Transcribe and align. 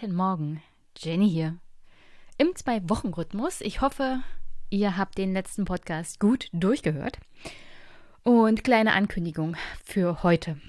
Guten 0.00 0.14
Morgen, 0.14 0.62
Jenny 0.96 1.28
hier. 1.28 1.58
Im 2.36 2.54
Zwei-Wochen-Rhythmus. 2.54 3.60
Ich 3.62 3.80
hoffe, 3.80 4.20
ihr 4.70 4.96
habt 4.96 5.18
den 5.18 5.32
letzten 5.32 5.64
Podcast 5.64 6.20
gut 6.20 6.48
durchgehört. 6.52 7.18
Und 8.22 8.62
kleine 8.62 8.92
Ankündigung 8.92 9.56
für 9.84 10.22
heute. 10.22 10.60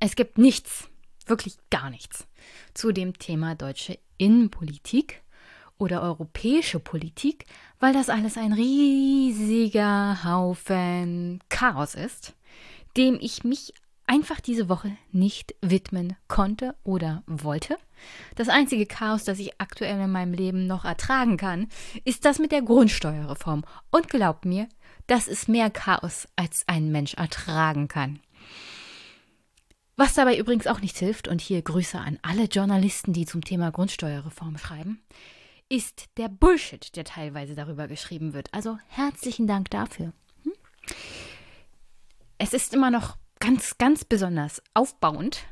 Es 0.00 0.16
gibt 0.16 0.36
nichts, 0.36 0.88
wirklich 1.26 1.58
gar 1.70 1.90
nichts 1.90 2.26
zu 2.74 2.90
dem 2.90 3.16
Thema 3.16 3.54
deutsche 3.54 4.00
Innenpolitik 4.16 5.22
oder 5.78 6.02
europäische 6.02 6.80
Politik, 6.80 7.44
weil 7.78 7.92
das 7.92 8.08
alles 8.08 8.36
ein 8.36 8.52
riesiger 8.52 10.24
Haufen 10.24 11.38
Chaos 11.50 11.94
ist, 11.94 12.34
dem 12.96 13.16
ich 13.20 13.44
mich 13.44 13.74
einfach 14.08 14.40
diese 14.40 14.68
Woche 14.68 14.96
nicht 15.12 15.54
widmen 15.60 16.16
konnte 16.26 16.74
oder 16.82 17.22
wollte. 17.26 17.76
Das 18.34 18.48
einzige 18.48 18.86
Chaos, 18.86 19.24
das 19.24 19.38
ich 19.38 19.60
aktuell 19.60 20.00
in 20.00 20.10
meinem 20.10 20.32
Leben 20.32 20.66
noch 20.66 20.84
ertragen 20.84 21.36
kann, 21.36 21.68
ist 22.04 22.24
das 22.24 22.38
mit 22.38 22.50
der 22.50 22.62
Grundsteuerreform. 22.62 23.64
Und 23.90 24.08
glaubt 24.08 24.44
mir, 24.44 24.68
das 25.06 25.28
ist 25.28 25.48
mehr 25.48 25.70
Chaos, 25.70 26.26
als 26.36 26.64
ein 26.66 26.90
Mensch 26.90 27.14
ertragen 27.14 27.88
kann. 27.88 28.20
Was 29.96 30.14
dabei 30.14 30.38
übrigens 30.38 30.66
auch 30.68 30.80
nichts 30.80 31.00
hilft, 31.00 31.28
und 31.28 31.40
hier 31.40 31.60
Grüße 31.60 31.98
an 31.98 32.18
alle 32.22 32.44
Journalisten, 32.44 33.12
die 33.12 33.26
zum 33.26 33.42
Thema 33.42 33.72
Grundsteuerreform 33.72 34.56
schreiben, 34.56 35.02
ist 35.68 36.06
der 36.16 36.28
Bullshit, 36.28 36.94
der 36.96 37.04
teilweise 37.04 37.54
darüber 37.54 37.88
geschrieben 37.88 38.32
wird. 38.32 38.54
Also 38.54 38.78
herzlichen 38.86 39.46
Dank 39.46 39.70
dafür. 39.70 40.12
Hm? 40.44 40.52
Es 42.38 42.52
ist 42.52 42.74
immer 42.74 42.90
noch 42.90 43.16
ganz, 43.40 43.78
ganz 43.78 44.04
besonders 44.04 44.62
aufbauend, 44.74 45.44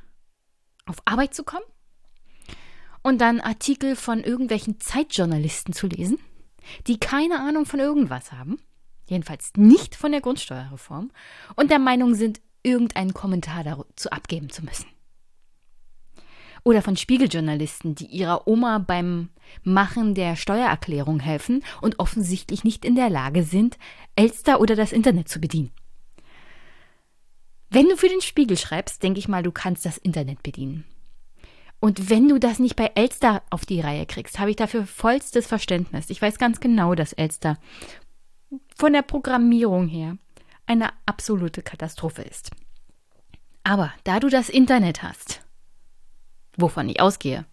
auf 0.87 0.97
Arbeit 1.05 1.35
zu 1.35 1.45
kommen 1.45 1.65
und 3.03 3.21
dann 3.21 3.41
Artikel 3.41 3.97
von 3.97 4.23
irgendwelchen 4.23 4.81
Zeitjournalisten 4.81 5.73
zu 5.73 5.87
lesen, 5.87 6.19
die 6.87 6.99
keine 6.99 7.41
Ahnung 7.41 7.67
von 7.67 7.81
irgendwas 7.81 8.33
haben, 8.33 8.59
jedenfalls 9.09 9.53
nicht 9.57 9.95
von 9.95 10.13
der 10.13 10.21
Grundsteuerreform, 10.21 11.11
und 11.55 11.71
der 11.71 11.79
Meinung 11.79 12.15
sind, 12.15 12.41
irgendeinen 12.63 13.15
Kommentar 13.15 13.63
dazu 13.63 14.11
abgeben 14.11 14.51
zu 14.51 14.65
müssen. 14.65 14.87
Oder 16.65 16.83
von 16.83 16.97
Spiegeljournalisten, 16.97 17.95
die 17.95 18.07
ihrer 18.07 18.49
Oma 18.49 18.79
beim 18.79 19.29
Machen 19.63 20.17
der 20.17 20.35
Steuererklärung 20.35 21.21
helfen 21.21 21.63
und 21.81 22.01
offensichtlich 22.01 22.65
nicht 22.65 22.85
in 22.85 22.97
der 22.97 23.09
Lage 23.09 23.45
sind, 23.45 23.79
Elster 24.17 24.61
oder 24.61 24.75
das 24.75 24.91
Internet 24.91 25.29
zu 25.29 25.41
bedienen. 25.41 25.71
Wenn 27.71 27.89
du 27.89 27.97
für 27.97 28.09
den 28.09 28.21
Spiegel 28.21 28.57
schreibst, 28.57 29.03
denke 29.03 29.19
ich 29.19 29.29
mal, 29.29 29.43
du 29.43 29.53
kannst 29.53 29.85
das 29.85 29.99
Internet 29.99 30.43
bedienen. 30.43 30.85
Und 31.81 32.09
wenn 32.09 32.29
du 32.29 32.39
das 32.39 32.59
nicht 32.59 32.77
bei 32.77 32.91
Elster 32.95 33.43
auf 33.51 33.67
die 33.67 33.81
Reihe 33.81 34.07
kriegst, 34.07 34.39
habe 34.39 34.51
ich 34.51 34.57
dafür 34.57 34.87
vollstes 34.87 35.47
Verständnis. 35.47 36.11
Ich 36.11 36.23
weiß 36.23 36.39
ganz 36.39 36.61
genau, 36.61 36.95
dass 36.95 37.13
Elster 37.13 37.59
von 38.77 38.93
der 38.93 39.03
Programmierung 39.03 39.89
her 39.89 40.17
eine 40.67 40.91
absolute 41.05 41.63
Katastrophe 41.63 42.23
ist. 42.23 42.51
Aber 43.63 43.93
da 44.05 44.21
du 44.21 44.29
das 44.29 44.49
Internet 44.49 45.03
hast, 45.03 45.43
wovon 46.57 46.89
ich 46.89 47.01
ausgehe, 47.01 47.45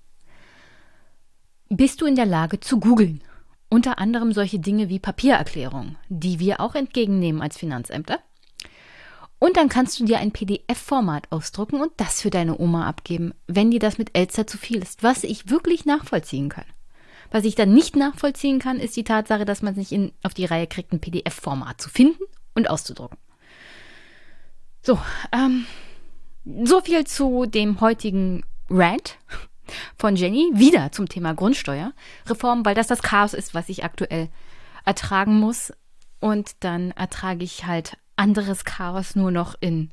bist 1.69 2.01
du 2.01 2.05
in 2.05 2.15
der 2.15 2.25
Lage 2.25 2.59
zu 2.59 2.79
googeln. 2.79 3.23
Unter 3.69 3.97
anderem 3.97 4.31
solche 4.33 4.59
Dinge 4.59 4.89
wie 4.89 4.99
Papiererklärungen, 4.99 5.97
die 6.07 6.39
wir 6.39 6.59
auch 6.59 6.75
entgegennehmen 6.75 7.41
als 7.41 7.57
Finanzämter. 7.57 8.19
Und 9.43 9.57
dann 9.57 9.67
kannst 9.67 9.99
du 9.99 10.05
dir 10.05 10.19
ein 10.19 10.31
PDF-Format 10.31 11.29
ausdrucken 11.29 11.81
und 11.81 11.91
das 11.97 12.21
für 12.21 12.29
deine 12.29 12.57
Oma 12.57 12.87
abgeben, 12.87 13.33
wenn 13.45 13.71
dir 13.71 13.81
das 13.81 13.97
mit 13.97 14.17
Elster 14.17 14.47
zu 14.47 14.57
viel 14.57 14.81
ist, 14.81 15.03
was 15.03 15.25
ich 15.25 15.49
wirklich 15.49 15.83
nachvollziehen 15.83 16.47
kann. 16.47 16.63
Was 17.29 17.43
ich 17.43 17.53
dann 17.53 17.73
nicht 17.73 17.97
nachvollziehen 17.97 18.59
kann, 18.59 18.79
ist 18.79 18.95
die 18.95 19.03
Tatsache, 19.03 19.43
dass 19.43 19.61
man 19.61 19.75
sich 19.75 19.91
in, 19.91 20.13
auf 20.23 20.33
die 20.33 20.45
Reihe 20.45 20.65
kriegt, 20.65 20.93
ein 20.93 21.01
PDF-Format 21.01 21.81
zu 21.81 21.89
finden 21.89 22.23
und 22.55 22.69
auszudrucken. 22.69 23.17
So, 24.81 24.97
ähm, 25.33 25.65
so 26.63 26.79
viel 26.79 27.03
zu 27.03 27.45
dem 27.45 27.81
heutigen 27.81 28.45
Rant 28.69 29.17
von 29.97 30.15
Jenny, 30.15 30.51
wieder 30.53 30.93
zum 30.93 31.09
Thema 31.09 31.33
Grundsteuerreform, 31.33 32.63
weil 32.63 32.75
das 32.75 32.87
das 32.87 33.01
Chaos 33.01 33.33
ist, 33.33 33.53
was 33.53 33.67
ich 33.67 33.83
aktuell 33.83 34.29
ertragen 34.85 35.37
muss. 35.37 35.73
Und 36.21 36.63
dann 36.63 36.91
ertrage 36.91 37.43
ich 37.43 37.65
halt 37.65 37.97
anderes 38.15 38.65
Chaos 38.65 39.15
nur 39.15 39.31
noch 39.31 39.55
in 39.59 39.91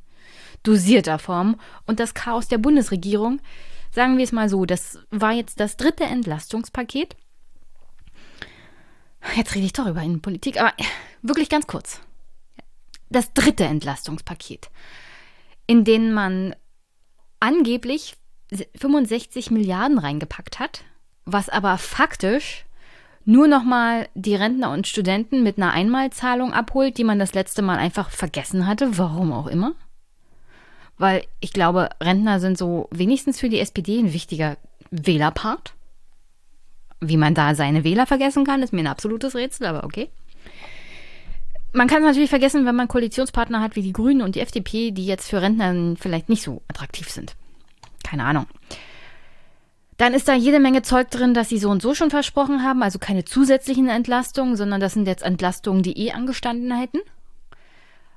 dosierter 0.63 1.19
Form. 1.19 1.59
Und 1.87 2.01
das 2.01 2.15
Chaos 2.15 2.49
der 2.49 2.59
Bundesregierung, 2.59 3.41
sagen 3.91 4.17
wir 4.17 4.25
es 4.25 4.33
mal 4.33 4.49
so, 4.49 4.65
das 4.65 4.99
war 5.11 5.33
jetzt 5.33 5.61
das 5.61 5.77
dritte 5.77 6.05
Entlastungspaket. 6.05 7.17
Jetzt 9.37 9.55
rede 9.55 9.67
ich 9.67 9.73
doch 9.73 9.87
über 9.87 10.03
Innenpolitik, 10.03 10.61
aber 10.61 10.73
wirklich 11.23 11.49
ganz 11.49 11.67
kurz. 11.67 12.01
Das 13.11 13.33
dritte 13.33 13.65
Entlastungspaket, 13.65 14.71
in 15.67 15.85
dem 15.85 16.13
man 16.13 16.55
angeblich 17.41 18.17
65 18.77 19.51
Milliarden 19.51 19.99
reingepackt 19.99 20.59
hat, 20.59 20.85
was 21.25 21.49
aber 21.49 21.77
faktisch 21.79 22.65
nur 23.25 23.49
nochmal 23.49 24.09
die 24.15 24.35
Rentner 24.35 24.71
und 24.71 24.87
Studenten 24.87 25.43
mit 25.43 25.59
einer 25.59 25.73
Einmalzahlung 25.73 26.53
abholt, 26.53 26.99
die 26.99 27.05
man 27.05 27.19
das 27.19 27.35
letzte 27.35 27.63
Mal 27.63 27.79
einfach 27.79 28.11
vergessen 28.11 28.67
hatte, 28.67 28.99
warum 28.99 29.33
auch 29.33 29.47
immer. 29.47 29.73
Weil 30.99 31.25
ich 31.41 31.53
glaube, 31.53 31.91
Rentner 32.01 32.41
sind 32.41 32.59
so 32.59 32.89
wenigstens 32.91 33.39
für 33.39 33.49
die 33.49 33.61
SPD 33.61 33.99
ein 33.99 34.13
wichtiger 34.13 34.57
Wählerpart. 34.91 35.75
Wie 37.01 37.17
man 37.17 37.35
da 37.35 37.55
seine 37.55 37.85
Wähler 37.85 38.07
vergessen 38.07 38.45
kann, 38.45 38.63
ist 38.63 38.73
mir 38.73 38.81
ein 38.81 38.87
absolutes 38.87 39.35
Rätsel, 39.35 39.67
aber 39.67 39.85
okay. 39.85 40.11
Man 41.73 41.87
kann 41.87 42.03
es 42.03 42.09
natürlich 42.09 42.31
vergessen, 42.31 42.67
wenn 42.67 42.75
man 42.75 42.89
Koalitionspartner 42.89 43.61
hat 43.61 43.77
wie 43.77 43.83
die 43.83 43.93
Grünen 43.93 44.23
und 44.23 44.35
die 44.35 44.41
FDP, 44.41 44.91
die 44.91 45.07
jetzt 45.07 45.31
für 45.31 45.41
Rentner 45.41 45.97
vielleicht 45.99 46.29
nicht 46.29 46.43
so 46.43 46.63
attraktiv 46.69 47.09
sind. 47.09 47.37
Keine 48.03 48.25
Ahnung. 48.25 48.47
Dann 50.01 50.15
ist 50.15 50.29
da 50.29 50.33
jede 50.33 50.61
Menge 50.61 50.81
Zeug 50.81 51.11
drin, 51.11 51.35
das 51.35 51.51
sie 51.51 51.59
so 51.59 51.69
und 51.69 51.83
so 51.83 51.93
schon 51.93 52.09
versprochen 52.09 52.63
haben, 52.63 52.83
also 52.83 52.99
keine 52.99 53.27
zusätzlichen 53.27 53.91
Entlastungen, 53.91 54.57
sondern 54.57 54.81
das 54.81 54.95
sind 54.95 55.07
jetzt 55.07 55.23
Entlastungen, 55.23 55.83
die 55.83 55.93
eh 55.99 56.13
angestanden 56.13 56.75
hätten. 56.75 57.01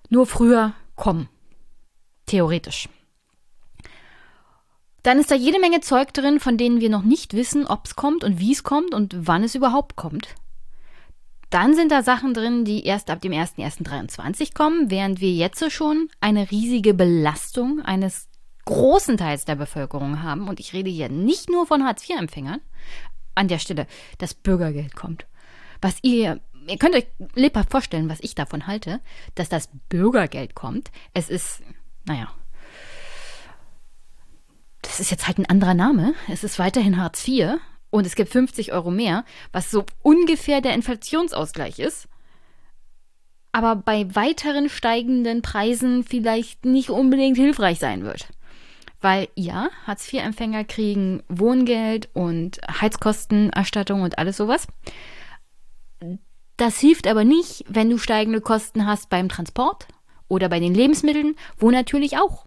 Nur 0.08 0.26
früher 0.26 0.72
kommen. 0.96 1.28
Theoretisch. 2.26 2.88
Dann 5.02 5.20
ist 5.20 5.30
da 5.30 5.36
jede 5.36 5.60
Menge 5.60 5.82
Zeug 5.82 6.14
drin, 6.14 6.40
von 6.40 6.58
denen 6.58 6.80
wir 6.80 6.90
noch 6.90 7.04
nicht 7.04 7.34
wissen, 7.34 7.68
ob 7.68 7.86
es 7.86 7.98
kommt 7.98 8.24
und 8.24 8.40
wie 8.40 8.54
es 8.54 8.64
kommt 8.64 8.94
und 8.94 9.28
wann 9.28 9.44
es 9.44 9.54
überhaupt 9.54 9.98
kommt. 9.98 10.36
Dann 11.50 11.76
sind 11.76 11.92
da 11.92 12.02
Sachen 12.02 12.34
drin, 12.34 12.64
die 12.64 12.86
erst 12.86 13.10
ab 13.10 13.20
dem 13.20 13.34
01.01.2023 13.34 14.54
kommen, 14.54 14.90
während 14.90 15.20
wir 15.20 15.34
jetzt 15.34 15.70
schon 15.70 16.08
eine 16.22 16.50
riesige 16.50 16.94
Belastung 16.94 17.82
eines 17.82 18.30
großen 18.66 19.18
Teils 19.18 19.46
der 19.46 19.56
Bevölkerung 19.56 20.24
haben, 20.24 20.48
und 20.48 20.60
ich 20.60 20.74
rede 20.74 20.90
hier 20.90 21.10
nicht 21.10 21.50
nur 21.50 21.66
von 21.68 21.84
Hartz-IV-Empfängern, 21.84 22.62
an 23.36 23.48
der 23.48 23.60
Stelle 23.60 23.88
das 24.18 24.34
Bürgergeld 24.34 24.96
kommt. 24.96 25.26
Was 25.82 25.98
ihr, 26.02 26.40
ihr 26.68 26.78
könnt 26.78 26.96
euch 26.96 27.08
lebhaft 27.36 27.72
vorstellen, 27.72 28.10
was 28.10 28.20
ich 28.22 28.36
davon 28.36 28.68
halte, 28.68 29.02
dass 29.36 29.50
das 29.50 29.70
Bürgergeld 29.90 30.56
kommt. 30.56 30.92
Es 31.14 31.30
ist, 31.30 31.62
naja, 32.06 32.32
das 34.82 35.00
ist 35.00 35.12
jetzt 35.12 35.28
halt 35.28 35.40
ein 35.40 35.50
anderer 35.50 35.74
Name. 35.74 36.14
Es 36.30 36.44
ist 36.44 36.60
weiterhin 36.60 37.02
Hartz 37.02 37.28
IV 37.28 37.58
und 37.90 38.06
es 38.06 38.16
gibt 38.16 38.32
50 38.32 38.72
Euro 38.74 38.92
mehr, 38.92 39.26
was 39.52 39.72
so 39.72 39.86
ungefähr 40.04 40.62
der 40.62 40.74
Inflationsausgleich 40.74 41.80
ist 41.80 42.08
aber 43.54 43.76
bei 43.76 44.14
weiteren 44.16 44.68
steigenden 44.68 45.42
Preisen 45.42 46.04
vielleicht 46.04 46.66
nicht 46.66 46.90
unbedingt 46.90 47.38
hilfreich 47.38 47.80
sein 47.80 48.04
wird. 48.04 48.28
Weil 49.04 49.28
ja, 49.36 49.70
Hartz-IV-Empfänger 49.86 50.64
kriegen 50.64 51.24
Wohngeld 51.28 52.08
und 52.14 52.62
Heizkostenerstattung 52.80 54.02
und 54.02 54.18
alles 54.18 54.38
sowas. 54.38 54.66
Das 56.56 56.80
hilft 56.80 57.08
aber 57.08 57.26
nicht, 57.26 57.66
wenn 57.68 57.90
du 57.90 57.98
steigende 57.98 58.40
Kosten 58.40 58.86
hast 58.86 59.10
beim 59.10 59.28
Transport 59.28 59.88
oder 60.30 60.48
bei 60.48 60.62
den 60.62 60.74
Lebensmitteln, 60.74 61.36
wo 61.58 61.70
natürlich 61.70 62.18
auch 62.18 62.46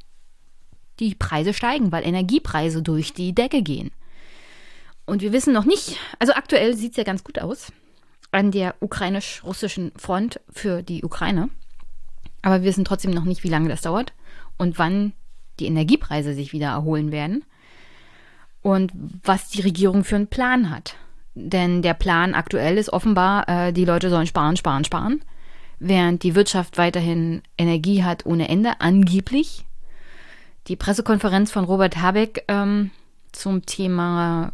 die 0.99 1.15
Preise 1.15 1.53
steigen, 1.53 1.93
weil 1.93 2.07
Energiepreise 2.07 2.81
durch 2.81 3.13
die 3.13 3.35
Decke 3.35 3.61
gehen. 3.61 3.91
Und 5.05 5.21
wir 5.21 5.35
wissen 5.35 5.53
noch 5.53 5.67
nicht, 5.67 5.99
also 6.19 6.33
aktuell 6.33 6.75
sieht 6.75 6.93
es 6.93 6.97
ja 6.97 7.05
ganz 7.05 7.23
gut 7.23 7.39
aus 7.39 7.71
an 8.33 8.51
der 8.51 8.77
ukrainisch-russischen 8.81 9.93
Front 9.99 10.41
für 10.49 10.83
die 10.83 11.05
Ukraine. 11.05 11.51
Aber 12.41 12.63
wir 12.63 12.69
wissen 12.69 12.87
trotzdem 12.87 13.11
noch 13.11 13.25
nicht, 13.25 13.45
wie 13.45 13.51
lange 13.51 13.69
das 13.69 13.83
dauert 13.83 14.15
und 14.57 14.79
wann 14.79 15.13
die 15.59 15.67
Energiepreise 15.67 16.35
sich 16.35 16.53
wieder 16.53 16.69
erholen 16.69 17.13
werden 17.13 17.45
und 18.63 18.93
was 19.23 19.49
die 19.49 19.61
Regierung 19.63 20.05
für 20.05 20.17
einen 20.17 20.27
Plan 20.27 20.71
hat. 20.71 20.97
Denn 21.35 21.83
der 21.83 21.95
Plan 21.95 22.35
aktuell 22.35 22.79
ist 22.79 22.93
offenbar, 22.93 23.49
äh, 23.49 23.73
die 23.73 23.85
Leute 23.85 24.11
sollen 24.11 24.27
sparen, 24.27 24.57
sparen, 24.57 24.85
sparen, 24.85 25.21
während 25.79 26.23
die 26.23 26.35
Wirtschaft 26.35 26.79
weiterhin 26.79 27.43
Energie 27.59 28.03
hat 28.03 28.25
ohne 28.27 28.49
Ende, 28.49 28.81
angeblich. 28.81 29.67
Die 30.69 30.77
Pressekonferenz 30.77 31.53
von 31.53 31.65
Robert 31.65 31.99
Habeck 31.99 32.45
ähm, 32.49 32.91
zum 33.33 33.67
Thema 33.67 34.53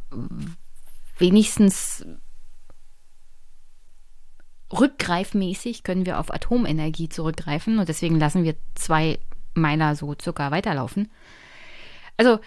wenigstens 1.18 2.04
rückgreifmäßig 4.72 5.84
können 5.84 6.06
wir 6.06 6.18
auf 6.18 6.32
Atomenergie 6.32 7.08
zurückgreifen 7.08 7.78
und 7.78 7.88
deswegen 7.88 8.18
lassen 8.18 8.44
wir 8.44 8.56
zwei 8.74 9.18
Meiler 9.54 9.94
so 9.94 10.14
circa 10.20 10.50
weiterlaufen. 10.50 11.10
Also 12.16 12.40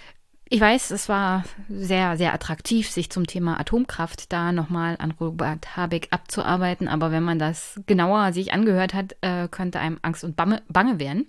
ich 0.48 0.62
weiß, 0.62 0.92
es 0.92 1.10
war 1.10 1.44
sehr, 1.70 2.18
sehr 2.18 2.34
attraktiv, 2.34 2.90
sich 2.90 3.10
zum 3.10 3.26
Thema 3.26 3.60
Atomkraft 3.60 4.32
da 4.32 4.52
nochmal 4.52 4.96
an 5.00 5.12
Robert 5.12 5.76
Habeck 5.76 6.10
abzuarbeiten, 6.12 6.88
aber 6.88 7.12
wenn 7.12 7.24
man 7.24 7.40
das 7.40 7.82
genauer 7.88 8.32
sich 8.32 8.54
angehört 8.54 8.94
hat, 8.94 9.16
äh, 9.22 9.48
könnte 9.48 9.80
einem 9.80 9.98
Angst 10.04 10.24
und 10.24 10.36
Bange 10.36 11.00
werden. 11.00 11.26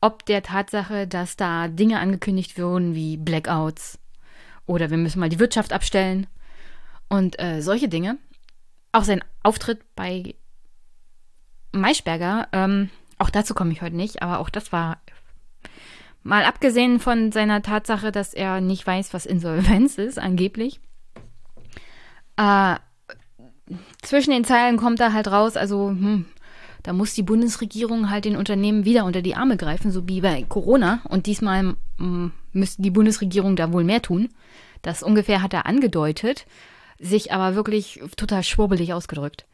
Ob 0.00 0.24
der 0.26 0.44
Tatsache, 0.44 1.08
dass 1.08 1.36
da 1.36 1.66
Dinge 1.66 1.98
angekündigt 1.98 2.58
wurden 2.58 2.94
wie 2.94 3.16
Blackouts 3.16 3.98
oder 4.66 4.90
wir 4.90 4.98
müssen 4.98 5.18
mal 5.18 5.28
die 5.28 5.40
Wirtschaft 5.40 5.72
abstellen 5.72 6.28
und 7.08 7.40
äh, 7.40 7.60
solche 7.60 7.88
Dinge. 7.88 8.18
Auch 8.92 9.02
sein 9.02 9.24
Auftritt 9.42 9.80
bei 9.96 10.36
Maischberger, 11.72 12.48
ähm, 12.52 12.90
auch 13.18 13.30
dazu 13.30 13.54
komme 13.54 13.72
ich 13.72 13.82
heute 13.82 13.96
nicht, 13.96 14.22
aber 14.22 14.38
auch 14.40 14.50
das 14.50 14.72
war 14.72 14.98
Mal 16.28 16.44
abgesehen 16.44 17.00
von 17.00 17.32
seiner 17.32 17.62
Tatsache, 17.62 18.12
dass 18.12 18.34
er 18.34 18.60
nicht 18.60 18.86
weiß, 18.86 19.14
was 19.14 19.24
Insolvenz 19.24 19.96
ist, 19.98 20.18
angeblich. 20.18 20.78
Äh, 22.36 22.76
zwischen 24.02 24.32
den 24.32 24.44
Zeilen 24.44 24.76
kommt 24.76 25.00
er 25.00 25.12
halt 25.12 25.28
raus, 25.28 25.56
also 25.56 25.88
hm, 25.88 26.26
da 26.82 26.92
muss 26.92 27.14
die 27.14 27.22
Bundesregierung 27.22 28.10
halt 28.10 28.24
den 28.24 28.36
Unternehmen 28.36 28.84
wieder 28.84 29.04
unter 29.04 29.22
die 29.22 29.36
Arme 29.36 29.56
greifen, 29.56 29.90
so 29.90 30.06
wie 30.08 30.20
bei 30.20 30.44
Corona. 30.48 31.00
Und 31.08 31.26
diesmal 31.26 31.76
hm, 31.98 32.32
müsste 32.52 32.82
die 32.82 32.90
Bundesregierung 32.90 33.56
da 33.56 33.72
wohl 33.72 33.84
mehr 33.84 34.02
tun. 34.02 34.28
Das 34.82 35.02
ungefähr 35.02 35.42
hat 35.42 35.54
er 35.54 35.66
angedeutet, 35.66 36.46
sich 36.98 37.32
aber 37.32 37.54
wirklich 37.54 38.00
total 38.16 38.42
schwurbelig 38.42 38.92
ausgedrückt. 38.92 39.46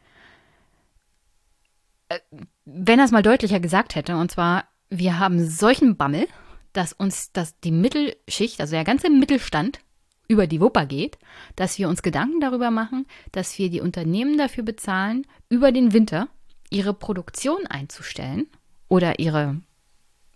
Äh, 2.09 2.19
wenn 2.65 2.99
er 2.99 3.05
es 3.05 3.11
mal 3.11 3.23
deutlicher 3.23 3.59
gesagt 3.59 3.95
hätte, 3.95 4.17
und 4.17 4.31
zwar, 4.31 4.65
wir 4.89 5.19
haben 5.19 5.47
solchen 5.47 5.97
Bammel, 5.97 6.27
dass 6.73 6.93
uns 6.93 7.31
dass 7.31 7.59
die 7.59 7.71
Mittelschicht, 7.71 8.59
also 8.59 8.71
der 8.71 8.83
ganze 8.83 9.09
Mittelstand, 9.09 9.79
über 10.27 10.47
die 10.47 10.59
Wupper 10.59 10.85
geht, 10.85 11.19
dass 11.55 11.77
wir 11.77 11.87
uns 11.87 12.01
Gedanken 12.01 12.39
darüber 12.39 12.71
machen, 12.71 13.05
dass 13.31 13.57
wir 13.59 13.69
die 13.69 13.81
Unternehmen 13.81 14.37
dafür 14.37 14.63
bezahlen, 14.63 15.27
über 15.49 15.71
den 15.71 15.93
Winter 15.93 16.27
ihre 16.71 16.95
Produktion 16.95 17.67
einzustellen 17.67 18.47
oder 18.87 19.19
ihre, 19.19 19.61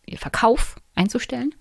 ihr 0.05 0.19
Verkauf 0.19 0.75
einzustellen. 0.93 1.55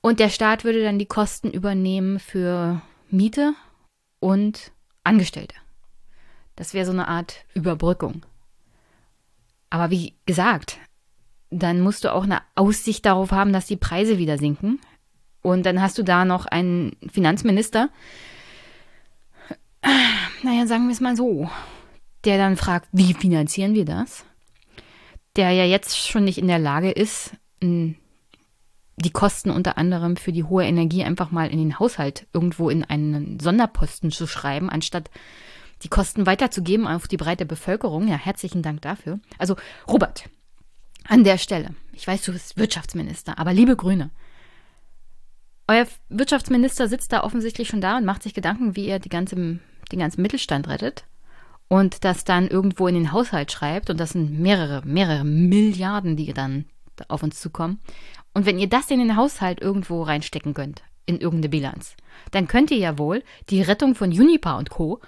Und 0.00 0.20
der 0.20 0.28
Staat 0.28 0.64
würde 0.64 0.82
dann 0.82 0.98
die 0.98 1.06
Kosten 1.06 1.50
übernehmen 1.50 2.18
für 2.18 2.82
Miete 3.08 3.54
und 4.18 4.72
Angestellte. 5.04 5.54
Das 6.56 6.74
wäre 6.74 6.86
so 6.86 6.92
eine 6.92 7.08
Art 7.08 7.44
Überbrückung. 7.54 8.24
Aber 9.70 9.90
wie 9.90 10.14
gesagt, 10.26 10.78
dann 11.50 11.80
musst 11.80 12.04
du 12.04 12.12
auch 12.12 12.24
eine 12.24 12.40
Aussicht 12.54 13.06
darauf 13.06 13.30
haben, 13.30 13.52
dass 13.52 13.66
die 13.66 13.76
Preise 13.76 14.18
wieder 14.18 14.38
sinken. 14.38 14.80
Und 15.42 15.64
dann 15.64 15.80
hast 15.80 15.96
du 15.98 16.02
da 16.02 16.24
noch 16.24 16.46
einen 16.46 16.96
Finanzminister, 17.10 17.88
naja, 20.42 20.66
sagen 20.66 20.86
wir 20.86 20.92
es 20.92 21.00
mal 21.00 21.16
so, 21.16 21.48
der 22.24 22.38
dann 22.38 22.56
fragt, 22.56 22.88
wie 22.92 23.14
finanzieren 23.14 23.74
wir 23.74 23.84
das? 23.84 24.24
Der 25.36 25.52
ja 25.52 25.64
jetzt 25.64 25.96
schon 25.96 26.24
nicht 26.24 26.38
in 26.38 26.48
der 26.48 26.58
Lage 26.58 26.90
ist, 26.90 27.32
die 27.62 29.10
Kosten 29.12 29.50
unter 29.50 29.78
anderem 29.78 30.16
für 30.16 30.32
die 30.32 30.44
hohe 30.44 30.64
Energie 30.64 31.04
einfach 31.04 31.30
mal 31.30 31.48
in 31.50 31.58
den 31.58 31.78
Haushalt 31.78 32.26
irgendwo 32.32 32.68
in 32.70 32.82
einen 32.82 33.38
Sonderposten 33.38 34.10
zu 34.10 34.26
schreiben, 34.26 34.68
anstatt 34.70 35.10
die 35.86 35.90
Kosten 35.90 36.26
weiterzugeben 36.26 36.88
auf 36.88 37.06
die 37.06 37.16
breite 37.16 37.46
Bevölkerung. 37.46 38.08
Ja, 38.08 38.16
herzlichen 38.16 38.60
Dank 38.60 38.82
dafür. 38.82 39.20
Also, 39.38 39.54
Robert, 39.86 40.24
an 41.06 41.22
der 41.22 41.38
Stelle, 41.38 41.76
ich 41.92 42.04
weiß, 42.04 42.22
du 42.24 42.32
bist 42.32 42.56
Wirtschaftsminister, 42.56 43.38
aber 43.38 43.52
liebe 43.52 43.76
Grüne, 43.76 44.10
euer 45.68 45.86
Wirtschaftsminister 46.08 46.88
sitzt 46.88 47.12
da 47.12 47.22
offensichtlich 47.22 47.68
schon 47.68 47.80
da 47.80 47.98
und 47.98 48.04
macht 48.04 48.24
sich 48.24 48.34
Gedanken, 48.34 48.74
wie 48.74 48.88
er 48.88 48.98
ganze, 48.98 49.36
den 49.36 49.98
ganzen 49.98 50.22
Mittelstand 50.22 50.66
rettet 50.66 51.04
und 51.68 52.02
das 52.04 52.24
dann 52.24 52.48
irgendwo 52.48 52.88
in 52.88 52.96
den 52.96 53.12
Haushalt 53.12 53.52
schreibt 53.52 53.88
und 53.88 54.00
das 54.00 54.10
sind 54.10 54.40
mehrere, 54.40 54.84
mehrere 54.84 55.24
Milliarden, 55.24 56.16
die 56.16 56.32
dann 56.32 56.64
auf 57.06 57.22
uns 57.22 57.38
zukommen. 57.38 57.78
Und 58.34 58.44
wenn 58.44 58.58
ihr 58.58 58.68
das 58.68 58.90
in 58.90 58.98
den 58.98 59.14
Haushalt 59.14 59.60
irgendwo 59.60 60.02
reinstecken 60.02 60.52
könnt, 60.52 60.82
in 61.04 61.20
irgendeine 61.20 61.50
Bilanz, 61.50 61.94
dann 62.32 62.48
könnt 62.48 62.72
ihr 62.72 62.78
ja 62.78 62.98
wohl 62.98 63.22
die 63.50 63.62
Rettung 63.62 63.94
von 63.94 64.10
Unipa 64.10 64.58
und 64.58 64.70
Co. 64.70 65.00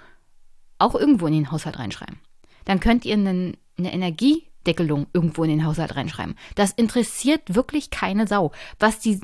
auch 0.79 0.95
irgendwo 0.95 1.27
in 1.27 1.33
den 1.33 1.51
Haushalt 1.51 1.77
reinschreiben. 1.77 2.19
Dann 2.65 2.79
könnt 2.79 3.05
ihr 3.05 3.13
einen, 3.13 3.57
eine 3.77 3.93
Energie 3.93 4.49
Deckelung 4.65 5.07
irgendwo 5.13 5.43
in 5.43 5.49
den 5.49 5.65
Haushalt 5.65 5.95
reinschreiben. 5.95 6.35
Das 6.55 6.71
interessiert 6.71 7.55
wirklich 7.55 7.89
keine 7.89 8.27
Sau. 8.27 8.51
Was 8.77 8.99
die 8.99 9.19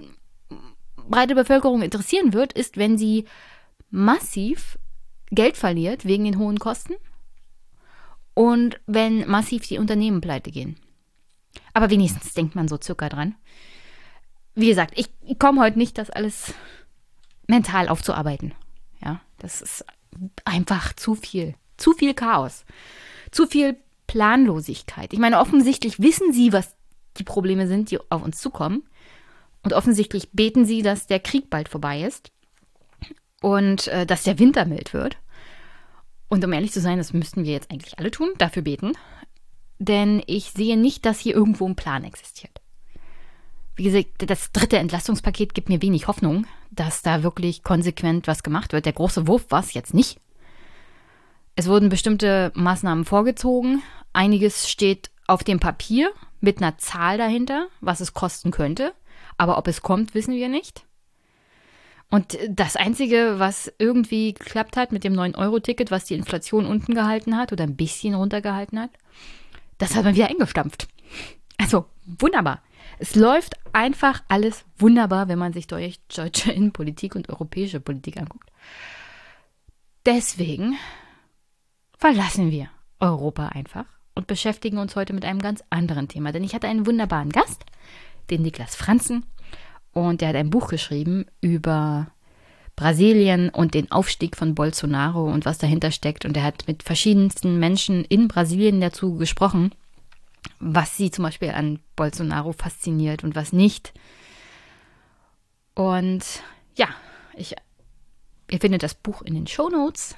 breite 1.08 1.36
Bevölkerung 1.36 1.82
interessieren 1.82 2.34
wird, 2.34 2.54
ist, 2.54 2.78
wenn 2.78 2.98
sie 2.98 3.26
massiv 3.90 4.80
Geld 5.32 5.58
verliert 5.58 6.06
wegen 6.06 6.24
den 6.24 6.40
hohen 6.40 6.60
Kosten 6.60 6.96
und 8.34 8.80
wenn 8.86 9.28
massiv 9.28 9.68
die 9.68 9.78
Unternehmen 9.78 10.22
pleite 10.22 10.52
gehen. 10.52 10.78
Aber 11.74 11.90
wenigstens 11.90 12.34
denkt 12.34 12.56
man 12.56 12.68
so 12.68 12.80
circa 12.82 13.10
dran. 13.10 13.36
Wie 14.56 14.68
gesagt, 14.68 14.94
ich 14.96 15.10
komme 15.38 15.62
heute 15.62 15.78
nicht, 15.78 15.98
das 15.98 16.10
alles 16.10 16.54
mental 17.48 17.90
aufzuarbeiten. 17.90 18.54
Ja, 19.04 19.22
das 19.38 19.62
ist 19.62 19.86
einfach 20.44 20.94
zu 20.94 21.16
viel. 21.16 21.56
Zu 21.78 21.94
viel 21.94 22.14
Chaos. 22.14 22.66
Zu 23.32 23.48
viel 23.48 23.78
Planlosigkeit. 24.08 25.14
Ich 25.14 25.20
meine, 25.20 25.40
offensichtlich 25.40 26.00
wissen 26.00 26.32
sie, 26.32 26.54
was 26.54 26.76
die 27.18 27.24
Probleme 27.24 27.68
sind, 27.68 27.92
die 27.92 28.00
auf 28.10 28.24
uns 28.24 28.40
zukommen. 28.40 28.84
Und 29.64 29.74
offensichtlich 29.74 30.30
beten 30.32 30.66
sie, 30.66 30.82
dass 30.82 31.08
der 31.08 31.20
Krieg 31.20 31.50
bald 31.50 31.70
vorbei 31.70 32.04
ist 32.04 32.32
und 33.42 33.88
äh, 33.88 34.06
dass 34.06 34.24
der 34.24 34.38
Winter 34.38 34.66
mild 34.66 34.94
wird. 34.94 35.18
Und 36.28 36.44
um 36.44 36.54
ehrlich 36.54 36.72
zu 36.72 36.82
sein, 36.82 36.98
das 36.98 37.14
müssten 37.14 37.44
wir 37.44 37.52
jetzt 37.52 37.72
eigentlich 37.72 37.98
alle 37.98 38.12
tun, 38.12 38.30
dafür 38.38 38.62
beten. 38.62 38.94
Denn 39.80 40.24
ich 40.28 40.52
sehe 40.52 40.78
nicht, 40.78 41.06
dass 41.06 41.20
hier 41.20 41.36
irgendwo 41.36 41.68
ein 41.68 41.76
Plan 41.76 42.04
existiert. 42.04 42.62
Wie 43.76 43.84
gesagt, 43.84 44.30
das 44.30 44.52
dritte 44.52 44.78
Entlastungspaket 44.78 45.54
gibt 45.54 45.70
mir 45.70 45.82
wenig 45.82 46.08
Hoffnung, 46.08 46.48
dass 46.72 47.02
da 47.02 47.24
wirklich 47.24 47.64
konsequent 47.64 48.28
was 48.28 48.44
gemacht 48.44 48.74
wird. 48.74 48.86
Der 48.86 48.94
große 48.94 49.28
Wurf 49.28 49.46
war 49.50 49.60
es 49.60 49.74
jetzt 49.74 49.94
nicht. 49.94 50.20
Es 51.56 51.68
wurden 51.68 51.90
bestimmte 51.90 52.52
Maßnahmen 52.56 53.06
vorgezogen. 53.06 53.82
Einiges 54.14 54.70
steht 54.70 55.10
auf 55.28 55.44
dem 55.44 55.60
Papier 55.60 56.12
mit 56.40 56.62
einer 56.62 56.78
Zahl 56.78 57.18
dahinter, 57.18 57.68
was 57.82 58.00
es 58.00 58.14
kosten 58.14 58.52
könnte. 58.52 58.94
Aber 59.38 59.58
ob 59.58 59.68
es 59.68 59.82
kommt, 59.82 60.14
wissen 60.14 60.36
wir 60.36 60.50
nicht. 60.50 60.86
Und 62.10 62.38
das 62.50 62.76
Einzige, 62.76 63.36
was 63.40 63.74
irgendwie 63.78 64.34
geklappt 64.34 64.78
hat 64.78 64.92
mit 64.92 65.04
dem 65.04 65.14
9-Euro-Ticket, 65.14 65.92
was 65.92 66.06
die 66.06 66.14
Inflation 66.14 66.66
unten 66.66 66.94
gehalten 66.94 67.36
hat 67.36 67.52
oder 67.52 67.64
ein 67.64 67.76
bisschen 67.76 68.14
runtergehalten 68.14 68.80
hat, 68.80 68.92
das 69.80 69.96
hat 69.96 70.06
man 70.06 70.16
wieder 70.16 70.30
eingestampft. 70.30 70.88
Also 71.58 71.86
wunderbar. 72.06 72.62
Es 73.00 73.16
läuft 73.16 73.56
einfach 73.74 74.24
alles 74.28 74.66
wunderbar, 74.78 75.28
wenn 75.28 75.40
man 75.40 75.54
sich 75.54 75.68
deutsche 75.68 76.52
Innenpolitik 76.52 77.16
und 77.16 77.30
europäische 77.30 77.80
Politik 77.80 78.18
anguckt. 78.18 78.50
Deswegen 80.06 80.78
verlassen 81.98 82.52
wir 82.52 82.70
Europa 83.00 83.48
einfach 83.48 83.86
und 84.14 84.28
beschäftigen 84.28 84.78
uns 84.78 84.96
heute 84.96 85.14
mit 85.14 85.26
einem 85.26 85.40
ganz 85.40 85.64
anderen 85.70 86.08
Thema. 86.08 86.32
Denn 86.32 86.44
ich 86.44 86.54
hatte 86.54 86.68
einen 86.68 86.86
wunderbaren 86.86 87.32
Gast, 87.32 87.66
den 88.30 88.42
Niklas 88.42 88.76
Franzen, 88.76 89.26
und 89.92 90.20
der 90.20 90.30
hat 90.30 90.36
ein 90.36 90.50
Buch 90.50 90.68
geschrieben 90.68 91.26
über 91.40 92.08
Brasilien 92.76 93.50
und 93.50 93.74
den 93.74 93.92
Aufstieg 93.92 94.36
von 94.36 94.54
Bolsonaro 94.54 95.24
und 95.32 95.46
was 95.46 95.58
dahinter 95.58 95.90
steckt. 95.92 96.26
Und 96.26 96.36
er 96.36 96.44
hat 96.44 96.68
mit 96.68 96.84
verschiedensten 96.84 97.60
Menschen 97.60 98.04
in 98.04 98.28
Brasilien 98.28 98.82
dazu 98.82 99.16
gesprochen, 99.16 99.72
was 100.60 100.98
sie 100.98 101.12
zum 101.12 101.24
Beispiel 101.24 101.52
an 101.52 101.80
Bolsonaro 101.96 102.54
fasziniert 102.54 103.24
und 103.24 103.36
was 103.36 103.54
nicht. 103.54 103.94
Und 105.74 106.24
ja, 106.76 106.88
ich, 107.36 107.56
ihr 108.50 108.60
findet 108.60 108.84
das 108.84 108.96
Buch 108.96 109.22
in 109.22 109.36
den 109.36 109.48
Show 109.48 109.70
Notes. 109.70 110.16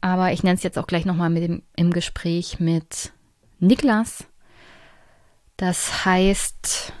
Aber 0.00 0.32
ich 0.32 0.42
nenne 0.42 0.54
es 0.54 0.62
jetzt 0.62 0.78
auch 0.78 0.86
gleich 0.86 1.04
nochmal 1.04 1.60
im 1.74 1.90
Gespräch 1.90 2.60
mit 2.60 3.12
Niklas. 3.58 4.26
Das 5.56 6.04
heißt 6.04 6.92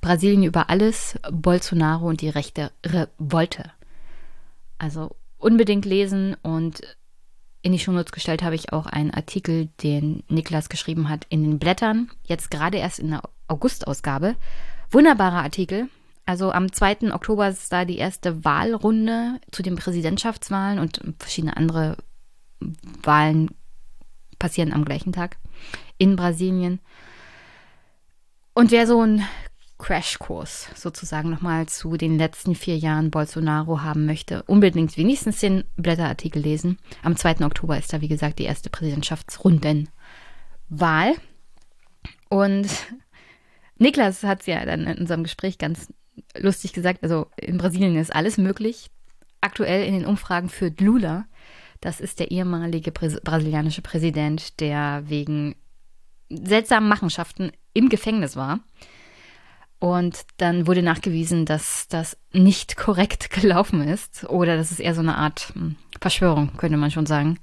Brasilien 0.00 0.42
über 0.42 0.68
alles, 0.68 1.18
Bolsonaro 1.30 2.08
und 2.08 2.20
die 2.20 2.28
rechte 2.28 2.72
Revolte. 2.84 3.70
Also 4.78 5.14
unbedingt 5.38 5.84
lesen 5.84 6.36
und 6.42 6.82
in 7.64 7.72
die 7.72 7.78
Shownotes 7.78 8.12
gestellt 8.12 8.42
habe 8.42 8.54
ich 8.54 8.72
auch 8.74 8.84
einen 8.86 9.10
Artikel, 9.10 9.70
den 9.82 10.22
Niklas 10.28 10.68
geschrieben 10.68 11.08
hat 11.08 11.26
in 11.30 11.42
den 11.42 11.58
Blättern, 11.58 12.10
jetzt 12.24 12.50
gerade 12.50 12.76
erst 12.76 12.98
in 12.98 13.10
der 13.10 13.22
August-Ausgabe. 13.48 14.36
Wunderbarer 14.90 15.42
Artikel, 15.42 15.88
Also 16.26 16.52
am 16.52 16.72
2. 16.72 17.12
Oktober 17.12 17.48
ist 17.48 17.72
da 17.72 17.84
die 17.84 17.98
erste 17.98 18.44
Wahlrunde 18.44 19.40
zu 19.50 19.62
den 19.62 19.76
Präsidentschaftswahlen 19.76 20.78
und 20.78 21.00
verschiedene 21.18 21.56
andere 21.56 21.96
Wahlen 23.02 23.50
passieren 24.38 24.72
am 24.72 24.84
gleichen 24.84 25.12
Tag 25.12 25.36
in 25.98 26.16
Brasilien. 26.16 26.80
Und 28.54 28.70
wer 28.70 28.86
so 28.86 29.00
einen 29.00 29.26
Crashkurs 29.84 30.70
sozusagen 30.74 31.28
nochmal 31.28 31.66
zu 31.66 31.98
den 31.98 32.16
letzten 32.16 32.54
vier 32.54 32.78
Jahren 32.78 33.10
Bolsonaro 33.10 33.82
haben 33.82 34.06
möchte, 34.06 34.42
unbedingt 34.44 34.96
wenigstens 34.96 35.40
den 35.40 35.64
Blätterartikel 35.76 36.40
lesen. 36.40 36.78
Am 37.02 37.16
2. 37.16 37.44
Oktober 37.44 37.76
ist 37.76 37.92
da, 37.92 38.00
wie 38.00 38.08
gesagt, 38.08 38.38
die 38.38 38.44
erste 38.44 38.70
Präsidentschaftsrundenwahl. 38.70 39.88
Und 42.30 42.66
Niklas 43.76 44.22
hat 44.22 44.40
es 44.40 44.46
ja 44.46 44.64
dann 44.64 44.86
in 44.86 44.96
unserem 44.96 45.22
Gespräch 45.22 45.58
ganz 45.58 45.92
lustig 46.38 46.72
gesagt, 46.72 47.02
also 47.02 47.26
in 47.36 47.58
Brasilien 47.58 47.96
ist 47.96 48.14
alles 48.14 48.38
möglich. 48.38 48.90
Aktuell 49.42 49.86
in 49.86 49.92
den 49.92 50.06
Umfragen 50.06 50.48
führt 50.48 50.80
Lula, 50.80 51.26
das 51.82 52.00
ist 52.00 52.20
der 52.20 52.30
ehemalige 52.30 52.90
Präs 52.90 53.20
brasilianische 53.20 53.82
Präsident, 53.82 54.60
der 54.60 55.02
wegen 55.08 55.56
seltsamen 56.30 56.88
Machenschaften 56.88 57.52
im 57.74 57.90
Gefängnis 57.90 58.34
war. 58.34 58.60
Und 59.78 60.24
dann 60.38 60.66
wurde 60.66 60.82
nachgewiesen, 60.82 61.44
dass 61.44 61.88
das 61.88 62.16
nicht 62.32 62.76
korrekt 62.76 63.30
gelaufen 63.40 63.82
ist 63.82 64.24
oder 64.24 64.56
dass 64.56 64.70
es 64.70 64.80
eher 64.80 64.94
so 64.94 65.00
eine 65.00 65.16
Art 65.16 65.52
hm, 65.54 65.76
Verschwörung, 66.00 66.56
könnte 66.56 66.76
man 66.76 66.90
schon 66.90 67.06
sagen, 67.06 67.38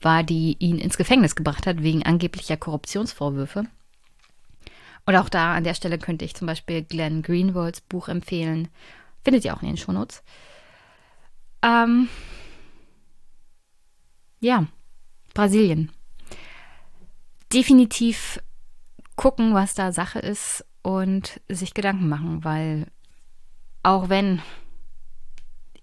war, 0.00 0.22
die 0.22 0.56
ihn 0.58 0.78
ins 0.78 0.96
Gefängnis 0.96 1.36
gebracht 1.36 1.66
hat 1.66 1.82
wegen 1.82 2.02
angeblicher 2.02 2.56
Korruptionsvorwürfe. 2.56 3.64
Und 5.06 5.16
auch 5.16 5.28
da 5.28 5.54
an 5.54 5.64
der 5.64 5.74
Stelle 5.74 5.98
könnte 5.98 6.24
ich 6.24 6.34
zum 6.34 6.46
Beispiel 6.46 6.82
Glenn 6.82 7.22
Greenwalds 7.22 7.80
Buch 7.82 8.08
empfehlen. 8.08 8.68
Findet 9.22 9.44
ihr 9.44 9.54
auch 9.54 9.62
in 9.62 9.68
den 9.68 9.76
Shownotes. 9.76 10.22
Ähm, 11.62 12.08
ja, 14.40 14.66
Brasilien. 15.32 15.92
Definitiv 17.52 18.40
gucken, 19.16 19.54
was 19.54 19.74
da 19.74 19.92
Sache 19.92 20.18
ist 20.18 20.64
und 20.84 21.40
sich 21.48 21.72
Gedanken 21.72 22.08
machen, 22.08 22.44
weil 22.44 22.86
auch 23.82 24.10
wenn 24.10 24.40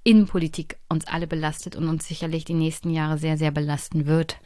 Innenpolitik 0.04 0.78
uns 0.90 1.06
alle 1.08 1.26
belastet 1.26 1.76
und 1.76 1.90
uns 1.90 2.08
sicherlich 2.08 2.46
die 2.46 2.54
nächsten 2.54 2.92
Jahre 2.92 3.18
sehr, 3.18 3.38
sehr 3.38 3.52
belasten 3.52 4.06
wird, 4.06 4.38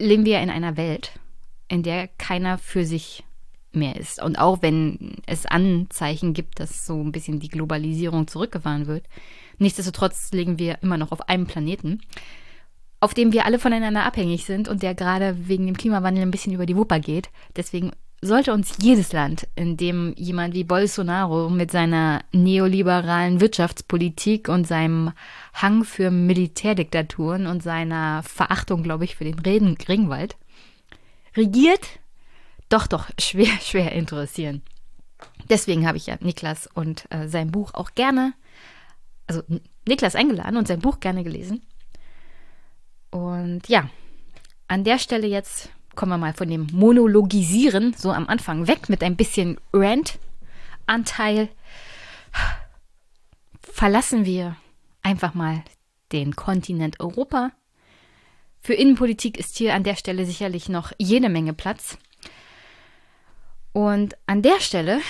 leben 0.00 0.24
wir 0.24 0.40
in 0.40 0.50
einer 0.50 0.76
Welt, 0.76 1.20
in 1.68 1.84
der 1.84 2.08
keiner 2.08 2.58
für 2.58 2.84
sich 2.84 3.22
mehr 3.70 3.94
ist. 3.94 4.20
Und 4.20 4.40
auch 4.40 4.60
wenn 4.60 5.18
es 5.26 5.46
Anzeichen 5.46 6.34
gibt, 6.34 6.58
dass 6.58 6.84
so 6.84 7.00
ein 7.00 7.12
bisschen 7.12 7.38
die 7.38 7.48
Globalisierung 7.48 8.26
zurückgefahren 8.26 8.88
wird, 8.88 9.06
nichtsdestotrotz 9.58 10.32
legen 10.32 10.58
wir 10.58 10.82
immer 10.82 10.98
noch 10.98 11.12
auf 11.12 11.28
einem 11.28 11.46
Planeten, 11.46 12.00
auf 12.98 13.14
dem 13.14 13.32
wir 13.32 13.44
alle 13.46 13.60
voneinander 13.60 14.04
abhängig 14.04 14.46
sind 14.46 14.68
und 14.68 14.82
der 14.82 14.96
gerade 14.96 15.46
wegen 15.46 15.66
dem 15.66 15.76
Klimawandel 15.76 16.22
ein 16.22 16.32
bisschen 16.32 16.54
über 16.54 16.66
die 16.66 16.76
Wupper 16.76 16.98
geht. 16.98 17.30
Deswegen 17.54 17.92
sollte 18.20 18.52
uns 18.52 18.74
jedes 18.80 19.12
Land, 19.12 19.46
in 19.54 19.76
dem 19.76 20.12
jemand 20.16 20.54
wie 20.54 20.64
Bolsonaro 20.64 21.48
mit 21.50 21.70
seiner 21.70 22.24
neoliberalen 22.32 23.40
Wirtschaftspolitik 23.40 24.48
und 24.48 24.66
seinem 24.66 25.12
Hang 25.54 25.84
für 25.84 26.10
Militärdiktaturen 26.10 27.46
und 27.46 27.62
seiner 27.62 28.22
Verachtung, 28.24 28.82
glaube 28.82 29.04
ich, 29.04 29.16
für 29.16 29.24
den 29.24 29.38
Reden 29.38 29.76
Ringwald 29.88 30.36
regiert, 31.36 32.00
doch, 32.68 32.86
doch, 32.86 33.08
schwer, 33.20 33.52
schwer 33.62 33.92
interessieren. 33.92 34.62
Deswegen 35.48 35.86
habe 35.86 35.96
ich 35.96 36.06
ja 36.06 36.16
Niklas 36.20 36.68
und 36.74 37.06
äh, 37.10 37.28
sein 37.28 37.50
Buch 37.50 37.74
auch 37.74 37.94
gerne, 37.94 38.34
also 39.26 39.42
Niklas 39.86 40.14
eingeladen 40.14 40.56
und 40.56 40.68
sein 40.68 40.80
Buch 40.80 41.00
gerne 41.00 41.22
gelesen. 41.22 41.62
Und 43.10 43.68
ja, 43.68 43.88
an 44.66 44.84
der 44.84 44.98
Stelle 44.98 45.26
jetzt 45.26 45.70
kommen 45.98 46.12
wir 46.12 46.18
mal 46.18 46.32
von 46.32 46.48
dem 46.48 46.66
Monologisieren 46.72 47.92
so 47.92 48.10
am 48.12 48.26
Anfang 48.26 48.66
weg 48.68 48.88
mit 48.88 49.02
ein 49.02 49.16
bisschen 49.16 49.58
Rant-Anteil. 49.72 51.48
Verlassen 53.60 54.24
wir 54.24 54.56
einfach 55.02 55.34
mal 55.34 55.62
den 56.12 56.34
Kontinent 56.36 57.00
Europa 57.00 57.50
für 58.60 58.74
Innenpolitik 58.74 59.38
ist 59.38 59.56
hier 59.56 59.74
an 59.74 59.82
der 59.82 59.96
Stelle 59.96 60.26
sicherlich 60.26 60.68
noch 60.68 60.92
jede 60.98 61.28
Menge 61.28 61.54
Platz. 61.54 61.96
Und 63.72 64.16
an 64.26 64.42
der 64.42 64.60
Stelle, 64.60 65.00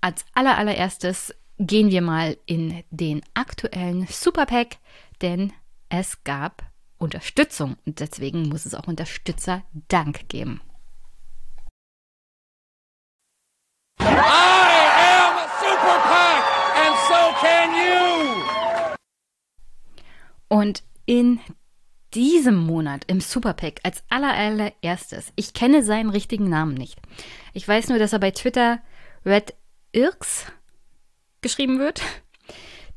als 0.00 0.24
allererstes, 0.34 1.34
gehen 1.58 1.90
wir 1.90 2.02
mal 2.02 2.36
in 2.46 2.84
den 2.90 3.22
aktuellen 3.34 4.06
Superpack, 4.06 4.76
denn 5.20 5.52
es 5.88 6.22
gab 6.24 6.62
Unterstützung 6.98 7.76
und 7.86 8.00
deswegen 8.00 8.48
muss 8.48 8.66
es 8.66 8.74
auch 8.74 8.86
Unterstützer-Dank 8.86 10.28
geben. 10.28 10.60
I 14.00 14.04
am 14.04 15.36
Super 15.60 15.98
PAC 16.08 16.44
and 16.84 16.96
so 17.08 17.20
can 17.40 17.70
you! 17.74 18.94
Und 20.48 20.82
in 21.06 21.40
diesem 22.14 22.56
Monat 22.56 23.04
im 23.08 23.20
Superpack 23.20 23.80
als 23.82 24.02
allererstes. 24.08 25.32
Ich 25.36 25.52
kenne 25.52 25.82
seinen 25.82 26.10
richtigen 26.10 26.48
Namen 26.48 26.74
nicht. 26.74 26.98
Ich 27.52 27.66
weiß 27.68 27.88
nur, 27.88 27.98
dass 27.98 28.12
er 28.12 28.18
bei 28.18 28.30
Twitter 28.30 28.80
Red 29.24 29.54
Irks 29.92 30.46
geschrieben 31.42 31.78
wird. 31.78 32.00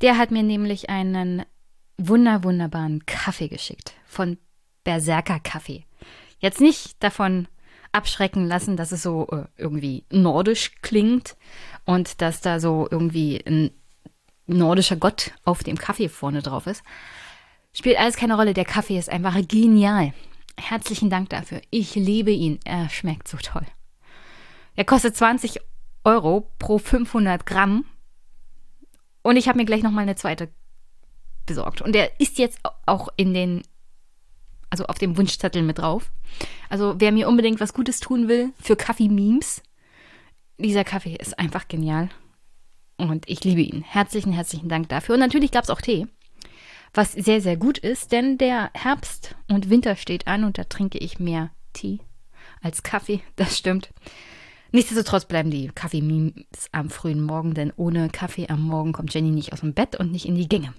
Der 0.01 0.17
hat 0.17 0.31
mir 0.31 0.43
nämlich 0.43 0.89
einen 0.89 1.43
wunder 1.99 2.43
wunderbaren 2.43 3.05
Kaffee 3.05 3.49
geschickt 3.49 3.93
von 4.05 4.37
Berserker 4.83 5.39
Kaffee. 5.39 5.85
Jetzt 6.39 6.61
nicht 6.61 7.03
davon 7.03 7.47
abschrecken 7.91 8.45
lassen, 8.45 8.77
dass 8.77 8.91
es 8.91 9.03
so 9.03 9.27
äh, 9.31 9.45
irgendwie 9.57 10.05
nordisch 10.11 10.71
klingt 10.81 11.35
und 11.85 12.21
dass 12.21 12.41
da 12.41 12.59
so 12.59 12.87
irgendwie 12.89 13.43
ein 13.45 13.71
nordischer 14.47 14.95
Gott 14.95 15.31
auf 15.43 15.63
dem 15.63 15.77
Kaffee 15.77 16.09
vorne 16.09 16.41
drauf 16.41 16.67
ist. 16.67 16.83
Spielt 17.73 17.99
alles 17.99 18.15
keine 18.15 18.35
Rolle. 18.35 18.53
Der 18.53 18.65
Kaffee 18.65 18.97
ist 18.97 19.09
einfach 19.09 19.35
genial. 19.47 20.13
Herzlichen 20.57 21.09
Dank 21.09 21.29
dafür. 21.29 21.61
Ich 21.69 21.95
liebe 21.95 22.31
ihn. 22.31 22.59
Er 22.63 22.89
schmeckt 22.89 23.27
so 23.27 23.37
toll. 23.37 23.65
Er 24.75 24.85
kostet 24.85 25.15
20 25.15 25.59
Euro 26.03 26.51
pro 26.57 26.77
500 26.77 27.45
Gramm. 27.45 27.85
Und 29.21 29.35
ich 29.35 29.47
habe 29.47 29.57
mir 29.57 29.65
gleich 29.65 29.83
noch 29.83 29.91
mal 29.91 30.01
eine 30.01 30.15
zweite 30.15 30.49
besorgt. 31.49 31.81
Und 31.81 31.93
der 31.93 32.21
ist 32.21 32.37
jetzt 32.37 32.59
auch 32.85 33.09
in 33.17 33.33
den, 33.33 33.63
also 34.69 34.85
auf 34.85 34.97
dem 34.97 35.17
Wunschzettel 35.17 35.61
mit 35.61 35.79
drauf. 35.79 36.11
Also 36.69 36.95
wer 36.99 37.11
mir 37.11 37.27
unbedingt 37.27 37.59
was 37.59 37.73
Gutes 37.73 37.99
tun 37.99 38.29
will 38.29 38.53
für 38.61 38.77
Kaffee-Memes, 38.77 39.61
dieser 40.57 40.85
Kaffee 40.85 41.15
ist 41.15 41.37
einfach 41.37 41.67
genial. 41.67 42.09
Und 42.97 43.29
ich 43.29 43.43
liebe 43.43 43.61
ihn. 43.61 43.81
Herzlichen, 43.81 44.31
herzlichen 44.31 44.69
Dank 44.69 44.89
dafür. 44.89 45.15
Und 45.15 45.21
natürlich 45.21 45.51
gab 45.51 45.63
es 45.63 45.69
auch 45.69 45.81
Tee 45.81 46.07
was 46.93 47.13
sehr, 47.13 47.41
sehr 47.41 47.57
gut 47.57 47.77
ist, 47.77 48.11
denn 48.11 48.37
der 48.37 48.71
Herbst 48.73 49.35
und 49.47 49.69
Winter 49.69 49.95
steht 49.95 50.27
an 50.27 50.43
und 50.43 50.57
da 50.57 50.63
trinke 50.63 50.97
ich 50.97 51.19
mehr 51.19 51.51
Tee 51.73 51.99
als 52.61 52.83
Kaffee, 52.83 53.21
das 53.35 53.57
stimmt. 53.57 53.89
Nichtsdestotrotz 54.71 55.25
bleiben 55.25 55.49
die 55.49 55.69
Kaffee-Memes 55.69 56.69
am 56.71 56.89
frühen 56.89 57.23
Morgen, 57.23 57.55
denn 57.55 57.73
ohne 57.75 58.09
Kaffee 58.09 58.49
am 58.49 58.61
Morgen 58.61 58.93
kommt 58.93 59.13
Jenny 59.13 59.31
nicht 59.31 59.51
aus 59.51 59.61
dem 59.61 59.73
Bett 59.73 59.95
und 59.95 60.11
nicht 60.11 60.25
in 60.25 60.35
die 60.35 60.47
Gänge. 60.47 60.73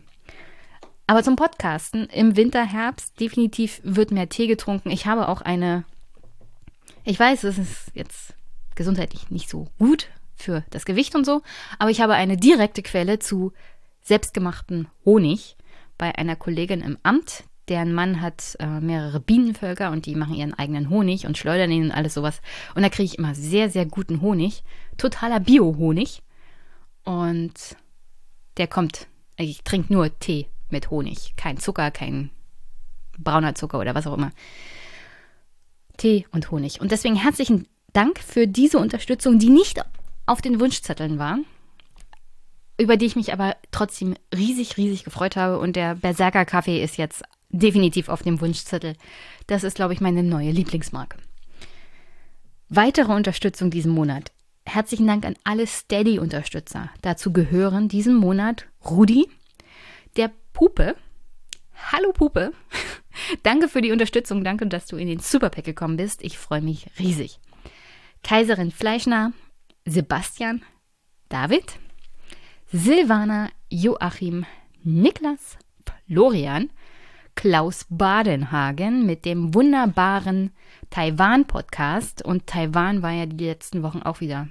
Aber 1.11 1.25
zum 1.25 1.35
Podcasten 1.35 2.07
im 2.07 2.37
Winter, 2.37 2.65
Herbst 2.65 3.19
definitiv 3.19 3.81
wird 3.83 4.13
mehr 4.13 4.29
Tee 4.29 4.47
getrunken. 4.47 4.93
Ich 4.93 5.07
habe 5.07 5.29
auch 5.29 5.41
eine, 5.41 5.83
ich 7.03 7.19
weiß, 7.19 7.43
es 7.43 7.59
ist 7.59 7.91
jetzt 7.95 8.35
gesundheitlich 8.77 9.29
nicht 9.29 9.51
so 9.51 9.67
gut 9.81 10.07
für 10.37 10.63
das 10.71 10.85
Gewicht 10.85 11.17
und 11.17 11.27
so, 11.27 11.43
aber 11.81 11.91
ich 11.91 12.01
habe 12.01 12.15
eine 12.15 12.37
direkte 12.37 12.83
Quelle 12.83 13.19
zu 13.19 13.53
selbstgemachten 14.03 14.87
Honig 15.05 15.57
bei 15.99 16.17
einer 16.17 16.37
Kollegin 16.37 16.81
im 16.81 16.97
Amt. 17.03 17.43
Deren 17.69 17.93
Mann 17.93 18.21
hat 18.21 18.57
äh, 18.61 18.79
mehrere 18.79 19.19
Bienenvölker 19.19 19.91
und 19.91 20.07
die 20.07 20.15
machen 20.15 20.35
ihren 20.35 20.55
eigenen 20.55 20.91
Honig 20.91 21.27
und 21.27 21.37
schleudern 21.37 21.73
ihn 21.73 21.87
und 21.87 21.91
alles 21.91 22.15
sowas. 22.15 22.41
Und 22.77 22.83
da 22.83 22.89
kriege 22.89 23.07
ich 23.07 23.19
immer 23.19 23.35
sehr, 23.35 23.69
sehr 23.69 23.85
guten 23.85 24.21
Honig. 24.21 24.63
Totaler 24.97 25.41
Bio-Honig. 25.41 26.23
Und 27.03 27.77
der 28.59 28.69
kommt, 28.69 29.09
ich 29.37 29.65
trinke 29.65 29.93
nur 29.93 30.17
Tee 30.21 30.47
mit 30.73 30.91
Honig. 30.91 31.35
Kein 31.37 31.59
Zucker, 31.59 31.91
kein 31.91 32.31
brauner 33.19 33.55
Zucker 33.55 33.79
oder 33.79 33.95
was 33.95 34.07
auch 34.07 34.17
immer. 34.17 34.31
Tee 35.97 36.27
und 36.33 36.51
Honig. 36.51 36.81
Und 36.81 36.93
deswegen 36.93 37.17
herzlichen 37.17 37.69
Dank 37.93 38.19
für 38.21 38.47
diese 38.47 38.79
Unterstützung, 38.79 39.39
die 39.39 39.51
nicht 39.51 39.81
auf 40.27 40.41
den 40.41 40.61
Wunschzetteln 40.61 41.19
war 41.19 41.39
über 42.81 42.97
die 42.97 43.05
ich 43.05 43.15
mich 43.15 43.33
aber 43.33 43.57
trotzdem 43.71 44.15
riesig, 44.35 44.79
riesig 44.79 45.05
gefreut 45.05 45.37
habe. 45.37 45.59
Und 45.59 45.77
der 45.77 45.97
Berserker 45.97 46.47
Kaffee 46.47 46.83
ist 46.83 46.97
jetzt 46.97 47.23
definitiv 47.51 48.09
auf 48.09 48.23
dem 48.23 48.41
Wunschzettel. 48.41 48.95
Das 49.47 49.65
ist, 49.65 49.75
glaube 49.75 49.93
ich, 49.93 50.01
meine 50.01 50.23
neue 50.23 50.51
Lieblingsmarke. 50.51 51.19
Weitere 52.71 53.13
Unterstützung 53.13 53.71
diesen 53.71 53.93
Monat 53.93 54.33
herzlichen 54.65 55.07
Dank 55.07 55.27
an 55.27 55.35
alle 55.45 55.67
Steady-Unterstützer. 55.67 56.91
Dazu 57.03 57.33
gehören 57.33 57.89
diesen 57.89 58.15
Monat 58.15 58.67
Rudi, 58.89 59.29
Pupe. 60.61 60.95
Hallo 61.91 62.13
Pupe. 62.13 62.53
danke 63.45 63.67
für 63.67 63.81
die 63.81 63.93
Unterstützung. 63.93 64.45
Danke, 64.45 64.67
dass 64.67 64.85
du 64.85 64.97
in 64.97 65.09
den 65.09 65.19
Superpack 65.19 65.65
gekommen 65.65 65.97
bist. 65.97 66.23
Ich 66.23 66.37
freue 66.37 66.61
mich 66.61 66.87
riesig. 66.99 67.41
Kaiserin 68.23 68.71
Fleischner, 68.71 69.33
Sebastian, 69.87 70.61
David, 71.31 71.79
Silvana, 72.71 73.49
Joachim, 73.71 74.45
Niklas, 74.83 75.57
Florian, 76.07 76.69
Klaus 77.37 77.87
Badenhagen 77.89 79.07
mit 79.07 79.25
dem 79.25 79.55
wunderbaren 79.55 80.51
Taiwan-Podcast. 80.91 82.23
Und 82.23 82.47
Taiwan 82.47 83.01
war 83.01 83.13
ja 83.13 83.25
die 83.25 83.47
letzten 83.47 83.83
Wochen 83.83 84.03
auch 84.03 84.21
wieder 84.21 84.49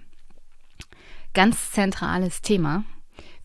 ganz 1.35 1.69
zentrales 1.69 2.41
Thema 2.41 2.83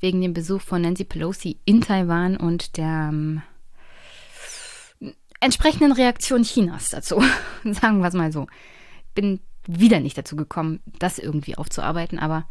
wegen 0.05 0.21
dem 0.21 0.35
Besuch 0.35 0.61
von 0.61 0.83
Nancy 0.83 1.05
Pelosi 1.05 1.59
in 1.65 1.81
Taiwan 1.81 2.37
und 2.37 2.77
der 2.77 3.09
ähm, 3.11 3.41
entsprechenden 5.41 5.93
Reaktion 5.93 6.43
Chinas 6.43 6.91
dazu. 6.91 7.23
Sagen 7.65 8.01
wir 8.01 8.09
es 8.09 8.15
mal 8.15 8.31
so. 8.31 8.47
Bin 9.15 9.41
wieder 9.67 10.01
nicht 10.01 10.19
dazu 10.19 10.37
gekommen, 10.37 10.81
das 10.99 11.19
irgendwie 11.19 11.57
aufzuarbeiten, 11.57 12.19
aber 12.19 12.47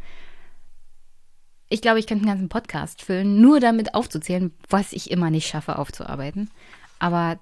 ich 1.68 1.80
glaube, 1.80 2.00
ich 2.00 2.08
könnte 2.08 2.22
einen 2.22 2.32
ganzen 2.32 2.48
Podcast 2.48 3.02
füllen, 3.02 3.40
nur 3.40 3.60
damit 3.60 3.94
aufzuzählen, 3.94 4.52
was 4.68 4.92
ich 4.92 5.12
immer 5.12 5.30
nicht 5.30 5.46
schaffe 5.46 5.78
aufzuarbeiten. 5.78 6.50
Aber 6.98 7.38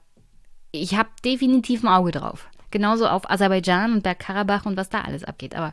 ich 0.73 0.95
habe 0.95 1.09
definitiv 1.25 1.83
ein 1.83 1.88
Auge 1.88 2.12
drauf. 2.12 2.49
Genauso 2.71 3.09
auf 3.09 3.31
Aserbaidschan 3.31 3.95
und 3.95 4.02
Bergkarabach 4.02 4.66
und 4.66 4.76
was 4.76 4.90
da 4.90 5.00
alles 5.00 5.25
abgeht. 5.25 5.54
Aber 5.54 5.73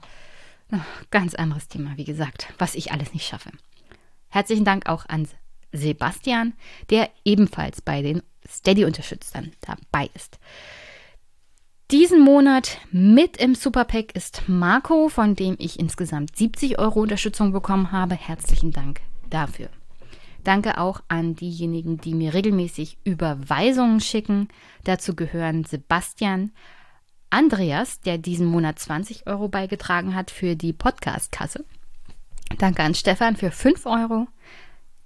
ganz 1.12 1.36
anderes 1.36 1.68
Thema, 1.68 1.98
wie 1.98 2.06
gesagt, 2.06 2.48
was 2.58 2.76
ich 2.76 2.94
alles 2.94 3.14
nicht 3.14 3.28
schaffe. 3.28 3.52
Herzlichen 4.30 4.66
Dank 4.66 4.88
auch 4.88 5.06
an 5.08 5.28
Sebastian, 5.72 6.54
der 6.90 7.10
ebenfalls 7.26 7.82
bei 7.82 8.02
den 8.02 8.22
Steady-Unterstützern 8.48 9.52
dabei 9.62 10.10
ist. 10.14 10.40
Diesen 11.92 12.22
Monat 12.22 12.78
mit 12.92 13.38
im 13.38 13.56
Superpack 13.56 14.16
ist 14.16 14.44
Marco, 14.48 15.10
von 15.10 15.36
dem 15.36 15.56
ich 15.58 15.80
insgesamt 15.80 16.36
70 16.36 16.78
Euro 16.78 17.02
Unterstützung 17.02 17.52
bekommen 17.52 17.92
habe. 17.92 18.14
Herzlichen 18.14 18.72
Dank 18.72 19.02
dafür. 19.30 19.70
Danke 20.44 20.78
auch 20.78 21.02
an 21.08 21.36
diejenigen, 21.36 21.98
die 21.98 22.14
mir 22.14 22.34
regelmäßig 22.34 23.00
Überweisungen 23.04 24.00
schicken. 24.00 24.50
Dazu 24.84 25.16
gehören 25.16 25.64
Sebastian, 25.66 26.52
Andreas, 27.32 28.00
der 28.02 28.18
diesen 28.18 28.46
Monat 28.46 28.80
20 28.80 29.28
Euro 29.28 29.50
beigetragen 29.50 30.16
hat 30.16 30.32
für 30.32 30.56
die 30.56 30.74
Podcast-Kasse. 30.74 31.66
Danke 32.58 32.84
an 32.84 32.96
Stefan 32.96 33.36
für 33.36 33.52
5 33.52 33.86
Euro. 33.86 34.28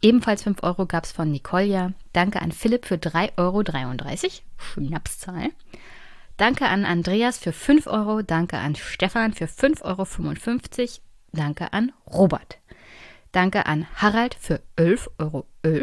Ebenfalls 0.01 0.43
5 0.43 0.63
Euro 0.63 0.85
gab 0.85 1.05
es 1.05 1.11
von 1.11 1.31
Nicolja. 1.31 1.93
Danke 2.11 2.41
an 2.41 2.51
Philipp 2.51 2.85
für 2.85 2.95
3,33 2.95 3.37
Euro. 3.37 3.63
Schnapszahl. 4.57 5.49
Danke 6.37 6.65
an 6.65 6.83
Andreas 6.85 7.37
für 7.37 7.53
5 7.53 7.87
Euro. 7.87 8.21
Danke 8.21 8.57
an 8.57 8.75
Stefan 8.75 9.33
für 9.33 9.45
5,55 9.45 10.79
Euro. 10.81 10.91
Danke 11.31 11.73
an 11.73 11.91
Robert. 12.05 12.57
Danke 13.31 13.65
an 13.65 13.87
Harald 13.95 14.35
für 14.35 14.61
11,11 14.77 15.09
Euro. 15.19 15.45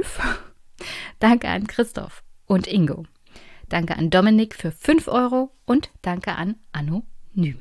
danke 1.19 1.49
an 1.49 1.67
Christoph 1.67 2.23
und 2.47 2.67
Ingo. 2.67 3.05
Danke 3.69 3.97
an 3.97 4.11
Dominik 4.11 4.55
für 4.55 4.73
5 4.73 5.09
Euro 5.09 5.51
und 5.65 5.91
danke 6.03 6.33
an 6.33 6.57
Anonym. 6.73 7.61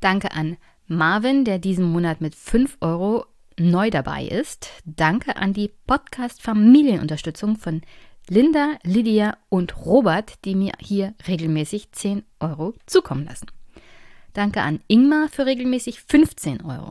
Danke 0.00 0.32
an 0.32 0.56
Marvin, 0.88 1.44
der 1.44 1.58
diesen 1.58 1.84
Monat 1.84 2.20
mit 2.22 2.34
5 2.34 2.78
Euro 2.80 3.26
neu 3.58 3.90
dabei 3.90 4.24
ist. 4.24 4.70
Danke 4.84 5.36
an 5.36 5.52
die 5.52 5.70
Podcast 5.86 6.40
Familienunterstützung 6.40 7.56
von 7.56 7.82
Linda, 8.28 8.78
Lydia 8.84 9.36
und 9.50 9.84
Robert, 9.84 10.44
die 10.46 10.54
mir 10.54 10.72
hier 10.80 11.14
regelmäßig 11.26 11.92
10 11.92 12.24
Euro 12.40 12.74
zukommen 12.86 13.26
lassen. 13.26 13.48
Danke 14.32 14.62
an 14.62 14.80
Ingmar 14.88 15.28
für 15.28 15.44
regelmäßig 15.44 16.00
15 16.00 16.62
Euro. 16.62 16.90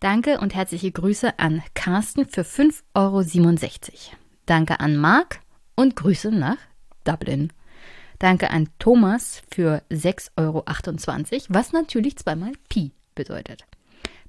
Danke 0.00 0.40
und 0.40 0.54
herzliche 0.54 0.90
Grüße 0.90 1.38
an 1.38 1.62
Carsten 1.74 2.26
für 2.26 2.42
5,67 2.42 2.82
Euro. 2.94 4.16
Danke 4.46 4.80
an 4.80 4.96
Marc 4.96 5.40
und 5.74 5.96
Grüße 5.96 6.30
nach 6.30 6.58
Dublin. 7.04 7.52
Danke 8.18 8.50
an 8.50 8.68
Thomas 8.78 9.42
für 9.50 9.82
6,28 9.90 10.36
Euro, 10.38 10.64
was 11.48 11.72
natürlich 11.72 12.16
zweimal 12.16 12.52
Pi 12.68 12.92
bedeutet. 13.14 13.64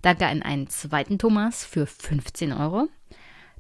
Danke 0.01 0.27
an 0.27 0.41
einen 0.41 0.67
zweiten 0.67 1.17
Thomas 1.17 1.63
für 1.63 1.85
15 1.85 2.53
Euro. 2.53 2.89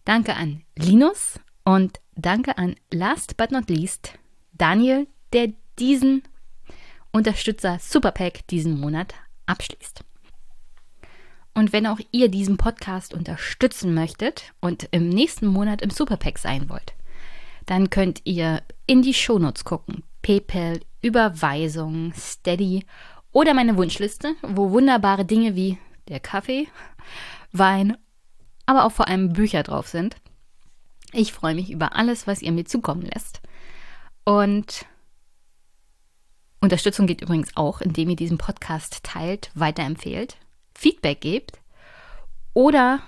Danke 0.05 0.35
an 0.35 0.61
Linus 0.75 1.39
und 1.63 1.99
danke 2.15 2.57
an 2.57 2.75
last 2.91 3.37
but 3.37 3.51
not 3.51 3.69
least 3.69 4.13
Daniel, 4.53 5.07
der 5.33 5.53
diesen 5.79 6.23
Unterstützer 7.11 7.79
Superpack 7.79 8.47
diesen 8.47 8.79
Monat 8.79 9.13
abschließt. 9.45 10.03
Und 11.53 11.73
wenn 11.73 11.87
auch 11.87 11.99
ihr 12.11 12.29
diesen 12.29 12.57
Podcast 12.57 13.13
unterstützen 13.13 13.93
möchtet 13.93 14.53
und 14.61 14.87
im 14.91 15.09
nächsten 15.09 15.47
Monat 15.47 15.81
im 15.81 15.89
Superpack 15.89 16.37
sein 16.37 16.69
wollt, 16.69 16.93
dann 17.65 17.89
könnt 17.89 18.21
ihr 18.25 18.61
in 18.85 19.01
die 19.01 19.13
Shownotes 19.13 19.65
gucken. 19.65 20.03
PayPal, 20.27 20.81
Überweisung, 21.01 22.11
Steady 22.13 22.85
oder 23.31 23.53
meine 23.53 23.77
Wunschliste, 23.77 24.35
wo 24.41 24.71
wunderbare 24.71 25.23
Dinge 25.23 25.55
wie 25.55 25.77
der 26.09 26.19
Kaffee, 26.19 26.67
Wein, 27.53 27.95
aber 28.65 28.83
auch 28.83 28.91
vor 28.91 29.07
allem 29.07 29.31
Bücher 29.31 29.63
drauf 29.63 29.87
sind. 29.87 30.17
Ich 31.13 31.31
freue 31.31 31.55
mich 31.55 31.71
über 31.71 31.95
alles, 31.95 32.27
was 32.27 32.41
ihr 32.41 32.51
mir 32.51 32.65
zukommen 32.65 33.03
lässt. 33.03 33.41
Und 34.25 34.85
Unterstützung 36.59 37.07
geht 37.07 37.21
übrigens 37.21 37.55
auch, 37.55 37.79
indem 37.79 38.09
ihr 38.09 38.17
diesen 38.17 38.37
Podcast 38.37 39.03
teilt, 39.03 39.49
weiterempfehlt, 39.55 40.35
Feedback 40.75 41.21
gebt 41.21 41.61
oder 42.53 42.99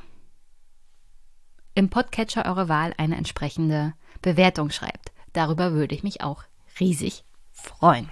im 1.75 1.89
Podcatcher 1.89 2.45
eurer 2.45 2.69
Wahl 2.69 2.93
eine 2.97 3.17
entsprechende 3.17 3.93
Bewertung 4.21 4.69
schreibt. 4.69 5.12
Darüber 5.34 5.73
würde 5.73 5.93
ich 5.95 6.03
mich 6.03 6.21
auch 6.21 6.45
riesig 6.80 7.24
freuen. 7.52 8.10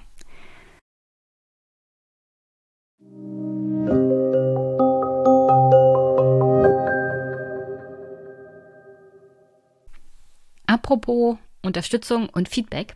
Apropos 10.66 11.38
Unterstützung 11.62 12.30
und 12.30 12.50
Feedback. 12.50 12.94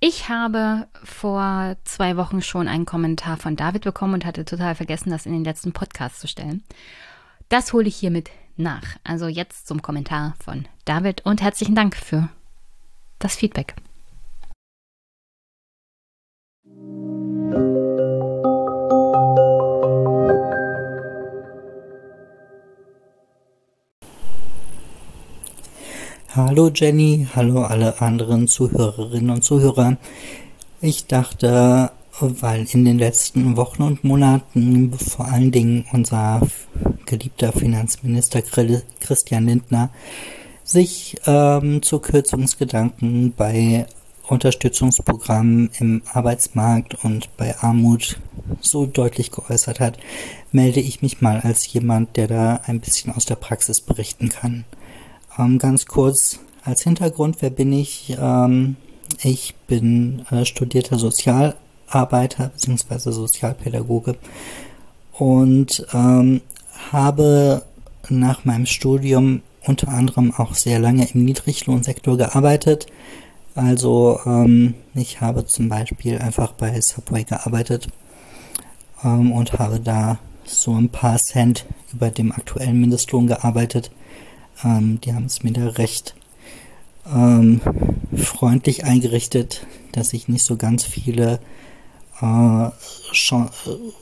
Ich 0.00 0.28
habe 0.28 0.88
vor 1.02 1.76
zwei 1.84 2.16
Wochen 2.16 2.42
schon 2.42 2.68
einen 2.68 2.84
Kommentar 2.84 3.36
von 3.36 3.56
David 3.56 3.84
bekommen 3.84 4.14
und 4.14 4.24
hatte 4.24 4.44
total 4.44 4.74
vergessen, 4.74 5.10
das 5.10 5.26
in 5.26 5.32
den 5.32 5.44
letzten 5.44 5.72
Podcast 5.72 6.20
zu 6.20 6.28
stellen. 6.28 6.62
Das 7.48 7.72
hole 7.72 7.88
ich 7.88 7.96
hiermit 7.96 8.30
nach. 8.56 8.96
Also 9.04 9.28
jetzt 9.28 9.66
zum 9.66 9.80
Kommentar 9.80 10.34
von 10.42 10.66
David 10.84 11.24
und 11.24 11.40
herzlichen 11.40 11.74
Dank 11.74 11.96
für 11.96 12.28
das 13.18 13.36
Feedback. 13.36 13.74
Hallo 26.36 26.68
Jenny, 26.74 27.28
hallo 27.36 27.62
alle 27.62 28.00
anderen 28.00 28.48
Zuhörerinnen 28.48 29.30
und 29.30 29.44
Zuhörer. 29.44 29.98
Ich 30.80 31.06
dachte, 31.06 31.92
weil 32.18 32.66
in 32.72 32.84
den 32.84 32.98
letzten 32.98 33.56
Wochen 33.56 33.84
und 33.84 34.02
Monaten 34.02 34.92
vor 34.94 35.26
allen 35.26 35.52
Dingen 35.52 35.84
unser 35.92 36.40
geliebter 37.06 37.52
Finanzminister 37.52 38.42
Christian 38.42 39.46
Lindner 39.46 39.90
sich 40.64 41.18
ähm, 41.24 41.82
zu 41.82 42.00
Kürzungsgedanken 42.00 43.32
bei 43.36 43.86
Unterstützungsprogrammen 44.26 45.70
im 45.78 46.02
Arbeitsmarkt 46.12 46.96
und 47.04 47.28
bei 47.36 47.56
Armut 47.58 48.18
so 48.60 48.86
deutlich 48.86 49.30
geäußert 49.30 49.78
hat, 49.78 49.98
melde 50.50 50.80
ich 50.80 51.00
mich 51.00 51.20
mal 51.20 51.38
als 51.42 51.72
jemand, 51.72 52.16
der 52.16 52.26
da 52.26 52.60
ein 52.66 52.80
bisschen 52.80 53.14
aus 53.14 53.24
der 53.24 53.36
Praxis 53.36 53.80
berichten 53.80 54.30
kann. 54.30 54.64
Ähm, 55.38 55.58
ganz 55.58 55.86
kurz 55.86 56.38
als 56.64 56.82
Hintergrund, 56.82 57.36
wer 57.40 57.50
bin 57.50 57.72
ich? 57.72 58.16
Ähm, 58.20 58.76
ich 59.22 59.54
bin 59.66 60.24
äh, 60.30 60.44
studierter 60.44 60.98
Sozialarbeiter 60.98 62.48
bzw. 62.50 63.10
Sozialpädagoge 63.10 64.16
und 65.18 65.86
ähm, 65.92 66.40
habe 66.92 67.62
nach 68.08 68.44
meinem 68.44 68.66
Studium 68.66 69.42
unter 69.66 69.88
anderem 69.88 70.32
auch 70.34 70.54
sehr 70.54 70.78
lange 70.78 71.08
im 71.12 71.24
Niedriglohnsektor 71.24 72.16
gearbeitet. 72.16 72.86
Also 73.54 74.20
ähm, 74.26 74.74
ich 74.94 75.20
habe 75.20 75.46
zum 75.46 75.68
Beispiel 75.68 76.18
einfach 76.18 76.52
bei 76.52 76.80
Subway 76.80 77.24
gearbeitet 77.24 77.88
ähm, 79.02 79.32
und 79.32 79.54
habe 79.54 79.80
da 79.80 80.18
so 80.44 80.74
ein 80.74 80.90
paar 80.90 81.18
Cent 81.18 81.64
über 81.92 82.10
dem 82.10 82.32
aktuellen 82.32 82.80
Mindestlohn 82.80 83.26
gearbeitet. 83.26 83.90
Ähm, 84.64 85.00
die 85.02 85.12
haben 85.12 85.26
es 85.26 85.42
mir 85.42 85.52
da 85.52 85.68
recht 85.68 86.14
ähm, 87.06 87.60
freundlich 88.16 88.84
eingerichtet, 88.84 89.66
dass 89.92 90.12
ich 90.12 90.28
nicht 90.28 90.44
so 90.44 90.56
ganz 90.56 90.84
viele 90.84 91.38
äh, 92.20 92.66
äh, 92.66 92.70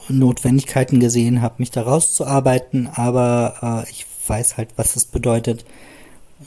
Notwendigkeiten 0.09 1.01
gesehen 1.01 1.43
habe, 1.43 1.57
mich 1.59 1.71
da 1.71 1.83
rauszuarbeiten, 1.83 2.89
aber 2.89 3.85
äh, 3.87 3.91
ich 3.91 4.07
weiß 4.27 4.57
halt, 4.57 4.71
was 4.77 4.97
es 4.97 5.05
bedeutet, 5.05 5.65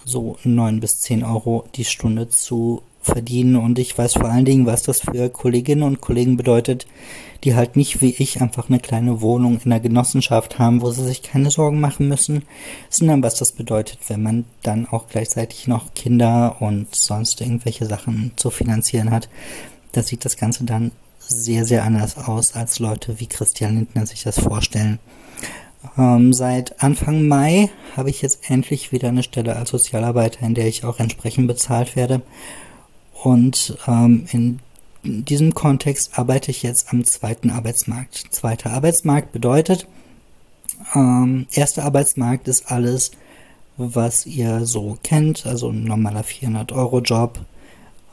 so 0.05 0.37
neun 0.43 0.79
bis 0.79 0.99
zehn 0.99 1.23
Euro 1.23 1.65
die 1.75 1.85
Stunde 1.85 2.29
zu 2.29 2.83
verdienen 3.05 3.55
und 3.55 3.77
ich 3.77 3.97
weiß 3.97 4.13
vor 4.13 4.25
allen 4.25 4.45
Dingen, 4.45 4.65
was 4.65 4.83
das 4.83 5.01
für 5.01 5.29
Kolleginnen 5.29 5.83
und 5.83 6.01
Kollegen 6.01 6.37
bedeutet, 6.37 6.87
die 7.43 7.53
halt 7.53 7.75
nicht 7.75 8.01
wie 8.01 8.15
ich 8.17 8.41
einfach 8.41 8.67
eine 8.67 8.79
kleine 8.79 9.21
Wohnung 9.21 9.59
in 9.63 9.69
der 9.69 9.79
Genossenschaft 9.79 10.57
haben, 10.57 10.81
wo 10.81 10.89
sie 10.89 11.03
sich 11.03 11.21
keine 11.21 11.51
Sorgen 11.51 11.79
machen 11.79 12.07
müssen, 12.07 12.43
sondern 12.89 13.21
was 13.21 13.35
das 13.35 13.51
bedeutet, 13.51 13.99
wenn 14.07 14.23
man 14.23 14.45
dann 14.63 14.87
auch 14.87 15.07
gleichzeitig 15.07 15.67
noch 15.67 15.93
Kinder 15.93 16.57
und 16.59 16.95
sonst 16.95 17.41
irgendwelche 17.41 17.85
Sachen 17.85 18.31
zu 18.35 18.49
finanzieren 18.49 19.11
hat. 19.11 19.29
Da 19.91 20.01
sieht 20.01 20.25
das 20.25 20.35
Ganze 20.35 20.63
dann 20.63 20.91
sehr, 21.19 21.65
sehr 21.65 21.83
anders 21.83 22.17
aus, 22.17 22.55
als 22.55 22.79
Leute 22.79 23.19
wie 23.19 23.27
Christian 23.27 23.75
Lindner 23.75 24.05
sich 24.05 24.23
das 24.23 24.39
vorstellen. 24.39 24.99
Ähm, 25.97 26.33
seit 26.33 26.81
Anfang 26.81 27.27
Mai 27.27 27.69
habe 27.95 28.09
ich 28.09 28.21
jetzt 28.21 28.49
endlich 28.49 28.91
wieder 28.91 29.09
eine 29.09 29.23
Stelle 29.23 29.55
als 29.55 29.69
Sozialarbeiter, 29.69 30.45
in 30.45 30.55
der 30.55 30.67
ich 30.67 30.83
auch 30.83 30.99
entsprechend 30.99 31.47
bezahlt 31.47 31.95
werde. 31.95 32.21
Und 33.25 33.75
ähm, 33.87 34.27
in 34.31 34.59
diesem 35.01 35.55
Kontext 35.55 36.19
arbeite 36.19 36.51
ich 36.51 36.61
jetzt 36.61 36.93
am 36.93 37.03
zweiten 37.03 37.49
Arbeitsmarkt. 37.49 38.27
Zweiter 38.29 38.71
Arbeitsmarkt 38.71 39.31
bedeutet, 39.31 39.87
ähm, 40.93 41.47
erster 41.51 41.85
Arbeitsmarkt 41.85 42.47
ist 42.47 42.71
alles, 42.71 43.09
was 43.77 44.27
ihr 44.27 44.67
so 44.67 44.99
kennt, 45.01 45.47
also 45.47 45.69
ein 45.69 45.85
normaler 45.85 46.21
400-Euro-Job, 46.21 47.39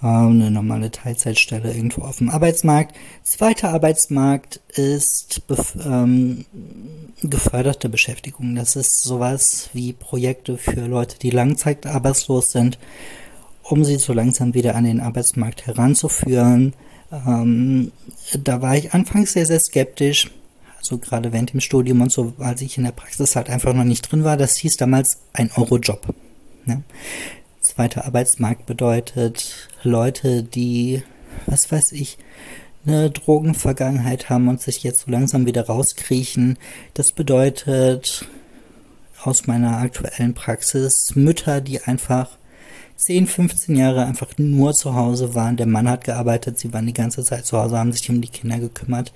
eine 0.01 0.51
normale 0.51 0.91
Teilzeitstelle 0.91 1.75
irgendwo 1.75 2.03
auf 2.03 2.17
dem 2.17 2.31
Arbeitsmarkt. 2.31 2.97
Zweiter 3.23 3.69
Arbeitsmarkt 3.69 4.61
ist 4.75 5.43
ähm, 5.85 6.47
geförderte 7.23 7.91
Beschäftigung. 7.91 8.55
Das 8.55 8.77
ist 8.77 9.03
sowas 9.03 9.69
wie 9.75 9.93
Projekte 9.93 10.57
für 10.57 10.87
Leute, 10.87 11.19
die 11.19 11.31
langzeitarbeitslos 11.31 12.51
sind, 12.51 12.79
um 13.63 13.85
sie 13.85 13.97
so 13.97 14.13
langsam 14.13 14.55
wieder 14.55 14.75
an 14.75 14.85
den 14.85 15.01
Arbeitsmarkt 15.01 15.67
heranzuführen. 15.67 16.75
Ähm, 17.13 17.93
da 18.39 18.63
war 18.63 18.77
ich 18.77 18.95
anfangs 18.95 19.33
sehr, 19.33 19.47
sehr 19.47 19.61
skeptisch. 19.61 20.31
Also 20.79 20.99
gerade 20.99 21.33
während 21.33 21.53
dem 21.53 21.61
Studium 21.61 22.01
und 22.01 22.11
so, 22.11 22.33
als 22.39 22.61
ich 22.61 22.77
in 22.77 22.85
der 22.85 22.93
Praxis 22.93 23.37
halt 23.37 23.49
einfach 23.49 23.73
noch 23.73 23.85
nicht 23.85 24.11
drin 24.11 24.25
war. 24.25 24.37
Das 24.37 24.57
hieß 24.57 24.77
damals 24.79 25.19
ein 25.33 25.51
Euro-Job. 25.55 26.13
Ne? 26.65 26.83
Zweiter 27.61 28.05
Arbeitsmarkt 28.05 28.67
bedeutet 28.67 29.69
Leute, 29.85 30.43
die, 30.43 31.03
was 31.47 31.71
weiß 31.71 31.93
ich, 31.93 32.19
eine 32.85 33.11
Drogenvergangenheit 33.11 34.29
haben 34.29 34.49
und 34.49 34.61
sich 34.61 34.83
jetzt 34.83 35.03
so 35.03 35.11
langsam 35.11 35.47
wieder 35.47 35.67
rauskriechen. 35.67 36.59
Das 36.95 37.13
bedeutet 37.13 38.27
aus 39.23 39.47
meiner 39.47 39.79
aktuellen 39.79 40.35
Praxis 40.35 41.15
Mütter, 41.15 41.61
die 41.61 41.81
einfach 41.81 42.39
10, 43.03 43.27
15 43.27 43.77
Jahre 43.77 44.05
einfach 44.05 44.29
nur 44.39 44.75
zu 44.75 44.95
Hause 44.95 45.35
waren. 45.35 45.57
Der 45.57 45.67
Mann 45.67 45.89
hat 45.89 46.05
gearbeitet, 46.05 46.59
sie 46.59 46.73
waren 46.73 46.87
die 46.87 46.95
ganze 46.95 47.25
Zeit 47.25 47.47
zu 47.47 47.59
Hause, 47.59 47.79
haben 47.79 47.93
sich 47.93 48.09
um 48.11 48.21
die 48.21 48.29
Kinder 48.29 48.59
gekümmert. 48.59 49.13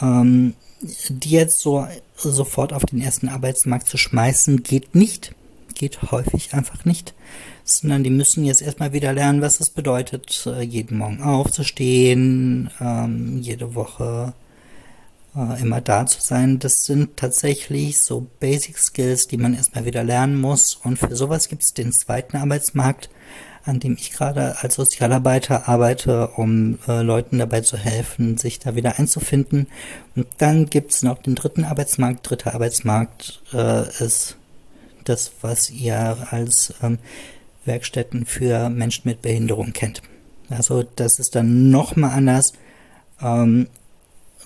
Ähm, 0.00 0.54
die 0.80 1.30
jetzt 1.30 1.60
so 1.60 1.86
sofort 2.16 2.72
auf 2.72 2.86
den 2.86 3.00
ersten 3.02 3.28
Arbeitsmarkt 3.28 3.88
zu 3.88 3.98
schmeißen, 3.98 4.62
geht 4.62 4.94
nicht. 4.94 5.34
Geht 5.74 6.10
häufig 6.10 6.54
einfach 6.54 6.84
nicht 6.84 7.14
sondern 7.64 8.02
die 8.02 8.10
müssen 8.10 8.44
jetzt 8.44 8.62
erstmal 8.62 8.92
wieder 8.92 9.12
lernen, 9.12 9.42
was 9.42 9.60
es 9.60 9.70
bedeutet, 9.70 10.44
äh, 10.46 10.62
jeden 10.62 10.98
Morgen 10.98 11.22
aufzustehen, 11.22 12.70
ähm, 12.80 13.38
jede 13.40 13.74
Woche 13.74 14.32
immer 15.34 15.80
da 15.80 16.06
zu 16.06 16.20
sein. 16.20 16.58
Das 16.58 16.84
sind 16.84 17.16
tatsächlich 17.16 18.00
so 18.00 18.26
Basic 18.40 18.76
Skills, 18.76 19.28
die 19.28 19.36
man 19.36 19.54
erstmal 19.54 19.84
wieder 19.84 20.02
lernen 20.02 20.40
muss. 20.40 20.74
Und 20.74 20.98
für 20.98 21.14
sowas 21.14 21.48
gibt 21.48 21.62
es 21.62 21.72
den 21.72 21.92
zweiten 21.92 22.36
Arbeitsmarkt, 22.36 23.10
an 23.64 23.78
dem 23.78 23.94
ich 23.94 24.10
gerade 24.10 24.56
als 24.60 24.74
Sozialarbeiter 24.74 25.68
arbeite, 25.68 26.28
um 26.36 26.78
äh, 26.88 27.02
Leuten 27.02 27.38
dabei 27.38 27.60
zu 27.60 27.76
helfen, 27.76 28.38
sich 28.38 28.58
da 28.58 28.74
wieder 28.74 28.98
einzufinden. 28.98 29.68
Und 30.16 30.26
dann 30.38 30.66
gibt 30.66 30.92
es 30.92 31.02
noch 31.02 31.22
den 31.22 31.36
dritten 31.36 31.64
Arbeitsmarkt. 31.64 32.28
Dritter 32.28 32.54
Arbeitsmarkt 32.54 33.42
äh, 33.52 33.88
ist 34.02 34.36
das, 35.04 35.30
was 35.42 35.70
ihr 35.70 36.26
als 36.30 36.74
ähm, 36.82 36.98
Werkstätten 37.64 38.26
für 38.26 38.68
Menschen 38.68 39.08
mit 39.08 39.22
Behinderung 39.22 39.72
kennt. 39.72 40.02
Also 40.48 40.82
das 40.82 41.18
ist 41.18 41.34
dann 41.36 41.70
nochmal 41.70 42.10
anders. 42.10 42.52
Ähm, 43.20 43.68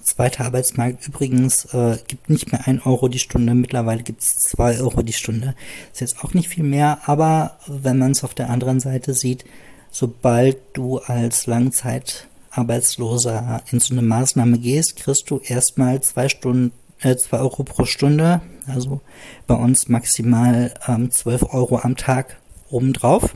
zweiter 0.05 0.45
Arbeitsmarkt 0.45 1.09
übrigens 1.09 1.65
äh, 1.75 1.99
gibt 2.07 2.31
nicht 2.31 2.53
mehr 2.53 2.67
ein 2.67 2.81
Euro 2.83 3.09
die 3.09 3.19
Stunde, 3.19 3.55
mittlerweile 3.55 4.03
gibt 4.03 4.23
es 4.23 4.39
zwei 4.39 4.79
Euro 4.79 5.03
die 5.03 5.13
Stunde. 5.13 5.55
Ist 5.93 6.01
jetzt 6.01 6.23
auch 6.23 6.33
nicht 6.35 6.49
viel 6.49 6.65
mehr, 6.65 6.99
aber 7.07 7.59
wenn 7.67 7.99
man 7.99 8.13
es 8.13 8.25
auf 8.25 8.35
der 8.35 8.51
anderen 8.51 8.81
Seite 8.81 9.15
sieht, 9.15 9.45
sobald 9.91 10.59
du 10.75 10.99
als 10.99 11.47
Langzeitarbeitsloser 11.47 13.63
in 13.71 13.81
so 13.81 13.95
eine 13.95 14.03
Maßnahme 14.03 14.59
gehst, 14.59 14.97
kriegst 14.97 15.31
du 15.31 15.41
erstmal 15.41 16.03
zwei 16.03 16.29
Stunden, 16.29 16.73
äh, 17.01 17.17
zwei 17.17 17.39
Euro 17.39 17.65
pro 17.65 17.85
Stunde, 17.85 18.41
also 18.67 19.01
bei 19.47 19.55
uns 19.55 19.89
maximal 19.89 20.75
ähm, 20.89 21.11
12 21.11 21.55
Euro 21.55 21.79
am 21.79 21.97
Tag 21.97 22.39
obendrauf. 22.71 23.35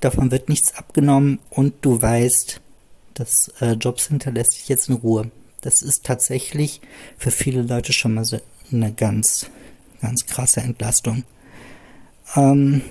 Davon 0.00 0.30
wird 0.30 0.48
nichts 0.48 0.74
abgenommen 0.74 1.38
und 1.50 1.74
du 1.82 2.02
weißt, 2.02 2.61
das 3.14 3.52
äh, 3.60 3.72
Jobcenter 3.72 4.30
lässt 4.30 4.54
dich 4.54 4.68
jetzt 4.68 4.88
in 4.88 4.96
Ruhe. 4.96 5.30
Das 5.60 5.82
ist 5.82 6.04
tatsächlich 6.04 6.80
für 7.18 7.30
viele 7.30 7.62
Leute 7.62 7.92
schon 7.92 8.14
mal 8.14 8.24
so 8.24 8.40
eine 8.72 8.92
ganz, 8.92 9.46
ganz 10.00 10.26
krasse 10.26 10.60
Entlastung. 10.60 11.24
Ähm, 12.36 12.82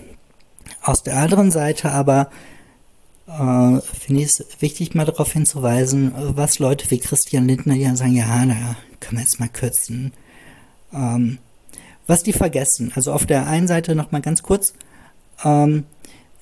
aus 0.82 1.04
der 1.04 1.18
anderen 1.18 1.52
Seite 1.52 1.92
aber 1.92 2.30
äh, 3.28 3.82
finde 3.82 4.22
ich 4.22 4.28
es 4.28 4.46
wichtig, 4.60 4.96
mal 4.96 5.06
darauf 5.06 5.32
hinzuweisen, 5.34 6.14
was 6.16 6.60
Leute 6.60 6.90
wie 6.92 7.00
Christian 7.00 7.48
Lindner 7.48 7.76
ja 7.76 7.96
sagen, 7.96 8.16
ja, 8.16 8.46
da 8.46 8.76
können 9.00 9.18
wir 9.18 9.22
jetzt 9.22 9.40
mal 9.40 9.50
kürzen. 9.50 10.14
Ähm, 10.94 11.38
was 12.08 12.24
die 12.24 12.34
vergessen. 12.34 12.92
Also 12.96 13.14
auf 13.14 13.26
der 13.26 13.48
einen 13.48 13.68
Seite 13.68 13.96
noch 13.96 14.12
mal 14.12 14.22
ganz 14.22 14.44
kurz, 14.44 14.74
ähm, 15.44 15.86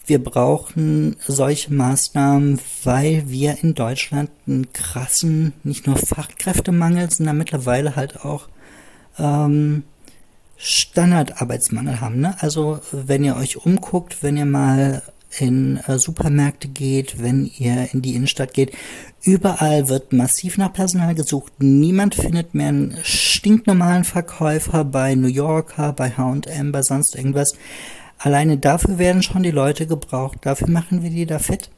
wir 0.10 0.24
brauchen 0.24 1.16
solche 1.26 1.74
Maßnahmen, 1.74 2.60
weil 2.84 3.24
wir 3.28 3.58
in 3.62 3.76
Deutschland 3.76 4.32
einen 4.48 4.74
krassen, 4.74 5.54
nicht 5.64 5.88
nur 5.88 5.98
Fachkräftemangel, 5.98 7.10
sondern 7.12 7.38
mittlerweile 7.38 7.96
halt 7.96 8.26
auch 8.26 8.50
ähm, 9.18 9.84
Standardarbeitsmangel 10.58 12.02
haben. 12.02 12.20
Ne? 12.20 12.36
Also 12.40 12.80
wenn 12.92 13.24
ihr 13.24 13.38
euch 13.38 13.58
umguckt, 13.66 14.24
wenn 14.24 14.36
ihr 14.36 14.46
mal 14.46 15.04
in 15.38 15.78
äh, 15.78 16.00
Supermärkte 16.00 16.68
geht, 16.68 17.22
wenn 17.22 17.46
ihr 17.46 17.90
in 17.94 18.02
die 18.02 18.16
Innenstadt 18.16 18.54
geht, 18.54 18.76
überall 19.22 19.88
wird 19.88 20.12
massiv 20.12 20.58
nach 20.58 20.74
Personal 20.74 21.14
gesucht. 21.14 21.54
Niemand 21.60 22.16
findet 22.16 22.56
mehr 22.56 22.70
einen 22.70 22.98
stinknormalen 23.04 24.06
Verkäufer 24.06 24.84
bei 24.84 25.14
New 25.14 25.28
Yorker, 25.28 25.94
bei 25.94 26.12
H&M, 26.12 26.72
bei 26.72 26.82
sonst 26.82 27.16
irgendwas. 27.16 27.54
Alleine 28.20 28.58
dafür 28.58 28.98
werden 28.98 29.24
schon 29.24 29.44
die 29.44 29.52
Leute 29.52 29.88
gebraucht. 29.88 30.40
Dafür 30.42 30.70
machen 30.70 31.02
wir 31.04 31.10
die 31.10 31.26
da 31.26 31.40
fit. 31.40 31.70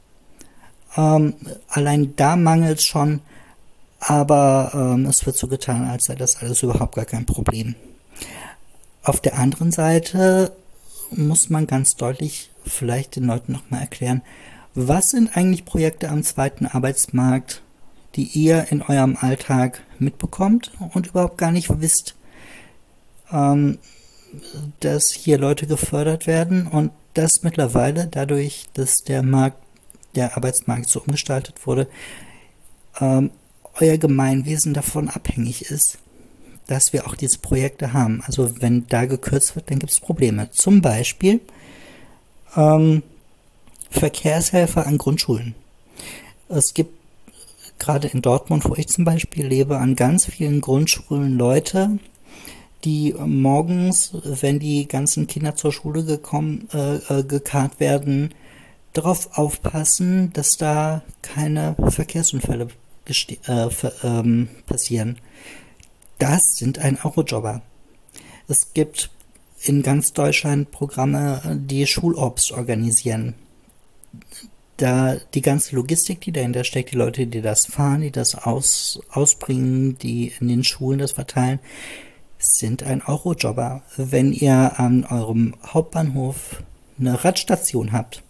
Ähm, 0.98 1.36
allein 1.70 2.16
da 2.16 2.36
mangelt 2.36 2.80
es 2.80 2.86
schon, 2.86 3.22
aber 4.00 4.72
ähm, 4.74 5.06
es 5.06 5.26
wird 5.26 5.38
so 5.38 5.48
getan, 5.48 5.88
als 5.88 6.06
sei 6.06 6.16
das 6.16 6.42
alles 6.42 6.64
überhaupt 6.64 6.96
gar 6.96 7.06
kein 7.06 7.26
Problem. 7.26 7.76
Auf 9.04 9.22
der 9.22 9.38
anderen 9.38 9.72
Seite 9.72 10.52
muss 11.12 11.50
man 11.50 11.68
ganz 11.68 11.96
deutlich 11.96 12.50
vielleicht 12.66 13.16
den 13.16 13.26
Leuten 13.26 13.54
nochmal 13.54 13.82
erklären, 13.82 14.22
was 14.74 15.10
sind 15.10 15.36
eigentlich 15.36 15.66
Projekte 15.66 16.10
am 16.10 16.24
zweiten 16.24 16.66
Arbeitsmarkt, 16.66 17.62
die 18.16 18.24
ihr 18.24 18.68
in 18.72 18.82
eurem 18.82 19.18
Alltag 19.20 19.82
mitbekommt 20.00 20.72
und 20.94 21.08
überhaupt 21.08 21.38
gar 21.38 21.52
nicht 21.52 21.82
wisst. 21.82 22.16
Ähm, 23.32 23.78
dass 24.80 25.12
hier 25.12 25.38
Leute 25.38 25.68
gefördert 25.68 26.28
werden 26.28 26.68
und 26.68 26.92
dass 27.14 27.44
mittlerweile 27.44 28.08
dadurch, 28.08 28.66
dass 28.74 29.04
der 29.04 29.24
Markt, 29.24 29.58
der 30.16 30.36
Arbeitsmarkt 30.38 30.90
so 30.90 31.02
umgestaltet 31.02 31.66
wurde, 31.66 31.88
ähm, 33.00 33.32
euer 33.80 33.98
Gemeinwesen 33.98 34.74
davon 34.74 35.10
abhängig 35.10 35.64
ist, 35.64 35.98
dass 36.68 36.94
wir 36.94 37.08
auch 37.08 37.16
diese 37.16 37.40
Projekte 37.40 37.94
haben. 37.94 38.22
Also 38.26 38.62
wenn 38.62 38.88
da 38.88 39.06
gekürzt 39.06 39.56
wird, 39.56 39.70
dann 39.70 39.80
gibt 39.80 39.92
es 39.92 40.00
Probleme. 40.00 40.52
Zum 40.52 40.82
Beispiel 40.82 41.42
ähm, 42.56 43.04
Verkehrshelfer 43.90 44.88
an 44.88 44.98
Grundschulen. 44.98 45.56
Es 46.50 46.74
gibt 46.74 46.94
gerade 47.80 48.08
in 48.08 48.22
Dortmund, 48.22 48.64
wo 48.66 48.76
ich 48.76 48.88
zum 48.88 49.06
Beispiel 49.06 49.46
lebe, 49.46 49.78
an 49.78 49.96
ganz 49.96 50.26
vielen 50.26 50.62
Grundschulen 50.62 51.38
Leute, 51.38 52.00
die 52.84 53.14
morgens, 53.14 54.12
wenn 54.24 54.60
die 54.60 54.88
ganzen 54.88 55.28
Kinder 55.28 55.56
zur 55.56 55.72
Schule 55.72 56.04
gekommen, 56.04 56.68
äh, 56.74 56.96
äh, 56.96 57.24
gekarrt 57.24 57.80
werden, 57.80 58.34
darauf 58.94 59.38
aufpassen, 59.38 60.34
dass 60.34 60.58
da 60.58 61.02
keine 61.22 61.76
Verkehrsunfälle 61.90 62.68
äh, 63.48 63.70
ähm, 64.04 64.50
passieren. 64.66 65.18
Das 66.18 66.42
sind 66.56 66.80
ein 66.80 67.00
Eurojobber. 67.04 67.62
Es 68.48 68.74
gibt 68.74 69.10
in 69.64 69.82
ganz 69.84 70.14
Deutschland 70.14 70.72
Programme, 70.72 71.42
die 71.62 71.86
Schulobst 71.88 72.52
organisieren. 72.52 73.36
Da 74.78 75.18
die 75.34 75.42
ganze 75.42 75.76
Logistik, 75.76 76.22
die 76.22 76.32
dahinter 76.32 76.64
steckt, 76.64 76.92
die 76.92 76.98
Leute, 76.98 77.28
die 77.28 77.42
das 77.42 77.66
fahren, 77.66 78.02
die 78.02 78.12
das 78.12 78.36
aus, 78.36 79.00
ausbringen, 79.12 79.98
die 80.00 80.34
in 80.40 80.48
den 80.48 80.64
Schulen 80.64 81.00
das 81.00 81.12
verteilen, 81.12 81.60
sind 82.42 82.84
ein 82.84 83.02
Eurojobber. 83.02 83.84
Wenn 83.98 84.34
ihr 84.34 84.80
an 84.80 85.06
eurem 85.06 85.56
Hauptbahnhof 85.66 86.64
eine 87.00 87.24
Radstation 87.24 87.92
habt, 87.92 88.24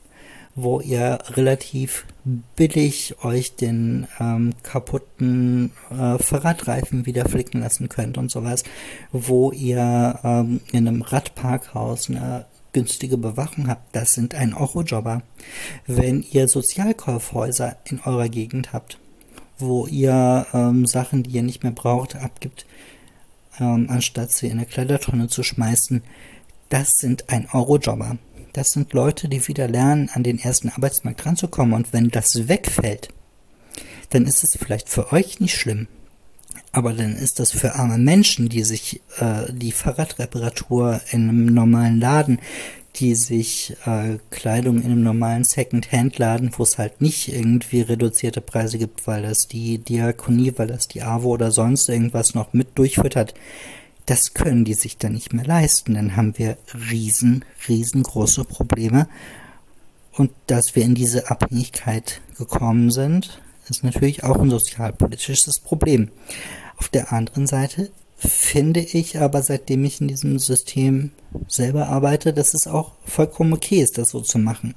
wo 0.56 0.82
ihr 0.82 1.19
relativ 1.30 2.06
billig 2.56 3.15
euch 3.24 3.56
den 3.56 4.08
ähm, 4.19 4.54
kaputten 4.63 5.71
äh, 5.89 6.17
Fahrradreifen 6.17 7.06
wieder 7.06 7.28
flicken 7.28 7.62
lassen 7.62 7.89
könnt 7.89 8.17
und 8.17 8.30
sowas, 8.30 8.63
wo 9.12 9.52
ihr 9.52 10.19
ähm, 10.24 10.62
in 10.71 10.88
einem 10.88 11.02
Radparkhaus 11.02 12.10
eine 12.10 12.45
günstige 12.74 13.17
Bewachung 13.17 13.67
habt, 13.67 13.95
das 13.95 14.13
sind 14.13 14.36
ein 14.36 14.54
Eurojobber. 14.54 15.24
Wenn 15.88 16.24
ihr 16.32 16.47
Sozialkaufhäuser 16.47 17.78
in 17.86 18.02
eurer 18.02 18.30
Gegend 18.30 18.74
habt, 18.74 18.97
wo 19.58 19.88
ihr 19.88 20.45
ähm, 20.54 20.86
Sachen, 20.86 21.24
die 21.24 21.32
ihr 21.32 21.43
nicht 21.43 21.63
mehr 21.63 21.71
braucht, 21.71 22.15
abgibt, 22.15 22.65
ähm, 23.62 23.88
anstatt 23.89 24.32
sie 24.32 24.47
in 24.47 24.54
eine 24.54 24.65
Kleidertonne 24.65 25.28
zu 25.28 25.43
schmeißen, 25.43 26.04
das 26.69 26.97
sind 26.97 27.30
ein 27.30 27.47
Eurojobber. 27.52 28.17
Das 28.54 28.71
sind 28.71 28.91
Leute, 28.91 29.30
die 29.30 29.47
wieder 29.47 29.67
lernen, 29.67 30.10
an 30.13 30.24
den 30.24 30.39
ersten 30.39 30.69
Arbeitsmarkt 30.69 31.26
ranzukommen. 31.26 31.74
Und 31.74 31.93
wenn 31.93 32.10
das 32.10 32.50
wegfällt, 32.50 33.10
dann 34.10 34.26
ist 34.26 34.43
es 34.43 34.58
vielleicht 34.58 34.89
für 34.89 35.13
euch 35.13 35.39
nicht 35.39 35.56
schlimm. 35.56 35.88
Aber 36.71 36.93
dann 36.93 37.15
ist 37.15 37.39
das 37.39 37.51
für 37.51 37.75
arme 37.75 37.97
Menschen, 37.97 38.47
die 38.47 38.63
sich 38.63 39.01
äh, 39.19 39.51
die 39.51 39.73
Fahrradreparatur 39.73 41.01
in 41.12 41.27
einem 41.27 41.45
normalen 41.47 41.99
Laden, 41.99 42.39
die 42.95 43.15
sich 43.15 43.75
äh, 43.86 44.17
Kleidung 44.29 44.77
in 44.77 44.91
einem 44.91 45.03
normalen 45.03 45.43
Second-Hand-Laden, 45.43 46.51
wo 46.57 46.63
es 46.63 46.77
halt 46.77 47.01
nicht 47.01 47.34
irgendwie 47.34 47.81
reduzierte 47.81 48.41
Preise 48.41 48.77
gibt, 48.77 49.05
weil 49.07 49.23
das 49.23 49.47
die 49.47 49.77
Diakonie, 49.79 50.53
weil 50.57 50.67
das 50.67 50.88
die 50.88 51.01
AWO 51.01 51.29
oder 51.29 51.51
sonst 51.51 51.89
irgendwas 51.89 52.36
noch 52.36 52.53
mit 52.53 52.77
durchfüttert, 52.77 53.34
das 54.05 54.34
können 54.34 54.65
die 54.65 54.73
sich 54.73 54.97
dann 54.97 55.13
nicht 55.13 55.34
mehr 55.34 55.45
leisten. 55.45 55.93
Dann 55.93 56.15
haben 56.15 56.38
wir 56.38 56.57
riesen, 56.89 57.45
riesengroße 57.67 58.45
Probleme. 58.45 59.07
Und 60.13 60.31
dass 60.47 60.75
wir 60.75 60.84
in 60.84 60.95
diese 60.95 61.29
Abhängigkeit 61.31 62.21
gekommen 62.38 62.91
sind, 62.91 63.41
ist 63.69 63.84
natürlich 63.84 64.23
auch 64.23 64.38
ein 64.38 64.49
sozialpolitisches 64.49 65.60
Problem. 65.60 66.10
Auf 66.82 66.89
der 66.89 67.13
anderen 67.13 67.46
Seite 67.46 67.91
finde 68.17 68.80
ich 68.80 69.20
aber, 69.20 69.44
seitdem 69.44 69.86
ich 69.86 70.02
in 70.02 70.08
diesem 70.08 70.39
System 70.39 71.12
selber 71.48 71.89
arbeite, 71.89 72.34
dass 72.34 72.56
es 72.56 72.65
auch 72.65 72.94
vollkommen 73.06 73.54
okay 73.54 73.84
ist, 73.84 74.00
das 74.00 74.10
so 74.10 74.22
zu 74.22 74.39
machen. 74.39 74.74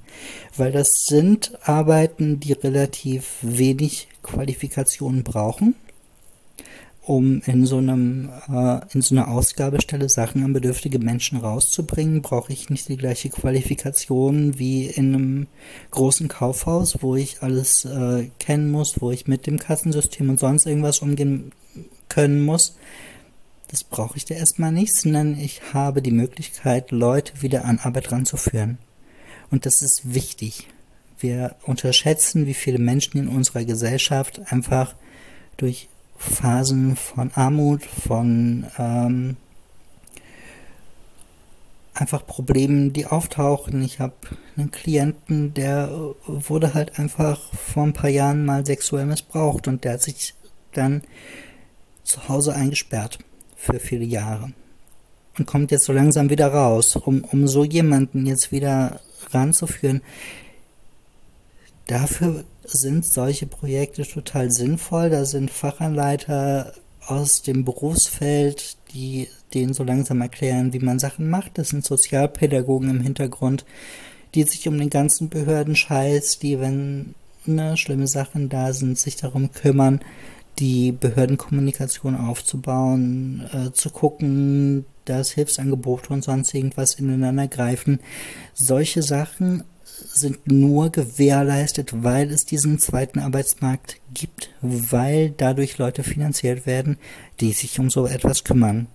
Weil 0.55 0.71
das 0.71 1.05
sind 1.07 1.59
Arbeiten, 1.62 2.40
die 2.40 2.53
relativ 2.53 3.38
wenig 3.40 4.09
Qualifikationen 4.23 5.23
brauchen 5.23 5.77
um 7.07 7.43
in 7.45 7.67
so 7.67 7.79
einem 7.79 8.31
äh, 8.49 8.81
in 8.93 9.03
so 9.03 9.14
einer 9.14 9.29
Ausgabestelle 9.29 10.09
Sachen 10.09 10.43
an 10.43 10.53
bedürftige 10.53 10.99
Menschen 10.99 11.38
rauszubringen, 11.38 12.23
brauche 12.23 12.53
ich 12.53 12.71
nicht 12.71 12.88
die 12.88 12.97
gleiche 12.97 13.29
Qualifikation 13.29 14.59
wie 14.59 14.87
in 14.87 15.14
einem 15.14 15.47
großen 15.90 16.29
Kaufhaus, 16.29 17.03
wo 17.03 17.14
ich 17.17 17.43
alles 17.43 17.85
äh, 17.85 18.31
kennen 18.38 18.71
muss, 18.71 19.01
wo 19.01 19.11
ich 19.11 19.27
mit 19.27 19.47
dem 19.47 19.59
Kassensystem 19.59 20.31
und 20.31 20.38
sonst 20.38 20.67
irgendwas 20.67 21.01
umgehen 21.01 21.53
können 22.09 22.45
muss. 22.45 22.77
Das 23.69 23.83
brauche 23.85 24.17
ich 24.17 24.25
da 24.25 24.35
erstmal 24.35 24.73
nicht, 24.73 24.95
sondern 24.95 25.38
ich 25.38 25.73
habe 25.73 26.03
die 26.03 26.11
Möglichkeit, 26.11 26.90
Leute 26.90 27.43
wieder 27.43 27.64
an 27.64 27.79
Arbeit 27.79 28.12
ranzuführen. 28.12 28.79
Und 29.51 29.67
das 29.67 29.83
ist 29.83 30.14
wichtig. 30.14 30.69
Wir 31.19 31.57
unterschätzen, 31.62 32.47
wie 32.47 32.55
viele 32.55 32.79
Menschen 32.79 33.19
in 33.19 33.29
unserer 33.29 33.64
Gesellschaft 33.64 34.40
einfach 34.51 34.95
durch 35.57 35.88
Phasen 36.17 36.97
von 36.97 37.31
Armut, 37.35 37.85
von 37.85 38.67
ähm, 38.79 39.37
einfach 41.95 42.27
Problemen, 42.27 42.93
die 42.93 43.07
auftauchen. 43.07 43.83
Ich 43.83 44.01
habe 44.01 44.14
einen 44.57 44.71
Klienten, 44.71 45.55
der 45.55 45.90
wurde 46.27 46.75
halt 46.75 46.99
einfach 46.99 47.53
vor 47.53 47.85
ein 47.85 47.93
paar 47.93 48.11
Jahren 48.11 48.45
mal 48.45 48.67
sexuell 48.67 49.07
missbraucht 49.07 49.69
und 49.69 49.85
der 49.85 49.95
hat 49.95 50.03
sich 50.03 50.35
dann 50.73 51.03
zu 52.05 52.29
Hause 52.29 52.55
eingesperrt 52.55 53.19
für 53.57 53.81
viele 53.81 54.05
Jahre 54.05 54.53
und 55.38 55.47
kommt 55.47 55.71
jetzt 55.71 55.85
so 55.85 55.93
langsam 55.93 56.31
wieder 56.31 56.49
raus, 56.49 56.97
um, 56.97 57.25
um 57.25 57.49
so 57.49 57.64
jemanden 57.64 58.27
jetzt 58.27 58.53
wieder 58.53 59.01
ranzuführen. 59.31 60.03
Dafür 61.87 62.45
sind 62.64 63.05
solche 63.05 63.47
Projekte 63.47 64.05
total 64.05 64.51
sinnvoll. 64.51 65.11
Da 65.11 65.25
sind 65.25 65.51
Fachanleiter 65.51 66.73
aus 67.07 67.43
dem 67.43 67.64
Berufsfeld, 67.64 68.77
die 68.95 69.29
denen 69.53 69.75
so 69.75 69.85
langsam 69.85 70.21
erklären, 70.21 70.73
wie 70.73 70.79
man 70.79 70.99
Sachen 70.99 71.29
macht. 71.29 71.59
Das 71.59 71.69
sind 71.69 71.85
Sozialpädagogen 71.85 72.88
im 72.88 73.01
Hintergrund, 73.01 73.64
die 74.35 74.45
sich 74.45 74.67
um 74.67 74.79
den 74.79 74.90
ganzen 74.90 75.29
Behördenscheiß, 75.29 76.38
die, 76.38 76.59
wenn 76.61 77.14
ne, 77.45 77.77
schlimme 77.77 78.07
Sachen 78.07 78.49
da 78.49 78.73
sind, 78.73 78.99
sich 78.99 79.17
darum 79.17 79.53
kümmern, 79.53 80.01
die 80.59 80.93
Behördenkommunikation 80.93 82.17
aufzubauen, 82.17 83.49
äh, 83.53 83.73
zu 83.73 83.90
gucken, 83.90 84.85
dass 85.05 85.33
Hilfsangebote 85.33 86.12
und 86.12 86.25
sonst 86.25 86.55
irgendwas 86.55 86.95
ineinander 86.95 87.49
greifen. 87.49 88.01
Solche 88.55 89.03
Sachen 89.03 89.64
sind 89.85 90.47
nur 90.47 90.90
gewährleistet, 90.90 92.05
weil 92.05 92.31
es 92.31 92.47
diesen 92.47 92.79
zweiten 92.79 93.19
Arbeitsmarkt 93.19 94.01
gibt, 94.12 94.51
weil 94.61 95.31
dadurch 95.31 95.79
Leute 95.79 96.03
finanziert 96.03 96.67
werden, 96.67 96.99
die 97.40 97.53
sich 97.53 97.79
um 97.79 97.90
so 97.90 98.07
etwas 98.07 98.45
kümmern. 98.45 98.87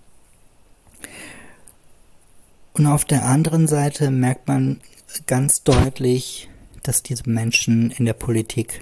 Und 2.73 2.87
auf 2.87 3.05
der 3.05 3.25
anderen 3.25 3.67
Seite 3.67 4.11
merkt 4.11 4.47
man 4.47 4.79
ganz 5.27 5.63
deutlich, 5.63 6.49
dass 6.83 7.03
diese 7.03 7.29
Menschen 7.29 7.91
in 7.91 8.05
der 8.05 8.13
Politik 8.13 8.81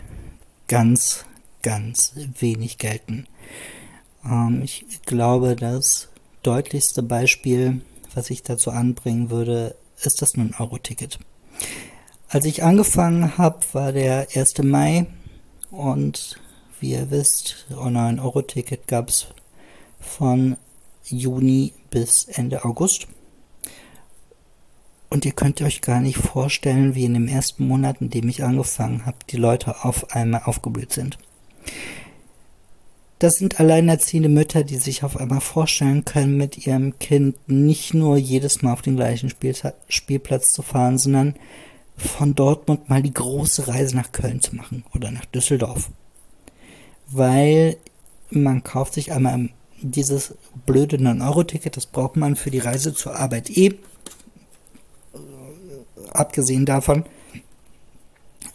ganz, 0.68 1.26
ganz 1.68 2.14
wenig 2.40 2.78
gelten. 2.78 3.28
Ähm, 4.24 4.62
ich 4.64 4.86
glaube, 5.06 5.58
das 5.58 6.08
deutlichste 6.42 7.04
Beispiel, 7.04 7.82
was 8.16 8.30
ich 8.30 8.42
dazu 8.42 8.72
anbringen 8.72 9.30
würde, 9.30 9.76
ist 10.02 10.22
das 10.22 10.36
9-Euro-Ticket. 10.36 11.20
Als 12.30 12.46
ich 12.46 12.64
angefangen 12.64 13.38
habe, 13.38 13.60
war 13.74 13.92
der 13.92 14.30
1. 14.34 14.60
Mai 14.64 15.08
und 15.70 16.40
wie 16.80 16.92
ihr 16.92 17.12
wisst, 17.12 17.68
Online-Euro-Ticket 17.76 18.88
gab 18.88 19.10
es 19.10 19.28
von 20.00 20.56
Juni 21.04 21.74
bis 21.90 22.24
Ende 22.30 22.64
August. 22.64 23.08
Und 25.10 25.26
ihr 25.26 25.34
könnt 25.34 25.62
euch 25.62 25.82
gar 25.82 26.00
nicht 26.00 26.18
vorstellen, 26.18 26.96
wie 26.96 27.04
in 27.04 27.14
dem 27.14 27.28
ersten 27.28 27.68
Monat, 27.68 28.00
in 28.00 28.10
dem 28.10 28.30
ich 28.30 28.46
angefangen 28.46 29.06
habe, 29.06 29.18
die 29.30 29.38
Leute 29.38 29.84
auf 29.84 30.12
einmal 30.12 30.44
aufgeblüht 30.46 30.94
sind. 30.94 31.18
Das 33.20 33.38
sind 33.38 33.60
alleinerziehende 33.60 34.30
Mütter, 34.30 34.64
die 34.64 34.78
sich 34.78 35.04
auf 35.04 35.18
einmal 35.18 35.42
vorstellen 35.42 36.06
können, 36.06 36.38
mit 36.38 36.68
ihrem 36.68 37.00
Kind 37.00 37.36
nicht 37.48 37.96
nur 37.96 38.18
jedes 38.18 38.62
Mal 38.62 38.74
auf 38.74 38.84
den 38.84 38.96
gleichen 38.96 39.34
Spielplatz 39.90 40.54
zu 40.54 40.62
fahren, 40.62 41.00
sondern 41.00 41.36
von 41.98 42.36
Dortmund 42.36 42.90
mal 42.90 43.02
die 43.02 43.14
große 43.14 43.68
Reise 43.68 43.96
nach 43.96 44.12
Köln 44.12 44.40
zu 44.40 44.56
machen 44.56 44.84
oder 44.94 45.10
nach 45.10 45.26
Düsseldorf. 45.26 45.90
Weil 47.08 47.78
man 48.30 48.64
kauft 48.64 48.94
sich 48.94 49.12
einmal 49.12 49.50
dieses 49.82 50.36
blöde 50.68 50.98
9-Euro-Ticket, 50.98 51.76
das 51.76 51.88
braucht 51.88 52.18
man 52.18 52.36
für 52.36 52.52
die 52.52 52.60
Reise 52.60 52.94
zur 52.94 53.16
Arbeit 53.16 53.50
eh. 53.50 53.74
Abgesehen 56.12 56.66
davon, 56.66 57.04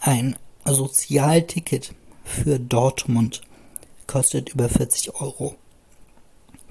ein 0.01 0.37
Sozialticket 0.64 1.94
für 2.33 2.59
Dortmund 2.59 3.42
kostet 4.07 4.51
über 4.51 4.68
40 4.68 5.14
Euro. 5.21 5.55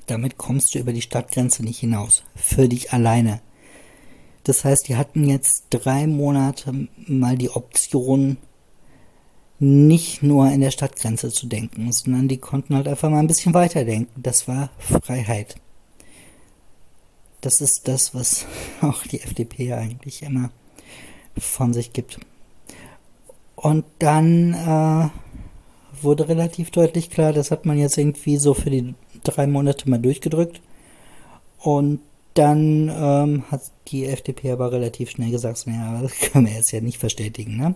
Damit 0.08 0.38
kommst 0.38 0.76
du 0.76 0.80
über 0.80 0.92
die 0.92 1.02
Stadtgrenze 1.02 1.64
nicht 1.64 1.80
hinaus. 1.80 2.24
Für 2.36 2.68
dich 2.68 2.92
alleine. 2.92 3.40
Das 4.44 4.66
heißt, 4.66 4.88
die 4.88 4.96
hatten 4.96 5.30
jetzt 5.30 5.66
drei 5.70 6.08
Monate 6.08 6.88
mal 7.06 7.38
die 7.38 7.52
Option, 7.52 8.38
nicht 9.60 10.24
nur 10.24 10.50
in 10.52 10.62
der 10.62 10.72
Stadtgrenze 10.72 11.32
zu 11.32 11.46
denken, 11.46 11.92
sondern 11.92 12.28
die 12.28 12.38
konnten 12.38 12.76
halt 12.76 12.88
einfach 12.88 13.12
mal 13.12 13.20
ein 13.20 13.28
bisschen 13.28 13.54
weiter 13.54 13.86
denken. 13.86 14.22
Das 14.22 14.48
war 14.48 14.72
Freiheit. 14.80 15.56
Das 17.42 17.62
ist 17.62 17.88
das, 17.88 18.16
was 18.16 18.48
auch 18.82 19.04
die 19.04 19.22
FDP 19.22 19.74
eigentlich 19.74 20.24
immer 20.24 20.50
von 21.38 21.74
sich 21.74 21.94
gibt. 21.94 22.20
Und 23.56 23.86
dann 24.00 24.54
äh, 24.54 25.10
wurde 26.04 26.28
relativ 26.28 26.72
deutlich 26.72 27.10
klar, 27.10 27.34
das 27.34 27.52
hat 27.52 27.66
man 27.66 27.78
jetzt 27.78 27.98
irgendwie 27.98 28.38
so 28.38 28.54
für 28.54 28.70
die 28.70 28.94
drei 29.24 29.48
Monate 29.48 29.90
mal 29.90 30.00
durchgedrückt. 30.00 30.62
Und 31.60 32.00
dann 32.34 32.90
ähm, 32.90 33.44
hat 33.52 33.62
die 33.90 34.06
FDP 34.06 34.52
aber 34.52 34.72
relativ 34.72 35.12
schnell 35.12 35.32
gesagt, 35.32 35.68
naja, 35.68 36.02
das 36.02 36.14
können 36.32 36.48
wir 36.48 36.54
jetzt 36.54 36.72
ja 36.72 36.82
nicht 36.82 36.98
verstetigen. 36.98 37.58
Ne? 37.58 37.76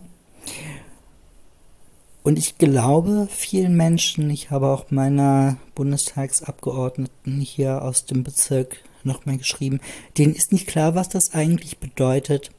Und 2.24 2.40
ich 2.40 2.58
glaube, 2.58 3.28
vielen 3.30 3.76
Menschen, 3.76 4.30
ich 4.32 4.50
habe 4.50 4.68
auch 4.68 4.90
meiner 4.90 5.58
Bundestagsabgeordneten 5.76 7.40
hier 7.40 7.84
aus 7.84 8.06
dem 8.06 8.24
Bezirk 8.24 8.78
nochmal 9.04 9.38
geschrieben, 9.38 9.80
denen 10.18 10.34
ist 10.34 10.52
nicht 10.52 10.66
klar, 10.66 10.96
was 10.96 11.10
das 11.10 11.36
eigentlich 11.36 11.78
bedeutet, 11.78 12.50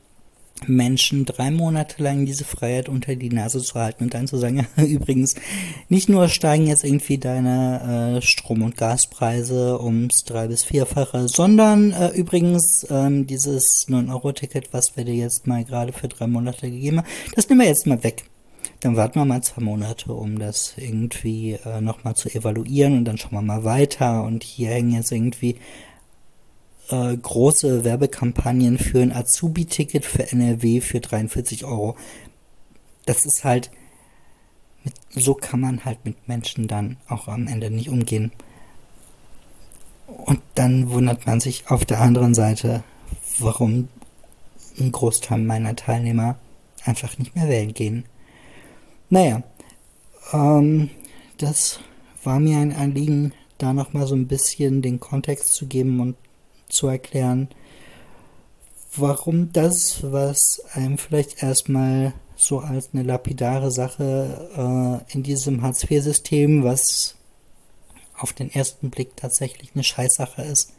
Menschen 0.67 1.25
drei 1.25 1.51
Monate 1.51 2.03
lang 2.03 2.27
diese 2.27 2.45
Freiheit 2.45 2.89
unter 2.89 3.15
die 3.15 3.29
Nase 3.29 3.61
zu 3.61 3.75
halten 3.75 4.05
und 4.05 4.15
dann 4.15 4.27
zu 4.27 4.37
sagen, 4.37 4.67
übrigens, 4.77 5.35
nicht 5.89 6.09
nur 6.09 6.29
steigen 6.29 6.67
jetzt 6.67 6.85
irgendwie 6.85 7.19
deine 7.19 8.17
äh, 8.17 8.23
Strom- 8.23 8.63
und 8.63 8.77
Gaspreise 8.77 9.81
ums 9.83 10.25
drei- 10.25 10.49
bis 10.49 10.65
vierfache, 10.65 11.29
sondern 11.29 11.93
äh, 11.93 12.09
übrigens 12.09 12.87
ähm, 12.91 13.27
dieses 13.27 13.87
9-Euro-Ticket, 13.89 14.73
was 14.73 14.97
wir 14.97 15.05
dir 15.05 15.15
jetzt 15.15 15.47
mal 15.47 15.65
gerade 15.65 15.93
für 15.93 16.09
drei 16.09 16.27
Monate 16.27 16.71
gegeben 16.71 16.99
haben, 16.99 17.09
das 17.35 17.49
nehmen 17.49 17.61
wir 17.61 17.69
jetzt 17.69 17.87
mal 17.87 18.03
weg. 18.03 18.25
Dann 18.81 18.97
warten 18.97 19.19
wir 19.19 19.25
mal 19.25 19.43
zwei 19.43 19.63
Monate, 19.63 20.13
um 20.13 20.39
das 20.39 20.75
irgendwie 20.77 21.59
äh, 21.65 21.81
nochmal 21.81 22.15
zu 22.15 22.29
evaluieren 22.29 22.99
und 22.99 23.05
dann 23.05 23.17
schauen 23.17 23.33
wir 23.33 23.43
mal 23.43 23.65
weiter 23.65 24.25
und 24.25 24.43
hier 24.43 24.71
hängen 24.71 24.93
jetzt 24.93 25.13
irgendwie 25.13 25.57
äh, 26.89 27.17
große 27.17 27.85
Werbekampagnen 27.85 28.79
für 28.79 29.01
ein 29.01 29.13
Azubi-Ticket 29.13 30.05
für 30.05 30.31
NRW 30.31 30.81
für 30.81 31.01
43 31.01 31.65
Euro. 31.65 31.97
Das 33.05 33.25
ist 33.25 33.45
halt, 33.45 33.71
mit, 34.85 34.95
so 35.11 35.35
kann 35.35 35.61
man 35.61 35.85
halt 35.85 36.05
mit 36.05 36.29
Menschen 36.29 36.69
dann 36.69 36.97
auch 37.09 37.29
am 37.29 37.47
Ende 37.47 37.71
nicht 37.71 37.89
umgehen. 37.89 38.33
Und 40.07 40.41
dann 40.55 40.91
wundert 40.91 41.27
man 41.27 41.41
sich 41.41 41.69
auf 41.69 41.85
der 41.85 42.01
anderen 42.01 42.35
Seite, 42.35 42.85
warum 43.39 43.89
ein 44.79 44.93
Großteil 44.93 45.39
meiner 45.39 45.75
Teilnehmer 45.75 46.37
einfach 46.85 47.19
nicht 47.19 47.35
mehr 47.35 47.49
wählen 47.49 47.75
gehen. 47.75 48.05
Naja, 49.11 49.43
ähm, 50.33 50.91
das 51.39 51.81
war 52.23 52.41
mir 52.41 52.59
ein 52.59 52.75
Anliegen, 52.75 53.33
da 53.59 53.73
nochmal 53.73 54.07
so 54.07 54.15
ein 54.15 54.27
bisschen 54.27 54.83
den 54.83 55.01
Kontext 55.01 55.55
zu 55.55 55.67
geben 55.67 56.01
und 56.01 56.17
zu 56.69 56.89
erklären, 56.89 57.49
warum 58.97 59.53
das, 59.53 60.03
was 60.03 60.63
einem 60.73 60.99
vielleicht 60.99 61.43
erstmal 61.43 62.15
so 62.37 62.61
als 62.61 62.91
eine 62.93 63.03
lapidare 63.03 63.71
Sache 63.71 65.03
äh, 65.09 65.13
in 65.13 65.23
diesem 65.23 65.63
Hartz-IV-System, 65.63 66.65
was 66.65 67.15
auf 68.19 68.33
den 68.33 68.51
ersten 68.51 68.91
Blick 68.91 69.17
tatsächlich 69.17 69.71
eine 69.75 69.85
Scheißsache 69.85 70.43
ist, 70.43 70.73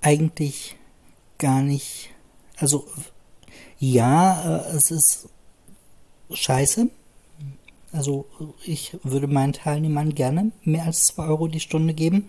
eigentlich 0.00 0.76
gar 1.38 1.62
nicht, 1.62 2.10
also 2.56 2.86
ja, 3.78 4.58
äh, 4.58 4.76
es 4.76 4.90
ist 4.90 5.28
scheiße. 6.32 6.88
Also 7.90 8.26
ich 8.64 8.98
würde 9.02 9.26
meinen 9.26 9.54
Teilnehmern 9.54 10.14
gerne 10.14 10.52
mehr 10.62 10.84
als 10.84 11.06
2 11.06 11.24
Euro 11.24 11.48
die 11.48 11.60
Stunde 11.60 11.94
geben. 11.94 12.28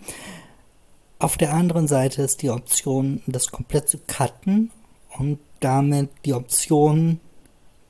Auf 1.20 1.36
der 1.36 1.52
anderen 1.52 1.86
Seite 1.86 2.22
ist 2.22 2.40
die 2.40 2.48
Option, 2.48 3.22
das 3.26 3.50
komplett 3.50 3.90
zu 3.90 3.98
cutten 3.98 4.70
und 5.18 5.38
damit 5.60 6.08
die 6.24 6.32
Option, 6.32 7.20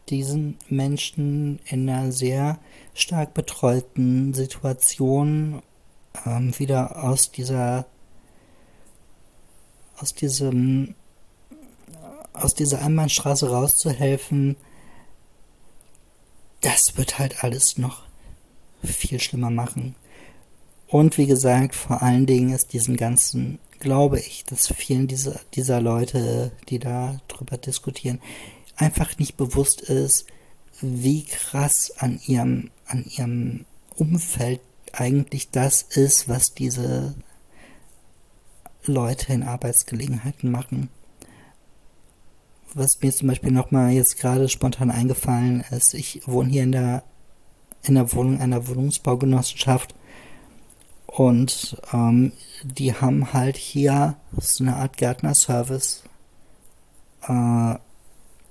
diesen 0.08 0.58
Menschen 0.68 1.60
in 1.64 1.88
einer 1.88 2.10
sehr 2.10 2.58
stark 2.92 3.32
betreuten 3.32 4.34
Situation 4.34 5.62
ähm, 6.26 6.58
wieder 6.58 7.04
aus 7.04 7.30
dieser 7.30 7.86
aus 9.96 10.12
diesem 10.12 10.96
aus 12.32 12.54
dieser 12.54 12.82
Einbahnstraße 12.82 13.48
rauszuhelfen, 13.48 14.56
das 16.62 16.96
wird 16.96 17.20
halt 17.20 17.44
alles 17.44 17.78
noch 17.78 18.02
viel 18.82 19.20
schlimmer 19.20 19.50
machen. 19.50 19.94
Und 20.90 21.18
wie 21.18 21.26
gesagt, 21.26 21.76
vor 21.76 22.02
allen 22.02 22.26
Dingen 22.26 22.52
ist 22.52 22.72
diesen 22.72 22.96
ganzen, 22.96 23.60
glaube 23.78 24.18
ich, 24.18 24.44
dass 24.44 24.66
vielen 24.66 25.06
dieser, 25.06 25.38
dieser 25.54 25.80
Leute, 25.80 26.50
die 26.68 26.80
da 26.80 27.20
drüber 27.28 27.56
diskutieren, 27.56 28.20
einfach 28.76 29.16
nicht 29.18 29.36
bewusst 29.36 29.82
ist, 29.82 30.26
wie 30.80 31.22
krass 31.22 31.92
an 31.98 32.18
ihrem, 32.26 32.70
an 32.86 33.04
ihrem 33.04 33.66
Umfeld 33.94 34.60
eigentlich 34.92 35.50
das 35.50 35.82
ist, 35.82 36.28
was 36.28 36.54
diese 36.54 37.14
Leute 38.84 39.32
in 39.32 39.44
Arbeitsgelegenheiten 39.44 40.50
machen. 40.50 40.88
Was 42.74 42.98
mir 43.00 43.12
zum 43.12 43.28
Beispiel 43.28 43.52
nochmal 43.52 43.92
jetzt 43.92 44.18
gerade 44.18 44.48
spontan 44.48 44.90
eingefallen 44.90 45.64
ist, 45.70 45.94
ich 45.94 46.22
wohne 46.26 46.50
hier 46.50 46.64
in 46.64 46.72
der, 46.72 47.04
in 47.84 47.94
der 47.94 48.12
Wohnung 48.12 48.40
einer 48.40 48.66
Wohnungsbaugenossenschaft 48.66 49.94
und 51.10 51.76
ähm, 51.92 52.32
die 52.62 52.94
haben 52.94 53.32
halt 53.32 53.56
hier 53.56 54.16
so 54.38 54.62
eine 54.62 54.76
Art 54.76 54.96
Gärtnerservice 54.96 56.04
äh, 57.26 57.74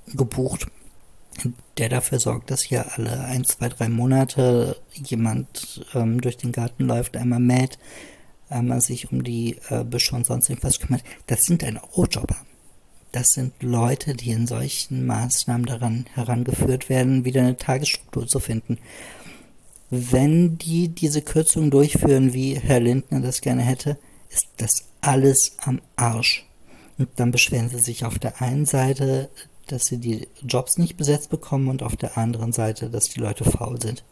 gebucht, 0.07 0.67
der 1.77 1.87
dafür 1.87 2.19
sorgt, 2.19 2.51
dass 2.51 2.63
hier 2.63 2.85
alle 2.97 3.21
ein, 3.23 3.45
zwei, 3.45 3.69
drei 3.69 3.87
Monate 3.87 4.75
jemand 4.93 5.85
ähm, 5.93 6.19
durch 6.19 6.35
den 6.35 6.51
Garten 6.51 6.85
läuft, 6.85 7.15
einmal 7.15 7.39
mäht, 7.39 7.79
einmal 8.49 8.81
sich 8.81 9.09
um 9.09 9.23
die 9.23 9.57
äh, 9.69 9.85
Büsche 9.85 10.15
und 10.15 10.25
sonst 10.25 10.49
irgendwas 10.49 10.79
kümmert. 10.79 11.03
Das 11.27 11.45
sind 11.45 11.63
ein 11.63 11.77
Eurojobber. 11.77 12.35
Das 13.13 13.29
sind 13.29 13.53
Leute, 13.63 14.15
die 14.15 14.31
in 14.31 14.47
solchen 14.47 15.05
Maßnahmen 15.07 15.65
daran 15.65 16.05
herangeführt 16.13 16.89
werden, 16.89 17.23
wieder 17.23 17.41
eine 17.41 17.57
Tagesstruktur 17.57 18.27
zu 18.27 18.39
finden 18.39 18.79
wenn 19.89 20.57
die 20.57 20.89
diese 20.89 21.21
Kürzung 21.21 21.71
durchführen, 21.71 22.33
wie 22.33 22.55
Herr 22.55 22.79
Lindner 22.79 23.21
das 23.21 23.41
gerne 23.41 23.63
hätte, 23.63 23.97
ist 24.29 24.47
das 24.57 24.83
alles 25.01 25.53
am 25.59 25.81
Arsch. 25.95 26.45
Und 26.97 27.09
dann 27.15 27.31
beschweren 27.31 27.69
sie 27.69 27.79
sich 27.79 28.05
auf 28.05 28.19
der 28.19 28.41
einen 28.41 28.65
Seite, 28.65 29.29
dass 29.67 29.85
sie 29.85 29.97
die 29.97 30.27
Jobs 30.41 30.77
nicht 30.77 30.97
besetzt 30.97 31.29
bekommen 31.29 31.67
und 31.67 31.83
auf 31.83 31.95
der 31.95 32.17
anderen 32.17 32.51
Seite, 32.51 32.89
dass 32.89 33.05
die 33.05 33.19
Leute 33.19 33.45
faul 33.45 33.81
sind. 33.81 34.03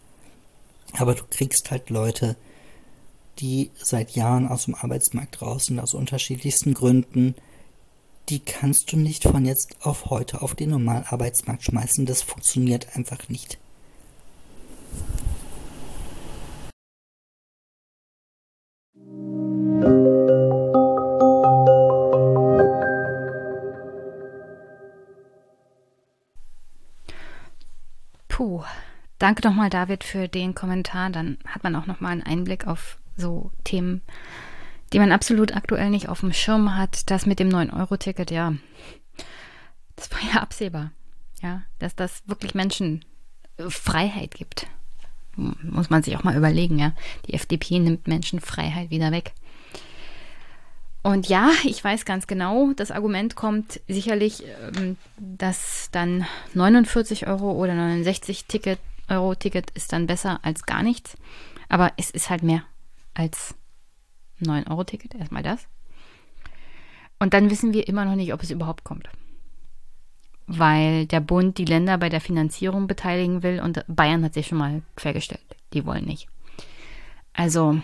Aber 0.93 1.13
du 1.13 1.23
kriegst 1.29 1.69
halt 1.69 1.89
Leute, 1.89 2.35
die 3.39 3.71
seit 3.75 4.11
Jahren 4.11 4.47
aus 4.47 4.65
dem 4.65 4.75
Arbeitsmarkt 4.75 5.41
draußen, 5.41 5.79
aus 5.79 5.93
unterschiedlichsten 5.93 6.73
Gründen, 6.73 7.35
die 8.29 8.39
kannst 8.39 8.91
du 8.91 8.97
nicht 8.97 9.23
von 9.23 9.45
jetzt 9.45 9.77
auf 9.85 10.09
heute 10.09 10.41
auf 10.41 10.55
den 10.55 10.71
normalen 10.71 11.05
Arbeitsmarkt 11.05 11.63
schmeißen. 11.63 12.05
Das 12.05 12.21
funktioniert 12.21 12.95
einfach 12.95 13.29
nicht. 13.29 13.57
Danke 29.19 29.47
nochmal, 29.47 29.69
David, 29.69 30.03
für 30.03 30.27
den 30.27 30.55
Kommentar. 30.55 31.09
Dann 31.09 31.37
hat 31.45 31.63
man 31.63 31.75
auch 31.75 31.85
nochmal 31.85 32.13
einen 32.13 32.23
Einblick 32.23 32.67
auf 32.67 32.97
so 33.15 33.51
Themen, 33.63 34.01
die 34.93 34.99
man 34.99 35.11
absolut 35.11 35.55
aktuell 35.55 35.89
nicht 35.89 36.09
auf 36.09 36.21
dem 36.21 36.33
Schirm 36.33 36.75
hat. 36.75 37.09
Das 37.09 37.25
mit 37.25 37.39
dem 37.39 37.49
9-Euro-Ticket, 37.49 38.31
ja, 38.31 38.53
das 39.95 40.11
war 40.11 40.19
ja 40.33 40.41
absehbar. 40.41 40.91
Ja, 41.41 41.61
dass 41.77 41.95
das 41.95 42.23
wirklich 42.25 42.55
Menschen 42.55 43.05
äh, 43.57 43.69
Freiheit 43.69 44.35
gibt. 44.35 44.67
Muss 45.35 45.91
man 45.91 46.01
sich 46.01 46.17
auch 46.17 46.23
mal 46.23 46.35
überlegen, 46.35 46.79
ja. 46.79 46.93
Die 47.27 47.35
FDP 47.35 47.77
nimmt 47.77 48.07
Menschen 48.07 48.39
Freiheit 48.39 48.89
wieder 48.89 49.11
weg. 49.11 49.33
Und 51.03 51.29
ja, 51.29 51.51
ich 51.63 51.81
weiß 51.81 52.05
ganz 52.05 52.27
genau, 52.27 52.73
das 52.75 52.91
Argument 52.91 53.35
kommt 53.35 53.79
sicherlich, 53.87 54.43
ähm, 54.77 54.97
dass 55.17 55.89
dann 55.91 56.25
49 56.53 57.27
Euro 57.27 57.51
oder 57.51 57.75
69 57.75 58.45
Ticket, 58.45 58.79
Euro 59.09 59.35
Ticket 59.35 59.71
ist 59.71 59.93
dann 59.93 60.07
besser 60.07 60.39
als 60.43 60.63
gar 60.63 60.83
nichts. 60.83 61.17
Aber 61.69 61.91
es 61.97 62.09
ist 62.11 62.29
halt 62.29 62.43
mehr 62.43 62.63
als 63.13 63.55
9 64.39 64.67
Euro 64.67 64.83
Ticket, 64.83 65.15
erstmal 65.15 65.43
das. 65.43 65.67
Und 67.19 67.33
dann 67.33 67.49
wissen 67.49 67.73
wir 67.73 67.87
immer 67.87 68.05
noch 68.05 68.15
nicht, 68.15 68.33
ob 68.33 68.43
es 68.43 68.51
überhaupt 68.51 68.83
kommt. 68.83 69.09
weil 70.47 71.05
der 71.05 71.19
Bund 71.19 71.57
die 71.57 71.65
Länder 71.65 71.97
bei 71.97 72.09
der 72.09 72.21
Finanzierung 72.21 72.87
beteiligen 72.87 73.43
will 73.43 73.59
und 73.59 73.83
Bayern 73.87 74.23
hat 74.23 74.33
sich 74.33 74.47
schon 74.47 74.57
mal 74.57 74.81
quergestellt. 74.95 75.43
Die 75.73 75.85
wollen 75.85 76.05
nicht. 76.05 76.27
Also, 77.33 77.79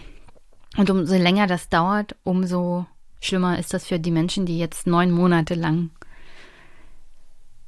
und 0.78 0.90
umso 0.90 1.16
länger 1.16 1.46
das 1.46 1.70
dauert, 1.70 2.16
umso 2.24 2.86
schlimmer 3.20 3.60
ist 3.60 3.74
das 3.74 3.86
für 3.86 4.00
die 4.00 4.12
Menschen, 4.12 4.46
die 4.46 4.58
jetzt 4.58 4.88
neun 4.88 5.12
Monate 5.12 5.56
lang 5.56 5.92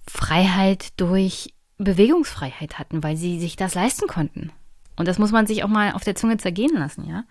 Freiheit 0.07 0.99
durch 0.99 1.53
Bewegungsfreiheit 1.77 2.79
hatten, 2.79 3.03
weil 3.03 3.17
sie 3.17 3.39
sich 3.39 3.55
das 3.55 3.75
leisten 3.75 4.07
konnten. 4.07 4.51
Und 4.95 5.07
das 5.07 5.19
muss 5.19 5.31
man 5.31 5.45
sich 5.45 5.63
auch 5.63 5.69
mal 5.69 5.91
auf 5.91 6.03
der 6.03 6.15
Zunge 6.15 6.37
zergehen 6.37 6.75
lassen, 6.75 7.07
ja. 7.07 7.25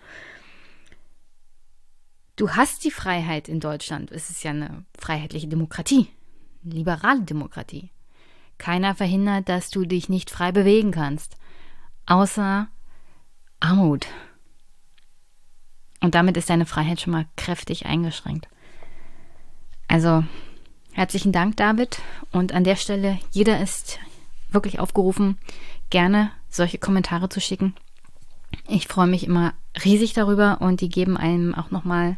Du 2.35 2.51
hast 2.51 2.83
die 2.83 2.91
Freiheit 2.91 3.47
in 3.47 3.61
Deutschland. 3.61 4.11
Es 4.11 4.29
ist 4.29 4.43
ja 4.43 4.51
eine 4.51 4.83
freiheitliche 4.97 5.47
Demokratie, 5.47 6.09
liberale 6.63 7.21
Demokratie. 7.21 7.91
Keiner 8.57 8.93
verhindert, 8.93 9.47
dass 9.47 9.69
du 9.69 9.85
dich 9.85 10.09
nicht 10.09 10.29
frei 10.29 10.51
bewegen 10.51 10.91
kannst, 10.91 11.37
außer 12.05 12.67
Armut. 13.59 14.07
Und 16.01 16.13
damit 16.13 16.37
ist 16.37 16.49
deine 16.49 16.65
Freiheit 16.65 17.01
schon 17.01 17.13
mal 17.13 17.25
kräftig 17.35 17.85
eingeschränkt. 17.85 18.47
Also 19.87 20.23
herzlichen 20.91 21.31
Dank, 21.31 21.57
David. 21.57 21.99
Und 22.31 22.51
an 22.51 22.63
der 22.63 22.75
Stelle, 22.75 23.17
jeder 23.31 23.61
ist 23.61 23.99
wirklich 24.49 24.79
aufgerufen, 24.79 25.37
gerne 25.89 26.31
solche 26.49 26.77
Kommentare 26.77 27.29
zu 27.29 27.39
schicken. 27.41 27.75
Ich 28.67 28.87
freue 28.87 29.07
mich 29.07 29.25
immer 29.25 29.53
riesig 29.83 30.13
darüber 30.13 30.61
und 30.61 30.81
die 30.81 30.89
geben 30.89 31.17
einem 31.17 31.53
auch 31.53 31.71
nochmal 31.71 32.17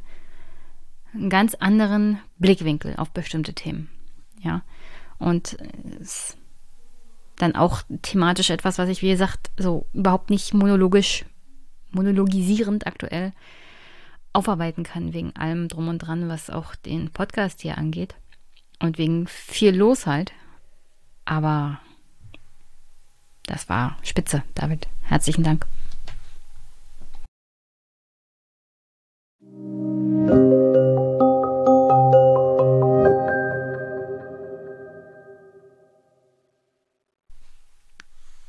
einen 1.13 1.29
ganz 1.29 1.55
anderen 1.55 2.19
Blickwinkel 2.37 2.95
auf 2.97 3.11
bestimmte 3.11 3.53
Themen. 3.53 3.89
Ja. 4.41 4.61
Und 5.17 5.57
es 5.99 6.37
dann 7.37 7.55
auch 7.55 7.83
thematisch 8.01 8.49
etwas, 8.49 8.77
was 8.77 8.89
ich, 8.89 9.01
wie 9.01 9.09
gesagt, 9.09 9.51
so 9.57 9.85
überhaupt 9.93 10.29
nicht 10.29 10.53
monologisch, 10.53 11.25
monologisierend 11.91 12.87
aktuell 12.87 13.31
aufarbeiten 14.33 14.83
kann, 14.83 15.13
wegen 15.13 15.35
allem 15.35 15.67
drum 15.67 15.87
und 15.87 15.99
dran, 15.99 16.29
was 16.29 16.49
auch 16.49 16.75
den 16.75 17.09
Podcast 17.11 17.61
hier 17.61 17.77
angeht. 17.77 18.15
Und 18.79 18.97
wegen 18.97 19.27
viel 19.27 19.75
los 19.75 20.05
halt. 20.05 20.33
Aber 21.25 21.79
das 23.47 23.67
war 23.69 23.97
spitze, 24.03 24.43
David. 24.53 24.87
Herzlichen 25.03 25.43
Dank. 25.43 25.65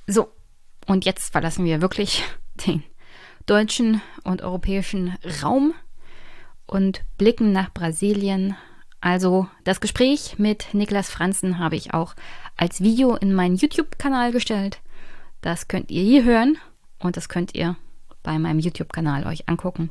So, 0.06 0.32
und 0.86 1.04
jetzt 1.04 1.32
verlassen 1.32 1.64
wir 1.64 1.80
wirklich 1.80 2.22
den 2.66 2.82
deutschen 3.46 4.02
und 4.24 4.42
europäischen 4.42 5.16
Raum 5.42 5.74
und 6.66 7.02
blicken 7.16 7.52
nach 7.52 7.72
Brasilien. 7.72 8.56
Also 9.00 9.48
das 9.64 9.80
Gespräch 9.80 10.38
mit 10.38 10.74
Niklas 10.74 11.08
Franzen 11.08 11.58
habe 11.58 11.76
ich 11.76 11.94
auch 11.94 12.14
als 12.56 12.80
Video 12.80 13.14
in 13.14 13.32
meinen 13.32 13.56
YouTube-Kanal 13.56 14.32
gestellt. 14.32 14.80
Das 15.40 15.68
könnt 15.68 15.90
ihr 15.90 16.02
hier 16.02 16.24
hören 16.24 16.58
und 16.98 17.16
das 17.16 17.28
könnt 17.28 17.54
ihr 17.54 17.76
bei 18.22 18.38
meinem 18.38 18.58
YouTube-Kanal 18.58 19.26
euch 19.26 19.48
angucken. 19.48 19.90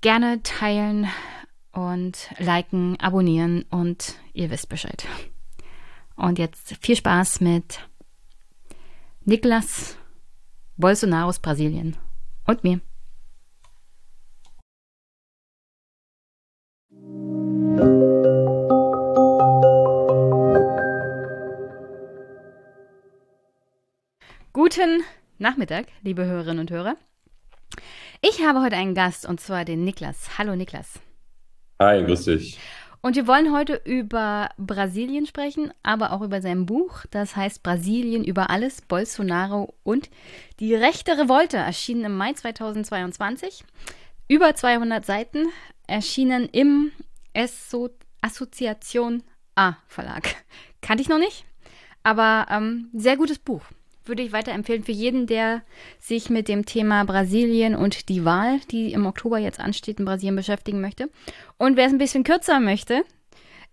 Gerne 0.00 0.42
teilen 0.42 1.08
und 1.72 2.30
liken, 2.38 2.98
abonnieren 3.00 3.62
und 3.70 4.14
ihr 4.32 4.50
wisst 4.50 4.68
Bescheid. 4.68 5.06
Und 6.16 6.38
jetzt 6.38 6.76
viel 6.80 6.96
Spaß 6.96 7.40
mit 7.40 7.80
Niklas 9.24 9.96
Bolsonaro 10.76 11.28
aus 11.28 11.38
Brasilien 11.38 11.96
und 12.46 12.64
mir. 12.64 12.80
Guten 24.60 25.04
Nachmittag, 25.38 25.86
liebe 26.02 26.24
Hörerinnen 26.24 26.58
und 26.58 26.72
Hörer. 26.72 26.96
Ich 28.22 28.44
habe 28.44 28.60
heute 28.60 28.74
einen 28.74 28.96
Gast 28.96 29.24
und 29.24 29.38
zwar 29.38 29.64
den 29.64 29.84
Niklas. 29.84 30.36
Hallo 30.36 30.56
Niklas. 30.56 30.98
Hi, 31.80 32.02
grüß 32.02 32.24
dich. 32.24 32.58
Und 33.00 33.14
wir 33.14 33.28
wollen 33.28 33.54
heute 33.54 33.80
über 33.84 34.48
Brasilien 34.58 35.26
sprechen, 35.26 35.72
aber 35.84 36.10
auch 36.10 36.22
über 36.22 36.42
sein 36.42 36.66
Buch, 36.66 37.04
das 37.12 37.36
heißt 37.36 37.62
Brasilien 37.62 38.24
über 38.24 38.50
alles, 38.50 38.80
Bolsonaro 38.80 39.76
und 39.84 40.10
die 40.58 40.74
rechte 40.74 41.16
Revolte, 41.16 41.58
erschienen 41.58 42.06
im 42.06 42.16
Mai 42.16 42.32
2022. 42.32 43.62
Über 44.26 44.56
200 44.56 45.06
Seiten, 45.06 45.46
erschienen 45.86 46.48
im 46.50 46.90
Eso 47.32 47.90
Assoziation 48.22 49.22
A 49.54 49.76
Verlag. 49.86 50.34
Kannte 50.82 51.02
ich 51.02 51.08
noch 51.08 51.20
nicht, 51.20 51.44
aber 52.02 52.46
ähm, 52.50 52.88
sehr 52.92 53.16
gutes 53.16 53.38
Buch 53.38 53.62
würde 54.08 54.22
ich 54.22 54.32
weiterempfehlen 54.32 54.84
für 54.84 54.92
jeden, 54.92 55.26
der 55.26 55.62
sich 55.98 56.30
mit 56.30 56.48
dem 56.48 56.64
Thema 56.66 57.04
Brasilien 57.04 57.74
und 57.74 58.08
die 58.08 58.24
Wahl, 58.24 58.60
die 58.70 58.92
im 58.92 59.06
Oktober 59.06 59.38
jetzt 59.38 59.60
ansteht, 59.60 59.98
in 59.98 60.04
Brasilien 60.04 60.36
beschäftigen 60.36 60.80
möchte. 60.80 61.10
Und 61.56 61.76
wer 61.76 61.86
es 61.86 61.92
ein 61.92 61.98
bisschen 61.98 62.24
kürzer 62.24 62.60
möchte, 62.60 63.02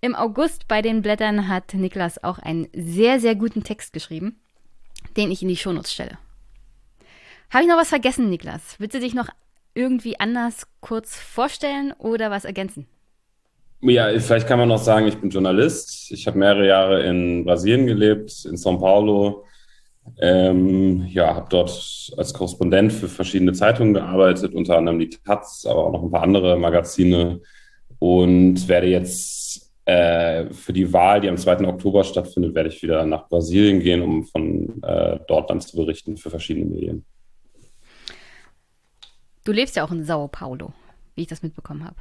im 0.02 0.16
August 0.16 0.68
bei 0.68 0.82
den 0.82 1.02
Blättern 1.02 1.48
hat 1.48 1.74
Niklas 1.74 2.24
auch 2.24 2.40
einen 2.40 2.68
sehr, 2.74 3.20
sehr 3.20 3.36
guten 3.36 3.64
Text 3.64 3.94
geschrieben, 3.94 4.40
den 5.18 5.32
ich 5.32 5.42
in 5.42 5.48
die 5.48 5.58
Shownotes 5.58 5.94
stelle. 5.94 6.18
Habe 7.50 7.64
ich 7.64 7.70
noch 7.70 7.78
was 7.78 7.90
vergessen, 7.90 8.30
Niklas? 8.30 8.76
Willst 8.80 8.96
du 8.96 9.00
dich 9.00 9.14
noch 9.14 9.30
irgendwie 9.74 10.20
anders 10.20 10.68
kurz 10.80 11.16
vorstellen 11.16 11.94
oder 11.98 12.32
was 12.32 12.46
ergänzen? 12.46 12.88
Ja, 13.82 14.08
vielleicht 14.20 14.48
kann 14.48 14.58
man 14.58 14.70
noch 14.70 14.80
sagen, 14.80 15.08
ich 15.08 15.18
bin 15.18 15.30
Journalist. 15.30 16.12
Ich 16.12 16.28
habe 16.28 16.40
mehrere 16.40 16.68
Jahre 16.68 17.04
in 17.04 17.46
Brasilien 17.46 17.86
gelebt, 17.86 18.46
in 18.46 18.56
São 18.56 18.80
Paulo 18.80 19.46
ähm, 20.20 21.06
ja, 21.08 21.36
habe 21.36 21.48
dort 21.50 22.14
als 22.18 22.34
Korrespondent 22.34 22.94
für 22.94 23.08
verschiedene 23.08 23.54
Zeitungen 23.54 23.94
gearbeitet, 23.94 24.54
unter 24.54 24.78
anderem 24.78 25.00
die 25.00 25.10
Taz, 25.10 25.66
aber 25.66 25.86
auch 25.86 25.92
noch 25.92 26.04
ein 26.04 26.12
paar 26.12 26.24
andere 26.24 26.58
Magazine 26.58 27.42
und 28.00 28.68
werde 28.68 28.88
jetzt 28.88 29.74
äh, 29.86 30.52
für 30.52 30.74
die 30.74 30.92
Wahl, 30.94 31.22
die 31.22 31.30
am 31.30 31.38
2. 31.38 31.68
Oktober 31.68 32.04
stattfindet, 32.04 32.56
werde 32.56 32.70
ich 32.70 32.82
wieder 32.82 33.06
nach 33.06 33.28
Brasilien 33.28 33.80
gehen, 33.80 34.02
um 34.02 34.24
von 34.24 34.82
äh, 34.84 35.20
dort 35.28 35.50
dann 35.50 35.62
zu 35.62 35.78
berichten 35.78 36.18
für 36.18 36.30
verschiedene 36.30 36.66
Medien. 36.66 37.06
Du 39.44 39.52
lebst 39.52 39.76
ja 39.76 39.86
auch 39.86 39.92
in 39.92 40.04
Sao 40.04 40.28
Paulo, 40.28 40.74
wie 41.16 41.22
ich 41.22 41.28
das 41.28 41.44
mitbekommen 41.44 41.84
habe. 41.84 41.98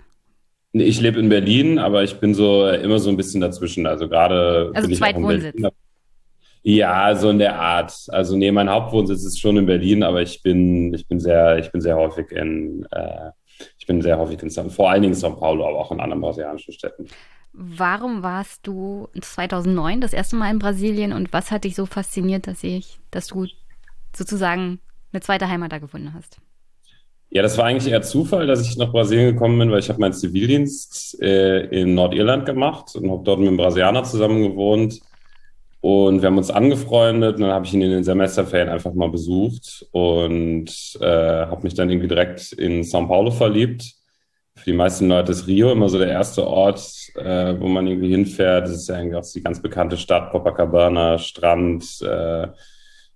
Ich 0.72 1.00
lebe 1.00 1.20
in 1.20 1.28
Berlin, 1.28 1.78
aber 1.78 2.02
ich 2.02 2.18
bin 2.18 2.34
so 2.34 2.66
äh, 2.66 2.82
immer 2.82 2.98
so 2.98 3.10
ein 3.10 3.16
bisschen 3.16 3.40
dazwischen. 3.40 3.86
Also 3.86 4.08
gerade 4.08 4.72
also 4.74 4.88
bin 4.88 4.92
ich 4.92 4.98
Zweitwohnsitz. 4.98 5.62
Ja, 6.66 7.14
so 7.14 7.28
in 7.28 7.38
der 7.38 7.60
Art. 7.60 7.92
Also 8.08 8.38
nee, 8.38 8.50
mein 8.50 8.70
Hauptwohnsitz 8.70 9.22
ist 9.22 9.38
schon 9.38 9.58
in 9.58 9.66
Berlin, 9.66 10.02
aber 10.02 10.22
ich 10.22 10.42
bin, 10.42 10.94
ich 10.94 11.06
bin 11.06 11.20
sehr, 11.20 11.58
ich 11.58 11.70
bin 11.70 11.82
sehr 11.82 11.94
häufig 11.94 12.32
in, 12.32 12.86
äh, 12.90 13.32
ich 13.78 13.86
bin 13.86 14.00
sehr 14.00 14.18
häufig 14.18 14.42
in 14.42 14.48
São, 14.48 14.70
vor 14.70 14.90
allen 14.90 15.02
Dingen 15.02 15.12
in 15.12 15.20
São 15.20 15.38
Paulo, 15.38 15.68
aber 15.68 15.78
auch 15.78 15.92
in 15.92 16.00
anderen 16.00 16.22
brasilianischen 16.22 16.72
Städten. 16.72 17.06
Warum 17.52 18.22
warst 18.22 18.66
du 18.66 19.08
2009 19.20 20.00
das 20.00 20.14
erste 20.14 20.36
Mal 20.36 20.50
in 20.50 20.58
Brasilien 20.58 21.12
und 21.12 21.34
was 21.34 21.50
hat 21.50 21.64
dich 21.64 21.76
so 21.76 21.84
fasziniert, 21.84 22.46
dass 22.46 22.64
ich, 22.64 22.98
dass 23.10 23.26
du 23.26 23.46
sozusagen 24.16 24.80
eine 25.12 25.20
zweite 25.20 25.46
Heimat 25.48 25.70
da 25.70 25.78
gefunden 25.78 26.14
hast? 26.14 26.38
Ja, 27.28 27.42
das 27.42 27.58
war 27.58 27.66
eigentlich 27.66 27.92
eher 27.92 28.00
Zufall, 28.00 28.46
dass 28.46 28.66
ich 28.66 28.78
nach 28.78 28.90
Brasilien 28.90 29.34
gekommen 29.34 29.58
bin, 29.58 29.70
weil 29.70 29.80
ich 29.80 29.90
habe 29.90 30.00
meinen 30.00 30.14
Zivildienst 30.14 31.20
äh, 31.20 31.66
in 31.66 31.94
Nordirland 31.94 32.46
gemacht 32.46 32.96
und 32.96 33.10
habe 33.10 33.22
dort 33.22 33.40
mit 33.40 33.48
einem 33.48 33.58
Brasilianer 33.58 34.04
zusammen 34.04 34.42
gewohnt 34.42 35.02
und 35.84 36.22
wir 36.22 36.28
haben 36.28 36.38
uns 36.38 36.50
angefreundet 36.50 37.34
und 37.34 37.42
dann 37.42 37.50
habe 37.50 37.66
ich 37.66 37.74
ihn 37.74 37.82
in 37.82 37.90
den 37.90 38.04
Semesterferien 38.04 38.70
einfach 38.70 38.94
mal 38.94 39.10
besucht 39.10 39.86
und 39.90 40.96
äh, 40.98 41.04
habe 41.04 41.62
mich 41.62 41.74
dann 41.74 41.90
irgendwie 41.90 42.08
direkt 42.08 42.52
in 42.54 42.80
São 42.84 43.06
Paulo 43.06 43.30
verliebt. 43.30 43.92
Für 44.56 44.64
die 44.64 44.72
meisten 44.72 45.08
Leute 45.08 45.32
ist 45.32 45.46
Rio 45.46 45.70
immer 45.70 45.90
so 45.90 45.98
der 45.98 46.08
erste 46.08 46.46
Ort, 46.46 46.80
äh, 47.16 47.60
wo 47.60 47.68
man 47.68 47.86
irgendwie 47.86 48.08
hinfährt. 48.08 48.64
Das 48.64 48.76
ist 48.76 48.88
ja 48.88 48.94
eigentlich 48.94 49.14
auch 49.14 49.30
die 49.30 49.42
ganz 49.42 49.60
bekannte 49.60 49.98
Stadt, 49.98 50.30
Copacabana, 50.30 51.18
Strand, 51.18 51.84
äh, 52.00 52.46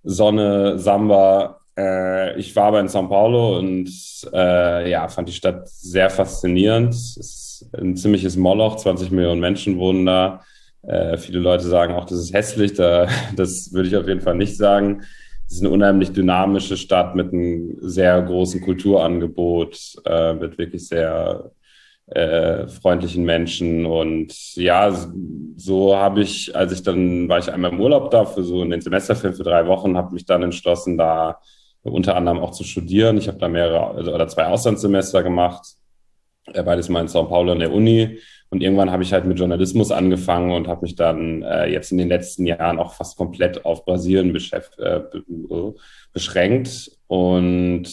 Sonne, 0.03 0.77
Samba. 0.77 1.61
Äh, 1.75 2.37
ich 2.37 2.55
war 2.55 2.65
aber 2.65 2.81
in 2.81 2.87
São 2.87 3.09
Paulo 3.09 3.57
und 3.57 3.89
äh, 4.31 4.91
ja, 4.91 5.07
fand 5.07 5.27
die 5.27 5.33
Stadt 5.33 5.67
sehr 5.67 6.11
faszinierend. 6.11 6.93
Es 6.93 7.17
ist 7.17 7.69
ein 7.75 7.95
ziemliches 7.95 8.37
Moloch, 8.37 8.75
20 8.75 9.09
Millionen 9.09 9.41
Menschen 9.41 9.79
wohnen 9.79 10.05
da. 10.05 10.41
Äh, 10.83 11.17
viele 11.17 11.39
Leute 11.39 11.63
sagen 11.63 11.93
auch, 11.93 12.05
das 12.05 12.19
ist 12.19 12.33
hässlich. 12.33 12.73
Da, 12.73 13.07
das 13.35 13.73
würde 13.73 13.89
ich 13.89 13.97
auf 13.97 14.07
jeden 14.07 14.21
Fall 14.21 14.35
nicht 14.35 14.57
sagen. 14.57 15.03
Es 15.47 15.55
ist 15.55 15.61
eine 15.61 15.71
unheimlich 15.71 16.11
dynamische 16.11 16.77
Stadt 16.77 17.15
mit 17.15 17.33
einem 17.33 17.77
sehr 17.81 18.21
großen 18.21 18.61
Kulturangebot, 18.61 19.95
äh, 20.05 20.33
mit 20.33 20.57
wirklich 20.59 20.87
sehr 20.87 21.51
äh, 22.05 22.67
freundlichen 22.67 23.23
Menschen. 23.23 23.85
Und 23.85 24.55
ja, 24.55 24.95
so 25.57 25.95
habe 25.95 26.21
ich, 26.21 26.55
als 26.55 26.71
ich 26.71 26.83
dann, 26.83 27.27
war 27.29 27.39
ich 27.39 27.51
einmal 27.51 27.71
im 27.71 27.79
Urlaub 27.79 28.11
da 28.11 28.25
für 28.25 28.43
so 28.43 28.61
einen 28.61 28.81
Semesterfilm 28.81 29.33
für 29.33 29.43
drei 29.43 29.65
Wochen, 29.67 29.97
habe 29.97 30.13
mich 30.13 30.25
dann 30.25 30.43
entschlossen, 30.43 30.97
da 30.97 31.39
unter 31.81 32.15
anderem 32.15 32.39
auch 32.39 32.51
zu 32.51 32.63
studieren. 32.63 33.17
Ich 33.17 33.27
habe 33.27 33.37
da 33.37 33.47
mehrere 33.47 33.95
also, 33.95 34.13
oder 34.13 34.27
zwei 34.27 34.45
Auslandssemester 34.45 35.23
gemacht, 35.23 35.65
äh, 36.53 36.63
beides 36.63 36.89
mal 36.89 37.01
in 37.01 37.07
São 37.07 37.27
Paulo 37.27 37.51
an 37.53 37.59
der 37.59 37.73
Uni. 37.73 38.19
Und 38.51 38.63
irgendwann 38.63 38.89
habe 38.91 39.03
ich 39.03 39.13
halt 39.13 39.25
mit 39.25 39.37
Journalismus 39.37 39.91
angefangen 39.91 40.51
und 40.51 40.67
habe 40.67 40.81
mich 40.81 40.95
dann 40.95 41.43
äh, 41.43 41.67
jetzt 41.67 41.91
in 41.91 41.99
den 41.99 42.09
letzten 42.09 42.47
Jahren 42.47 42.79
auch 42.79 42.93
fast 42.93 43.15
komplett 43.15 43.63
auf 43.63 43.85
Brasilien 43.85 44.35
äh, 44.35 45.01
beschränkt. 46.13 46.91
Und 47.05 47.87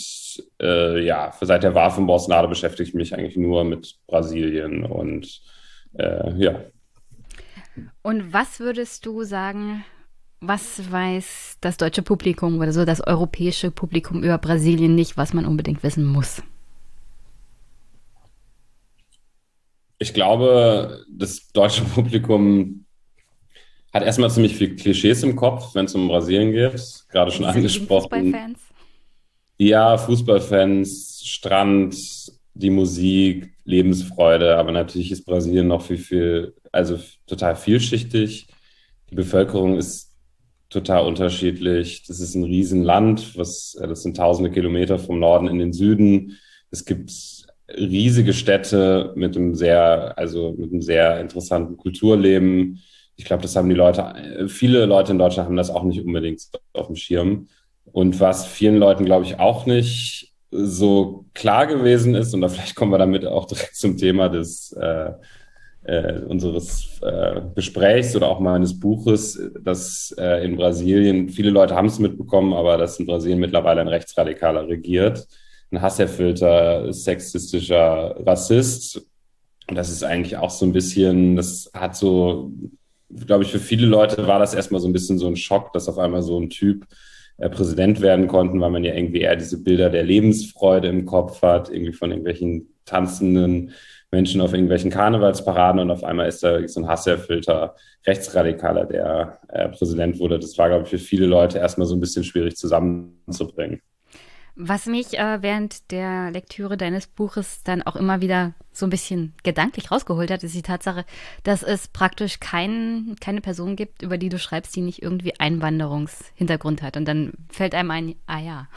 äh, 0.60 1.04
ja, 1.04 1.32
seit 1.40 1.62
der 1.62 1.74
Wahl 1.74 1.90
von 1.90 2.06
Bolsonaro 2.06 2.48
beschäftige 2.48 2.88
ich 2.88 2.94
mich 2.94 3.14
eigentlich 3.14 3.36
nur 3.36 3.64
mit 3.64 3.98
Brasilien 4.06 4.84
und 4.84 5.42
äh, 5.98 6.32
ja. 6.36 6.60
Und 8.02 8.32
was 8.32 8.58
würdest 8.58 9.04
du 9.04 9.24
sagen, 9.24 9.84
was 10.40 10.90
weiß 10.90 11.58
das 11.60 11.76
deutsche 11.76 12.02
Publikum 12.02 12.58
oder 12.60 12.72
so 12.72 12.86
das 12.86 13.00
europäische 13.00 13.70
Publikum 13.70 14.22
über 14.22 14.38
Brasilien 14.38 14.94
nicht, 14.94 15.18
was 15.18 15.34
man 15.34 15.44
unbedingt 15.44 15.82
wissen 15.82 16.04
muss? 16.04 16.42
Ich 19.98 20.12
glaube, 20.14 21.04
das 21.10 21.48
deutsche 21.52 21.82
Publikum 21.94 22.84
hat 23.92 24.02
erstmal 24.02 24.30
ziemlich 24.30 24.56
viel 24.56 24.76
Klischees 24.76 25.22
im 25.22 25.36
Kopf, 25.36 25.74
wenn 25.74 25.86
es 25.86 25.94
um 25.94 26.08
Brasilien 26.08 26.52
geht. 26.52 27.04
Gerade 27.08 27.30
schon 27.30 27.46
angesprochen. 27.46 28.32
Fußballfans? 28.32 28.58
Ja, 29.58 29.96
Fußballfans, 29.96 31.22
Strand, 31.24 31.96
die 32.52 32.70
Musik, 32.70 33.54
Lebensfreude. 33.64 34.56
Aber 34.58 34.72
natürlich 34.72 35.12
ist 35.12 35.24
Brasilien 35.24 35.68
noch 35.68 35.82
viel, 35.82 35.98
viel, 35.98 36.54
also 36.72 36.98
total 37.26 37.56
vielschichtig. 37.56 38.48
Die 39.10 39.14
Bevölkerung 39.14 39.78
ist 39.78 40.12
total 40.68 41.06
unterschiedlich. 41.06 42.04
Das 42.06 42.20
ist 42.20 42.34
ein 42.34 42.44
Riesenland, 42.44 43.36
was, 43.38 43.76
äh, 43.80 43.88
das 43.88 44.02
sind 44.02 44.16
tausende 44.16 44.50
Kilometer 44.50 44.98
vom 44.98 45.18
Norden 45.18 45.48
in 45.48 45.58
den 45.58 45.72
Süden. 45.72 46.38
Es 46.70 46.84
gibt 46.84 47.10
riesige 47.68 48.32
Städte 48.32 49.12
mit 49.16 49.36
einem 49.36 49.54
sehr, 49.54 50.16
also 50.18 50.54
mit 50.56 50.72
einem 50.72 50.82
sehr 50.82 51.20
interessanten 51.20 51.76
Kulturleben. 51.76 52.80
Ich 53.16 53.24
glaube, 53.24 53.42
das 53.42 53.56
haben 53.56 53.68
die 53.68 53.74
Leute, 53.74 54.46
viele 54.48 54.84
Leute 54.86 55.12
in 55.12 55.18
Deutschland 55.18 55.48
haben 55.48 55.56
das 55.56 55.70
auch 55.70 55.84
nicht 55.84 56.04
unbedingt 56.04 56.42
auf 56.72 56.86
dem 56.86 56.96
Schirm. 56.96 57.48
Und 57.92 58.20
was 58.20 58.46
vielen 58.46 58.76
Leuten, 58.76 59.04
glaube 59.04 59.24
ich, 59.24 59.38
auch 59.38 59.66
nicht 59.66 60.32
so 60.50 61.24
klar 61.34 61.66
gewesen 61.66 62.14
ist, 62.14 62.34
und 62.34 62.40
da 62.40 62.48
vielleicht 62.50 62.74
kommen 62.74 62.92
wir 62.92 62.98
damit 62.98 63.26
auch 63.26 63.46
direkt 63.46 63.76
zum 63.76 63.96
Thema 63.96 64.28
des 64.28 64.72
äh, 64.72 65.12
äh, 65.84 66.20
unseres 66.20 67.00
äh, 67.02 67.40
Gesprächs 67.54 68.16
oder 68.16 68.28
auch 68.28 68.40
meines 68.40 68.78
Buches, 68.78 69.40
dass 69.60 70.14
äh, 70.18 70.44
in 70.44 70.56
Brasilien, 70.56 71.28
viele 71.28 71.50
Leute 71.50 71.74
haben 71.74 71.86
es 71.86 71.98
mitbekommen, 71.98 72.52
aber 72.54 72.76
dass 72.76 72.98
in 72.98 73.06
Brasilien 73.06 73.38
mittlerweile 73.38 73.80
ein 73.80 73.88
Rechtsradikaler 73.88 74.68
regiert, 74.68 75.26
ein 75.70 75.82
hasserfüllter, 75.82 76.92
sexistischer 76.92 78.16
Rassist. 78.24 79.06
Und 79.68 79.76
das 79.76 79.90
ist 79.90 80.04
eigentlich 80.04 80.36
auch 80.36 80.50
so 80.50 80.64
ein 80.64 80.72
bisschen, 80.72 81.36
das 81.36 81.70
hat 81.74 81.96
so, 81.96 82.52
glaube 83.26 83.44
ich, 83.44 83.50
für 83.50 83.58
viele 83.58 83.86
Leute 83.86 84.26
war 84.26 84.38
das 84.38 84.54
erstmal 84.54 84.80
so 84.80 84.88
ein 84.88 84.92
bisschen 84.92 85.18
so 85.18 85.26
ein 85.26 85.36
Schock, 85.36 85.72
dass 85.72 85.88
auf 85.88 85.98
einmal 85.98 86.22
so 86.22 86.38
ein 86.38 86.50
Typ 86.50 86.86
äh, 87.38 87.50
Präsident 87.50 88.00
werden 88.00 88.28
konnten, 88.28 88.60
weil 88.60 88.70
man 88.70 88.84
ja 88.84 88.94
irgendwie 88.94 89.20
eher 89.20 89.36
diese 89.36 89.62
Bilder 89.62 89.90
der 89.90 90.04
Lebensfreude 90.04 90.88
im 90.88 91.04
Kopf 91.04 91.42
hat, 91.42 91.68
irgendwie 91.68 91.92
von 91.92 92.10
irgendwelchen 92.10 92.68
tanzenden 92.84 93.72
Menschen 94.12 94.40
auf 94.40 94.52
irgendwelchen 94.52 94.90
Karnevalsparaden 94.90 95.80
und 95.80 95.90
auf 95.90 96.04
einmal 96.04 96.28
ist 96.28 96.42
da 96.42 96.66
so 96.68 96.80
ein 96.80 96.88
hasserfüllter 96.88 97.74
Rechtsradikaler, 98.06 98.86
der 98.86 99.40
äh, 99.48 99.68
Präsident 99.68 100.18
wurde. 100.20 100.38
Das 100.38 100.56
war, 100.56 100.68
glaube 100.68 100.84
ich, 100.84 100.90
für 100.90 100.98
viele 100.98 101.26
Leute 101.26 101.58
erstmal 101.58 101.88
so 101.88 101.96
ein 101.96 102.00
bisschen 102.00 102.22
schwierig 102.22 102.56
zusammenzubringen. 102.56 103.82
Was 104.58 104.86
mich 104.86 105.18
äh, 105.18 105.42
während 105.42 105.90
der 105.90 106.30
Lektüre 106.30 106.78
deines 106.78 107.06
Buches 107.06 107.62
dann 107.62 107.82
auch 107.82 107.94
immer 107.94 108.22
wieder 108.22 108.54
so 108.72 108.86
ein 108.86 108.90
bisschen 108.90 109.34
gedanklich 109.42 109.90
rausgeholt 109.90 110.30
hat, 110.30 110.42
ist 110.42 110.54
die 110.54 110.62
Tatsache, 110.62 111.04
dass 111.42 111.62
es 111.62 111.88
praktisch 111.88 112.40
kein, 112.40 113.16
keine 113.20 113.42
Person 113.42 113.76
gibt, 113.76 114.00
über 114.00 114.16
die 114.16 114.30
du 114.30 114.38
schreibst, 114.38 114.74
die 114.74 114.80
nicht 114.80 115.02
irgendwie 115.02 115.38
Einwanderungshintergrund 115.38 116.80
hat. 116.80 116.96
Und 116.96 117.04
dann 117.04 117.34
fällt 117.50 117.74
einem 117.74 117.90
ein, 117.90 118.14
ah 118.26 118.40
ja, 118.40 118.68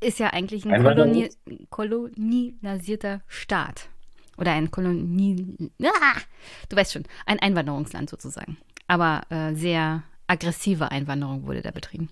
ist 0.00 0.18
ja 0.18 0.28
eigentlich 0.28 0.64
ein 0.64 0.82
koloni 0.82 1.28
kolonisierter 1.68 3.20
Staat. 3.28 3.90
Oder 4.38 4.52
ein 4.52 4.70
Kolonie. 4.70 5.70
Ah, 5.82 6.20
du 6.68 6.76
weißt 6.76 6.92
schon, 6.94 7.04
ein 7.26 7.40
Einwanderungsland 7.40 8.08
sozusagen. 8.08 8.56
Aber 8.86 9.22
äh, 9.30 9.54
sehr 9.54 10.02
aggressive 10.26 10.90
Einwanderung 10.90 11.46
wurde 11.46 11.62
da 11.62 11.70
betrieben. 11.70 12.08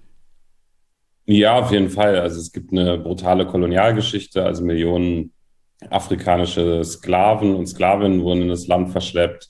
Ja, 1.27 1.59
auf 1.59 1.73
jeden 1.73 1.89
Fall. 1.89 2.19
Also 2.19 2.39
es 2.39 2.53
gibt 2.53 2.73
eine 2.73 2.99
brutale 2.99 3.47
Kolonialgeschichte, 3.47 4.45
also 4.45 4.63
Millionen 4.65 5.33
afrikanische 5.91 6.85
Sklaven 6.85 7.55
und 7.55 7.67
Sklavinnen 7.67 8.23
wurden 8.23 8.43
in 8.43 8.49
das 8.49 8.67
Land 8.67 8.91
verschleppt. 8.91 9.49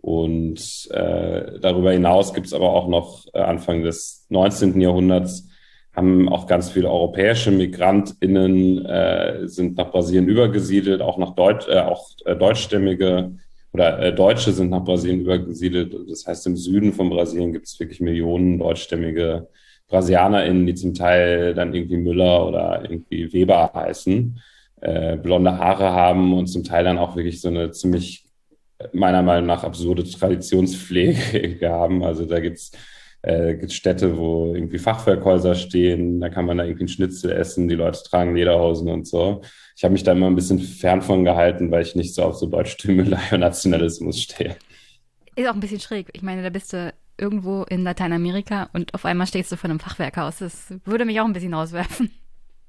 Und 0.00 0.88
äh, 0.90 1.60
darüber 1.60 1.92
hinaus 1.92 2.34
gibt 2.34 2.48
es 2.48 2.52
aber 2.52 2.70
auch 2.70 2.88
noch 2.88 3.24
äh, 3.34 3.38
Anfang 3.38 3.82
des 3.82 4.26
19. 4.30 4.80
Jahrhunderts 4.80 5.48
haben 5.94 6.28
auch 6.28 6.46
ganz 6.46 6.70
viele 6.70 6.90
europäische 6.90 7.50
MigrantInnen 7.50 8.84
äh, 8.86 9.46
sind 9.46 9.76
nach 9.76 9.90
Brasilien 9.90 10.26
übergesiedelt, 10.26 11.02
auch 11.02 11.18
nach 11.18 11.34
Deutsch, 11.34 11.68
äh, 11.68 11.80
auch 11.80 12.08
äh, 12.24 12.34
deutschstämmige 12.34 13.36
oder 13.72 13.98
äh, 14.00 14.14
Deutsche 14.14 14.52
sind 14.52 14.70
nach 14.70 14.84
Brasilien 14.84 15.20
übergesiedelt. 15.20 15.94
Das 16.08 16.26
heißt, 16.26 16.46
im 16.46 16.56
Süden 16.56 16.92
von 16.92 17.10
Brasilien 17.10 17.52
gibt 17.52 17.66
es 17.66 17.78
wirklich 17.78 18.00
Millionen 18.00 18.58
deutschstämmige 18.58 19.48
BrasilianerInnen, 19.92 20.66
die 20.66 20.74
zum 20.74 20.94
Teil 20.94 21.54
dann 21.54 21.74
irgendwie 21.74 21.98
Müller 21.98 22.46
oder 22.46 22.82
irgendwie 22.82 23.32
Weber 23.32 23.70
heißen, 23.74 24.40
äh, 24.80 25.16
blonde 25.16 25.58
Haare 25.58 25.92
haben 25.92 26.34
und 26.34 26.48
zum 26.48 26.64
Teil 26.64 26.84
dann 26.84 26.98
auch 26.98 27.14
wirklich 27.14 27.40
so 27.40 27.48
eine 27.48 27.70
ziemlich 27.70 28.24
meiner 28.92 29.22
Meinung 29.22 29.46
nach 29.46 29.64
absurde 29.64 30.04
Traditionspflege 30.04 31.58
haben. 31.68 32.02
Also 32.02 32.24
da 32.24 32.40
gibt's 32.40 32.72
äh, 33.22 33.68
Städte, 33.68 34.16
wo 34.18 34.54
irgendwie 34.54 34.78
Fachwerkhäuser 34.78 35.54
stehen, 35.54 36.20
da 36.20 36.28
kann 36.28 36.46
man 36.46 36.58
da 36.58 36.64
irgendwie 36.64 36.82
einen 36.82 36.88
Schnitzel 36.88 37.30
essen, 37.30 37.68
die 37.68 37.76
Leute 37.76 38.02
tragen 38.02 38.34
Lederhosen 38.34 38.88
und 38.88 39.06
so. 39.06 39.42
Ich 39.76 39.84
habe 39.84 39.92
mich 39.92 40.02
da 40.02 40.12
immer 40.12 40.26
ein 40.26 40.34
bisschen 40.34 40.58
fern 40.58 41.02
von 41.02 41.24
gehalten, 41.24 41.70
weil 41.70 41.82
ich 41.82 41.94
nicht 41.94 42.14
so 42.14 42.24
auf 42.24 42.34
so 42.34 42.46
Deutschtümelei 42.46 43.20
und 43.32 43.40
Nationalismus 43.40 44.20
stehe. 44.20 44.56
Ist 45.36 45.48
auch 45.48 45.54
ein 45.54 45.60
bisschen 45.60 45.80
schräg. 45.80 46.08
Ich 46.12 46.22
meine, 46.22 46.42
da 46.42 46.50
bist 46.50 46.72
du 46.72 46.92
irgendwo 47.22 47.62
in 47.62 47.84
Lateinamerika 47.84 48.68
und 48.72 48.92
auf 48.94 49.04
einmal 49.04 49.26
stehst 49.26 49.52
du 49.52 49.56
vor 49.56 49.70
einem 49.70 49.80
Fachwerkhaus. 49.80 50.38
Das 50.38 50.74
würde 50.84 51.04
mich 51.04 51.20
auch 51.20 51.24
ein 51.24 51.32
bisschen 51.32 51.54
rauswerfen. 51.54 52.10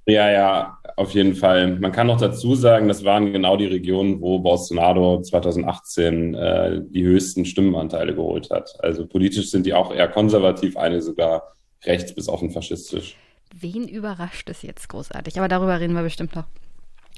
Ja, 0.06 0.30
ja, 0.30 0.78
auf 0.98 1.12
jeden 1.12 1.34
Fall. 1.34 1.80
Man 1.80 1.94
kann 1.94 2.08
noch 2.08 2.20
dazu 2.20 2.56
sagen, 2.56 2.90
das 2.90 3.06
waren 3.06 3.32
genau 3.32 3.56
die 3.56 3.68
Regionen, 3.68 4.20
wo 4.22 4.40
Bolsonaro 4.40 5.22
2018 5.22 6.34
äh, 6.34 6.82
die 6.90 7.04
höchsten 7.06 7.46
Stimmenanteile 7.46 8.14
geholt 8.14 8.50
hat. 8.52 8.76
Also 8.84 9.08
politisch 9.08 9.50
sind 9.50 9.66
die 9.66 9.74
auch 9.74 9.94
eher 9.94 10.10
konservativ, 10.10 10.76
eine 10.76 11.02
sogar 11.02 11.54
rechts 11.86 12.14
bis 12.14 12.28
offen 12.28 12.52
faschistisch. 12.52 13.16
Wen 13.56 13.88
überrascht 13.88 14.50
es 14.50 14.62
jetzt 14.62 14.90
großartig? 14.90 15.38
Aber 15.38 15.48
darüber 15.48 15.80
reden 15.80 15.94
wir 15.94 16.04
bestimmt 16.04 16.36
noch. 16.36 16.46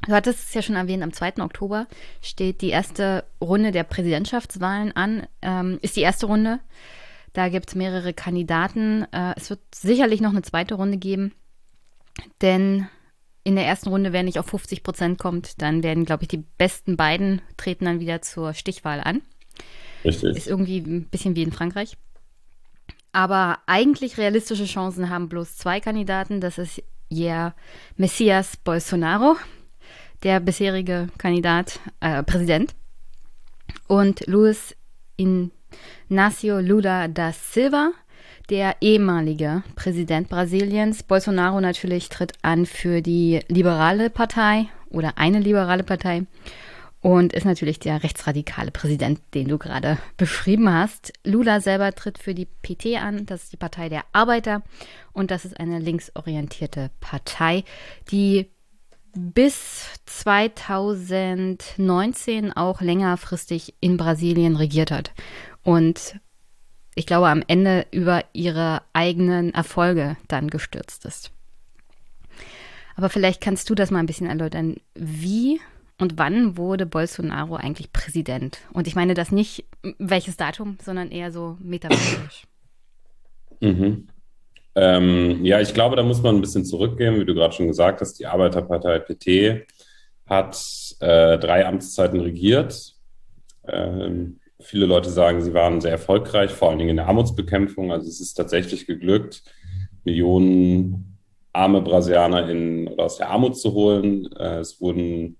Du 0.05 0.11
hattest 0.11 0.49
es 0.49 0.53
ja 0.53 0.61
schon 0.61 0.75
erwähnt, 0.75 1.01
am 1.01 1.13
2. 1.13 1.41
Oktober 1.41 1.87
steht 2.21 2.61
die 2.61 2.69
erste 2.69 3.23
Runde 3.41 3.71
der 3.71 3.83
Präsidentschaftswahlen 3.83 4.95
an. 4.95 5.25
Ähm, 5.41 5.79
ist 5.81 5.95
die 5.95 6.01
erste 6.01 6.27
Runde. 6.27 6.59
Da 7.35 7.49
gibt 7.49 7.67
es 7.67 7.75
mehrere 7.75 8.13
Kandidaten. 8.13 9.05
Äh, 9.11 9.33
es 9.35 9.49
wird 9.49 9.59
sicherlich 9.73 10.21
noch 10.21 10.29
eine 10.29 10.41
zweite 10.41 10.75
Runde 10.75 10.97
geben. 10.97 11.33
Denn 12.41 12.87
in 13.43 13.57
der 13.57 13.65
ersten 13.65 13.89
Runde, 13.89 14.13
wer 14.13 14.23
nicht 14.23 14.39
auf 14.39 14.45
50 14.45 14.83
Prozent 14.83 15.19
kommt, 15.19 15.61
dann 15.61 15.83
werden, 15.83 16.05
glaube 16.05 16.23
ich, 16.23 16.29
die 16.29 16.45
besten 16.57 16.95
beiden 16.95 17.41
treten 17.57 17.83
dann 17.83 17.99
wieder 17.99 18.21
zur 18.21 18.53
Stichwahl 18.53 19.01
an. 19.01 19.21
Richtig. 20.05 20.37
Ist 20.37 20.47
irgendwie 20.47 20.77
ein 20.77 21.09
bisschen 21.09 21.35
wie 21.35 21.43
in 21.43 21.51
Frankreich. 21.51 21.97
Aber 23.11 23.59
eigentlich 23.65 24.17
realistische 24.17 24.65
Chancen 24.65 25.09
haben 25.09 25.27
bloß 25.27 25.57
zwei 25.57 25.81
Kandidaten. 25.81 26.39
Das 26.39 26.57
ist 26.57 26.81
Jair 27.09 27.53
Messias 27.97 28.55
Bolsonaro, 28.55 29.35
der 30.23 30.39
bisherige 30.39 31.09
Kandidat, 31.17 31.81
äh, 31.99 32.23
Präsident, 32.23 32.75
und 33.87 34.25
Luis 34.25 34.73
Inácio 36.09 36.59
Lula 36.59 37.07
da 37.07 37.31
Silva, 37.31 37.91
der 38.49 38.75
ehemalige 38.81 39.63
Präsident 39.75 40.29
Brasiliens. 40.29 41.01
Bolsonaro 41.01 41.59
natürlich 41.59 42.09
tritt 42.09 42.33
an 42.43 42.67
für 42.67 43.01
die 43.01 43.39
liberale 43.47 44.11
Partei 44.11 44.67
oder 44.89 45.17
eine 45.17 45.39
liberale 45.39 45.83
Partei 45.83 46.25
und 47.01 47.33
ist 47.33 47.45
natürlich 47.45 47.79
der 47.79 48.03
rechtsradikale 48.03 48.69
Präsident, 48.69 49.19
den 49.33 49.47
du 49.47 49.57
gerade 49.57 49.97
beschrieben 50.17 50.71
hast. 50.71 51.11
Lula 51.23 51.59
selber 51.59 51.91
tritt 51.93 52.19
für 52.19 52.35
die 52.35 52.45
PT 52.45 53.01
an, 53.01 53.25
das 53.25 53.43
ist 53.43 53.53
die 53.53 53.57
Partei 53.57 53.89
der 53.89 54.03
Arbeiter 54.11 54.61
und 55.11 55.31
das 55.31 55.43
ist 55.43 55.59
eine 55.59 55.79
linksorientierte 55.79 56.91
Partei, 56.99 57.63
die 58.11 58.51
bis 59.15 59.87
2019 60.05 62.51
auch 62.51 62.81
längerfristig 62.81 63.73
in 63.79 63.97
Brasilien 63.97 64.55
regiert 64.55 64.91
hat. 64.91 65.11
Und 65.65 66.19
ich 66.93 67.05
glaube, 67.05 67.27
am 67.27 67.43
Ende 67.47 67.85
über 67.91 68.23
ihre 68.31 68.83
eigenen 68.93 69.53
Erfolge 69.53 70.15
dann 70.29 70.49
gestürzt 70.49 71.03
ist. 71.05 71.31
Aber 72.95 73.09
vielleicht 73.09 73.41
kannst 73.41 73.69
du 73.69 73.75
das 73.75 73.91
mal 73.91 73.99
ein 73.99 74.05
bisschen 74.05 74.27
erläutern. 74.27 74.77
Wie 74.93 75.59
und 75.99 76.17
wann 76.17 76.55
wurde 76.55 76.85
Bolsonaro 76.85 77.55
eigentlich 77.55 77.91
Präsident? 77.91 78.59
Und 78.71 78.87
ich 78.87 78.95
meine 78.95 79.15
das 79.15 79.31
nicht 79.31 79.65
welches 79.97 80.37
Datum, 80.37 80.77
sondern 80.81 81.11
eher 81.11 81.31
so 81.31 81.57
metaphorisch. 81.59 82.43
Mhm. 83.59 84.07
Ähm, 84.75 85.43
ja, 85.45 85.61
ich 85.61 85.73
glaube, 85.73 85.95
da 85.95 86.03
muss 86.03 86.21
man 86.21 86.35
ein 86.35 86.41
bisschen 86.41 86.65
zurückgehen, 86.65 87.19
wie 87.19 87.25
du 87.25 87.33
gerade 87.33 87.53
schon 87.53 87.67
gesagt 87.67 88.01
hast. 88.01 88.19
Die 88.19 88.27
Arbeiterpartei 88.27 88.99
PT 88.99 89.67
hat 90.27 90.57
äh, 90.99 91.37
drei 91.39 91.65
Amtszeiten 91.65 92.19
regiert. 92.19 92.93
Ähm, 93.67 94.39
viele 94.65 94.85
Leute 94.85 95.09
sagen, 95.09 95.41
sie 95.41 95.53
waren 95.53 95.81
sehr 95.81 95.91
erfolgreich, 95.91 96.51
vor 96.51 96.69
allen 96.69 96.79
Dingen 96.79 96.91
in 96.91 96.97
der 96.97 97.07
Armutsbekämpfung. 97.07 97.91
Also 97.91 98.07
es 98.07 98.19
ist 98.19 98.33
tatsächlich 98.33 98.87
geglückt, 98.87 99.43
Millionen 100.03 101.17
arme 101.53 101.81
Brasilianer 101.81 102.49
in, 102.49 102.99
aus 102.99 103.17
der 103.17 103.29
Armut 103.29 103.57
zu 103.57 103.73
holen. 103.73 104.29
Äh, 104.37 104.59
es 104.59 104.81
wurden 104.81 105.37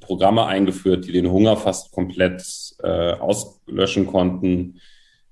Programme 0.00 0.46
eingeführt, 0.46 1.06
die 1.06 1.12
den 1.12 1.30
Hunger 1.30 1.56
fast 1.56 1.92
komplett 1.92 2.42
äh, 2.82 3.12
auslöschen 3.12 4.06
konnten. 4.06 4.80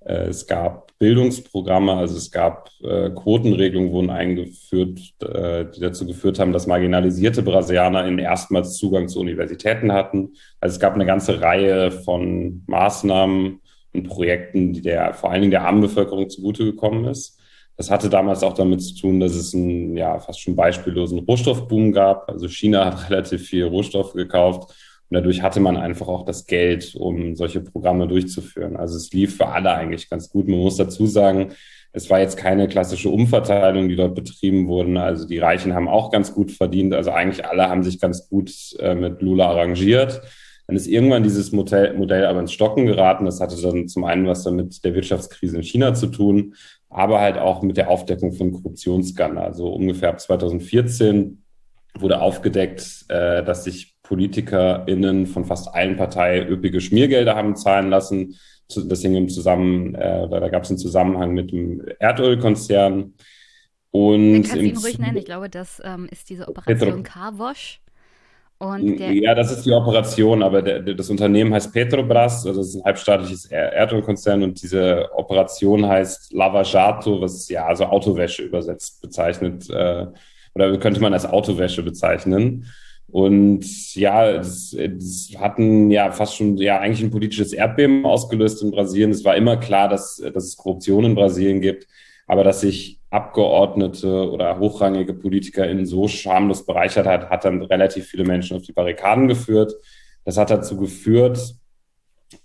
Äh, 0.01 0.29
es 0.29 0.47
gab 0.47 0.91
Bildungsprogramme, 1.03 1.94
also 1.94 2.16
es 2.16 2.30
gab 2.30 2.70
äh, 2.80 3.11
Quotenregelungen 3.11 3.90
wurden 3.90 4.11
eingeführt, 4.11 5.00
äh, 5.20 5.64
die 5.64 5.80
dazu 5.80 6.07
geführt 6.07 6.38
haben, 6.38 6.53
dass 6.53 6.68
marginalisierte 6.68 7.42
Brasilianer 7.42 8.07
erstmals 8.20 8.76
Zugang 8.76 9.09
zu 9.09 9.18
Universitäten 9.18 9.90
hatten. 9.90 10.34
Also 10.61 10.74
es 10.74 10.78
gab 10.78 10.94
eine 10.94 11.05
ganze 11.05 11.40
Reihe 11.40 11.90
von 11.90 12.62
Maßnahmen 12.68 13.61
und 13.94 14.03
Projekten, 14.05 14.74
die 14.74 14.80
der 14.80 15.12
vor 15.12 15.32
allen 15.32 15.40
Dingen 15.40 15.50
der 15.50 15.64
armen 15.64 15.80
Bevölkerung 15.80 16.30
zugute 16.30 16.64
gekommen 16.64 17.07
ist. 17.07 17.36
Das 17.76 17.90
hatte 17.90 18.09
damals 18.09 18.44
auch 18.44 18.55
damit 18.55 18.80
zu 18.80 18.94
tun, 18.94 19.18
dass 19.18 19.34
es 19.34 19.53
einen 19.55 19.96
ja 19.96 20.20
fast 20.20 20.40
schon 20.40 20.55
beispiellosen 20.55 21.18
Rohstoffboom 21.18 21.90
gab. 21.90 22.28
Also 22.28 22.46
China 22.46 22.84
hat 22.84 23.11
relativ 23.11 23.48
viel 23.48 23.64
Rohstoff 23.64 24.12
gekauft 24.12 24.72
und 25.13 25.17
dadurch 25.17 25.43
hatte 25.43 25.61
man 25.61 25.77
einfach 25.77 26.09
auch 26.09 26.25
das 26.25 26.47
Geld, 26.47 26.95
um 26.95 27.37
solche 27.37 27.61
Programme 27.61 28.09
durchzuführen. 28.09 28.77
Also 28.77 28.97
es 28.97 29.13
lief 29.13 29.37
für 29.37 29.49
alle 29.49 29.75
eigentlich 29.75 30.09
ganz 30.09 30.31
gut. 30.31 30.49
Man 30.49 30.61
muss 30.61 30.79
dazu 30.79 31.05
sagen, 31.05 31.53
es 31.93 32.09
war 32.09 32.21
jetzt 32.21 32.39
keine 32.39 32.67
klassische 32.67 33.11
Umverteilung, 33.11 33.91
die 33.91 33.97
dort 33.97 34.15
betrieben 34.15 34.69
wurden. 34.69 34.97
Also 34.97 35.27
die 35.27 35.37
Reichen 35.37 35.75
haben 35.75 35.87
auch 35.87 36.11
ganz 36.11 36.33
gut 36.33 36.51
verdient. 36.51 36.95
Also 36.95 37.11
eigentlich 37.11 37.45
alle 37.45 37.69
haben 37.69 37.83
sich 37.83 38.01
ganz 38.01 38.27
gut 38.31 38.55
äh, 38.79 38.95
mit 38.95 39.21
Lula 39.21 39.51
arrangiert. 39.51 40.23
Dann 40.67 40.77
ist 40.77 40.87
irgendwann 40.87 41.23
dieses 41.23 41.53
Modell, 41.53 41.93
Modell 41.93 42.25
aber 42.25 42.41
ins 42.41 42.55
Stocken 42.55 42.87
geraten. 42.87 43.27
Das 43.27 43.39
hatte 43.39 43.61
dann 43.61 43.89
zum 43.89 44.05
einen 44.05 44.27
was 44.27 44.45
damit 44.45 44.83
der 44.83 44.95
Wirtschaftskrise 44.95 45.57
in 45.57 45.63
China 45.63 45.93
zu 45.93 46.07
tun, 46.07 46.55
aber 46.89 47.21
halt 47.21 47.37
auch 47.37 47.61
mit 47.61 47.77
der 47.77 47.91
Aufdeckung 47.91 48.33
von 48.33 48.53
Korruptionsskandalen. 48.53 49.53
Also 49.53 49.69
ungefähr 49.75 50.09
ab 50.09 50.21
2014 50.21 51.43
wurde 51.99 52.23
aufgedeckt, 52.23 53.05
äh, 53.09 53.45
dass 53.45 53.65
sich 53.65 53.91
PolitikerInnen 54.03 55.26
von 55.26 55.44
fast 55.44 55.74
allen 55.74 55.96
Parteien 55.96 56.48
üppige 56.48 56.80
Schmiergelder 56.80 57.36
haben 57.36 57.57
zahlen 57.57 57.90
lassen. 57.90 58.36
Das 58.74 59.03
hing 59.03 59.14
im 59.14 59.28
Zusammen, 59.28 59.94
äh, 59.94 60.28
da 60.28 60.48
gab 60.48 60.64
es 60.64 60.70
einen 60.70 60.78
Zusammenhang 60.78 61.32
mit 61.34 61.53
dem 61.53 61.82
Erdölkonzern. 61.98 63.14
Und 63.90 64.34
ich 64.34 64.48
kann 64.48 64.61
ihn 64.61 64.76
ruhig 64.76 64.98
nennen. 64.98 65.18
Ich 65.18 65.26
glaube, 65.26 65.50
das 65.50 65.80
ähm, 65.84 66.09
ist 66.11 66.30
diese 66.30 66.48
Operation 66.48 67.03
Carwash. 67.03 67.80
ja, 69.12 69.34
das 69.34 69.50
ist 69.50 69.66
die 69.66 69.72
Operation, 69.72 70.42
aber 70.42 70.62
der, 70.62 70.80
das 70.94 71.11
Unternehmen 71.11 71.53
heißt 71.53 71.72
Petrobras, 71.72 72.46
also 72.46 72.61
es 72.61 72.68
ist 72.68 72.76
ein 72.76 72.84
halbstaatliches 72.84 73.46
Erdölkonzern 73.46 74.42
und 74.44 74.62
diese 74.62 75.11
Operation 75.14 75.86
heißt 75.86 76.32
Lava 76.32 76.62
Jato, 76.62 77.20
was 77.20 77.48
ja 77.48 77.66
also 77.66 77.86
Autowäsche 77.86 78.42
übersetzt 78.42 79.03
bezeichnet, 79.03 79.68
äh, 79.68 80.07
oder 80.55 80.78
könnte 80.78 81.00
man 81.00 81.12
als 81.12 81.26
Autowäsche 81.26 81.82
bezeichnen. 81.82 82.66
Und 83.13 83.95
ja, 83.95 84.27
es, 84.31 84.73
es 84.73 85.35
hatten 85.39 85.91
ja 85.91 86.11
fast 86.13 86.35
schon 86.35 86.57
ja 86.57 86.81
eigentlich 86.81 87.03
ein 87.03 87.11
politisches 87.11 87.53
Erdbeben 87.53 88.07
ausgelöst 88.07 88.63
in 88.63 88.71
Brasilien. 88.71 89.11
Es 89.11 89.23
war 89.23 89.37
immer 89.37 89.59
klar, 89.59 89.91
dass, 89.91 90.17
dass 90.17 90.45
es 90.45 90.57
Korruption 90.57 91.05
in 91.05 91.15
Brasilien 91.15 91.61
gibt, 91.61 91.87
aber 92.27 92.43
dass 92.43 92.63
sich 92.63 93.01
Abgeordnete 93.11 94.31
oder 94.31 94.59
hochrangige 94.59 95.13
PolitikerInnen 95.13 95.85
so 95.85 96.09
schamlos 96.09 96.65
bereichert 96.65 97.07
hat, 97.07 97.29
hat 97.29 97.45
dann 97.45 97.61
relativ 97.61 98.07
viele 98.07 98.25
Menschen 98.25 98.57
auf 98.57 98.63
die 98.63 98.73
Barrikaden 98.73 99.29
geführt. 99.29 99.75
Das 100.25 100.39
hat 100.39 100.49
dazu 100.49 100.79
geführt, 100.79 101.55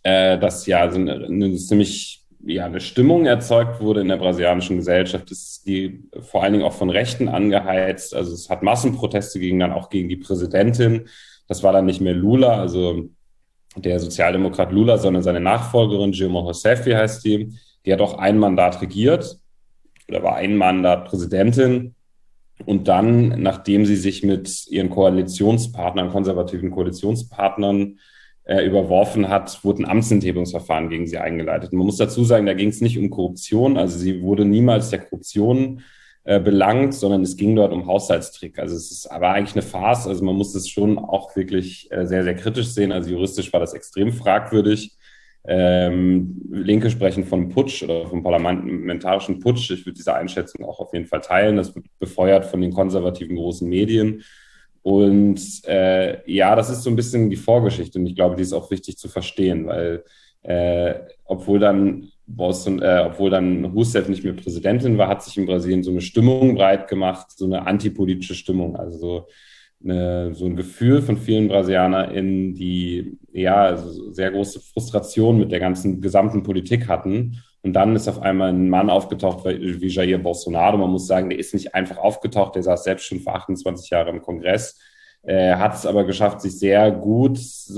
äh, 0.04 0.38
dass 0.38 0.66
ja 0.66 0.92
so 0.92 1.00
eine, 1.00 1.28
eine 1.28 1.56
ziemlich 1.56 2.26
ja, 2.48 2.66
eine 2.66 2.80
Stimmung 2.80 3.26
erzeugt 3.26 3.82
wurde 3.82 4.02
in 4.02 4.08
der 4.08 4.18
brasilianischen 4.18 4.78
Gesellschaft, 4.78 5.30
ist 5.32 5.68
die 5.68 6.04
vor 6.22 6.44
allen 6.44 6.54
Dingen 6.54 6.66
auch 6.66 6.74
von 6.74 6.90
Rechten 6.90 7.28
angeheizt. 7.28 8.16
Also 8.16 8.34
es 8.34 8.50
hat 8.50 8.64
Massenproteste 8.64 9.40
gegen 9.40 9.60
dann 9.60 9.74
auch 9.74 9.90
gegen 9.90 10.08
die 10.08 10.16
Präsidentin. 10.16 11.08
Das 11.48 11.62
war 11.64 11.74
dann 11.74 11.86
nicht 11.86 12.02
mehr 12.02 12.14
Lula, 12.14 12.60
also 12.60 13.10
der 13.76 14.00
Sozialdemokrat 14.00 14.72
Lula, 14.72 14.98
sondern 14.98 15.24
seine 15.24 15.42
Nachfolgerin 15.42 16.12
Gilma 16.12 16.40
Rousseff 16.40 16.86
heißt 16.86 17.26
die. 17.26 17.54
Die 17.86 17.94
hat 17.94 18.02
auch 18.02 18.18
ein 18.18 18.40
Mandat 18.40 18.82
regiert 18.82 19.38
oder 20.08 20.24
war 20.24 20.36
ein 20.38 20.56
Mandat 20.56 21.06
Präsidentin. 21.06 21.96
Und 22.66 22.88
dann, 22.88 23.42
nachdem 23.42 23.86
sie 23.86 23.98
sich 23.98 24.24
mit 24.24 24.68
ihren 24.68 24.90
Koalitionspartnern, 24.90 26.10
konservativen 26.10 26.72
Koalitionspartnern 26.72 28.00
äh, 28.48 28.66
überworfen 28.66 29.28
hat, 29.28 29.64
wurden 29.64 29.86
Amtsenthebungsverfahren 29.86 30.90
gegen 30.90 31.06
sie 31.06 31.18
eingeleitet. 31.18 31.74
man 31.74 31.86
muss 31.86 31.98
dazu 31.98 32.24
sagen, 32.24 32.46
da 32.46 32.54
ging 32.54 32.70
es 32.70 32.80
nicht 32.80 32.98
um 32.98 33.10
Korruption, 33.10 33.78
also 33.78 33.98
sie 33.98 34.22
wurde 34.22 34.46
niemals 34.46 34.90
der 34.90 35.00
Korruption 35.00 35.82
äh, 36.24 36.40
belangt, 36.40 36.94
sondern 36.94 37.24
es 37.24 37.36
ging 37.36 37.56
dort 37.56 37.74
um 37.74 37.88
Haushaltstrick. 37.88 38.58
Also 38.58 38.76
es 38.76 38.90
ist 38.92 39.08
aber 39.08 39.32
eigentlich 39.32 39.56
eine 39.56 39.62
Farce, 39.62 40.08
also 40.08 40.24
man 40.24 40.36
muss 40.36 40.56
es 40.56 40.70
schon 40.70 40.98
auch 40.98 41.36
wirklich 41.36 41.92
äh, 41.92 42.06
sehr, 42.06 42.24
sehr 42.24 42.36
kritisch 42.36 42.68
sehen. 42.68 42.92
Also 42.92 43.10
juristisch 43.10 43.52
war 43.52 43.60
das 43.60 43.74
extrem 43.74 44.14
fragwürdig. 44.14 44.98
Ähm, 45.46 46.42
Linke 46.50 46.90
sprechen 46.90 47.24
von 47.24 47.50
Putsch 47.50 47.84
oder 47.84 48.08
vom 48.08 48.24
parlamentarischen 48.24 49.40
Putsch. 49.40 49.72
Ich 49.72 49.86
würde 49.86 49.98
diese 49.98 50.14
Einschätzung 50.14 50.66
auch 50.66 50.80
auf 50.80 50.94
jeden 50.94 51.06
Fall 51.06 51.22
teilen. 51.22 51.56
Das 51.56 51.74
wird 51.76 51.86
befeuert 52.00 52.46
von 52.46 52.60
den 52.62 52.74
konservativen 52.74 53.36
großen 53.36 53.68
Medien. 53.68 54.24
Und 54.88 55.66
äh, 55.66 56.20
ja, 56.32 56.56
das 56.56 56.70
ist 56.70 56.84
so 56.84 56.90
ein 56.90 56.96
bisschen 56.96 57.30
die 57.30 57.36
Vorgeschichte 57.36 58.00
und 58.00 58.08
ich 58.08 58.16
glaube, 58.16 58.38
die 58.38 58.44
ist 58.44 58.54
auch 58.54 58.72
wichtig 58.72 58.98
zu 58.98 59.10
verstehen, 59.10 59.68
weil 59.68 60.06
äh, 60.44 60.94
obwohl 61.26 61.60
dann 61.60 62.08
Boston, 62.26 62.82
äh, 62.82 63.04
obwohl 63.06 63.30
dann 63.30 63.66
Rousseff 63.66 64.08
nicht 64.08 64.24
mehr 64.24 64.32
Präsidentin 64.32 64.98
war, 64.98 65.10
hat 65.10 65.24
sich 65.24 65.38
in 65.38 65.46
Brasilien 65.46 65.84
so 65.84 65.92
eine 65.92 66.00
Stimmung 66.00 66.56
breit 66.56 66.88
gemacht, 66.88 67.32
so 67.36 67.44
eine 67.44 67.68
antipolitische 67.68 68.34
Stimmung, 68.34 68.78
also 68.78 68.98
so, 68.98 69.28
eine, 69.84 70.34
so 70.34 70.46
ein 70.46 70.56
Gefühl 70.56 71.02
von 71.02 71.18
vielen 71.18 71.50
BrasilianerInnen, 71.50 72.54
die 72.54 73.18
ja 73.34 73.64
also 73.64 74.14
sehr 74.14 74.32
große 74.32 74.62
Frustration 74.62 75.38
mit 75.38 75.52
der 75.52 75.60
ganzen 75.60 76.00
gesamten 76.00 76.44
Politik 76.44 76.88
hatten 76.88 77.44
und 77.68 77.74
dann 77.74 77.98
ist 77.98 78.08
auf 78.08 78.22
einmal 78.22 78.48
ein 78.48 78.70
Mann 78.70 78.90
aufgetaucht 78.90 79.44
wie 79.44 79.88
Jair 79.88 80.20
Bolsonaro. 80.20 80.78
Man 80.78 80.90
muss 80.90 81.06
sagen, 81.06 81.30
der 81.30 81.38
ist 81.38 81.54
nicht 81.54 81.76
einfach 81.76 81.98
aufgetaucht, 81.98 82.56
der 82.56 82.64
saß 82.64 82.86
selbst 82.86 83.04
schon 83.04 83.20
vor 83.20 83.36
28 83.36 83.90
Jahren 83.90 84.16
im 84.16 84.22
Kongress. 84.22 84.80
Er 85.22 85.60
hat 85.60 85.76
es 85.76 85.86
aber 85.86 86.06
geschafft, 86.06 86.40
sich 86.40 86.58
sehr 86.58 86.90
gut 86.92 87.38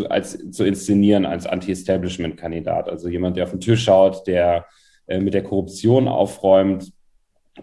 als, 0.10 0.52
zu 0.52 0.64
inszenieren 0.64 1.26
als 1.26 1.48
Anti-Establishment-Kandidat. 1.48 2.88
Also 2.88 3.10
jemand, 3.10 3.36
der 3.36 3.46
auf 3.46 3.50
den 3.50 3.62
Tisch 3.62 3.84
schaut, 3.86 4.28
der 4.28 4.68
äh, 5.08 5.20
mit 5.20 5.34
der 5.34 5.42
Korruption 5.42 6.08
aufräumt, 6.08 6.94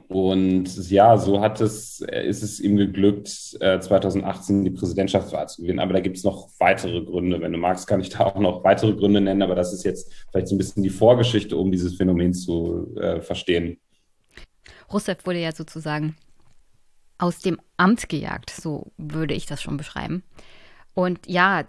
und 0.09 0.90
ja, 0.90 1.16
so 1.18 1.40
hat 1.40 1.61
es, 1.61 2.01
ist 2.01 2.42
es 2.42 2.61
ihm 2.61 2.76
geglückt, 2.76 3.28
2018 3.28 4.61
äh, 4.61 4.64
die 4.64 4.76
Präsidentschaftswahl 4.76 5.49
zu 5.49 5.62
gewinnen. 5.62 5.80
Aber 5.80 5.92
da 5.92 6.01
gibt 6.01 6.16
es 6.16 6.24
noch 6.24 6.49
weitere 6.59 7.03
Gründe. 7.03 7.40
Wenn 7.40 7.53
du 7.53 7.59
magst, 7.59 7.86
kann 7.86 8.01
ich 8.01 8.11
da 8.11 8.26
auch 8.26 8.38
noch 8.38 8.64
weitere 8.64 8.94
Gründe 8.94 9.20
nennen. 9.20 9.42
Aber 9.42 9.55
das 9.55 9.72
ist 9.72 9.84
jetzt 9.84 10.12
vielleicht 10.30 10.49
so 10.49 10.55
ein 10.55 10.59
bisschen 10.59 10.82
die 10.82 10.90
Vorgeschichte, 10.90 11.57
um 11.57 11.70
dieses 11.70 11.97
Phänomen 11.97 12.34
zu 12.34 12.94
äh, 12.97 13.20
verstehen. 13.20 13.78
Rousseff 14.92 15.26
wurde 15.26 15.40
ja 15.40 15.53
sozusagen 15.53 16.16
aus 17.18 17.40
dem 17.40 17.61
Amt 17.76 18.09
gejagt, 18.09 18.51
so 18.51 18.92
würde 18.97 19.34
ich 19.34 19.47
das 19.47 19.62
schon 19.62 19.76
beschreiben. 19.76 20.22
Und 20.94 21.26
ja, 21.26 21.64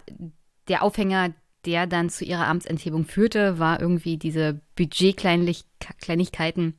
der 0.68 0.82
Aufhänger, 0.82 1.34
der 1.64 1.86
dann 1.86 2.10
zu 2.10 2.24
ihrer 2.24 2.46
Amtsenthebung 2.46 3.04
führte, 3.04 3.58
war 3.58 3.80
irgendwie 3.80 4.16
diese 4.16 4.60
Budgetkleinigkeiten 4.76 6.68
äh, 6.68 6.74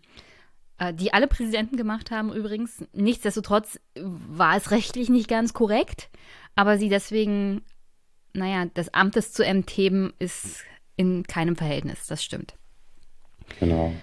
die 0.94 1.14
alle 1.14 1.28
Präsidenten 1.28 1.78
gemacht 1.78 2.12
haben 2.12 2.34
übrigens. 2.34 2.84
Nichtsdestotrotz 2.94 3.80
war 3.96 4.56
es 4.56 4.72
rechtlich 4.72 5.10
nicht 5.10 5.28
ganz 5.28 5.54
korrekt, 5.54 6.10
aber 6.56 6.78
sie 6.78 6.90
deswegen, 6.90 7.62
naja, 8.34 8.66
des 8.66 8.94
Amtes 8.94 9.34
zu 9.34 9.46
entheben 9.46 10.14
ist 10.20 10.64
in 10.96 11.24
keinem 11.24 11.56
Verhältnis, 11.56 12.08
das 12.08 12.24
stimmt. 12.24 12.56
Genau. 13.60 13.94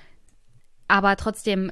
Aber 0.89 1.17
trotzdem, 1.17 1.71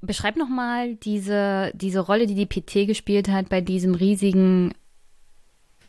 beschreib 0.00 0.36
nochmal 0.36 0.96
diese, 0.96 1.72
diese 1.74 2.00
Rolle, 2.00 2.26
die 2.26 2.34
die 2.34 2.46
PT 2.46 2.86
gespielt 2.86 3.28
hat 3.28 3.48
bei 3.48 3.60
diesem 3.60 3.94
riesigen 3.94 4.74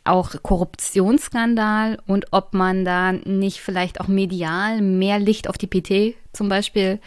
auch 0.04 0.30
Korruptionsskandal 0.42 1.98
und 2.06 2.26
ob 2.32 2.54
man 2.54 2.84
da 2.84 3.12
nicht 3.12 3.60
vielleicht 3.60 4.00
auch 4.00 4.08
medial 4.08 4.80
mehr 4.80 5.18
Licht 5.18 5.48
auf 5.48 5.58
die 5.58 5.66
PT 5.66 6.16
zum 6.32 6.48
Beispiel 6.48 7.00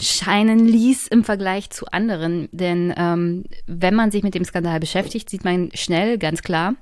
scheinen 0.00 0.66
ließ 0.66 1.08
im 1.08 1.24
Vergleich 1.24 1.70
zu 1.70 1.86
anderen. 1.86 2.48
Denn 2.52 2.92
ähm, 2.96 3.44
wenn 3.66 3.94
man 3.94 4.10
sich 4.10 4.22
mit 4.22 4.34
dem 4.34 4.44
Skandal 4.44 4.80
beschäftigt, 4.80 5.30
sieht 5.30 5.44
man 5.44 5.70
schnell 5.74 6.18
ganz 6.18 6.42
klar, 6.42 6.74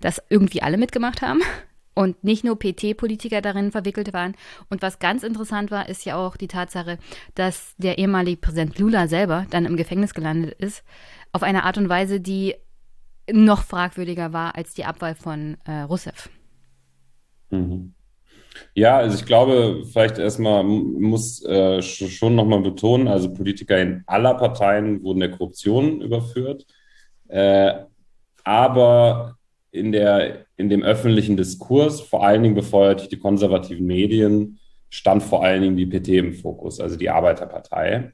dass 0.00 0.22
irgendwie 0.28 0.62
alle 0.62 0.76
mitgemacht 0.76 1.22
haben 1.22 1.40
und 1.94 2.22
nicht 2.24 2.44
nur 2.44 2.58
PT-Politiker 2.58 3.40
darin 3.40 3.72
verwickelt 3.72 4.12
waren. 4.12 4.34
Und 4.70 4.82
was 4.82 4.98
ganz 4.98 5.22
interessant 5.22 5.70
war, 5.70 5.88
ist 5.88 6.04
ja 6.04 6.16
auch 6.16 6.36
die 6.36 6.48
Tatsache, 6.48 6.98
dass 7.34 7.74
der 7.78 7.98
ehemalige 7.98 8.40
Präsident 8.40 8.78
Lula 8.78 9.08
selber 9.08 9.46
dann 9.50 9.66
im 9.66 9.76
Gefängnis 9.76 10.14
gelandet 10.14 10.54
ist, 10.58 10.84
auf 11.32 11.42
eine 11.42 11.64
Art 11.64 11.78
und 11.78 11.88
Weise, 11.88 12.20
die 12.20 12.54
noch 13.30 13.62
fragwürdiger 13.64 14.32
war 14.32 14.54
als 14.56 14.74
die 14.74 14.84
Abwahl 14.84 15.14
von 15.14 15.56
äh, 15.64 15.80
Rousseff. 15.80 16.28
Mhm. 17.50 17.93
Ja, 18.74 18.98
also 18.98 19.16
ich 19.16 19.24
glaube, 19.24 19.84
vielleicht 19.90 20.18
erstmal 20.18 20.64
muss 20.64 21.44
äh, 21.44 21.82
schon 21.82 22.34
nochmal 22.34 22.60
betonen, 22.60 23.08
also 23.08 23.32
Politiker 23.32 23.80
in 23.80 24.02
aller 24.06 24.34
Parteien 24.34 25.02
wurden 25.02 25.20
der 25.20 25.30
Korruption 25.30 26.00
überführt. 26.00 26.66
Äh, 27.28 27.74
aber 28.44 29.38
in, 29.70 29.92
der, 29.92 30.46
in 30.56 30.68
dem 30.68 30.82
öffentlichen 30.82 31.36
Diskurs, 31.36 32.00
vor 32.00 32.24
allen 32.24 32.42
Dingen 32.42 32.54
befeuert 32.54 33.00
durch 33.00 33.08
die 33.08 33.18
konservativen 33.18 33.86
Medien, 33.86 34.60
stand 34.88 35.22
vor 35.22 35.42
allen 35.42 35.62
Dingen 35.62 35.76
die 35.76 35.86
PT 35.86 36.08
im 36.10 36.32
Fokus, 36.34 36.78
also 36.78 36.96
die 36.96 37.10
Arbeiterpartei. 37.10 38.12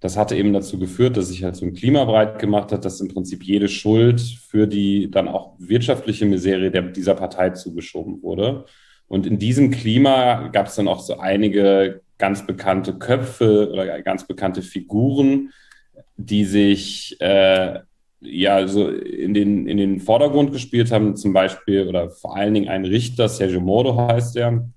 Das 0.00 0.16
hatte 0.16 0.36
eben 0.36 0.52
dazu 0.52 0.78
geführt, 0.78 1.16
dass 1.16 1.28
sich 1.28 1.42
halt 1.42 1.56
so 1.56 1.64
ein 1.64 1.72
Klima 1.72 2.04
breit 2.04 2.38
gemacht 2.38 2.70
hat, 2.70 2.84
dass 2.84 3.00
im 3.00 3.08
Prinzip 3.08 3.42
jede 3.42 3.68
Schuld 3.68 4.20
für 4.20 4.66
die 4.66 5.10
dann 5.10 5.26
auch 5.26 5.54
wirtschaftliche 5.58 6.26
Misere 6.26 6.70
der, 6.70 6.82
dieser 6.82 7.14
Partei 7.14 7.50
zugeschoben 7.50 8.22
wurde. 8.22 8.66
Und 9.08 9.26
in 9.26 9.38
diesem 9.38 9.70
Klima 9.70 10.48
gab 10.48 10.66
es 10.66 10.76
dann 10.76 10.88
auch 10.88 11.00
so 11.00 11.18
einige 11.18 12.02
ganz 12.18 12.46
bekannte 12.46 12.94
Köpfe 12.94 13.70
oder 13.72 14.02
ganz 14.02 14.26
bekannte 14.26 14.62
Figuren, 14.62 15.50
die 16.16 16.44
sich 16.44 17.16
äh, 17.20 17.80
ja 18.20 18.66
so 18.66 18.88
in 18.88 19.34
den, 19.34 19.66
in 19.66 19.76
den 19.76 20.00
Vordergrund 20.00 20.52
gespielt 20.52 20.90
haben, 20.90 21.16
zum 21.16 21.32
Beispiel 21.32 21.86
oder 21.88 22.10
vor 22.10 22.36
allen 22.36 22.54
Dingen 22.54 22.68
ein 22.68 22.84
Richter, 22.84 23.28
Sergio 23.28 23.60
Moro 23.60 23.96
heißt 23.96 24.34
der, 24.36 24.68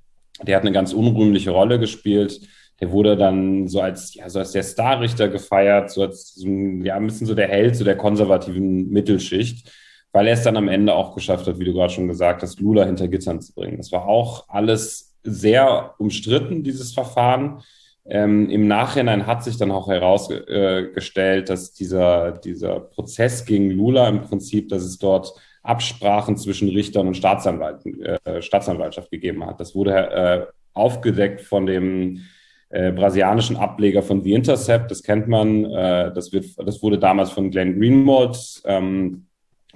der 0.44 0.56
hat 0.56 0.64
eine 0.64 0.72
ganz 0.72 0.94
unrühmliche 0.94 1.52
Rolle 1.52 1.80
gespielt. 1.80 2.42
Der 2.80 2.92
wurde 2.92 3.16
dann 3.16 3.68
so 3.68 3.80
als, 3.80 4.16
ja, 4.16 4.28
so 4.28 4.40
als 4.40 4.54
der 4.54 4.64
Starrichter 4.64 5.28
gefeiert, 5.28 5.92
so 5.92 6.02
als 6.02 6.42
ja, 6.44 6.96
ein 6.96 7.06
bisschen 7.06 7.28
so 7.28 7.36
der 7.36 7.48
Held 7.48 7.76
so 7.76 7.84
der 7.84 7.96
konservativen 7.96 8.90
Mittelschicht, 8.90 9.72
weil 10.12 10.28
er 10.28 10.34
es 10.34 10.44
dann 10.44 10.58
am 10.58 10.68
Ende 10.68 10.94
auch 10.94 11.16
geschafft 11.16 11.48
hat, 11.48 11.60
wie 11.60 11.66
du 11.66 11.74
gerade 11.74 11.94
schon 11.94 12.08
gesagt 12.08 12.42
hast, 12.42 12.60
Lula 12.60 12.86
hinter 12.86 13.08
Gittern 13.08 13.42
zu 13.42 13.54
bringen. 13.54 13.78
Das 13.78 13.92
war 13.92 14.08
auch 14.08 14.48
alles 14.50 15.16
sehr 15.24 15.94
umstritten, 15.98 16.64
dieses 16.64 16.94
Verfahren. 16.94 17.62
Ähm, 18.06 18.50
Im 18.50 18.68
Nachhinein 18.68 19.28
hat 19.28 19.44
sich 19.44 19.58
dann 19.58 19.72
auch 19.72 19.88
herausgestellt, 19.88 21.50
dass 21.50 21.74
dieser, 21.74 22.32
dieser 22.32 22.80
Prozess 22.80 23.46
gegen 23.46 23.70
Lula 23.72 24.10
im 24.10 24.22
Prinzip, 24.22 24.70
dass 24.70 24.84
es 24.84 24.98
dort 24.98 25.34
Absprachen 25.64 26.38
zwischen 26.38 26.70
Richtern 26.70 27.08
und 27.08 27.16
Staatsanwalt, 27.16 27.86
äh, 27.86 28.42
Staatsanwaltschaft 28.42 29.12
gegeben 29.12 29.46
hat. 29.46 29.60
Das 29.60 29.76
wurde 29.76 29.94
äh, 29.94 30.46
aufgedeckt 30.74 31.42
von 31.42 31.68
dem 31.68 32.22
äh, 32.70 32.92
brasilianischen 32.92 33.58
Ableger 33.58 34.02
von 34.02 34.24
The 34.24 34.34
Intercept. 34.34 34.90
Das 34.90 35.04
kennt 35.04 35.28
man. 35.28 35.66
Äh, 35.66 36.12
das, 36.14 36.34
wird, 36.34 36.46
das 36.58 36.82
wurde 36.82 36.98
damals 36.98 37.30
von 37.30 37.52
Glenn 37.52 37.80
Greenwald 37.80 38.62
ähm, 38.66 39.28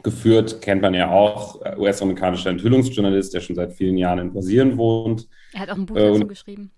geführt. 0.05 0.61
Kennt 0.61 0.81
man 0.81 0.93
ja 0.93 1.09
auch. 1.09 1.61
Äh, 1.61 1.75
US-amerikanischer 1.77 2.51
Enthüllungsjournalist, 2.51 3.33
der 3.33 3.41
schon 3.41 3.57
seit 3.57 3.73
vielen 3.73 3.97
Jahren 3.97 4.19
in 4.19 4.31
Brasilien 4.31 4.77
wohnt. 4.77 5.27
Er 5.51 5.61
hat 5.61 5.69
auch 5.71 5.75
ein 5.75 5.85
Buch 5.85 5.95
dazu 5.95 6.27
geschrieben. 6.27 6.71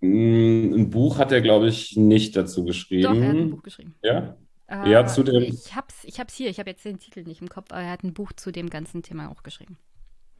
Mm, 0.00 0.74
ein 0.74 0.90
Buch 0.90 1.16
hat 1.16 1.32
er, 1.32 1.40
glaube 1.40 1.68
ich, 1.68 1.96
nicht 1.96 2.36
dazu 2.36 2.64
geschrieben. 2.64 3.02
Doch, 3.04 3.16
er 3.16 3.28
hat 3.28 3.36
ein 3.36 3.50
Buch 3.50 3.62
geschrieben. 3.62 3.94
Ja? 4.02 4.36
Äh, 4.66 4.90
ja, 4.90 5.06
zu 5.06 5.22
dem. 5.22 5.42
Ich 5.42 5.74
hab's, 5.74 6.04
ich 6.04 6.20
hab's 6.20 6.34
hier, 6.34 6.50
ich 6.50 6.58
habe 6.58 6.68
jetzt 6.68 6.84
den 6.84 6.98
Titel 6.98 7.22
nicht 7.22 7.40
im 7.40 7.48
Kopf, 7.48 7.70
aber 7.70 7.80
er 7.80 7.90
hat 7.92 8.04
ein 8.04 8.12
Buch 8.12 8.32
zu 8.34 8.52
dem 8.52 8.68
ganzen 8.68 9.02
Thema 9.02 9.30
auch 9.30 9.42
geschrieben. 9.42 9.78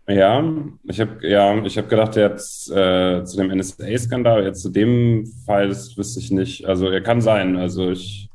Ja, 0.06 0.42
ich 0.84 1.00
habe 1.00 1.26
ja, 1.26 1.62
ich 1.64 1.76
habe 1.76 1.88
gedacht, 1.88 2.16
er 2.16 2.30
hat 2.30 2.40
äh, 2.40 3.24
zu 3.24 3.36
dem 3.36 3.50
NSA-Skandal, 3.50 4.42
jetzt 4.44 4.62
zu 4.62 4.70
dem 4.70 5.26
Fall, 5.44 5.68
das 5.68 5.96
wüsste 5.98 6.20
ich 6.20 6.30
nicht. 6.30 6.64
Also 6.64 6.88
er 6.88 7.02
kann 7.02 7.20
sein. 7.20 7.56
Also 7.56 7.90
ich, 7.90 8.30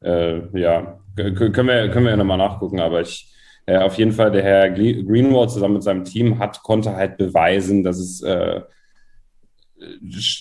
äh, 0.00 0.40
ja, 0.58 0.98
können 1.16 1.68
wir, 1.68 1.88
können 1.90 2.04
wir 2.06 2.10
ja 2.10 2.16
nochmal 2.16 2.38
nachgucken, 2.38 2.80
aber 2.80 3.00
ich, 3.00 3.32
äh, 3.66 3.78
auf 3.78 3.96
jeden 3.98 4.12
Fall, 4.12 4.30
der 4.30 4.42
Herr 4.42 4.70
Greenwald 4.70 5.50
zusammen 5.50 5.74
mit 5.74 5.82
seinem 5.82 6.04
Team 6.04 6.38
hat, 6.38 6.62
konnte 6.62 6.94
halt 6.94 7.16
beweisen, 7.16 7.82
dass 7.82 7.98
es 7.98 8.22
äh, 8.22 8.60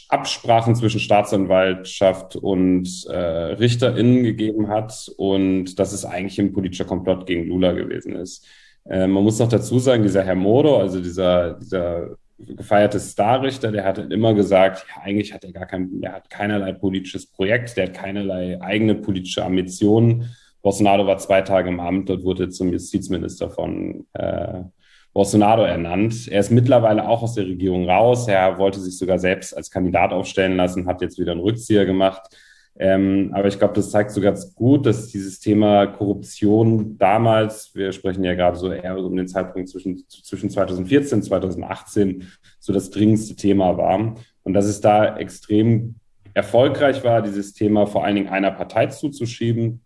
Absprachen 0.09 0.76
zwischen 0.76 0.99
Staatsanwaltschaft 0.99 2.36
und 2.36 2.88
äh, 3.09 3.17
RichterInnen 3.17 4.24
gegeben 4.24 4.67
hat 4.67 5.11
und 5.17 5.80
dass 5.80 5.93
es 5.93 6.05
eigentlich 6.05 6.39
ein 6.39 6.53
politischer 6.53 6.86
Komplott 6.86 7.26
gegen 7.26 7.47
Lula 7.47 7.72
gewesen 7.72 8.15
ist. 8.15 8.45
Äh, 8.86 9.07
man 9.07 9.24
muss 9.24 9.39
noch 9.39 9.49
dazu 9.49 9.80
sagen, 9.80 10.03
dieser 10.03 10.24
Herr 10.24 10.36
Moro, 10.36 10.78
also 10.78 11.01
dieser, 11.01 11.55
dieser 11.55 12.17
gefeierte 12.38 12.99
Starrichter, 12.99 13.72
der 13.72 13.86
hat 13.86 13.97
immer 14.11 14.34
gesagt, 14.34 14.86
ja, 14.89 15.01
eigentlich 15.03 15.34
hat 15.34 15.43
er 15.43 15.51
gar 15.51 15.65
kein, 15.65 16.01
er 16.01 16.13
hat 16.13 16.30
keinerlei 16.30 16.74
politisches 16.74 17.28
Projekt, 17.28 17.78
der 17.78 17.88
hat 17.88 17.93
keinerlei 17.93 18.59
eigene 18.61 18.95
politische 18.95 19.45
Ambitionen. 19.45 20.36
Bolsonaro 20.62 21.07
war 21.07 21.18
zwei 21.18 21.41
Tage 21.41 21.70
im 21.70 21.80
Amt, 21.80 22.09
dort 22.09 22.24
wurde 22.24 22.49
zum 22.49 22.72
Justizminister 22.72 23.49
von 23.49 24.05
äh, 24.14 24.62
Bolsonaro 25.14 25.64
ernannt. 25.64 26.28
Er 26.30 26.39
ist 26.39 26.51
mittlerweile 26.51 27.07
auch 27.07 27.24
aus 27.24 27.34
der 27.34 27.45
Regierung 27.45 27.89
raus. 27.89 28.28
Er 28.28 28.57
wollte 28.57 28.80
sich 28.80 28.97
sogar 28.97 29.20
selbst 29.20 29.55
als 29.55 29.70
Kandidat 29.70 30.14
aufstellen 30.14 30.55
lassen, 30.55 30.88
hat 30.88 31.01
jetzt 31.01 31.20
wieder 31.20 31.34
einen 31.34 31.41
Rückzieher 31.41 31.86
gemacht. 31.86 32.22
Ähm, 32.80 33.32
aber 33.34 33.47
ich 33.47 33.59
glaube, 33.59 33.74
das 33.74 33.91
zeigt 33.91 34.12
so 34.12 34.22
ganz 34.22 34.55
gut, 34.55 34.86
dass 34.86 35.09
dieses 35.09 35.39
Thema 35.39 35.88
Korruption 35.88 36.97
damals, 36.97 37.72
wir 37.76 37.91
sprechen 37.91 38.24
ja 38.24 38.34
gerade 38.34 38.57
so 38.57 38.72
eher 38.72 38.97
um 38.97 39.16
den 39.16 39.28
Zeitpunkt 39.28 39.68
zwischen, 39.68 40.05
zwischen 40.07 40.49
2014 40.49 41.18
und 41.18 41.24
2018, 41.24 42.28
so 42.59 42.72
das 42.72 42.89
dringendste 42.89 43.36
Thema 43.36 43.78
war. 43.78 44.16
Und 44.43 44.53
dass 44.53 44.66
es 44.66 44.80
da 44.80 45.18
extrem 45.18 45.95
erfolgreich 46.34 47.03
war, 47.03 47.22
dieses 47.22 47.53
Thema 47.53 47.86
vor 47.88 48.05
allen 48.05 48.16
Dingen 48.16 48.30
einer 48.30 48.51
Partei 48.51 48.88
zuzuschieben. 48.88 49.82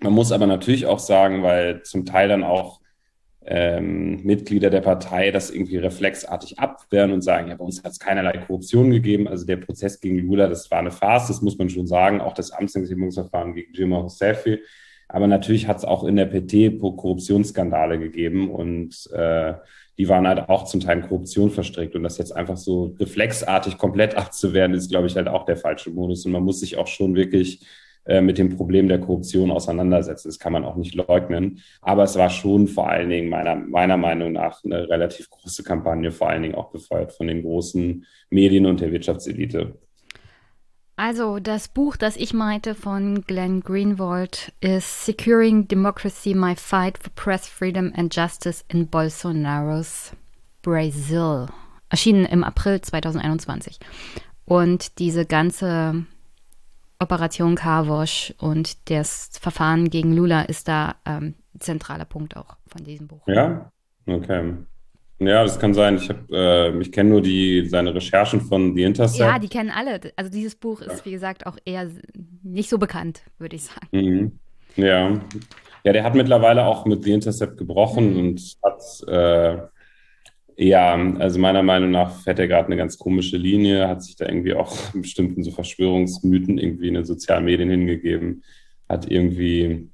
Man 0.00 0.12
muss 0.12 0.32
aber 0.32 0.46
natürlich 0.46 0.86
auch 0.86 1.00
sagen, 1.00 1.42
weil 1.42 1.82
zum 1.82 2.06
Teil 2.06 2.28
dann 2.28 2.44
auch 2.44 2.80
ähm, 3.44 4.22
Mitglieder 4.24 4.68
der 4.68 4.82
Partei 4.82 5.30
das 5.30 5.50
irgendwie 5.50 5.78
reflexartig 5.78 6.58
abwehren 6.58 7.12
und 7.12 7.22
sagen, 7.22 7.48
ja, 7.48 7.56
bei 7.56 7.64
uns 7.64 7.82
hat 7.82 7.92
es 7.92 7.98
keinerlei 7.98 8.36
Korruption 8.38 8.90
gegeben. 8.90 9.26
Also 9.26 9.46
der 9.46 9.56
Prozess 9.56 10.00
gegen 10.00 10.18
Lula, 10.18 10.48
das 10.48 10.70
war 10.70 10.80
eine 10.80 10.90
Farce, 10.90 11.28
das 11.28 11.40
muss 11.40 11.58
man 11.58 11.70
schon 11.70 11.86
sagen. 11.86 12.20
Auch 12.20 12.34
das 12.34 12.50
Amtsenthebungsverfahren 12.50 13.54
gegen 13.54 13.72
Dilma 13.72 13.98
Rousseff. 13.98 14.44
Aber 15.08 15.26
natürlich 15.26 15.66
hat 15.66 15.78
es 15.78 15.84
auch 15.84 16.04
in 16.04 16.16
der 16.16 16.26
PT 16.26 16.78
Korruptionsskandale 16.78 17.98
gegeben 17.98 18.50
und 18.50 19.10
äh, 19.12 19.54
die 19.96 20.08
waren 20.08 20.28
halt 20.28 20.48
auch 20.50 20.64
zum 20.64 20.80
Teil 20.80 20.98
in 20.98 21.08
Korruption 21.08 21.50
verstrickt. 21.50 21.96
Und 21.96 22.02
das 22.02 22.18
jetzt 22.18 22.36
einfach 22.36 22.58
so 22.58 22.94
reflexartig 23.00 23.78
komplett 23.78 24.14
abzuwehren, 24.16 24.74
ist, 24.74 24.90
glaube 24.90 25.06
ich, 25.06 25.16
halt 25.16 25.28
auch 25.28 25.46
der 25.46 25.56
falsche 25.56 25.90
Modus. 25.90 26.26
Und 26.26 26.32
man 26.32 26.44
muss 26.44 26.60
sich 26.60 26.76
auch 26.76 26.86
schon 26.86 27.14
wirklich 27.14 27.64
mit 28.22 28.38
dem 28.38 28.56
Problem 28.56 28.88
der 28.88 29.00
Korruption 29.00 29.50
auseinandersetzen. 29.50 30.28
Das 30.28 30.38
kann 30.38 30.52
man 30.52 30.64
auch 30.64 30.76
nicht 30.76 30.94
leugnen. 30.94 31.60
Aber 31.82 32.04
es 32.04 32.16
war 32.16 32.30
schon 32.30 32.66
vor 32.66 32.88
allen 32.88 33.10
Dingen 33.10 33.28
meiner, 33.28 33.54
meiner 33.54 33.98
Meinung 33.98 34.32
nach 34.32 34.64
eine 34.64 34.88
relativ 34.88 35.28
große 35.28 35.62
Kampagne, 35.62 36.10
vor 36.10 36.30
allen 36.30 36.42
Dingen 36.42 36.54
auch 36.54 36.70
befeuert 36.70 37.12
von 37.12 37.26
den 37.26 37.42
großen 37.42 38.06
Medien 38.30 38.66
und 38.66 38.80
der 38.80 38.92
Wirtschaftselite. 38.92 39.74
Also 40.98 41.38
das 41.38 41.68
Buch, 41.68 41.96
das 41.96 42.16
ich 42.16 42.34
meinte 42.34 42.74
von 42.74 43.22
Glenn 43.22 43.60
Greenwald 43.60 44.52
ist 44.60 45.06
Securing 45.06 45.68
Democracy, 45.68 46.34
My 46.34 46.56
Fight 46.56 46.98
for 46.98 47.12
Press 47.14 47.46
Freedom 47.46 47.92
and 47.94 48.12
Justice 48.12 48.64
in 48.66 48.88
Bolsonaro's 48.88 50.10
Brazil. 50.62 51.46
Erschienen 51.88 52.24
im 52.24 52.42
April 52.42 52.80
2021. 52.80 53.78
Und 54.44 54.98
diese 54.98 55.24
ganze 55.24 56.04
Operation 57.00 57.54
Carwash 57.54 58.34
und 58.38 58.90
das 58.90 59.30
Verfahren 59.40 59.88
gegen 59.90 60.14
Lula 60.14 60.42
ist 60.42 60.68
da 60.68 60.96
ähm, 61.06 61.34
zentraler 61.58 62.04
Punkt 62.04 62.36
auch 62.36 62.56
von 62.66 62.84
diesem 62.84 63.06
Buch. 63.06 63.26
Ja, 63.26 63.70
okay. 64.06 64.54
Ja, 65.20 65.42
das 65.42 65.58
kann 65.58 65.74
sein. 65.74 65.96
Ich 65.96 66.10
äh, 66.30 66.78
ich 66.78 66.92
kenne 66.92 67.10
nur 67.10 67.22
die 67.22 67.66
seine 67.68 67.94
Recherchen 67.94 68.40
von 68.40 68.74
The 68.74 68.84
Intercept. 68.84 69.18
Ja, 69.18 69.38
die 69.38 69.48
kennen 69.48 69.70
alle. 69.70 70.00
Also 70.16 70.30
dieses 70.30 70.54
Buch 70.54 70.80
ist 70.80 71.04
wie 71.04 71.10
gesagt 71.10 71.46
auch 71.46 71.56
eher 71.64 71.88
nicht 72.42 72.70
so 72.70 72.78
bekannt, 72.78 73.22
würde 73.38 73.56
ich 73.56 73.64
sagen. 73.64 73.88
Mhm. 73.92 74.38
Ja, 74.76 75.10
ja, 75.84 75.92
der 75.92 76.04
hat 76.04 76.14
mittlerweile 76.14 76.64
auch 76.64 76.84
mit 76.84 77.02
The 77.02 77.12
Intercept 77.12 77.56
gebrochen 77.56 78.12
mhm. 78.12 78.18
und 78.18 78.56
hat 78.62 79.08
äh, 79.08 79.62
ja, 80.58 80.94
also 81.18 81.38
meiner 81.38 81.62
Meinung 81.62 81.92
nach 81.92 82.10
fährt 82.22 82.38
er 82.38 82.48
gerade 82.48 82.66
eine 82.66 82.76
ganz 82.76 82.98
komische 82.98 83.36
Linie, 83.36 83.88
hat 83.88 84.02
sich 84.02 84.16
da 84.16 84.26
irgendwie 84.26 84.54
auch 84.54 84.76
bestimmten 84.94 85.42
so 85.44 85.50
Verschwörungsmythen 85.52 86.58
irgendwie 86.58 86.88
in 86.88 86.94
den 86.94 87.04
sozialen 87.04 87.44
Medien 87.44 87.70
hingegeben, 87.70 88.42
hat 88.88 89.10
irgendwie 89.10 89.90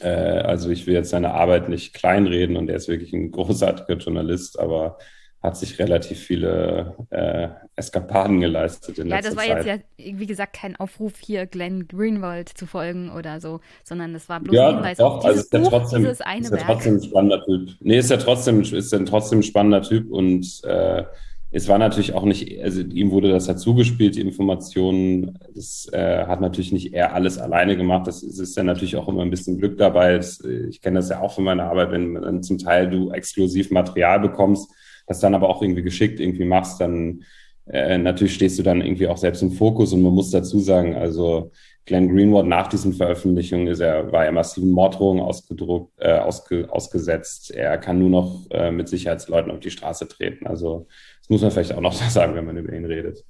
Äh, 0.00 0.08
also 0.08 0.70
ich 0.70 0.86
will 0.86 0.94
jetzt 0.94 1.10
seine 1.10 1.34
Arbeit 1.34 1.68
nicht 1.68 1.94
kleinreden 1.94 2.56
und 2.56 2.68
er 2.70 2.76
ist 2.76 2.88
wirklich 2.88 3.12
ein 3.12 3.30
großartiger 3.32 3.98
Journalist, 3.98 4.58
aber 4.58 4.98
hat 5.42 5.56
sich 5.56 5.78
relativ 5.78 6.18
viele 6.18 6.94
äh, 7.08 7.48
Eskapaden 7.74 8.40
geleistet 8.40 8.98
in 8.98 9.08
ja, 9.08 9.16
letzter 9.16 9.36
Zeit. 9.36 9.48
Ja, 9.48 9.54
das 9.54 9.64
war 9.64 9.64
Zeit. 9.64 9.86
jetzt 9.98 10.08
ja, 10.12 10.18
wie 10.18 10.26
gesagt, 10.26 10.52
kein 10.54 10.76
Aufruf 10.76 11.14
hier 11.18 11.46
Glenn 11.46 11.88
Greenwald 11.88 12.50
zu 12.50 12.66
folgen 12.66 13.10
oder 13.10 13.40
so, 13.40 13.60
sondern 13.82 14.12
das 14.12 14.28
war 14.28 14.40
bloß 14.40 14.54
ja, 14.54 14.68
ein 14.68 14.74
Hinweis 14.76 14.98
doch, 14.98 15.16
auf 15.16 15.24
dieses 15.24 15.50
also 15.50 15.56
ist 15.56 15.64
Buch, 15.64 15.70
trotzdem, 15.70 16.02
dieses 16.02 16.20
eine 16.20 16.44
ist 16.44 16.50
ja 16.50 16.58
trotzdem 16.58 16.94
ein 16.96 17.02
spannender 17.02 17.44
Typ. 17.44 17.70
Nee, 17.80 17.98
ist 17.98 18.10
ja 18.10 18.18
trotzdem, 18.18 18.60
ist 18.60 18.92
ja 18.92 18.98
trotzdem 19.00 19.38
ein 19.38 19.42
spannender 19.42 19.82
Typ 19.82 20.10
und 20.10 20.62
äh, 20.64 21.04
es 21.52 21.66
war 21.66 21.78
natürlich 21.78 22.14
auch 22.14 22.24
nicht, 22.24 22.62
also 22.62 22.80
ihm 22.80 23.10
wurde 23.10 23.30
das 23.30 23.46
dazu 23.46 23.74
gespielt, 23.74 24.14
die 24.14 24.20
Informationen. 24.20 25.36
Das 25.52 25.88
äh, 25.92 26.26
hat 26.26 26.40
natürlich 26.40 26.70
nicht 26.70 26.92
er 26.92 27.12
alles 27.12 27.38
alleine 27.38 27.76
gemacht. 27.76 28.06
Das 28.06 28.22
ist, 28.22 28.38
ist 28.38 28.56
ja 28.56 28.62
natürlich 28.62 28.96
auch 28.96 29.08
immer 29.08 29.22
ein 29.22 29.30
bisschen 29.30 29.58
Glück 29.58 29.76
dabei. 29.76 30.16
Das, 30.16 30.38
ich 30.40 30.80
kenne 30.80 31.00
das 31.00 31.08
ja 31.08 31.20
auch 31.20 31.32
von 31.32 31.42
meiner 31.42 31.64
Arbeit, 31.64 31.90
wenn 31.90 32.14
dann 32.14 32.44
zum 32.44 32.58
Teil 32.58 32.88
du 32.88 33.10
exklusiv 33.10 33.72
Material 33.72 34.20
bekommst, 34.20 34.70
das 35.10 35.18
dann 35.18 35.34
aber 35.34 35.48
auch 35.48 35.60
irgendwie 35.60 35.82
geschickt 35.82 36.20
irgendwie 36.20 36.44
machst, 36.44 36.80
dann 36.80 37.24
äh, 37.66 37.98
natürlich 37.98 38.34
stehst 38.34 38.58
du 38.58 38.62
dann 38.62 38.80
irgendwie 38.80 39.08
auch 39.08 39.16
selbst 39.16 39.42
im 39.42 39.50
Fokus 39.50 39.92
und 39.92 40.02
man 40.02 40.14
muss 40.14 40.30
dazu 40.30 40.60
sagen, 40.60 40.94
also 40.94 41.50
Glenn 41.84 42.08
Greenwald 42.08 42.46
nach 42.46 42.68
diesen 42.68 42.92
Veröffentlichungen 42.92 43.66
ist 43.66 43.80
er, 43.80 44.12
war 44.12 44.24
er 44.24 44.30
massiven 44.30 44.70
Morddrohungen 44.70 45.22
ausgedruckt, 45.22 45.92
äh, 45.98 46.12
ausge, 46.18 46.68
ausgesetzt. 46.70 47.50
Er 47.50 47.76
kann 47.78 47.98
nur 47.98 48.10
noch 48.10 48.46
äh, 48.50 48.70
mit 48.70 48.88
Sicherheitsleuten 48.88 49.50
auf 49.50 49.58
die 49.58 49.72
Straße 49.72 50.06
treten. 50.06 50.46
Also 50.46 50.86
muss 51.28 51.42
man 51.42 51.50
vielleicht 51.50 51.74
auch 51.74 51.80
noch 51.80 51.92
sagen, 52.10 52.36
wenn 52.36 52.46
man 52.46 52.56
über 52.56 52.72
ihn 52.72 52.84
redet. 52.84 53.24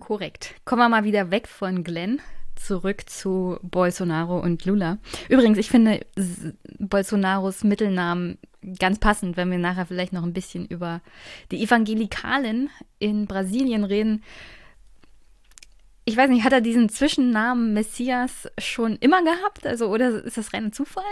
Korrekt. 0.00 0.54
Kommen 0.64 0.80
wir 0.80 0.88
mal 0.88 1.04
wieder 1.04 1.30
weg 1.30 1.46
von 1.46 1.84
Glenn 1.84 2.20
zurück 2.56 3.08
zu 3.08 3.58
Bolsonaro 3.62 4.38
und 4.38 4.64
Lula. 4.64 4.98
Übrigens, 5.28 5.58
ich 5.58 5.70
finde 5.70 6.00
Bolsonaros 6.78 7.64
Mittelnamen 7.64 8.38
ganz 8.78 8.98
passend, 8.98 9.36
wenn 9.36 9.50
wir 9.50 9.58
nachher 9.58 9.86
vielleicht 9.86 10.12
noch 10.12 10.22
ein 10.22 10.32
bisschen 10.32 10.66
über 10.66 11.00
die 11.50 11.62
Evangelikalen 11.62 12.68
in 12.98 13.26
Brasilien 13.26 13.84
reden. 13.84 14.22
Ich 16.04 16.16
weiß 16.16 16.30
nicht, 16.30 16.44
hat 16.44 16.52
er 16.52 16.60
diesen 16.60 16.88
Zwischennamen 16.88 17.72
Messias 17.72 18.48
schon 18.58 18.96
immer 18.96 19.22
gehabt? 19.22 19.66
Also, 19.66 19.88
oder 19.88 20.24
ist 20.24 20.36
das 20.36 20.52
rein 20.52 20.72
Zufall? 20.72 21.04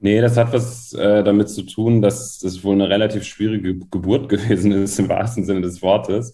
Nee, 0.00 0.20
das 0.20 0.36
hat 0.36 0.52
was 0.52 0.92
äh, 0.94 1.22
damit 1.22 1.48
zu 1.48 1.62
tun, 1.62 2.02
dass 2.02 2.40
das 2.40 2.64
wohl 2.64 2.74
eine 2.74 2.88
relativ 2.88 3.22
schwierige 3.22 3.78
Geburt 3.78 4.28
gewesen 4.28 4.72
ist, 4.72 4.98
im 4.98 5.08
wahrsten 5.08 5.44
Sinne 5.44 5.60
des 5.60 5.80
Wortes. 5.80 6.32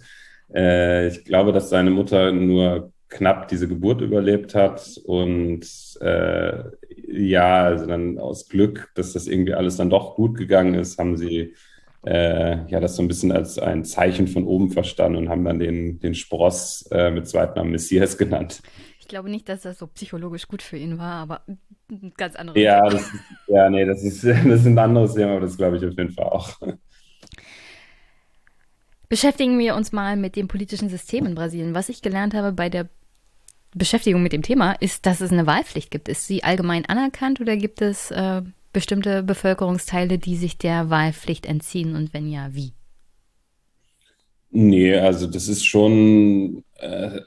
Äh, 0.55 1.09
ich 1.09 1.24
glaube, 1.24 1.53
dass 1.53 1.68
seine 1.68 1.91
Mutter 1.91 2.33
nur 2.33 2.93
knapp 3.09 3.49
diese 3.49 3.69
Geburt 3.69 4.01
überlebt 4.01 4.55
hat 4.55 5.01
und 5.05 5.67
äh, 6.01 6.63
ja, 7.07 7.65
also 7.65 7.87
dann 7.87 8.19
aus 8.19 8.49
Glück, 8.49 8.91
dass 8.95 9.13
das 9.13 9.27
irgendwie 9.27 9.55
alles 9.55 9.77
dann 9.77 9.91
doch 9.91 10.15
gut 10.15 10.37
gegangen 10.37 10.75
ist, 10.75 10.99
haben 10.99 11.17
sie 11.17 11.55
äh, 12.05 12.71
ja 12.71 12.81
das 12.81 12.97
so 12.97 13.03
ein 13.03 13.09
bisschen 13.09 13.33
als 13.33 13.59
ein 13.59 13.85
Zeichen 13.85 14.29
von 14.29 14.45
oben 14.47 14.71
verstanden 14.71 15.17
und 15.17 15.29
haben 15.29 15.45
dann 15.45 15.59
den, 15.59 15.99
den 15.99 16.15
Spross 16.15 16.89
äh, 16.91 17.11
mit 17.11 17.27
Zweitnamen 17.27 17.73
Messias 17.73 18.19
genannt. 18.19 18.63
Ich 19.01 19.09
glaube 19.09 19.31
nicht, 19.31 19.49
dass 19.49 19.63
das 19.63 19.79
so 19.79 19.87
psychologisch 19.87 20.47
gut 20.47 20.61
für 20.61 20.77
ihn 20.77 20.99
war, 20.99 21.15
aber 21.15 21.41
ein 21.91 22.13
ganz 22.17 22.37
anderes 22.37 22.61
ja, 22.61 22.81
Thema. 22.81 22.91
Das 22.91 23.13
ja, 23.47 23.71
nee, 23.71 23.85
das 23.87 24.03
ist, 24.03 24.23
das 24.25 24.37
ist 24.37 24.67
ein 24.67 24.79
anderes 24.79 25.15
Thema, 25.15 25.33
aber 25.33 25.41
das 25.41 25.57
glaube 25.57 25.79
ich 25.79 25.85
auf 25.85 25.97
jeden 25.97 26.13
Fall 26.13 26.27
auch. 26.27 26.59
Beschäftigen 29.09 29.59
wir 29.59 29.75
uns 29.75 29.93
mal 29.93 30.17
mit 30.17 30.37
dem 30.37 30.49
politischen 30.49 30.91
System 30.91 31.25
in 31.25 31.35
Brasilien. 31.35 31.75
Was 31.75 31.89
ich 31.89 32.03
gelernt 32.03 32.35
habe 32.35 32.53
bei 32.53 32.69
der 32.69 32.91
Beschäftigung 33.75 34.23
mit 34.23 34.33
dem 34.33 34.43
Thema, 34.43 34.73
ist, 34.73 35.07
dass 35.07 35.21
es 35.21 35.33
eine 35.33 35.47
Wahlpflicht 35.47 35.91
gibt. 35.91 36.09
Ist 36.09 36.27
sie 36.27 36.45
allgemein 36.45 36.87
anerkannt 36.87 37.41
oder 37.41 37.57
gibt 37.57 37.83
es 37.83 38.11
äh, 38.11 38.43
bestimmte 38.73 39.23
Bevölkerungsteile, 39.23 40.19
die 40.19 40.37
sich 40.37 40.59
der 40.59 40.91
Wahlpflicht 40.91 41.47
entziehen 41.47 41.97
und 41.97 42.14
wenn 42.14 42.31
ja, 42.31 42.49
wie? 42.53 42.73
Nee, 44.51 44.95
also 44.97 45.27
das 45.27 45.49
ist 45.49 45.66
schon 45.66 46.64
äh, 46.77 47.21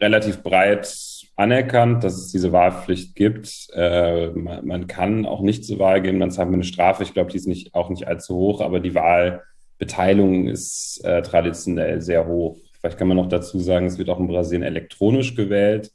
relativ 0.00 0.42
breit 0.42 0.94
anerkannt, 1.36 2.04
dass 2.04 2.18
es 2.18 2.28
diese 2.28 2.52
Wahlpflicht 2.52 3.14
gibt. 3.14 3.68
Äh, 3.72 4.28
man, 4.28 4.66
man, 4.66 4.86
kann 4.86 5.24
auch 5.24 5.40
nicht 5.40 5.64
zur 5.64 5.78
Wahl 5.78 6.02
gehen, 6.02 6.20
dann 6.20 6.30
zahlt 6.30 6.48
man 6.48 6.56
eine 6.56 6.64
Strafe. 6.64 7.02
Ich 7.02 7.14
glaube, 7.14 7.30
die 7.30 7.38
ist 7.38 7.48
nicht, 7.48 7.74
auch 7.74 7.88
nicht 7.88 8.06
allzu 8.06 8.36
hoch, 8.36 8.60
aber 8.60 8.80
die 8.80 8.94
Wahlbeteiligung 8.94 10.48
ist 10.48 11.00
äh, 11.02 11.22
traditionell 11.22 12.02
sehr 12.02 12.26
hoch. 12.26 12.58
Vielleicht 12.80 12.98
kann 12.98 13.08
man 13.08 13.16
noch 13.16 13.28
dazu 13.28 13.58
sagen, 13.58 13.86
es 13.86 13.98
wird 13.98 14.08
auch 14.08 14.18
in 14.18 14.26
Brasilien 14.26 14.62
elektronisch 14.62 15.34
gewählt. 15.34 15.92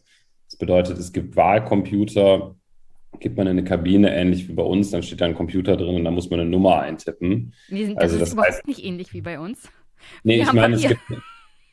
Das 0.48 0.58
bedeutet, 0.58 1.00
es 1.00 1.12
gibt 1.12 1.36
Wahlcomputer, 1.36 2.56
gibt 3.20 3.38
man 3.38 3.48
in 3.48 3.58
eine 3.58 3.64
Kabine, 3.64 4.16
ähnlich 4.16 4.48
wie 4.48 4.54
bei 4.54 4.64
uns, 4.64 4.92
dann 4.92 5.02
steht 5.02 5.22
da 5.22 5.26
ein 5.26 5.36
Computer 5.36 5.78
drin 5.78 5.96
und 5.96 6.04
dann 6.04 6.14
muss 6.14 6.30
man 6.30 6.40
eine 6.40 6.50
Nummer 6.50 6.80
eintippen. 6.80 7.54
das 7.70 7.80
also, 7.98 8.20
das 8.20 8.30
ist 8.30 8.34
überhaupt 8.34 8.54
heißt, 8.54 8.68
nicht 8.68 8.84
ähnlich 8.84 9.14
wie 9.14 9.22
bei 9.22 9.40
uns. 9.40 9.64
Nee, 10.24 10.42
ich 10.42 10.54
meine, 10.54 10.76
es 10.76 10.88
gibt, 10.88 11.02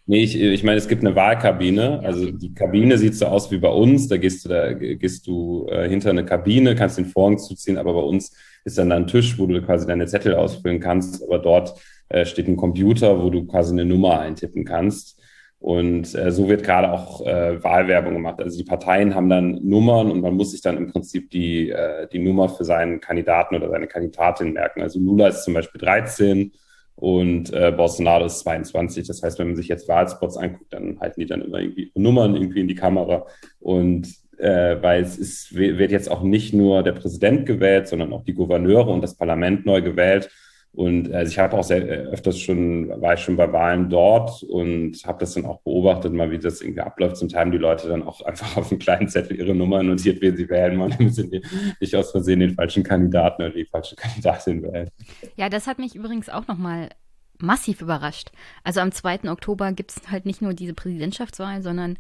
nee, 0.07 0.23
ich, 0.23 0.41
ich 0.41 0.65
meine, 0.65 0.79
es 0.79 0.89
gibt 0.89 1.05
eine 1.05 1.15
Wahlkabine. 1.15 2.01
Also 2.01 2.31
die 2.31 2.55
Kabine 2.55 2.97
sieht 2.97 3.15
so 3.15 3.27
aus 3.27 3.51
wie 3.51 3.59
bei 3.59 3.69
uns. 3.69 4.09
Da 4.09 4.17
gehst 4.17 4.45
du, 4.45 4.49
da 4.49 4.73
gehst 4.73 5.27
du 5.27 5.67
äh, 5.69 5.89
hinter 5.89 6.11
eine 6.11 6.25
Kabine, 6.25 6.75
kannst 6.75 6.97
den 6.97 7.07
Vorhang 7.07 7.39
zuziehen, 7.39 7.77
aber 7.77 7.93
bei 7.93 8.01
uns 8.01 8.35
ist 8.65 8.79
dann 8.79 8.93
ein 8.93 9.07
Tisch, 9.07 9.39
wo 9.39 9.47
du 9.47 9.61
quasi 9.61 9.87
deine 9.87 10.07
Zettel 10.07 10.35
ausfüllen 10.35 10.81
kannst. 10.81 11.23
Aber 11.23 11.39
dort 11.39 11.75
äh, 12.13 12.27
steht 12.27 12.49
ein 12.49 12.57
Computer, 12.57 13.23
wo 13.23 13.31
du 13.31 13.47
quasi 13.47 13.73
eine 13.73 13.85
Nummer 13.85 14.21
eintippen 14.21 14.65
kannst. 14.65 15.21
Und 15.59 16.15
äh, 16.17 16.33
so 16.33 16.49
wird 16.49 16.65
gerade 16.65 16.93
auch 16.93 17.25
äh, 17.25 17.63
Wahlwerbung 17.63 18.15
gemacht. 18.15 18.41
Also 18.41 18.59
die 18.59 18.65
Parteien 18.65 19.15
haben 19.15 19.29
dann 19.29 19.61
Nummern 19.63 20.11
und 20.11 20.21
man 20.21 20.35
muss 20.35 20.51
sich 20.51 20.61
dann 20.61 20.77
im 20.77 20.91
Prinzip 20.91 21.31
die, 21.31 21.71
äh, 21.71 22.09
die 22.13 22.19
Nummer 22.19 22.49
für 22.49 22.65
seinen 22.65 23.01
Kandidaten 23.01 23.55
oder 23.55 23.71
seine 23.71 23.87
Kandidatin 23.87 24.53
merken. 24.53 24.83
Also 24.83 24.99
Lula 24.99 25.29
ist 25.29 25.45
zum 25.45 25.55
Beispiel 25.55 25.81
13 25.81 26.53
und 26.97 27.53
äh, 27.53 27.73
Bolsonaro 27.75 28.27
ist 28.27 28.41
22. 28.41 29.07
Das 29.07 29.23
heißt, 29.23 29.39
wenn 29.39 29.49
man 29.49 29.57
sich 29.57 29.69
jetzt 29.69 29.89
Wahlspots 29.89 30.37
anguckt, 30.37 30.73
dann 30.73 30.99
halten 31.01 31.21
die 31.21 31.27
dann 31.27 31.43
immer 31.43 31.61
irgendwie 31.61 31.93
Nummern 31.95 32.35
irgendwie 32.35 32.61
in 32.61 32.69
die 32.69 32.75
Kamera. 32.75 33.25
Und 33.61 34.09
äh, 34.39 34.83
weil 34.83 35.03
es 35.03 35.17
ist, 35.17 35.55
wird 35.55 35.93
jetzt 35.93 36.11
auch 36.11 36.23
nicht 36.23 36.53
nur 36.53 36.83
der 36.83 36.93
Präsident 36.93 37.47
gewählt, 37.47 37.87
sondern 37.87 38.13
auch 38.13 38.25
die 38.25 38.35
Gouverneure 38.35 38.91
und 38.91 39.01
das 39.01 39.17
Parlament 39.17 39.65
neu 39.65 39.81
gewählt. 39.81 40.29
Und 40.75 41.13
also 41.13 41.31
ich 41.31 41.39
habe 41.39 41.57
auch 41.57 41.65
sehr 41.65 41.87
äh, 41.87 42.07
öfters 42.07 42.39
schon, 42.39 42.89
war 43.01 43.15
ich 43.15 43.21
schon 43.21 43.37
bei 43.37 43.53
Wahlen 43.53 43.91
dort 43.91 44.43
und 44.43 44.97
habe 45.05 45.19
das 45.21 45.35
dann 45.35 45.45
auch 45.45 45.61
beobachtet, 45.61 46.15
mal 46.15 46.31
wie 46.31 46.39
das 46.39 46.63
irgendwie 46.63 46.81
abläuft. 46.81 47.19
Zum 47.19 47.29
Teil 47.29 47.43
haben 47.43 47.53
die 47.53 47.59
Leute 47.59 47.89
dann 47.89 48.03
auch 48.03 48.23
einfach 48.23 48.57
auf 48.57 48.71
einem 48.71 48.79
kleinen 48.79 49.09
Zettel 49.09 49.39
ihre 49.39 49.55
Nummer 49.55 49.83
notiert, 49.83 50.23
wen 50.23 50.37
sie 50.37 50.49
wählen 50.49 50.79
wollen, 50.79 50.95
damit 50.97 51.15
sie 51.15 51.43
nicht 51.79 51.95
aus 51.95 52.11
Versehen 52.11 52.41
den 52.41 52.55
falschen 52.55 52.85
Kandidaten 52.85 53.43
oder 53.43 53.53
die 53.53 53.67
falsche 53.67 53.97
Kandidatin 53.97 54.63
wählen. 54.63 54.89
Ja, 55.37 55.51
das 55.51 55.67
hat 55.67 55.79
mich 55.79 55.95
übrigens 55.95 56.31
auch 56.31 56.49
nochmal 56.49 56.89
massiv 57.39 57.83
überrascht. 57.83 58.31
Also 58.65 58.81
am 58.81 58.93
2. 58.93 59.31
Oktober 59.31 59.73
gibt 59.73 59.91
es 59.91 60.11
halt 60.11 60.25
nicht 60.25 60.41
nur 60.41 60.55
diese 60.55 60.73
Präsidentschaftswahl, 60.73 61.63
sondern 61.63 61.99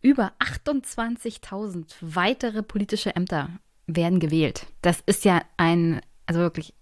über 0.00 0.32
28.000 0.40 1.94
weitere 2.00 2.64
politische 2.64 3.14
Ämter 3.14 3.50
werden 3.86 4.18
gewählt. 4.18 4.66
Das 4.80 5.02
ist 5.06 5.24
ja 5.24 5.42
ein, 5.56 6.00
also 6.26 6.40
wirklich 6.40 6.74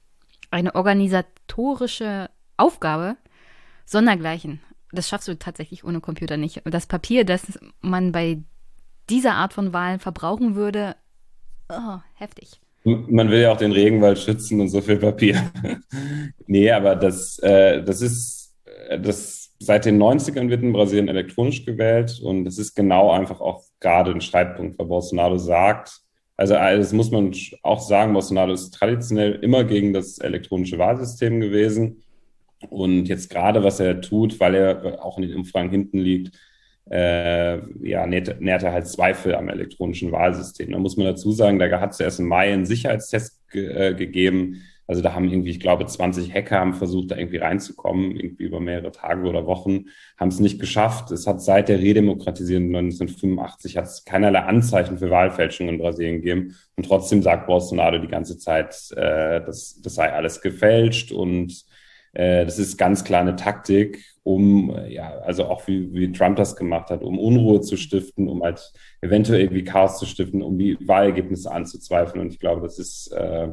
eine 0.50 0.74
organisatorische 0.74 2.30
Aufgabe 2.56 3.16
sondergleichen. 3.84 4.60
Das 4.92 5.08
schaffst 5.08 5.28
du 5.28 5.38
tatsächlich 5.38 5.84
ohne 5.84 6.00
Computer 6.00 6.36
nicht. 6.36 6.62
Das 6.64 6.86
Papier, 6.86 7.24
das 7.24 7.58
man 7.80 8.12
bei 8.12 8.38
dieser 9.08 9.34
Art 9.34 9.52
von 9.52 9.72
Wahlen 9.72 10.00
verbrauchen 10.00 10.54
würde, 10.54 10.96
oh, 11.68 11.98
heftig. 12.14 12.60
Man 12.84 13.30
will 13.30 13.42
ja 13.42 13.52
auch 13.52 13.58
den 13.58 13.72
Regenwald 13.72 14.18
schützen 14.18 14.60
und 14.60 14.68
so 14.68 14.80
viel 14.80 14.96
Papier. 14.96 15.50
nee, 16.46 16.70
aber 16.70 16.96
das, 16.96 17.38
äh, 17.40 17.82
das 17.82 18.00
ist, 18.00 18.56
äh, 18.88 18.98
das 18.98 19.40
seit 19.58 19.84
den 19.84 20.02
90ern 20.02 20.48
wird 20.48 20.62
in 20.62 20.72
Brasilien 20.72 21.08
elektronisch 21.08 21.66
gewählt 21.66 22.18
und 22.22 22.46
das 22.46 22.58
ist 22.58 22.74
genau 22.74 23.10
einfach 23.10 23.40
auch 23.40 23.64
gerade 23.78 24.10
ein 24.10 24.22
Streitpunkt, 24.22 24.78
weil 24.78 24.86
Bolsonaro 24.86 25.36
sagt, 25.36 26.00
also 26.40 26.54
das 26.54 26.92
muss 26.94 27.10
man 27.10 27.34
auch 27.62 27.80
sagen, 27.80 28.14
Bolsonaro 28.14 28.52
ist 28.52 28.70
traditionell 28.70 29.34
immer 29.42 29.64
gegen 29.64 29.92
das 29.92 30.18
elektronische 30.18 30.78
Wahlsystem 30.78 31.38
gewesen. 31.38 32.02
Und 32.70 33.06
jetzt 33.06 33.28
gerade, 33.28 33.62
was 33.62 33.78
er 33.78 34.00
tut, 34.00 34.40
weil 34.40 34.54
er 34.54 35.04
auch 35.04 35.18
in 35.18 35.28
den 35.28 35.36
Umfragen 35.36 35.70
hinten 35.70 35.98
liegt, 35.98 36.38
äh, 36.90 37.58
ja, 37.86 38.06
nährt, 38.06 38.40
nährt, 38.40 38.62
er 38.62 38.72
halt 38.72 38.88
Zweifel 38.88 39.34
am 39.34 39.48
elektronischen 39.48 40.12
Wahlsystem. 40.12 40.72
Da 40.72 40.78
muss 40.78 40.96
man 40.96 41.06
dazu 41.06 41.30
sagen, 41.30 41.58
da 41.58 41.80
hat 41.80 41.92
es 41.92 42.00
erst 42.00 42.20
im 42.20 42.26
Mai 42.26 42.52
einen 42.52 42.66
Sicherheitstest 42.66 43.48
ge 43.50 43.90
äh, 43.90 43.94
gegeben, 43.94 44.62
also 44.90 45.02
da 45.02 45.14
haben 45.14 45.30
irgendwie, 45.30 45.50
ich 45.50 45.60
glaube, 45.60 45.86
20 45.86 46.34
Hacker 46.34 46.58
haben 46.58 46.74
versucht, 46.74 47.12
da 47.12 47.16
irgendwie 47.16 47.36
reinzukommen, 47.36 48.10
irgendwie 48.10 48.42
über 48.42 48.58
mehrere 48.58 48.90
Tage 48.90 49.22
oder 49.28 49.46
Wochen, 49.46 49.84
haben 50.18 50.30
es 50.30 50.40
nicht 50.40 50.58
geschafft. 50.58 51.12
Es 51.12 51.28
hat 51.28 51.40
seit 51.40 51.68
der 51.68 51.78
Redemokratisierung 51.78 52.74
1985 52.74 53.76
hat 53.76 53.84
es 53.84 54.04
keinerlei 54.04 54.40
Anzeichen 54.40 54.98
für 54.98 55.08
Wahlfälschung 55.08 55.68
in 55.68 55.78
Brasilien 55.78 56.16
gegeben. 56.16 56.56
Und 56.74 56.86
trotzdem 56.86 57.22
sagt 57.22 57.46
Bolsonaro 57.46 57.98
die 57.98 58.08
ganze 58.08 58.36
Zeit, 58.36 58.74
äh, 58.96 59.40
das, 59.44 59.80
das 59.80 59.94
sei 59.94 60.12
alles 60.12 60.40
gefälscht 60.40 61.12
und 61.12 61.64
Äh, 62.12 62.44
das 62.44 62.58
ist 62.58 62.76
ganz 62.76 63.04
klar 63.04 63.20
eine 63.20 63.36
Taktik, 63.36 64.04
um, 64.24 64.76
ja, 64.88 65.10
also 65.20 65.44
auch 65.44 65.68
wie, 65.68 65.92
wie 65.92 66.10
Trump 66.10 66.36
das 66.36 66.56
gemacht 66.56 66.90
hat, 66.90 67.02
um 67.02 67.20
Unruhe 67.20 67.60
zu 67.60 67.76
stiften, 67.76 68.28
um 68.28 68.42
halt 68.42 68.72
eventuell 69.00 69.40
irgendwie 69.40 69.62
Chaos 69.62 69.98
zu 70.00 70.06
stiften, 70.06 70.42
um 70.42 70.58
die 70.58 70.76
Wahlergebnisse 70.80 71.52
anzuzweifeln. 71.52 72.20
Und 72.20 72.32
ich 72.32 72.40
glaube, 72.40 72.62
das 72.62 72.80
ist 72.80 73.12
äh, 73.12 73.50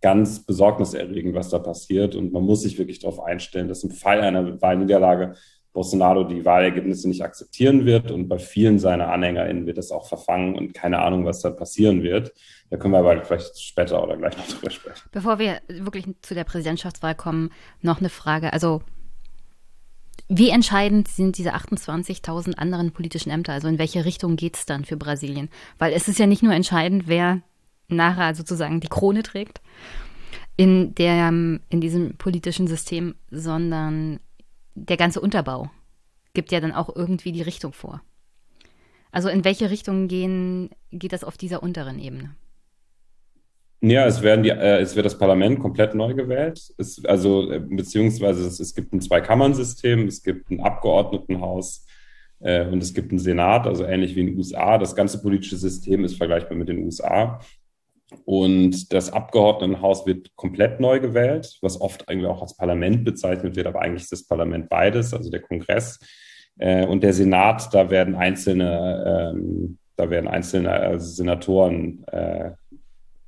ganz 0.00 0.44
besorgniserregend, 0.44 1.34
was 1.34 1.50
da 1.50 1.58
passiert. 1.58 2.14
Und 2.14 2.32
man 2.32 2.44
muss 2.44 2.62
sich 2.62 2.78
wirklich 2.78 3.00
darauf 3.00 3.20
einstellen, 3.20 3.68
dass 3.68 3.84
im 3.84 3.90
Fall 3.90 4.20
einer 4.20 4.60
Wahlniederlage 4.60 5.34
Bolsonaro 5.74 6.24
die 6.24 6.44
Wahlergebnisse 6.44 7.08
nicht 7.08 7.22
akzeptieren 7.22 7.84
wird 7.84 8.12
und 8.12 8.28
bei 8.28 8.38
vielen 8.38 8.78
seiner 8.78 9.08
AnhängerInnen 9.10 9.66
wird 9.66 9.76
das 9.76 9.90
auch 9.90 10.06
verfangen 10.06 10.56
und 10.56 10.72
keine 10.72 11.00
Ahnung, 11.00 11.26
was 11.26 11.40
da 11.40 11.50
passieren 11.50 12.04
wird. 12.04 12.32
Da 12.70 12.76
können 12.76 12.94
wir 12.94 12.98
aber 12.98 13.24
vielleicht 13.24 13.60
später 13.60 14.02
oder 14.02 14.16
gleich 14.16 14.36
noch 14.36 14.46
drüber 14.46 14.70
sprechen. 14.70 15.08
Bevor 15.10 15.40
wir 15.40 15.60
wirklich 15.68 16.06
zu 16.22 16.34
der 16.34 16.44
Präsidentschaftswahl 16.44 17.16
kommen, 17.16 17.50
noch 17.82 17.98
eine 17.98 18.08
Frage. 18.08 18.52
Also 18.52 18.82
wie 20.28 20.50
entscheidend 20.50 21.08
sind 21.08 21.38
diese 21.38 21.54
28.000 21.54 22.54
anderen 22.54 22.92
politischen 22.92 23.30
Ämter? 23.30 23.52
Also 23.52 23.66
in 23.66 23.78
welche 23.78 24.04
Richtung 24.04 24.36
geht 24.36 24.56
es 24.56 24.66
dann 24.66 24.84
für 24.84 24.96
Brasilien? 24.96 25.50
Weil 25.78 25.92
es 25.92 26.08
ist 26.08 26.20
ja 26.20 26.26
nicht 26.26 26.42
nur 26.42 26.54
entscheidend, 26.54 27.08
wer 27.08 27.42
nachher 27.88 28.34
sozusagen 28.34 28.80
die 28.80 28.88
Krone 28.88 29.22
trägt 29.22 29.60
in, 30.56 30.94
der, 30.94 31.28
in 31.28 31.80
diesem 31.80 32.16
politischen 32.16 32.66
System, 32.66 33.14
sondern 33.30 34.20
der 34.74 34.96
ganze 34.96 35.20
Unterbau 35.20 35.70
gibt 36.32 36.50
ja 36.52 36.60
dann 36.60 36.72
auch 36.72 36.94
irgendwie 36.94 37.32
die 37.32 37.42
Richtung 37.42 37.72
vor. 37.72 38.02
Also 39.12 39.28
in 39.28 39.44
welche 39.44 39.70
Richtung 39.70 40.08
gehen, 40.08 40.70
geht 40.90 41.12
das 41.12 41.22
auf 41.22 41.36
dieser 41.36 41.62
unteren 41.62 42.00
Ebene? 42.00 42.34
Ja, 43.80 44.06
es, 44.06 44.22
werden 44.22 44.42
die, 44.42 44.50
äh, 44.50 44.80
es 44.80 44.96
wird 44.96 45.04
das 45.04 45.18
Parlament 45.18 45.60
komplett 45.60 45.94
neu 45.94 46.14
gewählt. 46.14 46.72
Es, 46.78 47.04
also, 47.04 47.50
äh, 47.50 47.60
beziehungsweise 47.60 48.46
es, 48.46 48.58
es 48.58 48.74
gibt 48.74 48.92
ein 48.92 49.00
Zweikammern-System, 49.00 50.08
es 50.08 50.22
gibt 50.22 50.50
ein 50.50 50.60
Abgeordnetenhaus 50.60 51.86
äh, 52.40 52.66
und 52.66 52.82
es 52.82 52.94
gibt 52.94 53.10
einen 53.10 53.18
Senat, 53.18 53.66
also 53.66 53.84
ähnlich 53.84 54.16
wie 54.16 54.20
in 54.20 54.26
den 54.28 54.38
USA. 54.38 54.78
Das 54.78 54.96
ganze 54.96 55.20
politische 55.20 55.58
System 55.58 56.02
ist 56.04 56.16
vergleichbar 56.16 56.56
mit 56.56 56.68
den 56.68 56.78
USA. 56.78 57.40
Und 58.24 58.92
das 58.92 59.12
Abgeordnetenhaus 59.12 60.06
wird 60.06 60.34
komplett 60.36 60.80
neu 60.80 61.00
gewählt, 61.00 61.58
was 61.62 61.80
oft 61.80 62.08
eigentlich 62.08 62.26
auch 62.26 62.42
als 62.42 62.56
Parlament 62.56 63.04
bezeichnet 63.04 63.56
wird, 63.56 63.66
aber 63.66 63.82
eigentlich 63.82 64.02
ist 64.04 64.12
das 64.12 64.26
Parlament 64.26 64.68
beides, 64.68 65.14
also 65.14 65.30
der 65.30 65.40
Kongress. 65.40 65.98
Äh, 66.58 66.86
und 66.86 67.02
der 67.02 67.12
Senat, 67.12 67.72
da 67.72 67.90
werden 67.90 68.14
einzelne, 68.14 69.32
ähm, 69.34 69.78
da 69.96 70.10
werden 70.10 70.28
einzelne 70.28 70.82
äh, 70.82 71.00
Senatoren 71.00 72.04
äh, 72.08 72.52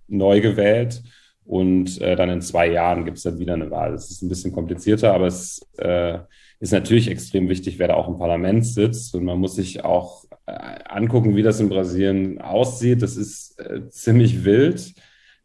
neu 0.08 0.40
gewählt. 0.40 1.02
Und 1.44 2.00
äh, 2.00 2.16
dann 2.16 2.28
in 2.28 2.42
zwei 2.42 2.68
Jahren 2.68 3.04
gibt 3.04 3.18
es 3.18 3.22
dann 3.22 3.38
wieder 3.38 3.54
eine 3.54 3.70
Wahl. 3.70 3.92
Das 3.92 4.10
ist 4.10 4.22
ein 4.22 4.28
bisschen 4.28 4.52
komplizierter, 4.52 5.14
aber 5.14 5.26
es 5.26 5.64
äh, 5.78 6.18
ist 6.58 6.72
natürlich 6.72 7.08
extrem 7.08 7.48
wichtig, 7.48 7.78
wer 7.78 7.88
da 7.88 7.94
auch 7.94 8.08
im 8.08 8.18
Parlament 8.18 8.66
sitzt. 8.66 9.14
Und 9.14 9.24
man 9.24 9.38
muss 9.38 9.54
sich 9.54 9.84
auch 9.84 10.24
angucken, 10.46 11.36
wie 11.36 11.42
das 11.42 11.60
in 11.60 11.68
Brasilien 11.68 12.40
aussieht. 12.40 13.02
Das 13.02 13.16
ist 13.16 13.58
äh, 13.58 13.88
ziemlich 13.90 14.44
wild. 14.44 14.94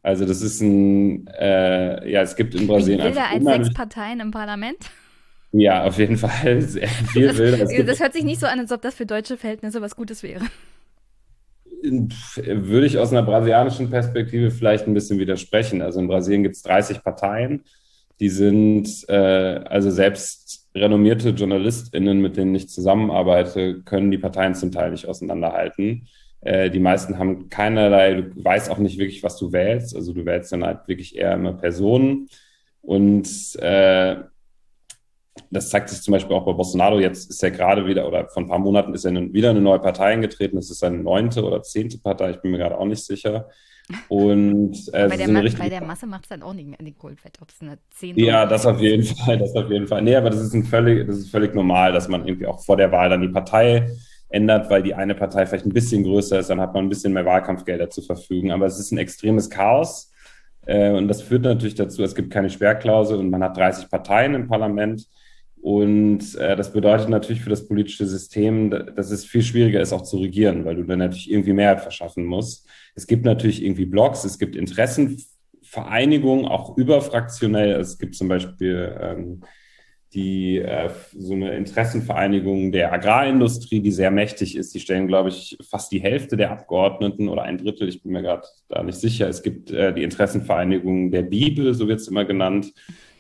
Also 0.04 0.26
das 0.26 0.42
ist 0.42 0.62
ein, 0.62 1.28
äh, 1.28 2.10
ja, 2.10 2.22
es 2.22 2.36
gibt 2.36 2.56
in 2.56 2.68
Brasilien 2.68 3.04
wilder 3.04 3.30
als 3.30 3.44
sechs 3.44 3.74
Parteien 3.74 4.20
im 4.20 4.32
Parlament. 4.32 4.78
Ja, 5.52 5.84
auf 5.84 5.98
jeden 5.98 6.18
Fall 6.18 6.62
sehr 6.62 6.88
viel 6.88 7.28
das, 7.28 7.38
wilder. 7.38 7.84
Das 7.86 8.00
hört 8.00 8.14
sich 8.14 8.24
nicht 8.24 8.40
so 8.40 8.48
an, 8.48 8.60
als 8.60 8.72
ob 8.72 8.82
das 8.82 8.96
für 8.96 9.06
deutsche 9.06 9.38
Verhältnisse 9.38 9.82
was 9.82 9.96
Gutes 9.96 10.24
wäre. 10.24 10.46
Würde 11.84 12.86
ich 12.86 13.00
aus 13.00 13.12
einer 13.12 13.24
brasilianischen 13.24 13.90
Perspektive 13.90 14.52
vielleicht 14.52 14.88
ein 14.88 14.94
bisschen 14.94 15.18
widersprechen. 15.18 15.82
Also 15.82 16.00
in 16.00 16.08
Brasilien 16.08 16.44
gibt 16.44 16.56
es 16.56 16.62
30 16.62 17.04
Parteien, 17.04 17.64
die 18.20 18.30
sind, 18.30 18.88
äh, 19.10 19.16
also 19.66 19.90
selbst 19.90 20.61
renommierte 20.74 21.30
JournalistInnen, 21.30 22.22
mit 22.22 22.38
denen 22.38 22.56
ich 22.56 22.70
zusammenarbeite, 22.70 23.82
können 23.82 24.12
die 24.12 24.18
Parteien 24.18 24.56
zum 24.56 24.72
Teil 24.72 24.92
nicht 24.92 25.06
auseinanderhalten. 25.06 26.08
Äh, 26.42 26.70
die 26.70 26.80
meisten 26.80 27.18
haben 27.18 27.50
keinerlei, 27.50 28.22
du 28.22 28.44
weißt 28.44 28.72
auch 28.72 28.78
nicht 28.78 28.98
wirklich, 28.98 29.24
was 29.24 29.38
du 29.38 29.52
wählst. 29.52 29.96
Also 29.96 30.14
du 30.14 30.26
wählst 30.26 30.52
dann 30.52 30.64
halt 30.64 30.88
wirklich 30.88 31.18
eher 31.18 31.34
immer 31.34 31.54
Personen. 31.54 32.30
Und 32.82 33.28
äh, 33.60 34.16
das 35.50 35.70
zeigt 35.70 35.90
sich 35.90 36.02
zum 36.02 36.14
Beispiel 36.14 36.36
auch 36.36 36.46
bei 36.46 36.54
Bolsonaro. 36.54 37.00
Jetzt 37.00 37.30
ist 37.30 37.44
er 37.44 37.52
gerade 37.52 37.86
wieder, 37.86 38.08
oder 38.08 38.28
vor 38.30 38.44
ein 38.44 38.50
paar 38.50 38.60
Monaten 38.60 38.94
ist 38.94 39.06
er 39.06 39.14
wieder 39.34 39.52
eine 39.52 39.62
neue 39.62 39.80
Partei 39.80 40.06
eingetreten. 40.06 40.56
Das 40.56 40.70
ist 40.70 40.80
seine 40.80 40.98
neunte 40.98 41.44
oder 41.44 41.62
zehnte 41.62 41.98
Partei, 42.00 42.32
ich 42.32 42.42
bin 42.42 42.52
mir 42.52 42.58
gerade 42.58 42.78
auch 42.78 42.86
nicht 42.86 43.04
sicher. 43.04 43.50
Und 44.08 44.76
äh, 44.94 45.08
bei, 45.08 45.18
der 45.18 45.28
so 45.28 45.58
bei, 45.58 45.70
der 45.70 45.84
Masse 45.84 46.06
macht 46.08 46.24
es 46.24 46.30
dann 46.30 46.44
auch 46.44 46.54
nicht 46.54 46.80
den 46.80 46.98
Goldfett, 46.98 47.38
ob 47.42 47.50
es 47.50 47.62
eine 47.62 47.78
10 47.92 48.18
Ja, 48.18 48.46
das 48.46 48.66
auf 48.66 48.80
jeden 48.80 49.04
Fall, 49.04 49.38
das 49.38 49.56
auf 49.56 49.70
jeden 49.70 49.88
Fall. 49.88 50.02
Nee, 50.02 50.16
aber 50.16 50.30
das 50.30 50.42
ist, 50.42 50.54
ein 50.54 50.64
völlig, 50.64 51.08
das 51.08 51.18
ist 51.18 51.32
völlig 51.32 51.54
normal, 51.54 51.92
dass 51.94 52.08
man 52.08 52.28
irgendwie 52.28 52.48
auch 52.48 52.64
vor 52.64 52.78
der 52.78 52.92
Wahl 52.92 53.10
dann 53.10 53.22
die 53.22 53.30
Partei 53.30 53.90
ändert, 54.30 54.70
weil 54.70 54.84
die 54.84 54.94
eine 54.94 55.16
Partei 55.16 55.46
vielleicht 55.46 55.66
ein 55.66 55.74
bisschen 55.74 56.04
größer 56.04 56.40
ist, 56.40 56.50
dann 56.50 56.62
hat 56.62 56.74
man 56.74 56.86
ein 56.86 56.90
bisschen 56.90 57.14
mehr 57.14 57.26
Wahlkampfgelder 57.26 57.90
zur 57.90 58.04
Verfügung. 58.04 58.52
Aber 58.52 58.66
es 58.66 58.80
ist 58.80 58.92
ein 58.92 58.98
extremes 58.98 59.50
Chaos. 59.50 60.12
Äh, 60.66 60.92
und 60.92 61.08
das 61.08 61.22
führt 61.22 61.44
natürlich 61.44 61.76
dazu, 61.76 62.04
es 62.04 62.16
gibt 62.16 62.32
keine 62.32 62.50
Sperrklausel 62.50 63.18
und 63.18 63.30
man 63.30 63.44
hat 63.44 63.58
30 63.58 63.90
Parteien 63.90 64.34
im 64.34 64.48
Parlament. 64.48 65.08
Und 65.62 66.36
äh, 66.36 66.56
das 66.56 66.74
bedeutet 66.74 67.10
natürlich 67.10 67.42
für 67.44 67.52
das 67.52 67.68
politische 67.68 68.08
System, 68.08 68.72
dass 68.72 69.12
es 69.12 69.26
viel 69.26 69.44
schwieriger 69.44 69.80
ist, 69.80 69.94
auch 69.94 70.02
zu 70.02 70.18
regieren, 70.18 70.66
weil 70.66 70.76
du 70.76 70.84
dann 70.84 71.00
natürlich 71.00 71.30
irgendwie 71.32 71.54
Mehrheit 71.54 71.82
verschaffen 71.82 72.26
musst. 72.26 72.68
Es 72.96 73.06
gibt 73.06 73.26
natürlich 73.26 73.64
irgendwie 73.64 73.86
Blogs, 73.86 74.24
es 74.24 74.40
gibt 74.40 74.56
Interessenvereinigungen, 74.56 76.48
auch 76.48 76.78
überfraktionell. 76.78 77.80
Es 77.80 78.00
gibt 78.00 78.16
zum 78.16 78.28
Beispiel 78.28 78.98
ähm, 79.00 79.42
die 80.14 80.58
äh, 80.58 80.90
so 81.16 81.34
eine 81.34 81.56
Interessenvereinigung 81.56 82.72
der 82.72 82.92
Agrarindustrie, 82.92 83.82
die 83.82 83.92
sehr 83.92 84.12
mächtig 84.12 84.58
ist. 84.58 84.74
Die 84.74 84.80
stellen, 84.80 85.08
glaube 85.08 85.30
ich, 85.30 85.58
fast 85.70 85.92
die 85.92 86.02
Hälfte 86.02 86.38
der 86.38 86.52
Abgeordneten 86.52 87.30
oder 87.30 87.44
ein 87.44 87.60
Drittel. 87.60 87.88
Ich 87.88 88.02
bin 88.02 88.12
mir 88.12 88.24
gerade 88.24 88.48
da 88.68 88.84
nicht 88.84 89.00
sicher. 89.00 89.30
Es 89.30 89.44
gibt 89.44 89.70
äh, 89.70 89.94
die 89.94 90.04
Interessenvereinigung 90.04 91.12
der 91.12 91.22
Bibel, 91.22 91.74
so 91.76 91.88
wird 91.88 92.00
es 92.00 92.08
immer 92.08 92.26
genannt. 92.26 92.74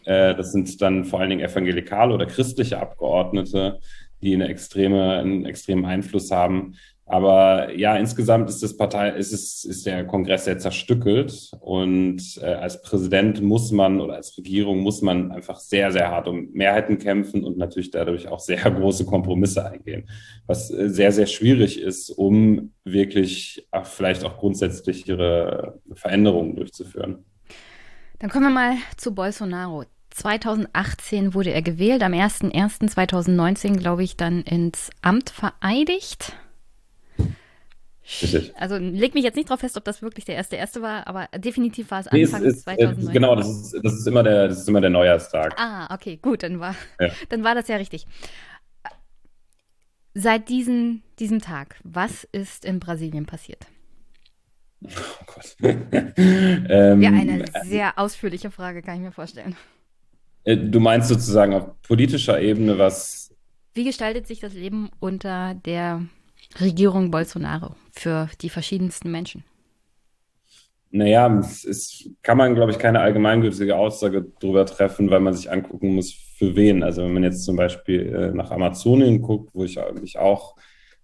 Äh, 0.05 0.35
das 0.35 0.51
sind 0.51 0.81
dann 0.81 1.05
vor 1.05 1.19
allen 1.19 1.29
Dingen 1.29 1.45
evangelikale 1.45 2.13
oder 2.13 2.25
christliche 2.25 2.79
Abgeordnete, 2.79 3.79
die 4.21 4.33
eine 4.33 4.47
extreme, 4.47 5.19
einen 5.19 5.45
extremen 5.45 5.85
Einfluss 5.85 6.31
haben. 6.31 6.75
Aber 7.11 7.75
ja, 7.75 7.97
insgesamt 7.97 8.49
ist 8.49 8.63
das 8.63 8.77
Partei, 8.77 9.09
ist 9.09 9.33
es, 9.33 9.65
ist 9.65 9.85
der 9.85 10.05
Kongress 10.05 10.45
sehr 10.45 10.59
zerstückelt 10.59 11.51
und 11.59 12.21
äh, 12.41 12.45
als 12.45 12.81
Präsident 12.81 13.41
muss 13.41 13.73
man 13.73 13.99
oder 13.99 14.13
als 14.13 14.37
Regierung 14.37 14.79
muss 14.79 15.01
man 15.01 15.29
einfach 15.33 15.59
sehr, 15.59 15.91
sehr 15.91 16.09
hart 16.09 16.29
um 16.29 16.49
Mehrheiten 16.53 16.99
kämpfen 16.99 17.43
und 17.43 17.57
natürlich 17.57 17.91
dadurch 17.91 18.29
auch 18.29 18.39
sehr 18.39 18.61
große 18.71 19.03
Kompromisse 19.03 19.69
eingehen, 19.69 20.07
was 20.47 20.71
äh, 20.71 20.87
sehr, 20.87 21.11
sehr 21.11 21.25
schwierig 21.25 21.81
ist, 21.81 22.11
um 22.11 22.71
wirklich 22.85 23.67
ach, 23.71 23.85
vielleicht 23.85 24.23
auch 24.23 24.37
grundsätzlichere 24.37 25.81
Veränderungen 25.93 26.55
durchzuführen. 26.55 27.25
Dann 28.21 28.29
kommen 28.29 28.45
wir 28.45 28.51
mal 28.51 28.75
zu 28.97 29.15
Bolsonaro. 29.15 29.85
2018 30.11 31.33
wurde 31.33 31.49
er 31.49 31.63
gewählt, 31.63 32.03
am 32.03 32.13
01.01.2019, 32.13 33.77
glaube 33.77 34.03
ich, 34.03 34.15
dann 34.15 34.43
ins 34.43 34.91
Amt 35.01 35.31
vereidigt. 35.31 36.33
Also 38.57 38.77
leg 38.77 39.15
mich 39.15 39.23
jetzt 39.23 39.37
nicht 39.37 39.49
drauf 39.49 39.61
fest, 39.61 39.75
ob 39.75 39.85
das 39.85 40.03
wirklich 40.03 40.25
der 40.25 40.35
erste 40.35 40.55
erste 40.55 40.83
war, 40.83 41.07
aber 41.07 41.29
definitiv 41.39 41.89
war 41.89 42.01
es 42.01 42.07
Anfang 42.07 42.41
nee, 42.43 42.47
es 42.49 42.57
ist, 42.57 42.63
2019. 42.63 43.09
Äh, 43.09 43.13
genau, 43.13 43.35
das 43.35 43.49
ist, 43.49 43.79
das 43.81 43.93
ist 43.93 44.05
immer 44.05 44.21
der, 44.21 44.49
das 44.49 44.59
ist 44.59 44.69
immer 44.69 44.81
der 44.81 44.89
Neujahrstag. 44.91 45.55
Ah, 45.57 45.91
okay, 45.91 46.19
gut, 46.21 46.43
dann 46.43 46.59
war, 46.59 46.75
ja. 46.99 47.09
dann 47.29 47.43
war 47.43 47.55
das 47.55 47.69
ja 47.69 47.77
richtig. 47.77 48.05
Seit 50.13 50.47
diesem, 50.49 51.01
diesem 51.17 51.41
Tag, 51.41 51.79
was 51.83 52.23
ist 52.25 52.65
in 52.65 52.79
Brasilien 52.79 53.25
passiert? 53.25 53.65
Oh 54.83 55.25
Gott. 55.27 55.55
ähm, 55.61 57.01
ja, 57.01 57.09
eine 57.09 57.45
sehr 57.63 57.99
ausführliche 57.99 58.51
Frage, 58.51 58.81
kann 58.81 58.95
ich 58.95 59.01
mir 59.01 59.11
vorstellen. 59.11 59.55
Äh, 60.43 60.57
du 60.57 60.79
meinst 60.79 61.09
sozusagen 61.09 61.53
auf 61.53 61.81
politischer 61.81 62.41
Ebene, 62.41 62.77
was. 62.77 63.33
Wie 63.73 63.83
gestaltet 63.83 64.27
sich 64.27 64.39
das 64.39 64.53
Leben 64.53 64.89
unter 64.99 65.53
der 65.53 66.03
Regierung 66.59 67.11
Bolsonaro 67.11 67.75
für 67.91 68.29
die 68.41 68.49
verschiedensten 68.49 69.11
Menschen? 69.11 69.43
Naja, 70.89 71.39
es, 71.39 71.63
es 71.63 72.09
kann 72.21 72.37
man, 72.37 72.53
glaube 72.53 72.71
ich, 72.71 72.79
keine 72.79 72.99
allgemeingültige 72.99 73.77
Aussage 73.77 74.25
darüber 74.39 74.65
treffen, 74.65 75.09
weil 75.09 75.21
man 75.21 75.33
sich 75.33 75.49
angucken 75.49 75.95
muss, 75.95 76.11
für 76.11 76.55
wen. 76.55 76.83
Also 76.83 77.03
wenn 77.03 77.13
man 77.13 77.23
jetzt 77.23 77.45
zum 77.45 77.55
Beispiel 77.55 78.13
äh, 78.13 78.31
nach 78.35 78.51
Amazonien 78.51 79.21
guckt, 79.21 79.51
wo 79.53 79.63
ich 79.63 79.79
mich 80.01 80.17
auch 80.17 80.55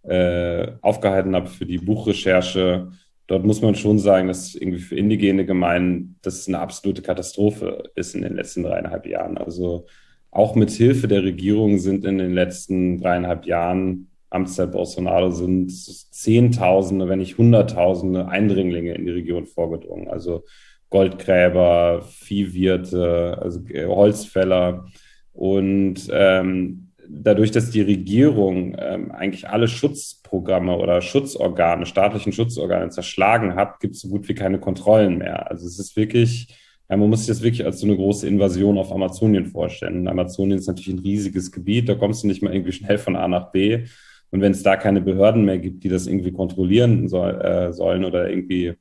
äh, 0.02 0.72
aufgehalten 0.82 1.36
habe 1.36 1.48
für 1.48 1.66
die 1.66 1.78
Buchrecherche, 1.78 2.92
dort 3.28 3.46
muss 3.46 3.62
man 3.62 3.76
schon 3.76 4.00
sagen, 4.00 4.28
dass 4.28 4.56
irgendwie 4.56 4.80
für 4.80 4.96
indigene 4.96 5.46
Gemeinden 5.46 6.18
das 6.22 6.48
eine 6.48 6.60
absolute 6.60 7.02
Katastrophe 7.02 7.92
ist 7.96 8.16
in 8.16 8.22
den 8.22 8.36
letzten 8.36 8.64
dreieinhalb 8.64 9.06
Jahren. 9.06 9.38
Also 9.38 9.86
auch 10.32 10.56
mit 10.56 10.72
Hilfe 10.72 11.08
der 11.08 11.24
Regierung 11.24 11.78
sind 11.78 12.06
in 12.06 12.18
den 12.18 12.34
letzten 12.34 13.00
dreieinhalb 13.00 13.46
Jahren 13.46 14.08
Amtszeit 14.30 14.72
Bolsonaro 14.72 15.32
sind 15.32 15.72
Zehntausende, 15.72 17.08
wenn 17.08 17.20
nicht 17.20 17.38
Hunderttausende 17.38 18.28
Eindringlinge 18.28 18.94
in 18.94 19.06
die 19.06 19.12
Region 19.12 19.46
vorgedrungen. 19.46 20.10
Also 20.10 20.44
Goldgräber, 20.90 22.02
Viehwirte, 22.02 23.38
also 23.42 23.62
Holzfäller. 23.88 24.86
Und 25.34 26.10
ähm, 26.12 26.87
dadurch, 27.10 27.52
dass 27.52 27.70
die 27.70 27.82
Regierung 27.82 28.76
ähm, 28.80 29.12
eigentlich 29.12 29.50
alle 29.50 29.68
Schutzprogramme 29.68 30.78
oder 30.78 31.02
Schutzorgane, 31.02 31.86
staatlichen 31.86 32.34
Schutzorgane 32.34 32.90
zerschlagen 32.90 33.56
hat, 33.56 33.80
gibt 33.80 33.96
es 33.96 34.02
so 34.02 34.10
gut 34.10 34.28
wie 34.28 34.36
keine 34.36 34.60
Kontrollen 34.60 35.18
mehr. 35.18 35.50
Also 35.50 35.66
es 35.66 35.80
ist 35.80 35.96
wirklich, 35.96 36.48
ja, 36.90 36.98
man 36.98 37.10
muss 37.10 37.20
sich 37.20 37.28
das 37.28 37.42
wirklich 37.42 37.66
als 37.66 37.80
so 37.80 37.88
eine 37.88 37.96
große 37.96 38.28
Invasion 38.28 38.78
auf 38.78 38.92
Amazonien 38.92 39.46
vorstellen. 39.46 40.02
Und 40.02 40.08
Amazonien 40.08 40.58
ist 40.58 40.68
natürlich 40.68 40.90
ein 40.90 41.00
riesiges 41.00 41.52
Gebiet, 41.52 41.90
da 41.90 41.96
kommst 41.96 42.24
du 42.24 42.28
nicht 42.28 42.42
mal 42.42 42.54
irgendwie 42.54 42.74
schnell 42.74 42.98
von 42.98 43.16
A 43.16 43.28
nach 43.28 43.52
B. 43.52 43.86
Und 44.30 44.42
wenn 44.42 44.52
es 44.52 44.64
da 44.64 44.76
keine 44.76 45.02
Behörden 45.02 45.46
mehr 45.46 45.58
gibt, 45.58 45.84
die 45.84 45.90
das 45.90 46.08
irgendwie 46.08 46.32
kontrollieren 46.32 47.08
soll, 47.08 47.40
äh, 47.42 47.72
sollen 47.72 48.04
oder 48.04 48.30
irgendwie 48.30 48.74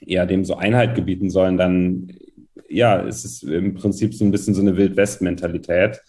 ja 0.00 0.26
dem 0.26 0.44
so 0.44 0.56
Einhalt 0.56 0.94
gebieten 0.94 1.28
sollen, 1.28 1.56
dann 1.56 2.12
ja, 2.70 3.00
ist 3.00 3.24
es 3.24 3.42
im 3.42 3.74
Prinzip 3.74 4.14
so 4.14 4.24
ein 4.24 4.30
bisschen 4.30 4.54
so 4.54 4.60
eine 4.60 4.76
Wild-West-Mentalität. 4.76 6.00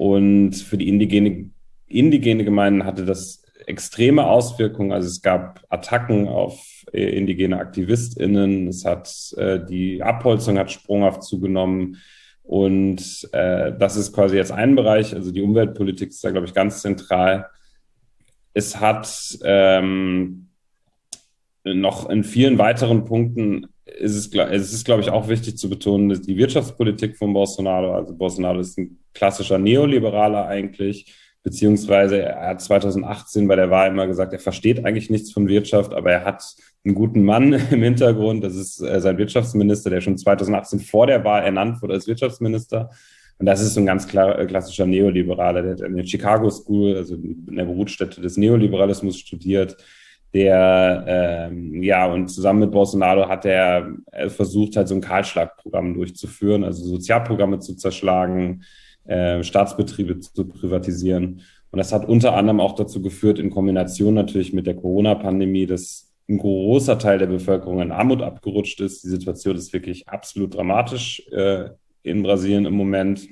Und 0.00 0.54
für 0.54 0.78
die 0.78 0.88
indigene, 0.88 1.50
indigene 1.86 2.42
Gemeinden 2.42 2.86
hatte 2.86 3.04
das 3.04 3.42
extreme 3.66 4.24
Auswirkungen. 4.24 4.92
Also 4.92 5.08
es 5.08 5.20
gab 5.20 5.62
Attacken 5.68 6.26
auf 6.26 6.86
äh, 6.90 7.04
indigene 7.18 7.58
AktivistInnen, 7.58 8.68
es 8.68 8.86
hat 8.86 9.12
äh, 9.36 9.60
die 9.62 10.02
Abholzung 10.02 10.56
hat 10.56 10.70
sprunghaft 10.70 11.22
zugenommen. 11.22 11.98
Und 12.42 13.28
äh, 13.32 13.74
das 13.78 13.96
ist 13.96 14.14
quasi 14.14 14.36
jetzt 14.36 14.52
ein 14.52 14.74
Bereich, 14.74 15.14
also 15.14 15.32
die 15.32 15.42
Umweltpolitik 15.42 16.08
ist 16.08 16.24
da, 16.24 16.30
glaube 16.30 16.46
ich, 16.46 16.54
ganz 16.54 16.80
zentral. 16.80 17.50
Es 18.54 18.80
hat 18.80 19.38
ähm, 19.44 20.48
noch 21.62 22.08
in 22.08 22.24
vielen 22.24 22.56
weiteren 22.56 23.04
Punkten 23.04 23.66
ist 23.98 24.14
es, 24.14 24.34
es 24.34 24.72
ist, 24.72 24.84
glaube 24.84 25.02
ich, 25.02 25.10
auch 25.10 25.28
wichtig 25.28 25.58
zu 25.58 25.68
betonen, 25.68 26.08
dass 26.08 26.22
die 26.22 26.36
Wirtschaftspolitik 26.36 27.16
von 27.16 27.32
Bolsonaro, 27.32 27.94
also 27.94 28.14
Bolsonaro 28.14 28.60
ist 28.60 28.78
ein 28.78 28.98
klassischer 29.14 29.58
Neoliberaler 29.58 30.46
eigentlich, 30.46 31.14
beziehungsweise 31.42 32.22
er 32.22 32.48
hat 32.48 32.60
2018 32.60 33.48
bei 33.48 33.56
der 33.56 33.70
Wahl 33.70 33.88
immer 33.88 34.06
gesagt, 34.06 34.32
er 34.32 34.38
versteht 34.38 34.84
eigentlich 34.84 35.10
nichts 35.10 35.32
von 35.32 35.48
Wirtschaft, 35.48 35.94
aber 35.94 36.12
er 36.12 36.24
hat 36.24 36.44
einen 36.84 36.94
guten 36.94 37.24
Mann 37.24 37.52
im 37.70 37.82
Hintergrund, 37.82 38.44
das 38.44 38.54
ist 38.54 38.80
äh, 38.80 39.00
sein 39.00 39.18
Wirtschaftsminister, 39.18 39.90
der 39.90 40.00
schon 40.00 40.18
2018 40.18 40.80
vor 40.80 41.06
der 41.06 41.24
Wahl 41.24 41.42
ernannt 41.42 41.82
wurde 41.82 41.94
als 41.94 42.06
Wirtschaftsminister. 42.06 42.90
Und 43.38 43.46
das 43.46 43.62
ist 43.62 43.72
so 43.72 43.80
ein 43.80 43.86
ganz 43.86 44.06
klar, 44.06 44.38
äh, 44.38 44.46
klassischer 44.46 44.86
Neoliberaler, 44.86 45.62
der 45.62 45.72
hat 45.72 45.80
in 45.80 45.96
der 45.96 46.04
Chicago 46.04 46.50
School, 46.50 46.96
also 46.96 47.14
in 47.14 47.56
der 47.56 47.64
Brutstätte 47.64 48.20
des 48.20 48.36
Neoliberalismus 48.36 49.18
studiert, 49.18 49.78
der 50.32 51.04
ähm, 51.50 51.82
ja 51.82 52.06
und 52.06 52.28
zusammen 52.28 52.60
mit 52.60 52.70
Bolsonaro 52.70 53.28
hat 53.28 53.44
er 53.44 53.92
versucht 54.28 54.76
halt 54.76 54.88
so 54.88 54.94
ein 54.94 55.00
Kahlschlagprogramm 55.00 55.94
durchzuführen, 55.94 56.64
also 56.64 56.84
Sozialprogramme 56.84 57.58
zu 57.58 57.74
zerschlagen, 57.74 58.62
äh, 59.04 59.42
Staatsbetriebe 59.42 60.20
zu 60.20 60.46
privatisieren. 60.46 61.40
Und 61.72 61.78
das 61.78 61.92
hat 61.92 62.08
unter 62.08 62.34
anderem 62.34 62.60
auch 62.60 62.74
dazu 62.74 63.00
geführt, 63.02 63.38
in 63.38 63.50
Kombination 63.50 64.14
natürlich 64.14 64.52
mit 64.52 64.66
der 64.66 64.74
Corona-Pandemie, 64.74 65.66
dass 65.66 66.12
ein 66.28 66.38
großer 66.38 66.98
Teil 66.98 67.18
der 67.18 67.26
Bevölkerung 67.26 67.80
in 67.80 67.92
Armut 67.92 68.22
abgerutscht 68.22 68.80
ist. 68.80 69.02
Die 69.04 69.08
Situation 69.08 69.56
ist 69.56 69.72
wirklich 69.72 70.08
absolut 70.08 70.54
dramatisch 70.54 71.22
äh, 71.32 71.70
in 72.02 72.22
Brasilien 72.22 72.66
im 72.66 72.74
Moment. 72.74 73.28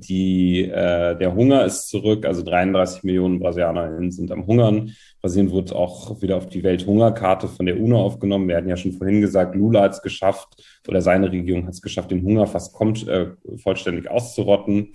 Die, 0.00 0.62
äh, 0.62 1.16
der 1.16 1.34
Hunger 1.34 1.64
ist 1.64 1.88
zurück, 1.88 2.24
also 2.26 2.42
33 2.42 3.02
Millionen 3.04 3.38
Brasilianerinnen 3.38 4.10
sind 4.10 4.30
am 4.30 4.46
Hungern. 4.46 4.94
Brasilien 5.20 5.50
wurde 5.50 5.74
auch 5.74 6.20
wieder 6.22 6.36
auf 6.36 6.48
die 6.48 6.62
Welthungerkarte 6.62 7.48
von 7.48 7.66
der 7.66 7.80
UNO 7.80 8.00
aufgenommen. 8.00 8.48
Wir 8.48 8.56
hatten 8.56 8.68
ja 8.68 8.76
schon 8.76 8.92
vorhin 8.92 9.20
gesagt, 9.20 9.54
Lula 9.54 9.82
hat 9.82 9.92
es 9.92 10.02
geschafft 10.02 10.62
oder 10.86 11.00
seine 11.02 11.30
Regierung 11.30 11.66
hat 11.66 11.74
es 11.74 11.82
geschafft, 11.82 12.10
den 12.10 12.22
Hunger 12.22 12.46
fast 12.46 12.72
kommt, 12.74 13.06
äh, 13.08 13.28
vollständig 13.56 14.10
auszurotten. 14.10 14.92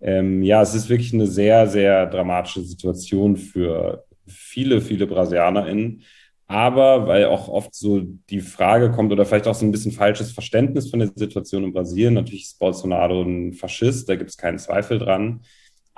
Ähm, 0.00 0.42
ja, 0.42 0.62
es 0.62 0.74
ist 0.74 0.88
wirklich 0.88 1.14
eine 1.14 1.26
sehr, 1.26 1.66
sehr 1.66 2.06
dramatische 2.06 2.62
Situation 2.62 3.36
für 3.36 4.04
viele, 4.26 4.80
viele 4.80 5.06
BrasilianerInnen. 5.06 6.02
Aber 6.48 7.08
weil 7.08 7.26
auch 7.26 7.48
oft 7.48 7.74
so 7.74 8.00
die 8.00 8.40
Frage 8.40 8.92
kommt 8.92 9.10
oder 9.12 9.26
vielleicht 9.26 9.48
auch 9.48 9.54
so 9.54 9.66
ein 9.66 9.72
bisschen 9.72 9.92
falsches 9.92 10.30
Verständnis 10.30 10.90
von 10.90 11.00
der 11.00 11.10
Situation 11.14 11.64
in 11.64 11.72
Brasilien. 11.72 12.14
Natürlich 12.14 12.44
ist 12.44 12.58
Bolsonaro 12.58 13.22
ein 13.22 13.52
Faschist, 13.52 14.08
da 14.08 14.14
gibt 14.14 14.30
es 14.30 14.36
keinen 14.36 14.58
Zweifel 14.58 14.98
dran. 14.98 15.40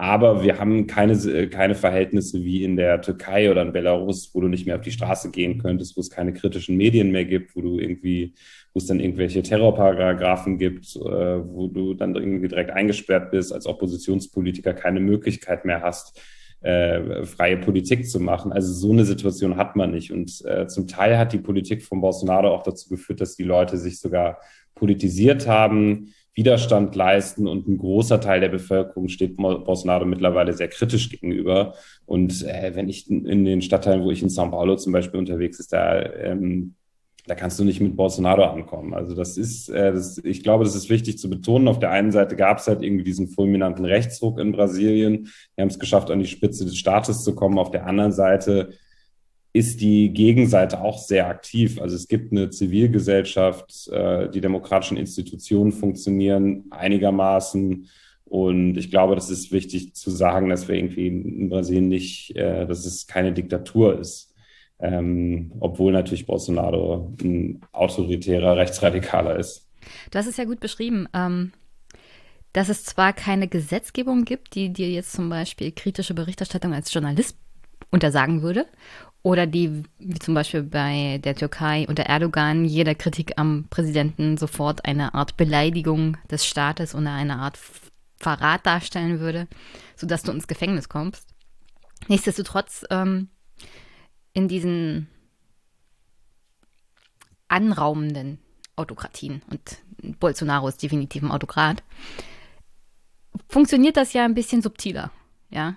Aber 0.01 0.45
wir 0.45 0.61
haben 0.61 0.87
keine, 0.87 1.49
keine 1.49 1.75
Verhältnisse 1.75 2.45
wie 2.45 2.63
in 2.63 2.77
der 2.77 3.03
Türkei 3.03 3.51
oder 3.51 3.63
in 3.63 3.73
Belarus, 3.73 4.31
wo 4.33 4.41
du 4.41 4.47
nicht 4.47 4.65
mehr 4.65 4.77
auf 4.77 4.83
die 4.83 4.93
Straße 4.93 5.33
gehen 5.33 5.59
könntest, 5.59 5.97
wo 5.97 6.01
es 6.01 6.09
keine 6.09 6.33
kritischen 6.33 6.77
Medien 6.77 7.11
mehr 7.11 7.25
gibt, 7.25 7.57
wo 7.57 7.61
du 7.61 7.81
irgendwie, 7.81 8.35
wo 8.73 8.79
es 8.79 8.87
dann 8.87 9.01
irgendwelche 9.01 9.43
Terrorparagraphen 9.43 10.57
gibt, 10.57 10.95
äh, 10.95 11.01
wo 11.01 11.67
du 11.67 11.95
dann 11.95 12.15
irgendwie 12.15 12.47
direkt 12.47 12.71
eingesperrt 12.71 13.33
bist, 13.33 13.53
als 13.53 13.67
Oppositionspolitiker 13.67 14.73
keine 14.73 15.01
Möglichkeit 15.01 15.65
mehr 15.65 15.83
hast, 15.83 16.17
äh, 16.61 17.25
freie 17.25 17.57
Politik 17.57 18.09
zu 18.09 18.21
machen. 18.21 18.53
Also 18.53 18.73
so 18.73 18.93
eine 18.93 19.05
Situation 19.05 19.57
hat 19.57 19.77
man 19.77 19.93
nicht. 19.93 20.13
Und 20.13 20.45
äh, 20.45 20.67
zum 20.67 20.87
Teil 20.87 21.19
hat 21.19 21.33
die 21.33 21.39
Politik 21.39 21.83
von 21.83 22.01
Bolsonaro 22.01 22.55
auch 22.55 22.63
dazu 22.63 22.89
geführt, 22.89 23.21
dass 23.21 23.37
die 23.37 23.45
Leute 23.45 23.77
sich 23.77 24.01
sogar 24.01 24.39
politisiert 24.75 25.47
haben, 25.47 26.13
Widerstand 26.35 26.95
leisten 26.95 27.49
und 27.49 27.67
ein 27.67 27.79
großer 27.79 28.21
Teil 28.21 28.41
der 28.41 28.49
Bevölkerung 28.49 29.09
steht 29.09 29.37
Bolsonaro 29.37 30.05
mittlerweile 30.05 30.53
sehr 30.53 30.69
kritisch 30.69 31.11
gegenüber. 31.11 31.75
Und 32.07 32.45
äh, 32.45 32.77
wenn 32.77 32.89
ich 32.89 33.11
in 33.11 33.45
den 33.45 33.61
Stadtteilen, 33.61 34.05
wo 34.05 34.13
ich 34.13 34.23
in 34.23 34.29
São 34.29 34.51
Paulo 34.51 34.77
zum 34.77 34.93
Beispiel 34.93 35.19
unterwegs 35.19 35.59
ist, 35.59 35.73
da 35.73 36.01
ähm, 36.01 36.75
da 37.29 37.35
kannst 37.35 37.61
du 37.61 37.65
nicht 37.65 37.81
mit 37.81 37.95
Bolsonaro 37.95 38.45
ankommen. 38.45 38.95
Also 38.95 39.15
das 39.15 39.37
ist, 39.37 39.69
äh, 39.69 39.93
das, 39.93 40.19
ich 40.25 40.43
glaube, 40.43 40.65
das 40.65 40.75
ist 40.75 40.89
wichtig 40.89 41.19
zu 41.19 41.29
betonen. 41.29 41.69
Auf 41.69 41.79
der 41.79 41.91
einen 41.91 42.11
Seite 42.11 42.37
gab 42.37 42.59
es 42.59 42.67
halt 42.67 42.83
irgendwie 42.83 43.05
diesen 43.05 43.29
fulminanten 43.29 43.85
Rechtsruck 43.85 44.39
in 44.39 44.53
Brasilien. 44.53 45.29
Wir 45.55 45.63
haben 45.63 45.69
es 45.69 45.79
geschafft, 45.79 46.11
an 46.11 46.21
die 46.21 46.27
Spitze 46.27 46.65
des 46.65 46.79
Staates 46.79 47.23
zu 47.23 47.35
kommen. 47.35 47.59
Auf 47.59 47.71
der 47.71 47.87
anderen 47.87 48.13
Seite 48.13 48.71
ist 49.53 49.83
die 49.83 50.11
Gegenseite 50.11 50.81
auch 50.81 50.99
sehr 50.99 51.29
aktiv. 51.29 51.81
Also 51.83 51.97
es 51.97 52.09
gibt 52.09 52.33
eine 52.33 52.49
Zivilgesellschaft, 52.49 53.89
äh, 53.89 54.31
die 54.31 54.41
demokratischen 54.41 54.97
Institutionen 54.97 55.73
funktionieren 55.73 56.65
einigermaßen. 56.71 57.89
Und 58.25 58.77
ich 58.79 58.91
glaube, 58.91 59.17
das 59.17 59.29
ist 59.29 59.53
wichtig 59.53 59.95
zu 59.95 60.11
sagen, 60.11 60.49
dass 60.49 60.67
wir 60.67 60.77
irgendwie 60.77 61.09
in 61.09 61.51
Brasilien 61.51 61.89
nicht, 61.89 62.35
äh, 62.37 62.67
dass 62.67 62.87
es 62.87 63.07
keine 63.07 63.35
Diktatur 63.35 63.99
ist 64.01 64.28
ähm, 64.81 65.53
obwohl 65.61 65.93
natürlich 65.93 66.27
Bolsonaro 66.27 67.15
ein 67.21 67.61
autoritärer 67.73 68.57
Rechtsradikaler 68.57 69.37
ist. 69.37 69.67
Du 70.11 70.19
hast 70.19 70.27
es 70.27 70.37
ja 70.37 70.45
gut 70.45 70.61
beschrieben, 70.61 71.09
ähm, 71.15 71.53
dass 72.53 72.69
es 72.69 72.85
zwar 72.85 73.13
keine 73.13 73.49
Gesetzgebung 73.49 74.25
gibt, 74.25 74.55
die 74.55 74.73
dir 74.73 74.91
jetzt 74.91 75.13
zum 75.13 75.29
Beispiel 75.29 75.73
kritische 75.73 76.15
Berichterstattung 76.15 76.73
als 76.73 76.93
Journalist 76.93 77.37
untersagen 77.91 78.43
würde, 78.43 78.67
oder 79.23 79.47
die, 79.47 79.83
wie 79.99 80.19
zum 80.19 80.35
Beispiel 80.35 80.63
bei 80.63 81.21
der 81.23 81.35
Türkei 81.35 81.87
unter 81.89 82.05
Erdogan, 82.05 82.65
jeder 82.65 82.95
Kritik 82.95 83.33
am 83.37 83.67
Präsidenten 83.69 84.37
sofort 84.37 84.85
eine 84.85 85.15
Art 85.15 85.37
Beleidigung 85.37 86.17
des 86.31 86.47
Staates 86.47 86.95
oder 86.95 87.13
eine 87.13 87.37
Art 87.37 87.59
Verrat 88.21 88.65
darstellen 88.67 89.21
würde, 89.21 89.47
sodass 89.97 90.23
du 90.23 90.33
ins 90.33 90.49
Gefängnis 90.49 90.89
kommst. 90.89 91.27
Nichtsdestotrotz 92.09 92.85
ähm, 92.91 93.29
in 94.33 94.49
diesen 94.49 95.09
anraumenden 97.49 98.39
Autokratien, 98.77 99.43
und 99.51 100.19
Bolsonaro 100.21 100.69
ist 100.69 100.83
definitiv 100.83 101.23
ein 101.23 101.31
Autokrat, 101.31 101.83
funktioniert 103.49 103.97
das 103.97 104.13
ja 104.13 104.25
ein 104.25 104.35
bisschen 104.35 104.63
subtiler, 104.63 105.11
ja. 105.51 105.77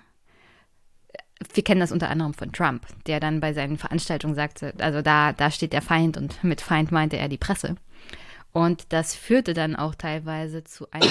Wir 1.54 1.64
kennen 1.64 1.80
das 1.80 1.90
unter 1.90 2.08
anderem 2.08 2.34
von 2.34 2.52
Trump, 2.52 2.86
der 3.06 3.18
dann 3.18 3.40
bei 3.40 3.52
seinen 3.52 3.76
Veranstaltungen 3.76 4.36
sagte, 4.36 4.74
also 4.78 5.02
da, 5.02 5.32
da 5.32 5.50
steht 5.50 5.72
der 5.72 5.82
Feind 5.82 6.16
und 6.16 6.44
mit 6.44 6.60
Feind 6.60 6.92
meinte 6.92 7.16
er 7.16 7.28
die 7.28 7.38
Presse. 7.38 7.74
Und 8.52 8.92
das 8.92 9.14
führte 9.16 9.54
dann 9.54 9.74
auch 9.74 9.94
teilweise 9.94 10.62
zu 10.62 10.86
einer 10.92 11.06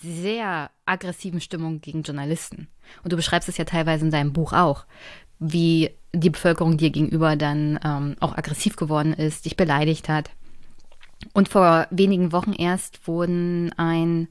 sehr 0.00 0.70
aggressiven 0.84 1.40
Stimmung 1.40 1.80
gegen 1.80 2.02
Journalisten. 2.02 2.68
Und 3.02 3.12
du 3.12 3.16
beschreibst 3.16 3.48
es 3.48 3.56
ja 3.56 3.64
teilweise 3.64 4.04
in 4.04 4.10
deinem 4.10 4.32
Buch 4.32 4.52
auch, 4.52 4.84
wie 5.38 5.90
die 6.12 6.30
Bevölkerung 6.30 6.76
dir 6.76 6.90
gegenüber 6.90 7.36
dann 7.36 7.78
ähm, 7.84 8.16
auch 8.20 8.36
aggressiv 8.36 8.76
geworden 8.76 9.12
ist, 9.12 9.44
dich 9.44 9.56
beleidigt 9.56 10.08
hat. 10.08 10.30
Und 11.32 11.48
vor 11.48 11.86
wenigen 11.90 12.32
Wochen 12.32 12.52
erst 12.52 13.06
wurden 13.06 13.72
ein 13.76 14.28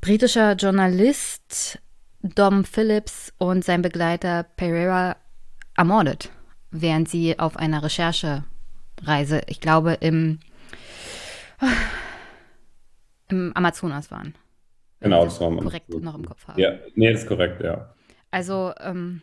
britischer 0.00 0.52
Journalist, 0.54 1.78
Dom 2.22 2.64
Phillips, 2.64 3.32
und 3.38 3.64
sein 3.64 3.82
Begleiter 3.82 4.44
Pereira 4.56 5.16
ermordet, 5.76 6.30
während 6.70 7.08
sie 7.08 7.38
auf 7.38 7.56
einer 7.56 7.82
Recherchereise, 7.82 9.42
ich 9.46 9.60
glaube, 9.60 9.94
im, 9.94 10.40
im 13.28 13.52
Amazonas 13.54 14.10
waren. 14.10 14.34
Genau, 15.00 15.24
das 15.24 15.40
war 15.40 15.50
korrekt 15.56 15.88
noch 15.88 16.14
im 16.14 16.26
Kopf 16.26 16.46
habe. 16.46 16.60
Ja, 16.60 16.72
nee, 16.94 17.10
ist 17.10 17.26
korrekt, 17.26 17.62
ja. 17.62 17.94
Also, 18.30 18.72
ähm, 18.80 19.22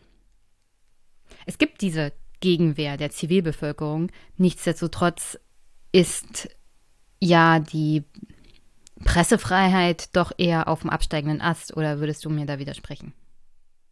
es 1.47 1.57
gibt 1.57 1.81
diese 1.81 2.11
Gegenwehr 2.39 2.97
der 2.97 3.09
Zivilbevölkerung. 3.09 4.11
Nichtsdestotrotz 4.37 5.39
ist 5.91 6.49
ja 7.19 7.59
die 7.59 8.03
Pressefreiheit 9.03 10.15
doch 10.15 10.31
eher 10.37 10.67
auf 10.67 10.81
dem 10.81 10.89
absteigenden 10.89 11.41
Ast 11.41 11.75
oder 11.75 11.99
würdest 11.99 12.23
du 12.25 12.29
mir 12.29 12.45
da 12.45 12.59
widersprechen? 12.59 13.13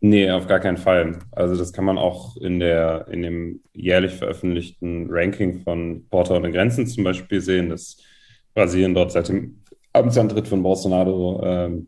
Nee, 0.02 0.30
auf 0.30 0.48
gar 0.48 0.60
keinen 0.60 0.77
Fall. 0.77 1.19
Also 1.32 1.56
das 1.56 1.73
kann 1.73 1.86
man 1.86 1.98
auch 1.98 2.38
in 2.38 2.60
der, 2.60 3.07
in 3.10 3.23
dem 3.23 3.61
jährlich 3.73 4.14
veröffentlichten 4.14 5.07
Ranking 5.10 5.61
von 5.61 6.06
Porter 6.10 6.36
ohne 6.36 6.52
Grenzen 6.52 6.86
zum 6.86 7.03
Beispiel 7.03 7.41
sehen, 7.41 7.69
dass 7.69 7.98
Brasilien 8.53 8.94
dort 8.94 9.11
seit 9.11 9.30
dem 9.30 9.64
Amtsantritt 9.94 10.48
von 10.48 10.61
Bolsonaro 10.61 11.41
ähm, 11.44 11.88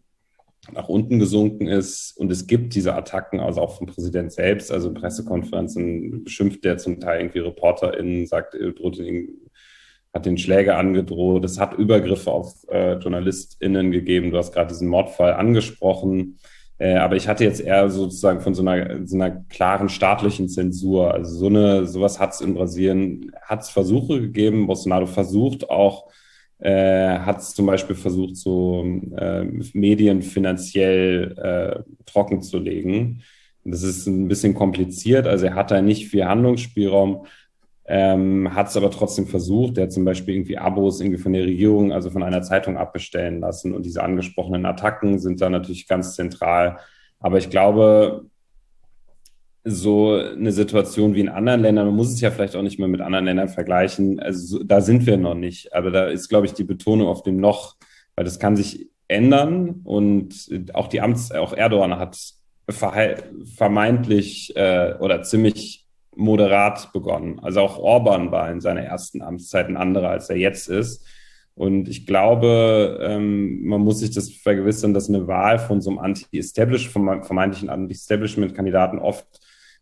nach 0.74 0.90
unten 0.90 1.20
gesunken 1.20 1.68
ist. 1.68 2.16
Und 2.18 2.32
es 2.32 2.48
gibt 2.48 2.76
diese 2.76 2.94
Attacken, 2.94 3.40
also 3.40 3.62
auch 3.62 3.78
vom 3.78 3.88
Präsident 3.88 4.32
selbst, 4.32 4.72
also 4.72 4.90
in 4.90 4.94
Pressekonferenzen 4.94 6.24
beschimpft 6.24 6.64
der 6.64 6.78
zum 6.78 7.00
Teil 7.00 7.22
irgendwie 7.22 7.40
ReporterInnen, 7.40 8.28
sagt, 8.28 8.54
droht 8.54 8.98
ihn, 8.98 9.30
hat 10.14 10.26
den 10.26 10.38
Schläger 10.38 10.78
angedroht. 10.78 11.46
Es 11.46 11.60
hat 11.60 11.78
Übergriffe 11.78 12.32
auf 12.32 12.54
äh, 12.70 12.94
JournalistInnen 12.94 13.92
gegeben. 13.92 14.32
Du 14.32 14.38
hast 14.38 14.54
gerade 14.54 14.70
diesen 14.70 14.88
Mordfall 14.88 15.34
angesprochen. 15.34 16.38
Äh, 16.80 16.96
aber 16.96 17.16
ich 17.16 17.28
hatte 17.28 17.44
jetzt 17.44 17.62
eher 17.62 17.90
sozusagen 17.90 18.42
von 18.42 18.54
so 18.54 18.62
einer, 18.62 19.06
so 19.08 19.16
einer 19.16 19.44
klaren 19.50 19.90
staatlichen 19.90 20.50
Zensur. 20.50 21.14
Also 21.14 21.36
so 21.36 21.48
eine, 21.48 21.88
sowas 21.88 22.20
hat 22.20 22.34
es 22.34 22.42
in 22.42 22.54
Brasilien, 22.54 23.32
hat 23.42 23.62
es 23.62 23.70
Versuche 23.70 24.22
gegeben. 24.22 24.68
Bolsonaro 24.68 25.08
versucht 25.08 25.70
auch, 25.70 26.12
äh, 26.60 27.20
hat 27.20 27.44
zum 27.44 27.66
Beispiel 27.66 27.96
versucht, 27.96 28.36
so 28.36 28.84
äh, 29.16 29.44
Medien 29.74 30.22
finanziell 30.22 31.38
äh, 31.38 31.84
trocken 32.06 32.42
zu 32.42 32.58
legen. 32.58 33.22
Das 33.64 33.84
ist 33.84 34.08
ein 34.08 34.28
bisschen 34.28 34.54
kompliziert. 34.54 35.28
Also 35.28 35.48
er 35.48 35.56
hat 35.56 35.72
da 35.72 35.82
nicht 35.82 36.08
viel 36.08 36.26
Handlungsspielraum, 36.26 37.26
ähm, 37.86 38.54
hat 38.56 38.70
es 38.70 38.78
aber 38.78 38.92
trotzdem 38.92 39.28
versucht. 39.28 39.78
Der 39.78 39.86
hat 39.86 39.92
zum 39.92 40.06
Beispiel 40.06 40.36
irgendwie 40.36 40.58
Abos 40.58 41.02
irgendwie 41.02 41.20
von 41.20 41.34
der 41.34 41.44
Regierung, 41.44 41.92
also 41.92 42.10
von 42.10 42.24
einer 42.24 42.42
Zeitung 42.42 42.78
abbestellen 42.78 43.40
lassen. 43.40 43.74
Und 43.74 43.86
diese 43.86 44.04
angesprochenen 44.04 44.66
Attacken 44.66 45.20
sind 45.20 45.42
da 45.42 45.50
natürlich 45.50 45.88
ganz 45.88 46.16
zentral. 46.16 46.80
Aber 47.20 47.38
ich 47.38 47.50
glaube, 47.50 48.26
so 49.70 50.14
eine 50.14 50.52
Situation 50.52 51.14
wie 51.14 51.20
in 51.20 51.30
anderen 51.30 51.62
Ländern, 51.62 51.88
man 51.88 51.96
muss 51.96 52.14
es 52.14 52.22
ja 52.22 52.32
vielleicht 52.32 52.56
auch 52.56 52.62
nicht 52.62 52.80
mehr 52.80 52.88
mit 52.88 53.02
anderen 53.02 53.26
Ländern 53.26 53.50
vergleichen, 53.50 54.20
also 54.20 54.64
da 54.64 54.82
sind 54.82 55.06
wir 55.06 55.18
noch 55.18 55.36
nicht, 55.36 55.74
aber 55.74 55.92
da 55.92 56.08
ist, 56.08 56.30
glaube 56.30 56.46
ich, 56.46 56.54
die 56.54 56.64
Betonung 56.64 57.08
auf 57.08 57.24
dem 57.24 57.38
noch, 57.38 57.76
weil 58.16 58.26
das 58.26 58.40
kann 58.40 58.56
sich 58.56 58.90
ändern 59.08 59.82
und 59.84 60.50
auch 60.74 60.88
die 60.88 61.02
Amts, 61.02 61.32
auch 61.32 61.54
Erdogan 61.54 61.98
hat 61.98 62.18
vermeintlich 62.70 64.56
äh, 64.56 64.96
oder 65.00 65.22
ziemlich 65.22 65.86
moderat 66.16 66.92
begonnen. 66.92 67.40
Also 67.40 67.62
auch 67.62 67.78
Orban 67.78 68.32
war 68.32 68.52
in 68.52 68.60
seiner 68.60 68.82
ersten 68.82 69.22
Amtszeit 69.22 69.68
ein 69.68 69.78
anderer, 69.78 70.10
als 70.10 70.30
er 70.30 70.38
jetzt 70.38 70.68
ist. 70.68 71.06
Und 71.56 71.88
ich 71.88 72.06
glaube, 72.06 73.00
ähm, 73.02 73.66
man 73.66 73.82
muss 73.82 74.00
sich 74.00 74.12
das 74.12 74.30
vergewissern, 74.30 74.94
dass 74.94 75.10
eine 75.10 75.28
Wahl 75.28 75.60
von 75.60 75.82
so 75.82 75.90
einem 75.90 76.00
anti-establish, 76.00 76.90
vermeintlichen 76.90 77.70
Anti-Establishment-Kandidaten 77.70 79.00
oft 79.00 79.26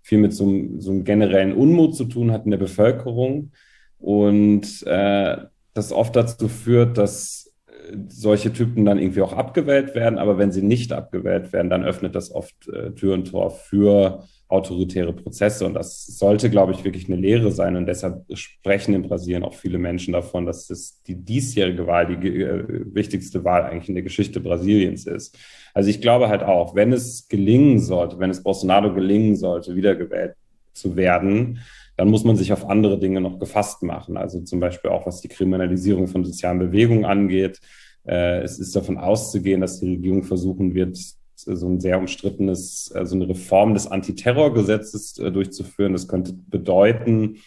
viel 0.06 0.20
mit 0.20 0.34
so, 0.34 0.46
so 0.78 0.92
einem 0.92 1.04
generellen 1.04 1.52
Unmut 1.52 1.96
zu 1.96 2.06
tun 2.06 2.32
hat 2.32 2.46
in 2.46 2.52
der 2.52 2.60
Bevölkerung. 2.60 3.52
Und 3.98 4.84
äh, 4.86 5.38
das 5.74 5.92
oft 5.92 6.16
dazu 6.16 6.48
führt, 6.48 7.00
dass 7.00 7.52
äh, 7.66 7.98
solche 8.08 8.54
Typen 8.54 8.86
dann 8.86 9.00
irgendwie 9.00 9.24
auch 9.24 9.34
abgewählt 9.34 9.96
werden, 9.96 10.20
aber 10.20 10.38
wenn 10.38 10.52
sie 10.52 10.62
nicht 10.62 10.94
abgewählt 10.94 11.54
werden, 11.54 11.72
dann 11.72 11.84
öffnet 11.84 12.14
das 12.14 12.32
oft 12.32 12.68
äh, 12.68 12.92
Tür 12.92 13.16
und 13.16 13.32
Tor 13.32 13.50
für 13.50 14.24
autoritäre 14.48 15.14
Prozesse. 15.14 15.66
Und 15.66 15.74
das 15.74 16.06
sollte, 16.06 16.50
glaube 16.50 16.72
ich, 16.72 16.84
wirklich 16.84 17.08
eine 17.08 17.16
Lehre 17.16 17.52
sein. 17.52 17.76
Und 17.76 17.88
deshalb 17.88 18.24
sprechen 18.34 18.94
in 18.94 19.04
Brasilien 19.04 19.44
auch 19.44 19.56
viele 19.56 19.78
Menschen 19.78 20.14
davon, 20.14 20.46
dass 20.46 20.68
das 20.68 21.02
die 21.04 21.16
diesjährige 21.16 21.88
Wahl 21.88 22.08
die 22.08 22.42
äh, 22.42 22.86
wichtigste 22.94 23.44
Wahl 23.44 23.64
eigentlich 23.64 23.90
in 23.90 23.96
der 23.96 24.04
Geschichte 24.04 24.40
Brasiliens 24.40 25.08
ist. 25.08 25.38
Also 25.74 25.90
ich 25.90 26.00
glaube 26.00 26.30
halt 26.30 26.44
auch, 26.44 26.76
wenn 26.76 26.94
es 26.94 27.28
gelingen 27.28 27.80
sollte, 27.80 28.20
wenn 28.20 28.30
es 28.30 28.44
Bolsonaro 28.44 28.94
gelingen 28.94 29.36
sollte, 29.36 29.76
wiedergewählt 29.76 30.36
zu 30.74 30.96
werden, 30.96 31.60
dann 31.98 32.10
muss 32.10 32.24
man 32.24 32.36
sich 32.36 32.54
auf 32.54 32.70
andere 32.70 33.00
Dinge 33.00 33.22
noch 33.22 33.40
gefasst 33.40 33.82
machen. 33.82 34.18
Also 34.18 34.42
zum 34.42 34.60
Beispiel 34.60 34.92
auch, 34.92 35.06
was 35.06 35.22
die 35.22 35.28
Kriminalisierung 35.28 36.08
von 36.08 36.24
sozialen 36.24 36.60
Bewegungen 36.60 37.06
angeht. 37.06 37.60
Äh, 38.06 38.42
es 38.42 38.60
ist 38.60 38.76
davon 38.76 38.98
auszugehen, 38.98 39.62
dass 39.62 39.80
die 39.80 39.90
Regierung 39.90 40.24
versuchen 40.24 40.76
wird, 40.76 40.98
so 41.46 41.68
ein 41.68 41.80
sehr 41.80 41.98
umstrittenes, 41.98 42.86
so 42.86 42.96
also 42.96 43.16
eine 43.16 43.30
Reform 43.30 43.74
des 43.74 43.88
Antiterrorgesetzes 43.88 45.18
äh, 45.20 45.32
durchzuführen. 45.32 45.94
Das 45.94 46.08
könnte 46.08 46.34
bedeuten, 46.34 47.38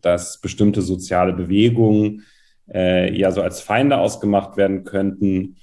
dass 0.00 0.40
bestimmte 0.40 0.82
soziale 0.82 1.32
Bewegungen 1.32 2.24
äh, 2.72 3.16
ja 3.16 3.30
so 3.32 3.42
als 3.42 3.60
Feinde 3.60 3.98
ausgemacht 3.98 4.56
werden 4.56 4.84
könnten. 4.84 5.56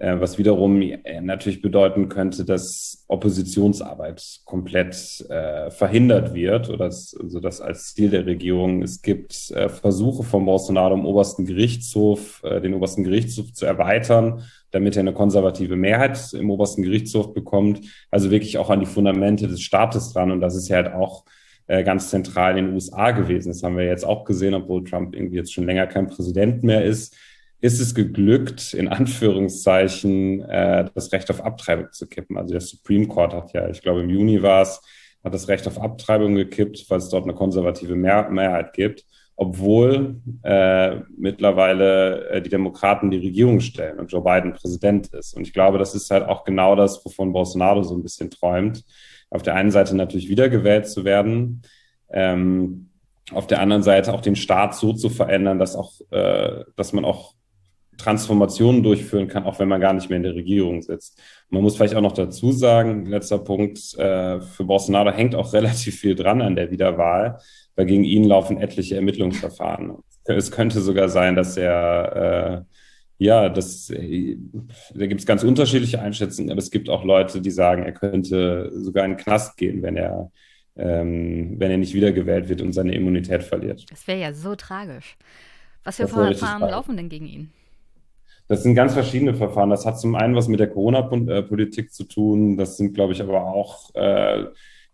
Äh, 0.00 0.20
was 0.20 0.38
wiederum 0.38 0.80
äh, 0.80 1.20
natürlich 1.20 1.60
bedeuten 1.60 2.08
könnte, 2.08 2.44
dass 2.44 3.04
Oppositionsarbeit 3.08 4.42
komplett 4.44 5.24
äh, 5.28 5.70
verhindert 5.72 6.34
wird 6.34 6.68
oder 6.68 6.86
dass, 6.86 7.16
also 7.20 7.40
das 7.40 7.60
als 7.60 7.94
Ziel 7.94 8.10
der 8.10 8.24
Regierung. 8.24 8.82
Es 8.82 9.02
gibt 9.02 9.50
äh, 9.50 9.68
Versuche 9.68 10.22
vom 10.22 10.44
Bolsonaro 10.44 10.94
im 10.94 11.04
obersten 11.04 11.46
Gerichtshof, 11.46 12.42
äh, 12.44 12.60
den 12.60 12.74
obersten 12.74 13.02
Gerichtshof 13.02 13.52
zu 13.52 13.66
erweitern, 13.66 14.44
damit 14.70 14.96
er 14.96 15.00
eine 15.00 15.14
konservative 15.14 15.74
Mehrheit 15.74 16.32
im 16.32 16.50
obersten 16.50 16.82
Gerichtshof 16.82 17.34
bekommt. 17.34 17.80
Also 18.12 18.30
wirklich 18.30 18.56
auch 18.58 18.70
an 18.70 18.80
die 18.80 18.86
Fundamente 18.86 19.48
des 19.48 19.62
Staates 19.62 20.12
dran. 20.12 20.30
Und 20.30 20.40
das 20.40 20.54
ist 20.54 20.68
ja 20.68 20.76
halt 20.76 20.92
auch 20.92 21.24
äh, 21.66 21.82
ganz 21.82 22.10
zentral 22.10 22.56
in 22.56 22.66
den 22.66 22.74
USA 22.74 23.10
gewesen. 23.10 23.48
Das 23.48 23.64
haben 23.64 23.76
wir 23.76 23.84
jetzt 23.84 24.06
auch 24.06 24.24
gesehen, 24.24 24.54
obwohl 24.54 24.84
Trump 24.84 25.16
irgendwie 25.16 25.38
jetzt 25.38 25.52
schon 25.52 25.66
länger 25.66 25.88
kein 25.88 26.06
Präsident 26.06 26.62
mehr 26.62 26.84
ist 26.84 27.16
ist 27.60 27.80
es 27.80 27.94
geglückt, 27.94 28.72
in 28.74 28.88
Anführungszeichen, 28.88 30.42
äh, 30.42 30.88
das 30.94 31.12
Recht 31.12 31.30
auf 31.30 31.44
Abtreibung 31.44 31.88
zu 31.92 32.06
kippen. 32.06 32.36
Also 32.36 32.52
der 32.52 32.60
Supreme 32.60 33.08
Court 33.08 33.34
hat 33.34 33.52
ja, 33.52 33.68
ich 33.68 33.82
glaube 33.82 34.02
im 34.02 34.10
Juni 34.10 34.42
war 34.42 34.62
es, 34.62 34.80
hat 35.24 35.34
das 35.34 35.48
Recht 35.48 35.66
auf 35.66 35.80
Abtreibung 35.80 36.36
gekippt, 36.36 36.88
weil 36.88 36.98
es 36.98 37.08
dort 37.08 37.24
eine 37.24 37.34
konservative 37.34 37.96
Mehr 37.96 38.30
Mehrheit 38.30 38.72
gibt, 38.72 39.04
obwohl 39.34 40.20
äh, 40.42 40.96
mittlerweile 41.16 42.28
äh, 42.28 42.42
die 42.42 42.50
Demokraten 42.50 43.10
die 43.10 43.18
Regierung 43.18 43.60
stellen 43.60 43.98
und 43.98 44.12
Joe 44.12 44.22
Biden 44.22 44.52
Präsident 44.52 45.08
ist. 45.08 45.34
Und 45.34 45.42
ich 45.42 45.52
glaube, 45.52 45.78
das 45.78 45.94
ist 45.94 46.10
halt 46.10 46.28
auch 46.28 46.44
genau 46.44 46.76
das, 46.76 47.04
wovon 47.04 47.32
Bolsonaro 47.32 47.82
so 47.82 47.96
ein 47.96 48.02
bisschen 48.02 48.30
träumt. 48.30 48.84
Auf 49.30 49.42
der 49.42 49.54
einen 49.54 49.72
Seite 49.72 49.96
natürlich 49.96 50.28
wiedergewählt 50.28 50.88
zu 50.88 51.04
werden, 51.04 51.62
ähm, 52.10 52.90
auf 53.32 53.46
der 53.46 53.60
anderen 53.60 53.82
Seite 53.82 54.14
auch 54.14 54.22
den 54.22 54.36
Staat 54.36 54.74
so 54.74 54.92
zu 54.92 55.10
verändern, 55.10 55.58
dass 55.58 55.76
auch, 55.76 55.92
äh, 56.10 56.64
dass 56.76 56.92
man 56.92 57.04
auch 57.04 57.34
Transformationen 57.98 58.82
durchführen 58.82 59.28
kann, 59.28 59.44
auch 59.44 59.58
wenn 59.58 59.68
man 59.68 59.80
gar 59.80 59.92
nicht 59.92 60.08
mehr 60.08 60.16
in 60.16 60.22
der 60.22 60.34
Regierung 60.34 60.80
sitzt. 60.80 61.20
Man 61.50 61.62
muss 61.62 61.76
vielleicht 61.76 61.94
auch 61.94 62.00
noch 62.00 62.12
dazu 62.12 62.52
sagen, 62.52 63.06
letzter 63.06 63.38
Punkt, 63.38 63.78
äh, 63.98 64.40
für 64.40 64.64
Bolsonaro 64.64 65.10
hängt 65.10 65.34
auch 65.34 65.52
relativ 65.52 65.98
viel 65.98 66.14
dran 66.14 66.40
an 66.40 66.56
der 66.56 66.70
Wiederwahl, 66.70 67.38
weil 67.74 67.86
gegen 67.86 68.04
ihn 68.04 68.24
laufen 68.24 68.60
etliche 68.60 68.96
Ermittlungsverfahren. 68.96 69.96
Es 70.24 70.50
könnte 70.50 70.80
sogar 70.80 71.08
sein, 71.08 71.34
dass 71.34 71.56
er, 71.56 72.66
äh, 72.68 72.74
ja, 73.18 73.48
das, 73.48 73.90
äh, 73.90 74.36
da 74.94 75.06
gibt 75.06 75.20
es 75.20 75.26
ganz 75.26 75.42
unterschiedliche 75.42 76.00
Einschätzungen, 76.00 76.50
aber 76.52 76.60
es 76.60 76.70
gibt 76.70 76.88
auch 76.88 77.04
Leute, 77.04 77.40
die 77.40 77.50
sagen, 77.50 77.82
er 77.82 77.92
könnte 77.92 78.70
sogar 78.74 79.04
in 79.04 79.12
den 79.12 79.16
Knast 79.16 79.56
gehen, 79.56 79.82
wenn 79.82 79.96
er, 79.96 80.30
ähm, 80.76 81.56
wenn 81.58 81.70
er 81.70 81.78
nicht 81.78 81.94
wiedergewählt 81.94 82.48
wird 82.48 82.62
und 82.62 82.72
seine 82.72 82.94
Immunität 82.94 83.42
verliert. 83.42 83.86
Das 83.90 84.06
wäre 84.06 84.20
ja 84.20 84.32
so 84.32 84.54
tragisch. 84.54 85.16
Was 85.82 85.96
für 85.96 86.06
Verfahren 86.06 86.60
laufen 86.60 86.96
denn 86.96 87.08
gegen 87.08 87.26
ihn? 87.26 87.52
Das 88.48 88.62
sind 88.62 88.74
ganz 88.74 88.94
verschiedene 88.94 89.34
Verfahren. 89.34 89.68
Das 89.68 89.84
hat 89.84 90.00
zum 90.00 90.14
einen 90.14 90.34
was 90.34 90.48
mit 90.48 90.58
der 90.58 90.70
Corona-Politik 90.70 91.92
zu 91.92 92.04
tun. 92.04 92.56
Das 92.56 92.78
sind, 92.78 92.94
glaube 92.94 93.12
ich, 93.12 93.20
aber 93.20 93.44
auch, 93.44 93.94
äh, 93.94 94.44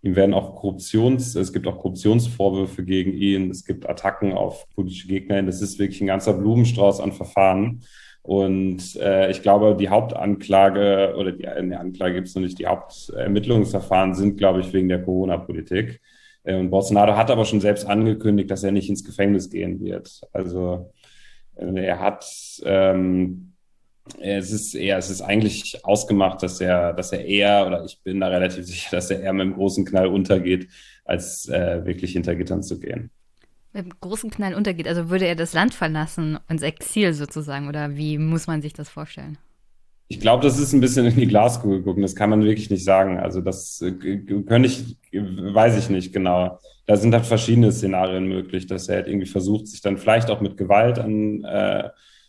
ihm 0.02 0.16
werden 0.16 0.34
auch 0.34 0.56
Korruptions, 0.56 1.36
es 1.36 1.52
gibt 1.52 1.66
auch 1.68 1.78
Korruptionsvorwürfe 1.78 2.84
gegen 2.84 3.12
ihn. 3.12 3.50
Es 3.50 3.64
gibt 3.64 3.88
Attacken 3.88 4.32
auf 4.32 4.68
politische 4.74 5.06
Gegner. 5.06 5.40
Das 5.44 5.62
ist 5.62 5.78
wirklich 5.78 6.00
ein 6.00 6.08
ganzer 6.08 6.34
Blumenstrauß 6.34 7.00
an 7.00 7.12
Verfahren. 7.12 7.82
Und 8.22 8.96
äh, 8.96 9.30
ich 9.30 9.42
glaube, 9.42 9.76
die 9.76 9.88
Hauptanklage 9.88 11.14
oder 11.16 11.30
die, 11.30 11.44
in 11.44 11.70
der 11.70 11.80
Anklage 11.80 12.14
gibt 12.14 12.28
es 12.28 12.34
noch 12.34 12.42
nicht, 12.42 12.58
die 12.58 12.66
Hauptermittlungsverfahren 12.66 14.14
sind, 14.14 14.36
glaube 14.36 14.60
ich, 14.60 14.72
wegen 14.72 14.88
der 14.88 15.02
Corona-Politik. 15.02 16.00
Äh, 16.42 16.56
und 16.56 16.70
Bolsonaro 16.70 17.16
hat 17.16 17.30
aber 17.30 17.44
schon 17.44 17.60
selbst 17.60 17.86
angekündigt, 17.86 18.50
dass 18.50 18.64
er 18.64 18.72
nicht 18.72 18.88
ins 18.88 19.04
Gefängnis 19.04 19.48
gehen 19.48 19.78
wird. 19.78 20.22
Also 20.32 20.90
er 21.56 22.00
hat, 22.00 22.26
ähm, 22.64 23.52
es 24.20 24.50
ist 24.50 24.74
eher, 24.74 24.98
es 24.98 25.10
ist 25.10 25.22
eigentlich 25.22 25.84
ausgemacht, 25.84 26.42
dass 26.42 26.60
er, 26.60 26.92
dass 26.92 27.12
er 27.12 27.24
eher, 27.24 27.66
oder 27.66 27.84
ich 27.84 28.00
bin 28.02 28.20
da 28.20 28.28
relativ 28.28 28.64
sicher, 28.66 28.90
dass 28.90 29.10
er 29.10 29.20
eher 29.20 29.32
mit 29.32 29.42
einem 29.42 29.54
großen 29.54 29.84
Knall 29.84 30.08
untergeht, 30.08 30.68
als 31.04 31.48
äh, 31.48 31.84
wirklich 31.84 32.12
hinter 32.12 32.34
Gittern 32.34 32.62
zu 32.62 32.78
gehen. 32.78 33.10
Mit 33.72 33.84
einem 33.84 33.92
großen 34.00 34.30
Knall 34.30 34.54
untergeht, 34.54 34.86
also 34.86 35.10
würde 35.10 35.26
er 35.26 35.36
das 35.36 35.52
Land 35.52 35.74
verlassen, 35.74 36.38
ins 36.48 36.62
Exil 36.62 37.12
sozusagen, 37.14 37.68
oder 37.68 37.96
wie 37.96 38.18
muss 38.18 38.46
man 38.46 38.62
sich 38.62 38.72
das 38.72 38.88
vorstellen? 38.88 39.38
Ich 40.08 40.20
glaube, 40.20 40.42
das 40.42 40.58
ist 40.58 40.72
ein 40.72 40.80
bisschen 40.80 41.06
in 41.06 41.16
die 41.16 41.26
Glaskugel 41.26 41.82
gucken. 41.82 42.02
Das 42.02 42.14
kann 42.14 42.30
man 42.30 42.44
wirklich 42.44 42.70
nicht 42.70 42.84
sagen. 42.84 43.18
Also 43.18 43.40
das 43.40 43.80
äh, 43.80 43.92
könnte 43.92 44.66
ich, 44.66 44.96
weiß 45.12 45.78
ich 45.78 45.90
nicht 45.90 46.12
genau. 46.12 46.58
Da 46.86 46.96
sind 46.96 47.14
halt 47.14 47.24
verschiedene 47.24 47.72
Szenarien 47.72 48.26
möglich, 48.26 48.66
dass 48.66 48.88
er 48.88 48.96
halt 48.96 49.08
irgendwie 49.08 49.26
versucht, 49.26 49.66
sich 49.68 49.80
dann 49.80 49.96
vielleicht 49.96 50.30
auch 50.30 50.40
mit 50.40 50.56
Gewalt 50.56 50.98
an, 50.98 51.42
äh, 51.44 51.88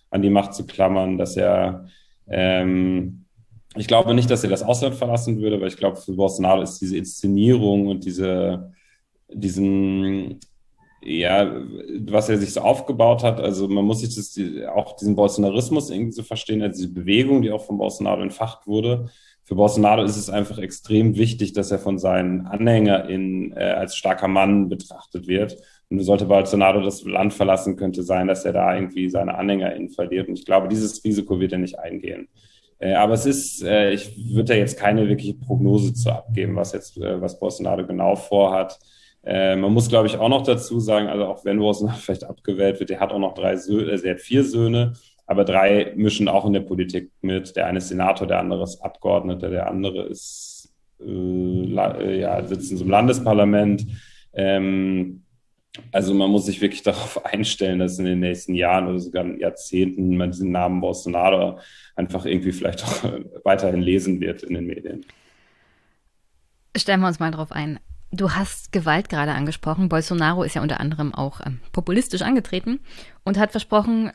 an 0.10 0.22
die 0.22 0.30
Macht 0.30 0.54
zu 0.54 0.66
klammern, 0.66 1.18
dass 1.18 1.36
er 1.36 1.88
ähm, 2.28 3.26
ich 3.76 3.88
glaube 3.88 4.14
nicht, 4.14 4.30
dass 4.30 4.44
er 4.44 4.50
das 4.50 4.64
Ausland 4.64 4.96
verlassen 4.96 5.42
würde, 5.42 5.60
weil 5.60 5.68
ich 5.68 5.78
glaube, 5.78 5.98
für 5.98 6.14
Bolsonaro 6.14 6.62
ist 6.62 6.80
diese 6.80 6.98
Inszenierung 6.98 7.88
und 7.88 8.06
diese, 8.06 8.72
diesen, 9.30 10.40
ja, 11.06 11.62
was 12.08 12.30
er 12.30 12.38
sich 12.38 12.54
so 12.54 12.62
aufgebaut 12.62 13.24
hat, 13.24 13.40
also 13.40 13.68
man 13.68 13.86
muss 13.86 14.02
sich 14.02 14.16
das, 14.16 14.38
auch 14.76 14.96
diesen 14.96 15.16
Bolsonarismus 15.16 15.90
irgendwie 15.90 16.12
so 16.12 16.24
verstehen, 16.24 16.62
also 16.62 16.82
diese 16.82 16.94
Bewegung, 16.94 17.42
die 17.42 17.52
auch 17.52 17.64
von 17.64 17.78
Bolsonaro 17.78 18.22
entfacht 18.22 18.66
wurde. 18.68 19.10
Für 19.44 19.54
Bolsonaro 19.54 20.04
ist 20.04 20.18
es 20.18 20.30
einfach 20.32 20.58
extrem 20.58 21.16
wichtig, 21.18 21.54
dass 21.54 21.70
er 21.70 21.78
von 21.78 22.00
seinen 22.00 22.48
AnhängerInnen 22.48 23.56
äh, 23.56 23.64
als 23.64 23.96
starker 23.96 24.28
Mann 24.28 24.70
betrachtet 24.70 25.28
wird. 25.28 25.58
Und 25.88 26.00
sollte 26.00 26.26
Bolsonaro 26.26 26.82
das 26.82 27.04
Land 27.04 27.32
verlassen, 27.32 27.76
könnte 27.76 28.02
sein, 28.02 28.28
dass 28.28 28.44
er 28.44 28.54
da 28.54 28.76
irgendwie 28.76 29.08
seine 29.08 29.38
AnhängerInnen 29.38 29.92
verliert. 29.92 30.28
Und 30.28 30.40
ich 30.40 30.46
glaube, 30.46 30.68
dieses 30.68 31.04
Risiko 31.04 31.40
wird 31.40 31.52
er 31.52 31.60
nicht 31.60 31.78
eingehen. 31.78 32.28
Äh, 32.80 32.94
aber 32.96 33.14
es 33.14 33.28
ist, 33.28 33.64
äh, 33.64 33.92
ich 33.92 34.34
würde 34.34 34.46
da 34.46 34.54
jetzt 34.56 34.80
keine 34.80 35.08
wirkliche 35.08 35.36
Prognose 35.36 35.94
zu 35.94 36.12
abgeben, 36.12 36.56
was 36.56 36.74
jetzt, 36.74 36.98
äh, 36.98 37.22
was 37.22 37.40
Bolsonaro 37.40 37.86
genau 37.86 38.16
vorhat. 38.16 38.80
Man 39.26 39.74
muss, 39.74 39.90
glaube 39.90 40.08
ich, 40.08 40.18
auch 40.18 40.30
noch 40.30 40.44
dazu 40.44 40.80
sagen, 40.80 41.08
also 41.08 41.26
auch 41.26 41.46
wenn 41.46 41.60
Bolsonaro 41.60 41.98
vielleicht 42.00 42.24
abgewählt 42.24 42.80
wird, 42.80 42.90
der 42.90 43.00
hat 43.00 43.12
auch 43.12 43.20
noch 43.20 43.34
drei 43.34 43.58
Söhne, 43.58 43.92
er 43.92 44.12
hat 44.12 44.22
vier 44.22 44.44
Söhne, 44.44 44.94
aber 45.26 45.44
drei 45.44 45.94
mischen 45.96 46.28
auch 46.28 46.46
in 46.46 46.54
der 46.54 46.62
Politik 46.62 47.12
mit. 47.22 47.56
Der 47.56 47.66
eine 47.68 47.80
ist 47.80 47.90
Senator, 47.90 48.28
der 48.28 48.40
andere 48.40 48.64
ist 48.64 48.82
Abgeordneter, 48.82 49.50
der 49.50 49.68
andere 49.68 50.04
ist, 50.04 50.74
äh, 51.02 52.20
ja, 52.20 52.46
sitzt 52.46 52.72
in 52.72 52.78
so 52.78 52.84
einem 52.84 52.92
Landesparlament. 52.92 53.88
Ähm, 54.34 55.24
also 55.92 56.14
man 56.14 56.30
muss 56.30 56.46
sich 56.46 56.62
wirklich 56.62 56.84
darauf 56.84 57.26
einstellen, 57.26 57.80
dass 57.80 57.98
in 57.98 58.06
den 58.06 58.20
nächsten 58.20 58.54
Jahren 58.54 58.88
oder 58.88 59.00
sogar 59.00 59.26
Jahrzehnten 59.26 60.16
man 60.16 60.32
diesen 60.32 60.52
Namen 60.52 60.82
Bolsonaro 60.82 61.60
einfach 61.96 62.26
irgendwie 62.26 62.52
vielleicht 62.52 62.84
auch 62.84 63.04
weiterhin 63.44 63.82
lesen 63.82 64.20
wird 64.22 64.44
in 64.44 64.54
den 64.54 64.68
Medien. 64.68 65.06
Stellen 66.78 67.00
wir 67.00 67.08
uns 67.08 67.20
mal 67.20 67.32
darauf 67.32 67.52
ein. 67.52 67.80
Du 68.12 68.32
hast 68.32 68.72
Gewalt 68.72 69.10
gerade 69.10 69.34
angesprochen. 69.34 69.90
Bolsonaro 69.90 70.44
ist 70.44 70.56
ja 70.56 70.62
unter 70.62 70.80
anderem 70.80 71.14
auch 71.14 71.42
ähm, 71.46 71.60
populistisch 71.72 72.22
angetreten 72.22 72.80
und 73.24 73.38
hat 73.38 73.52
versprochen, 73.52 74.12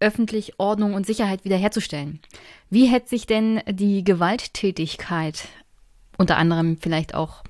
öffentlich 0.00 0.58
Ordnung 0.58 0.94
und 0.94 1.06
Sicherheit 1.06 1.44
wiederherzustellen. 1.44 2.20
Wie 2.68 2.86
hätte 2.86 3.08
sich 3.08 3.26
denn 3.26 3.60
die 3.68 4.04
Gewalttätigkeit, 4.04 5.48
unter 6.18 6.36
anderem 6.36 6.78
vielleicht 6.78 7.14
auch 7.14 7.44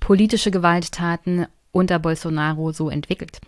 politische 0.00 0.50
Gewalttaten 0.50 1.46
unter 1.72 1.98
Bolsonaro 1.98 2.72
so 2.72 2.88
entwickelt? 2.90 3.40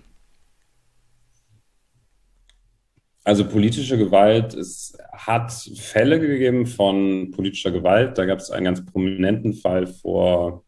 Also 3.24 3.48
politische 3.48 3.96
Gewalt, 3.98 4.52
es 4.54 4.96
hat 5.12 5.52
Fälle 5.52 6.18
gegeben 6.18 6.66
von 6.66 7.30
politischer 7.30 7.70
Gewalt. 7.70 8.18
Da 8.18 8.24
gab 8.24 8.40
es 8.40 8.50
einen 8.50 8.64
ganz 8.64 8.84
prominenten 8.84 9.54
Fall 9.54 9.86
vor 9.86 10.64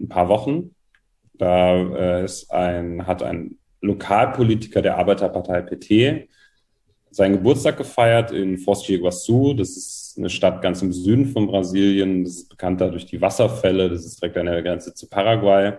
ein 0.00 0.08
paar 0.08 0.28
Wochen. 0.28 0.74
Da 1.34 1.74
äh, 1.74 2.24
ist 2.24 2.50
ein, 2.50 3.06
hat 3.06 3.22
ein 3.22 3.58
Lokalpolitiker 3.80 4.82
der 4.82 4.98
Arbeiterpartei 4.98 5.62
PT 5.62 6.28
seinen 7.10 7.36
Geburtstag 7.36 7.78
gefeiert 7.78 8.30
in 8.30 8.58
Foz 8.58 8.84
de 8.84 8.98
Iguaçu. 8.98 9.54
Das 9.56 9.70
ist 9.70 10.14
eine 10.18 10.28
Stadt 10.28 10.60
ganz 10.60 10.82
im 10.82 10.92
Süden 10.92 11.26
von 11.26 11.46
Brasilien. 11.46 12.24
Das 12.24 12.34
ist 12.34 12.48
bekannt 12.48 12.80
durch 12.80 13.06
die 13.06 13.20
Wasserfälle. 13.20 13.88
Das 13.88 14.04
ist 14.04 14.20
direkt 14.20 14.36
an 14.36 14.46
der 14.46 14.62
Grenze 14.62 14.92
zu 14.92 15.08
Paraguay 15.08 15.74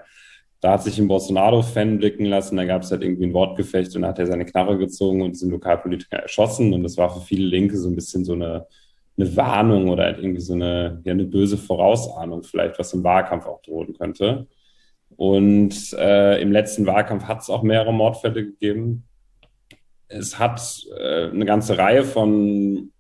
da 0.60 0.72
hat 0.72 0.84
sich 0.84 0.98
ein 0.98 1.08
Bolsonaro-Fan 1.08 2.00
blicken 2.00 2.26
lassen, 2.26 2.58
da 2.58 2.66
gab 2.66 2.82
es 2.82 2.92
halt 2.92 3.04
irgendwie 3.04 3.26
ein 3.26 3.34
Wortgefecht 3.34 3.96
und 3.96 4.02
dann 4.02 4.10
hat 4.10 4.20
er 4.20 4.28
seine 4.28 4.46
Knarre 4.46 4.78
gezogen 4.78 5.22
und 5.22 5.34
diesen 5.34 5.52
Lokalpolitiker 5.52 6.18
erschossen. 6.18 6.74
Und 6.74 6.84
das 6.84 6.98
war 6.98 7.14
für 7.14 7.22
viele 7.22 7.46
Linke 7.46 7.78
so 7.78 7.90
ein 7.90 7.96
bisschen 7.96 8.26
so 8.26 8.34
eine, 8.34 8.66
eine 9.18 9.36
Warnung 9.36 9.90
oder 9.90 10.04
halt 10.04 10.20
irgendwie 10.20 10.42
so 10.42 10.54
eine, 10.54 11.02
ja, 11.04 11.12
eine 11.12 11.26
böse 11.26 11.58
Vorausahnung 11.58 12.44
vielleicht, 12.44 12.78
was 12.78 12.94
im 12.94 13.04
Wahlkampf 13.04 13.46
auch 13.46 13.62
drohen 13.62 13.94
könnte. 13.94 14.48
Und 15.16 15.94
äh, 15.94 16.42
im 16.42 16.52
letzten 16.52 16.86
Wahlkampf 16.86 17.24
hat 17.24 17.42
es 17.42 17.50
auch 17.50 17.64
mehrere 17.64 17.94
Mordfälle 17.94 18.46
gegeben. 18.46 19.08
Es 20.08 20.38
hat 20.38 20.62
äh, 21.00 21.30
eine 21.30 21.46
ganze 21.46 21.78
Reihe 21.78 22.04
von 22.04 22.92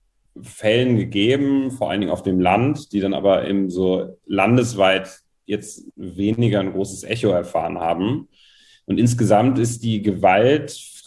Fällen 0.41 0.97
gegeben, 0.97 1.71
vor 1.71 1.89
allen 1.89 2.01
Dingen 2.01 2.11
auf 2.11 2.23
dem 2.23 2.39
Land, 2.39 2.91
die 2.91 2.99
dann 2.99 3.13
aber 3.13 3.47
eben 3.47 3.69
so 3.69 4.17
landesweit 4.25 5.19
jetzt 5.45 5.85
weniger 5.95 6.59
ein 6.59 6.73
großes 6.73 7.03
Echo 7.03 7.29
erfahren 7.29 7.79
haben. 7.79 8.27
Und 8.85 8.99
insgesamt 8.99 9.59
ist 9.59 9.83
die 9.83 10.01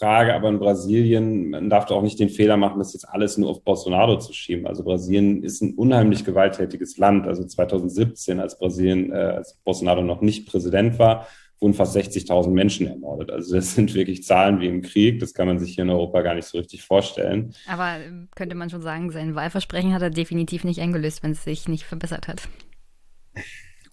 Gewaltfrage 0.01 0.33
aber 0.33 0.49
in 0.49 0.59
Brasilien, 0.59 1.49
man 1.51 1.69
darf 1.69 1.89
auch 1.91 2.01
nicht 2.01 2.19
den 2.19 2.29
Fehler 2.29 2.57
machen, 2.57 2.79
das 2.79 2.93
jetzt 2.93 3.07
alles 3.07 3.37
nur 3.37 3.49
auf 3.49 3.63
Bolsonaro 3.63 4.17
zu 4.17 4.33
schieben. 4.33 4.65
Also 4.65 4.83
Brasilien 4.83 5.43
ist 5.43 5.61
ein 5.61 5.75
unheimlich 5.75 6.25
gewalttätiges 6.25 6.97
Land. 6.97 7.27
Also 7.27 7.45
2017, 7.45 8.39
als 8.39 8.57
Brasilien, 8.57 9.11
äh, 9.11 9.15
als 9.15 9.57
Bolsonaro 9.63 10.01
noch 10.01 10.21
nicht 10.21 10.47
Präsident 10.49 10.97
war, 10.97 11.27
wurden 11.59 11.75
fast 11.75 11.95
60.000 11.95 12.49
Menschen 12.49 12.87
ermordet. 12.87 13.29
Also 13.29 13.55
das 13.55 13.75
sind 13.75 13.93
wirklich 13.93 14.23
Zahlen 14.23 14.59
wie 14.59 14.67
im 14.67 14.81
Krieg. 14.81 15.19
Das 15.19 15.35
kann 15.35 15.47
man 15.47 15.59
sich 15.59 15.75
hier 15.75 15.83
in 15.83 15.91
Europa 15.91 16.21
gar 16.21 16.33
nicht 16.33 16.47
so 16.47 16.57
richtig 16.57 16.81
vorstellen. 16.81 17.53
Aber 17.67 17.97
ähm, 18.03 18.29
könnte 18.35 18.55
man 18.55 18.71
schon 18.71 18.81
sagen, 18.81 19.11
sein 19.11 19.35
Wahlversprechen 19.35 19.93
hat 19.93 20.01
er 20.01 20.09
definitiv 20.09 20.63
nicht 20.63 20.81
eingelöst, 20.81 21.21
wenn 21.21 21.31
es 21.31 21.43
sich 21.43 21.67
nicht 21.67 21.83
verbessert 21.83 22.27
hat. 22.27 22.49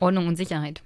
Ordnung 0.01 0.27
und 0.27 0.37
Sicherheit. 0.37 0.83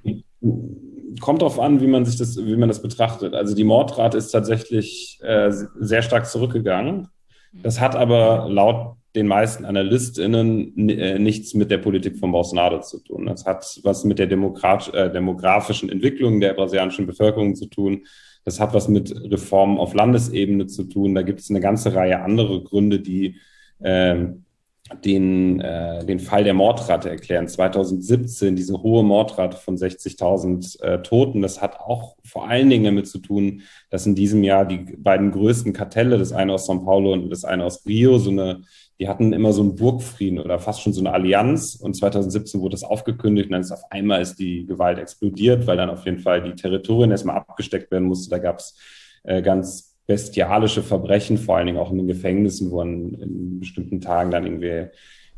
Kommt 1.21 1.43
darauf 1.43 1.61
an, 1.61 1.81
wie 1.81 1.87
man 1.87 2.05
sich 2.05 2.17
das, 2.17 2.37
wie 2.37 2.57
man 2.57 2.69
das 2.69 2.83
betrachtet. 2.83 3.35
Also 3.35 3.55
die 3.55 3.65
Mordrate 3.65 4.17
ist 4.19 4.31
tatsächlich 4.31 5.19
äh, 5.23 5.53
sehr 5.79 6.03
stark 6.03 6.27
zurückgegangen. 6.27 7.09
Das 7.53 7.81
hat 7.81 7.95
aber 7.95 8.49
laut 8.49 8.97
den 9.15 9.27
meisten 9.27 9.65
AnalystInnen 9.65 10.89
äh, 10.89 11.19
nichts 11.19 11.55
mit 11.55 11.71
der 11.71 11.79
Politik 11.79 12.19
von 12.19 12.33
Bolsonaro 12.33 12.81
zu 12.81 12.99
tun. 13.01 13.27
Das 13.27 13.45
hat 13.45 13.81
was 13.83 14.05
mit 14.05 14.19
der 14.19 14.31
äh, 14.31 15.13
demografischen 15.13 15.91
Entwicklung 15.91 16.41
der 16.41 16.55
brasilianischen 16.55 17.07
Bevölkerung 17.07 17.55
zu 17.55 17.67
tun. 17.67 18.07
Das 18.45 18.59
hat 18.59 18.75
was 18.75 18.89
mit 18.89 19.15
Reformen 19.31 19.79
auf 19.79 19.95
Landesebene 19.95 20.67
zu 20.67 20.85
tun. 20.85 21.15
Da 21.15 21.23
gibt 21.23 21.41
es 21.41 21.51
eine 21.51 21.61
ganze 21.61 21.95
Reihe 21.95 22.23
andere 22.23 22.63
Gründe, 22.63 23.01
die 23.01 23.37
ähm, 23.85 24.45
den, 24.95 25.61
äh, 25.61 26.05
den 26.05 26.21
Fall 26.21 26.45
der 26.45 26.55
Mordrate 26.55 27.11
erklären. 27.11 27.49
2017 27.49 28.57
diese 28.57 28.83
hohe 28.83 29.03
Mordrate 29.03 29.57
von 29.57 29.77
60.000 29.77 30.83
äh, 30.83 31.03
Toten. 31.03 31.43
Das 31.43 31.61
hat 31.61 31.81
auch 31.81 32.17
vor 32.25 32.49
allen 32.49 32.71
Dingen 32.71 32.85
damit 32.85 33.09
zu 33.09 33.19
tun, 33.19 33.63
dass 33.91 34.07
in 34.07 34.15
diesem 34.15 34.43
Jahr 34.43 34.65
die 34.65 34.79
beiden 34.97 35.31
größten 35.31 35.73
Kartelle, 35.73 36.19
das 36.19 36.33
eine 36.33 36.53
aus 36.55 36.69
São 36.69 36.85
Paulo 36.85 37.13
und 37.13 37.31
das 37.31 37.45
eine 37.45 37.65
aus 37.65 37.87
Rio, 37.87 38.19
so 38.19 38.31
eine, 38.31 38.63
die 38.99 39.09
hatten 39.09 39.33
immer 39.33 39.53
so 39.53 39.63
einen 39.63 39.77
Burgfrieden 39.77 40.39
oder 40.39 40.59
fast 40.59 40.83
schon 40.83 40.93
so 40.93 41.01
eine 41.01 41.13
Allianz. 41.13 41.77
Und 41.77 41.95
2017 41.95 42.61
wurde 42.61 42.73
das 42.73 42.85
aufgekündigt 42.85 43.47
und 43.49 43.53
dann 43.53 43.63
ist 43.63 43.73
auf 43.73 43.91
einmal 43.91 44.23
ist 44.23 44.39
die 44.39 44.67
Gewalt 44.67 44.99
explodiert, 44.99 45.67
weil 45.67 45.77
dann 45.77 45.91
auf 45.91 46.05
jeden 46.05 46.19
Fall 46.19 46.43
die 46.43 46.55
Territorien 46.55 47.11
erstmal 47.11 47.37
abgesteckt 47.37 47.91
werden 47.91 48.09
musste. 48.09 48.31
Da 48.31 48.39
gab 48.39 48.59
es 48.59 48.77
äh, 49.25 49.43
ganz 49.43 49.92
bestialische 50.07 50.83
Verbrechen, 50.83 51.39
vor 51.39 51.57
allen 51.57 51.67
Dingen 51.67 51.79
auch 51.79 51.91
in 51.91 51.99
den 51.99 52.07
Gefängnissen, 52.09 52.71
wo 52.71 52.81
an, 52.81 53.15
in 53.15 53.61
bestimmten 53.61 54.01
Tagen 54.01 54.31
dann 54.31 54.45
irgendwie, 54.45 54.89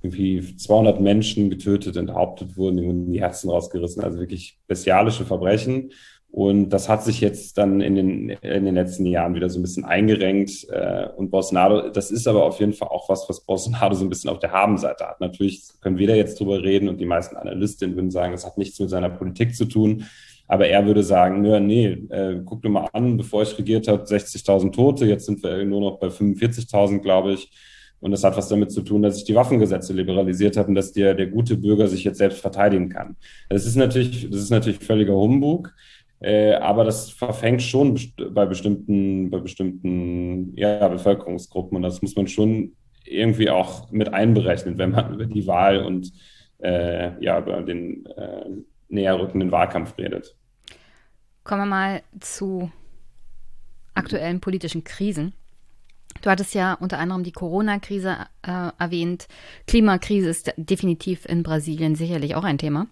irgendwie 0.02 0.56
200 0.56 1.00
Menschen 1.00 1.50
getötet, 1.50 1.96
enthauptet 1.96 2.56
wurden, 2.56 2.84
wurden 2.84 3.12
die 3.12 3.20
Herzen 3.20 3.50
rausgerissen. 3.50 4.02
Also 4.02 4.18
wirklich 4.18 4.58
bestialische 4.66 5.24
Verbrechen. 5.24 5.90
Und 6.34 6.70
das 6.70 6.88
hat 6.88 7.04
sich 7.04 7.20
jetzt 7.20 7.58
dann 7.58 7.80
in 7.80 7.94
den, 7.94 8.30
in 8.30 8.64
den 8.64 8.74
letzten 8.74 9.06
Jahren 9.06 9.36
wieder 9.36 9.48
so 9.48 9.60
ein 9.60 9.62
bisschen 9.62 9.84
eingerenkt. 9.84 10.66
Äh, 10.68 11.06
und 11.16 11.30
Bolsonaro, 11.30 11.90
das 11.90 12.10
ist 12.10 12.26
aber 12.26 12.44
auf 12.44 12.58
jeden 12.58 12.72
Fall 12.72 12.88
auch 12.88 13.08
was, 13.08 13.28
was 13.28 13.46
Bolsonaro 13.46 13.94
so 13.94 14.04
ein 14.04 14.08
bisschen 14.08 14.30
auf 14.30 14.40
der 14.40 14.50
Habenseite 14.50 15.06
hat. 15.06 15.20
Natürlich 15.20 15.62
können 15.80 15.96
wir 15.96 16.08
da 16.08 16.14
jetzt 16.14 16.40
drüber 16.40 16.60
reden 16.60 16.88
und 16.88 17.00
die 17.00 17.06
meisten 17.06 17.36
Analystinnen 17.36 17.94
würden 17.94 18.10
sagen, 18.10 18.32
das 18.32 18.44
hat 18.44 18.58
nichts 18.58 18.80
mit 18.80 18.90
seiner 18.90 19.10
Politik 19.10 19.54
zu 19.54 19.66
tun. 19.66 20.06
Aber 20.46 20.66
er 20.66 20.86
würde 20.86 21.02
sagen, 21.02 21.44
ja, 21.44 21.58
nee, 21.58 21.86
äh, 22.10 22.40
guck 22.44 22.62
dir 22.62 22.68
mal 22.68 22.88
an, 22.92 23.16
bevor 23.16 23.42
ich 23.42 23.56
regiert 23.58 23.88
habe, 23.88 24.04
60.000 24.04 24.72
Tote, 24.72 25.06
jetzt 25.06 25.26
sind 25.26 25.42
wir 25.42 25.64
nur 25.64 25.80
noch 25.80 25.98
bei 25.98 26.08
45.000, 26.08 27.00
glaube 27.00 27.32
ich. 27.32 27.50
Und 28.00 28.10
das 28.10 28.22
hat 28.22 28.36
was 28.36 28.48
damit 28.48 28.70
zu 28.70 28.82
tun, 28.82 29.00
dass 29.00 29.16
ich 29.16 29.24
die 29.24 29.34
Waffengesetze 29.34 29.94
liberalisiert 29.94 30.58
habe 30.58 30.68
und 30.68 30.74
dass 30.74 30.92
der, 30.92 31.14
der 31.14 31.28
gute 31.28 31.56
Bürger 31.56 31.88
sich 31.88 32.04
jetzt 32.04 32.18
selbst 32.18 32.40
verteidigen 32.40 32.90
kann. 32.90 33.16
Das 33.48 33.64
ist 33.64 33.76
natürlich, 33.76 34.28
das 34.28 34.40
ist 34.40 34.50
natürlich 34.50 34.80
völliger 34.80 35.14
Humbug. 35.14 35.72
Äh, 36.20 36.54
aber 36.54 36.84
das 36.84 37.10
verfängt 37.10 37.62
schon 37.62 37.98
bei 38.30 38.46
bestimmten, 38.46 39.30
bei 39.30 39.38
bestimmten 39.38 40.56
ja, 40.56 40.86
Bevölkerungsgruppen 40.88 41.76
und 41.76 41.82
das 41.82 42.02
muss 42.02 42.16
man 42.16 42.28
schon 42.28 42.72
irgendwie 43.04 43.50
auch 43.50 43.90
mit 43.90 44.12
einberechnen, 44.12 44.78
wenn 44.78 44.90
man 44.90 45.14
über 45.14 45.26
die 45.26 45.46
Wahl 45.46 45.84
und 45.84 46.12
äh, 46.58 47.22
ja, 47.22 47.38
über 47.38 47.62
den 47.62 48.06
äh, 48.06 48.46
näher 48.88 49.18
rückenden 49.18 49.50
Wahlkampf 49.50 49.96
redet. 49.98 50.36
Kommen 51.42 51.62
wir 51.62 51.66
mal 51.66 52.02
zu 52.20 52.70
aktuellen 53.94 54.40
politischen 54.40 54.84
Krisen. 54.84 55.34
Du 56.22 56.30
hattest 56.30 56.54
ja 56.54 56.74
unter 56.74 56.98
anderem 56.98 57.22
die 57.22 57.32
Corona-Krise 57.32 58.16
äh, 58.42 58.70
erwähnt. 58.78 59.28
Klimakrise 59.66 60.28
ist 60.28 60.54
definitiv 60.56 61.26
in 61.26 61.42
Brasilien 61.42 61.96
sicherlich 61.96 62.34
auch 62.34 62.44
ein 62.44 62.58
Thema. 62.58 62.86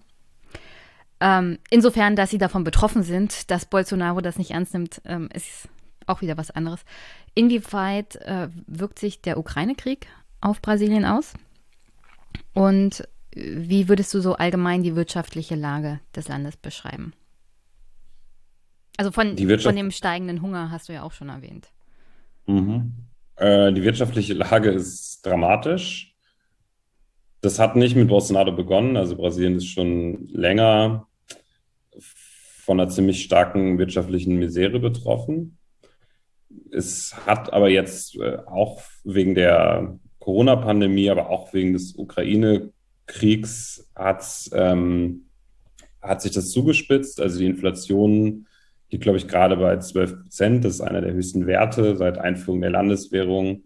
Ähm, 1.20 1.58
insofern, 1.70 2.16
dass 2.16 2.30
sie 2.30 2.38
davon 2.38 2.64
betroffen 2.64 3.04
sind, 3.04 3.50
dass 3.50 3.64
Bolsonaro 3.64 4.20
das 4.20 4.38
nicht 4.38 4.50
ernst 4.50 4.74
nimmt, 4.74 5.00
ähm, 5.04 5.28
ist 5.32 5.68
auch 6.06 6.20
wieder 6.20 6.36
was 6.36 6.50
anderes. 6.50 6.84
Inwieweit 7.34 8.16
äh, 8.16 8.48
wirkt 8.66 8.98
sich 8.98 9.22
der 9.22 9.38
Ukraine-Krieg 9.38 10.08
auf 10.40 10.60
Brasilien 10.60 11.04
aus? 11.04 11.32
Und 12.54 13.08
wie 13.34 13.88
würdest 13.88 14.12
du 14.14 14.20
so 14.20 14.34
allgemein 14.34 14.82
die 14.82 14.96
wirtschaftliche 14.96 15.54
Lage 15.54 16.00
des 16.14 16.28
Landes 16.28 16.56
beschreiben? 16.56 17.12
Also 18.96 19.10
von, 19.10 19.36
von 19.36 19.76
dem 19.76 19.90
steigenden 19.90 20.42
Hunger 20.42 20.70
hast 20.70 20.88
du 20.88 20.92
ja 20.92 21.02
auch 21.02 21.12
schon 21.12 21.30
erwähnt. 21.30 21.70
Mhm. 22.46 22.92
Äh, 23.36 23.72
die 23.72 23.82
wirtschaftliche 23.82 24.34
Lage 24.34 24.70
ist 24.70 25.24
dramatisch. 25.24 26.14
Das 27.40 27.58
hat 27.58 27.74
nicht 27.74 27.96
mit 27.96 28.08
Bolsonaro 28.08 28.52
begonnen. 28.52 28.96
Also 28.96 29.16
Brasilien 29.16 29.56
ist 29.56 29.66
schon 29.66 30.28
länger 30.28 31.08
von 31.98 32.78
einer 32.78 32.88
ziemlich 32.88 33.24
starken 33.24 33.78
wirtschaftlichen 33.78 34.36
Misere 34.36 34.78
betroffen. 34.78 35.58
Es 36.70 37.14
hat 37.26 37.52
aber 37.52 37.70
jetzt 37.70 38.16
äh, 38.16 38.36
auch 38.46 38.82
wegen 39.04 39.34
der 39.34 39.98
Corona-Pandemie, 40.18 41.10
aber 41.10 41.30
auch 41.30 41.52
wegen 41.52 41.72
des 41.72 41.96
Ukraine-Kriegs 43.12 43.88
hat, 43.94 44.24
ähm, 44.52 45.26
hat 46.00 46.22
sich 46.22 46.32
das 46.32 46.50
zugespitzt. 46.50 47.20
Also 47.20 47.38
die 47.38 47.46
Inflation 47.46 48.46
liegt, 48.90 49.04
glaube 49.04 49.18
ich, 49.18 49.28
gerade 49.28 49.56
bei 49.56 49.78
12 49.78 50.22
Prozent. 50.22 50.64
Das 50.64 50.74
ist 50.74 50.80
einer 50.80 51.00
der 51.00 51.12
höchsten 51.12 51.46
Werte 51.46 51.96
seit 51.96 52.18
Einführung 52.18 52.60
der 52.60 52.70
Landeswährung. 52.70 53.64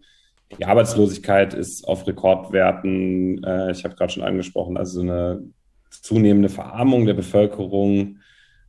Die 0.57 0.65
Arbeitslosigkeit 0.65 1.53
ist 1.53 1.87
auf 1.87 2.07
Rekordwerten. 2.07 3.43
Äh, 3.43 3.71
ich 3.71 3.83
habe 3.83 3.95
gerade 3.95 4.13
schon 4.13 4.23
angesprochen, 4.23 4.77
also 4.77 5.01
eine 5.01 5.43
zunehmende 5.89 6.49
Verarmung 6.49 7.05
der 7.05 7.15
Bevölkerung. 7.15 8.19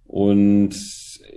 Und 0.06 0.74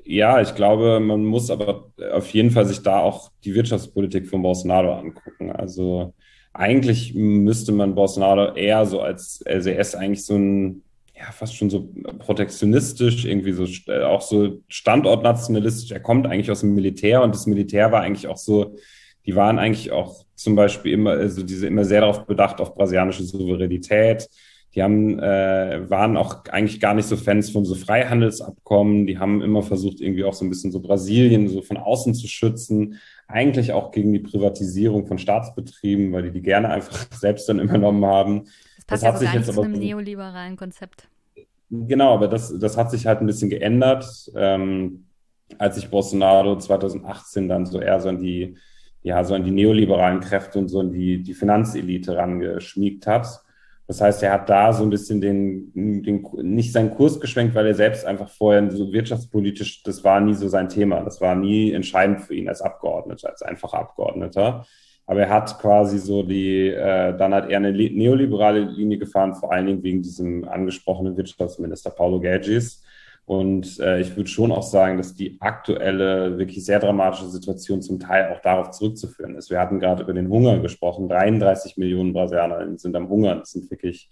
ja, 0.03 0.41
ich 0.41 0.55
glaube, 0.55 0.99
man 0.99 1.25
muss 1.25 1.51
aber 1.51 1.91
auf 2.13 2.29
jeden 2.31 2.51
Fall 2.51 2.65
sich 2.65 2.81
da 2.81 2.99
auch 2.99 3.31
die 3.43 3.53
Wirtschaftspolitik 3.53 4.27
von 4.27 4.41
Bolsonaro 4.41 4.93
angucken. 4.93 5.51
Also 5.51 6.13
eigentlich 6.53 7.13
müsste 7.13 7.71
man 7.71 7.95
Bolsonaro 7.95 8.55
eher 8.55 8.85
so 8.85 9.01
als 9.01 9.41
LCS 9.45 9.95
eigentlich 9.95 10.25
so 10.25 10.35
ein 10.35 10.83
ja, 11.21 11.31
fast 11.31 11.55
schon 11.55 11.69
so 11.69 11.89
protektionistisch, 12.19 13.25
irgendwie 13.25 13.53
so 13.53 13.65
äh, 13.91 14.03
auch 14.03 14.21
so 14.21 14.61
standortnationalistisch. 14.67 15.91
Er 15.91 15.99
kommt 15.99 16.25
eigentlich 16.25 16.49
aus 16.49 16.61
dem 16.61 16.73
Militär 16.73 17.21
und 17.21 17.35
das 17.35 17.45
Militär 17.45 17.91
war 17.91 18.01
eigentlich 18.01 18.27
auch 18.27 18.37
so, 18.37 18.75
die 19.25 19.35
waren 19.35 19.59
eigentlich 19.59 19.91
auch 19.91 20.25
zum 20.35 20.55
Beispiel 20.55 20.93
immer, 20.93 21.11
also 21.11 21.43
diese 21.43 21.67
immer 21.67 21.85
sehr 21.85 22.01
darauf 22.01 22.25
bedacht, 22.25 22.59
auf 22.59 22.73
brasilianische 22.73 23.23
Souveränität. 23.23 24.27
Die 24.73 24.81
haben, 24.81 25.19
äh, 25.19 25.89
waren 25.89 26.15
auch 26.15 26.45
eigentlich 26.45 26.79
gar 26.79 26.93
nicht 26.93 27.05
so 27.05 27.17
Fans 27.17 27.49
von 27.49 27.65
so 27.65 27.75
Freihandelsabkommen. 27.75 29.05
Die 29.05 29.19
haben 29.19 29.41
immer 29.41 29.63
versucht, 29.63 29.99
irgendwie 29.99 30.23
auch 30.23 30.33
so 30.33 30.45
ein 30.45 30.49
bisschen 30.49 30.71
so 30.71 30.79
Brasilien 30.79 31.49
so 31.49 31.61
von 31.61 31.77
außen 31.77 32.13
zu 32.13 32.27
schützen. 32.27 32.97
Eigentlich 33.27 33.73
auch 33.73 33.91
gegen 33.91 34.13
die 34.13 34.19
Privatisierung 34.19 35.07
von 35.07 35.17
Staatsbetrieben, 35.17 36.13
weil 36.13 36.23
die 36.23 36.31
die 36.31 36.41
gerne 36.41 36.69
einfach 36.69 37.05
selbst 37.11 37.49
dann 37.49 37.59
übernommen 37.59 38.05
haben. 38.05 38.43
Das 38.87 39.01
passt 39.01 39.03
das 39.03 39.13
ja 39.13 39.17
sich 39.17 39.33
jetzt 39.33 39.53
zu 39.53 39.61
einem 39.61 39.73
neoliberalen 39.73 40.55
Konzept. 40.55 41.09
Genau, 41.69 42.13
aber 42.13 42.27
das, 42.27 42.57
das 42.57 42.77
hat 42.77 42.91
sich 42.91 43.07
halt 43.07 43.21
ein 43.21 43.27
bisschen 43.27 43.49
geändert, 43.49 44.05
ähm, 44.35 45.05
als 45.57 45.75
sich 45.75 45.89
Bolsonaro 45.89 46.57
2018 46.57 47.47
dann 47.47 47.65
so 47.65 47.79
eher 47.79 47.99
so 47.99 48.09
an 48.09 48.19
die, 48.19 48.57
ja, 49.03 49.23
so 49.23 49.33
an 49.33 49.43
die 49.43 49.51
neoliberalen 49.51 50.21
Kräfte 50.21 50.59
und 50.59 50.69
so 50.69 50.79
an 50.79 50.91
die, 50.91 51.23
die 51.23 51.33
Finanzelite 51.33 52.15
rangeschmiegt 52.15 53.07
hat. 53.07 53.41
Das 53.91 53.99
heißt, 53.99 54.23
er 54.23 54.31
hat 54.31 54.49
da 54.49 54.71
so 54.71 54.83
ein 54.83 54.89
bisschen 54.89 55.19
den, 55.19 55.73
den, 55.73 56.25
nicht 56.43 56.71
seinen 56.71 56.95
Kurs 56.95 57.19
geschwenkt, 57.19 57.55
weil 57.55 57.67
er 57.67 57.73
selbst 57.73 58.05
einfach 58.05 58.29
vorher 58.29 58.71
so 58.71 58.93
wirtschaftspolitisch, 58.93 59.83
das 59.83 60.01
war 60.05 60.21
nie 60.21 60.33
so 60.33 60.47
sein 60.47 60.69
Thema. 60.69 61.01
Das 61.01 61.19
war 61.19 61.35
nie 61.35 61.73
entscheidend 61.73 62.21
für 62.21 62.33
ihn 62.33 62.47
als 62.47 62.61
Abgeordneter, 62.61 63.29
als 63.29 63.41
einfacher 63.41 63.79
Abgeordneter. 63.79 64.65
Aber 65.07 65.19
er 65.19 65.29
hat 65.29 65.59
quasi 65.59 65.99
so 65.99 66.23
die, 66.23 66.69
äh, 66.69 67.17
dann 67.17 67.33
hat 67.33 67.49
er 67.49 67.57
eine 67.57 67.73
neoliberale 67.73 68.61
Linie 68.61 68.97
gefahren, 68.97 69.35
vor 69.35 69.51
allen 69.51 69.65
Dingen 69.65 69.83
wegen 69.83 70.01
diesem 70.01 70.47
angesprochenen 70.47 71.17
Wirtschaftsminister 71.17 71.89
Paulo 71.89 72.21
Guedes. 72.21 72.81
Und 73.25 73.79
äh, 73.79 74.01
ich 74.01 74.15
würde 74.15 74.29
schon 74.29 74.51
auch 74.51 74.63
sagen, 74.63 74.97
dass 74.97 75.13
die 75.13 75.37
aktuelle, 75.39 76.37
wirklich 76.37 76.65
sehr 76.65 76.79
dramatische 76.79 77.29
Situation 77.29 77.81
zum 77.81 77.99
Teil 77.99 78.33
auch 78.33 78.41
darauf 78.41 78.71
zurückzuführen 78.71 79.35
ist. 79.35 79.49
Wir 79.49 79.59
hatten 79.59 79.79
gerade 79.79 80.03
über 80.03 80.13
den 80.13 80.29
Hunger 80.29 80.59
gesprochen. 80.59 81.07
33 81.07 81.77
Millionen 81.77 82.13
Brasilianer 82.13 82.77
sind 82.77 82.95
am 82.95 83.09
Hunger. 83.09 83.35
Das 83.35 83.51
sind 83.51 83.69
wirklich 83.71 84.09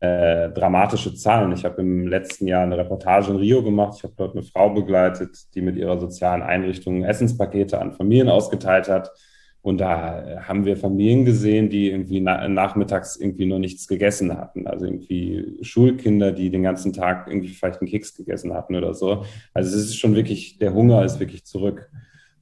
äh, 0.00 0.48
dramatische 0.50 1.14
Zahlen. 1.14 1.52
Ich 1.52 1.64
habe 1.64 1.82
im 1.82 2.06
letzten 2.06 2.46
Jahr 2.46 2.62
eine 2.62 2.78
Reportage 2.78 3.32
in 3.32 3.36
Rio 3.36 3.62
gemacht. 3.62 3.94
Ich 3.98 4.02
habe 4.02 4.14
dort 4.16 4.34
eine 4.34 4.42
Frau 4.42 4.70
begleitet, 4.70 5.54
die 5.54 5.60
mit 5.60 5.76
ihrer 5.76 6.00
sozialen 6.00 6.42
Einrichtung 6.42 7.04
Essenspakete 7.04 7.78
an 7.78 7.92
Familien 7.92 8.28
ausgeteilt 8.28 8.88
hat. 8.88 9.10
Und 9.62 9.78
da 9.78 10.42
haben 10.48 10.64
wir 10.64 10.76
Familien 10.76 11.26
gesehen, 11.26 11.68
die 11.68 11.90
irgendwie 11.90 12.20
na 12.20 12.48
nachmittags 12.48 13.16
irgendwie 13.16 13.44
noch 13.44 13.58
nichts 13.58 13.86
gegessen 13.86 14.36
hatten. 14.36 14.66
Also 14.66 14.86
irgendwie 14.86 15.58
Schulkinder, 15.60 16.32
die 16.32 16.50
den 16.50 16.62
ganzen 16.62 16.94
Tag 16.94 17.26
irgendwie 17.28 17.48
vielleicht 17.48 17.80
einen 17.80 17.90
Keks 17.90 18.14
gegessen 18.14 18.54
hatten 18.54 18.74
oder 18.74 18.94
so. 18.94 19.24
Also 19.52 19.76
es 19.76 19.84
ist 19.84 19.98
schon 19.98 20.14
wirklich, 20.14 20.58
der 20.58 20.72
Hunger 20.72 21.04
ist 21.04 21.20
wirklich 21.20 21.44
zurück. 21.44 21.90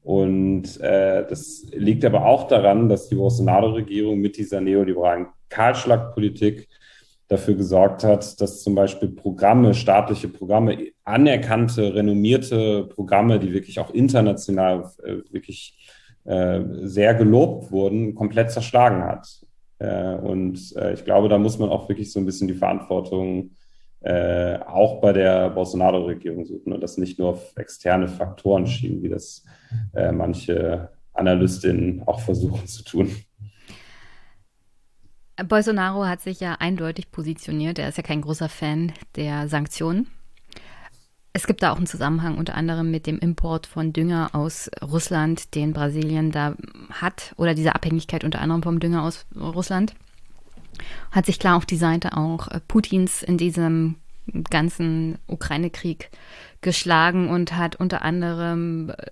Und 0.02 0.80
äh, 0.80 1.26
das 1.28 1.66
liegt 1.72 2.04
aber 2.04 2.24
auch 2.24 2.46
daran, 2.46 2.88
dass 2.88 3.08
die 3.08 3.16
Bolsonaro-Regierung 3.16 4.20
mit 4.20 4.36
dieser 4.36 4.60
neoliberalen 4.60 5.26
Kahlschlagpolitik 5.48 6.68
dafür 7.26 7.54
gesorgt 7.54 8.04
hat, 8.04 8.40
dass 8.40 8.62
zum 8.62 8.74
Beispiel 8.74 9.10
Programme, 9.10 9.74
staatliche 9.74 10.28
Programme, 10.28 10.78
anerkannte, 11.04 11.94
renommierte 11.94 12.84
Programme, 12.84 13.38
die 13.38 13.52
wirklich 13.52 13.80
auch 13.80 13.92
international 13.92 14.90
äh, 15.04 15.16
wirklich 15.30 15.76
äh, 16.24 16.60
sehr 16.82 17.14
gelobt 17.14 17.70
wurden, 17.70 18.14
komplett 18.14 18.50
zerschlagen 18.50 19.02
hat. 19.04 19.26
Äh, 19.78 20.14
und 20.14 20.74
äh, 20.76 20.94
ich 20.94 21.04
glaube, 21.04 21.28
da 21.28 21.38
muss 21.38 21.58
man 21.58 21.68
auch 21.70 21.88
wirklich 21.88 22.12
so 22.12 22.20
ein 22.20 22.26
bisschen 22.26 22.48
die 22.48 22.54
Verantwortung 22.54 23.50
äh, 24.00 24.58
auch 24.58 25.00
bei 25.00 25.12
der 25.12 25.50
Bolsonaro-Regierung 25.50 26.44
suchen 26.44 26.72
und 26.72 26.80
das 26.80 26.98
nicht 26.98 27.18
nur 27.18 27.30
auf 27.30 27.56
externe 27.56 28.08
Faktoren 28.08 28.66
schieben, 28.66 29.02
wie 29.02 29.08
das 29.08 29.44
äh, 29.94 30.12
manche 30.12 30.90
Analystinnen 31.12 32.02
auch 32.06 32.20
versuchen 32.20 32.66
zu 32.66 32.84
tun. 32.84 33.10
Bolsonaro 35.46 36.04
hat 36.04 36.20
sich 36.20 36.40
ja 36.40 36.56
eindeutig 36.58 37.10
positioniert. 37.10 37.78
Er 37.78 37.88
ist 37.88 37.96
ja 37.96 38.02
kein 38.02 38.22
großer 38.22 38.48
Fan 38.48 38.92
der 39.16 39.48
Sanktionen. 39.48 40.08
Es 41.38 41.46
gibt 41.46 41.62
da 41.62 41.70
auch 41.70 41.76
einen 41.76 41.86
Zusammenhang 41.86 42.36
unter 42.36 42.56
anderem 42.56 42.90
mit 42.90 43.06
dem 43.06 43.20
Import 43.20 43.68
von 43.68 43.92
Dünger 43.92 44.30
aus 44.32 44.68
Russland, 44.82 45.54
den 45.54 45.72
Brasilien 45.72 46.32
da 46.32 46.56
hat, 46.90 47.32
oder 47.36 47.54
diese 47.54 47.76
Abhängigkeit 47.76 48.24
unter 48.24 48.40
anderem 48.40 48.64
vom 48.64 48.80
Dünger 48.80 49.04
aus 49.04 49.24
Russland. 49.36 49.94
Hat 51.12 51.26
sich 51.26 51.38
klar 51.38 51.56
auf 51.56 51.64
die 51.64 51.76
Seite 51.76 52.16
auch 52.16 52.48
äh, 52.48 52.58
Putins 52.66 53.22
in 53.22 53.38
diesem 53.38 53.94
ganzen 54.50 55.18
Ukraine-Krieg 55.28 56.10
geschlagen 56.60 57.28
und 57.28 57.56
hat 57.56 57.76
unter 57.76 58.02
anderem 58.02 58.90
äh, 58.90 59.06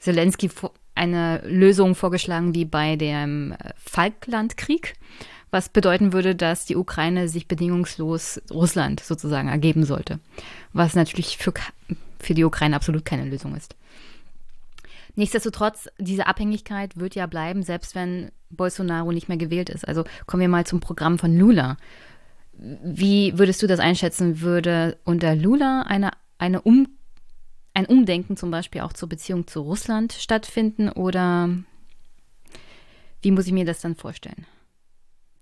Zelensky 0.00 0.50
eine 0.96 1.40
Lösung 1.46 1.94
vorgeschlagen 1.94 2.52
wie 2.56 2.64
bei 2.64 2.96
dem 2.96 3.52
äh, 3.52 3.70
Falklandkrieg 3.76 4.94
was 5.52 5.68
bedeuten 5.68 6.12
würde, 6.12 6.34
dass 6.34 6.64
die 6.64 6.76
Ukraine 6.76 7.28
sich 7.28 7.46
bedingungslos 7.46 8.40
Russland 8.50 9.00
sozusagen 9.00 9.48
ergeben 9.48 9.84
sollte, 9.84 10.18
was 10.72 10.94
natürlich 10.94 11.36
für, 11.36 11.52
für 12.18 12.34
die 12.34 12.44
Ukraine 12.44 12.74
absolut 12.74 13.04
keine 13.04 13.26
Lösung 13.26 13.54
ist. 13.54 13.76
Nichtsdestotrotz, 15.14 15.90
diese 15.98 16.26
Abhängigkeit 16.26 16.96
wird 16.96 17.14
ja 17.14 17.26
bleiben, 17.26 17.62
selbst 17.62 17.94
wenn 17.94 18.32
Bolsonaro 18.48 19.12
nicht 19.12 19.28
mehr 19.28 19.36
gewählt 19.36 19.68
ist. 19.68 19.86
Also 19.86 20.04
kommen 20.26 20.40
wir 20.40 20.48
mal 20.48 20.64
zum 20.64 20.80
Programm 20.80 21.18
von 21.18 21.36
Lula. 21.36 21.76
Wie 22.54 23.38
würdest 23.38 23.62
du 23.62 23.66
das 23.66 23.78
einschätzen? 23.78 24.40
Würde 24.40 24.96
unter 25.04 25.36
Lula 25.36 25.82
eine, 25.82 26.12
eine 26.38 26.62
um, 26.62 26.88
ein 27.74 27.84
Umdenken 27.84 28.38
zum 28.38 28.50
Beispiel 28.50 28.80
auch 28.80 28.94
zur 28.94 29.10
Beziehung 29.10 29.46
zu 29.46 29.60
Russland 29.60 30.14
stattfinden 30.14 30.88
oder 30.88 31.50
wie 33.20 33.30
muss 33.30 33.46
ich 33.46 33.52
mir 33.52 33.66
das 33.66 33.82
dann 33.82 33.96
vorstellen? 33.96 34.46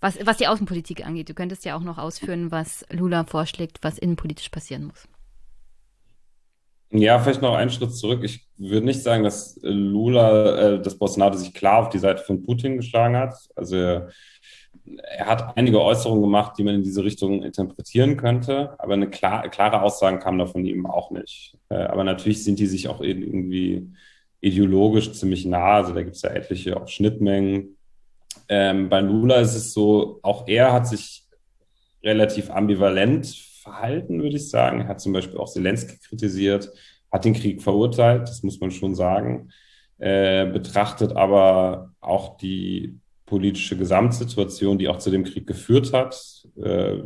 Was, 0.01 0.19
was 0.25 0.39
die 0.39 0.47
Außenpolitik 0.47 1.07
angeht, 1.07 1.29
du 1.29 1.35
könntest 1.35 1.65
ja 1.65 1.77
auch 1.77 1.83
noch 1.83 1.99
ausführen, 1.99 2.51
was 2.51 2.87
Lula 2.91 3.25
vorschlägt, 3.25 3.79
was 3.83 3.99
innenpolitisch 3.99 4.49
passieren 4.49 4.87
muss. 4.87 5.07
Ja, 6.93 7.19
vielleicht 7.21 7.43
noch 7.43 7.55
einen 7.55 7.71
Schritt 7.71 7.95
zurück. 7.95 8.25
Ich 8.25 8.49
würde 8.57 8.87
nicht 8.87 9.03
sagen, 9.03 9.23
dass 9.23 9.59
Lula, 9.63 10.57
äh, 10.57 10.83
dass 10.83 10.99
Bolsonaro 10.99 11.37
sich 11.37 11.55
klar 11.55 11.79
auf 11.79 11.89
die 11.91 11.99
Seite 11.99 12.25
von 12.25 12.43
Putin 12.43 12.79
geschlagen 12.79 13.17
hat. 13.17 13.35
Also 13.55 13.77
er, 13.77 14.09
hat 15.19 15.57
einige 15.57 15.81
Äußerungen 15.81 16.23
gemacht, 16.23 16.55
die 16.59 16.65
man 16.65 16.75
in 16.75 16.83
diese 16.83 17.05
Richtung 17.05 17.45
interpretieren 17.45 18.17
könnte, 18.17 18.75
aber 18.79 18.95
eine 18.95 19.09
klar, 19.09 19.49
klare 19.51 19.83
Aussagen 19.83 20.19
kam 20.19 20.39
da 20.39 20.47
von 20.47 20.65
ihm 20.65 20.87
auch 20.87 21.13
nicht. 21.13 21.57
Äh, 21.69 21.77
aber 21.77 22.03
natürlich 22.03 22.43
sind 22.43 22.59
die 22.59 22.67
sich 22.67 22.89
auch 22.89 23.01
irgendwie 23.01 23.89
ideologisch 24.41 25.13
ziemlich 25.13 25.45
nah. 25.45 25.75
Also 25.75 25.93
da 25.95 26.03
gibt 26.03 26.17
es 26.17 26.23
ja 26.23 26.31
etliche 26.31 26.77
auch 26.77 26.89
Schnittmengen. 26.89 27.77
Ähm, 28.53 28.89
bei 28.89 29.01
Lula 29.01 29.37
ist 29.37 29.55
es 29.55 29.73
so, 29.73 30.19
auch 30.23 30.49
er 30.49 30.73
hat 30.73 30.89
sich 30.89 31.25
relativ 32.03 32.51
ambivalent 32.51 33.29
verhalten, 33.63 34.21
würde 34.21 34.37
ich 34.37 34.51
sagen. 34.51 34.81
Er 34.81 34.89
hat 34.89 35.01
zum 35.01 35.13
Beispiel 35.13 35.39
auch 35.39 35.49
Zelensky 35.49 35.99
kritisiert, 35.99 36.69
hat 37.13 37.25
den 37.25 37.35
Krieg 37.35 37.63
verurteilt, 37.63 38.23
das 38.23 38.43
muss 38.43 38.61
man 38.61 38.73
schon 38.73 38.97
sagen, 38.97 39.51
äh, 39.99 40.47
betrachtet 40.47 41.15
aber 41.17 41.93
auch 42.01 42.39
die 42.39 42.99
politische 43.25 43.77
Gesamtsituation, 43.77 44.79
die 44.79 44.89
auch 44.89 44.99
zu 44.99 45.11
dem 45.11 45.23
Krieg 45.23 45.47
geführt 45.47 45.93
hat. 45.93 46.17
Äh, 46.61 46.97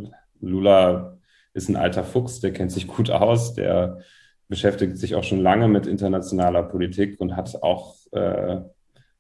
Lula 0.41 1.19
ist 1.53 1.69
ein 1.69 1.77
alter 1.77 2.05
Fuchs, 2.05 2.41
der 2.41 2.55
kennt 2.55 2.73
sich 2.73 2.87
gut 2.87 3.11
aus, 3.11 3.53
der 3.53 3.99
beschäftigt 4.49 4.97
sich 4.97 5.15
auch 5.15 5.25
schon 5.25 5.41
lange 5.41 5.69
mit 5.69 5.87
internationaler 5.87 6.63
Politik 6.63 7.21
und 7.21 7.37
hat 7.37 7.63
auch, 7.63 7.97
äh, 8.13 8.61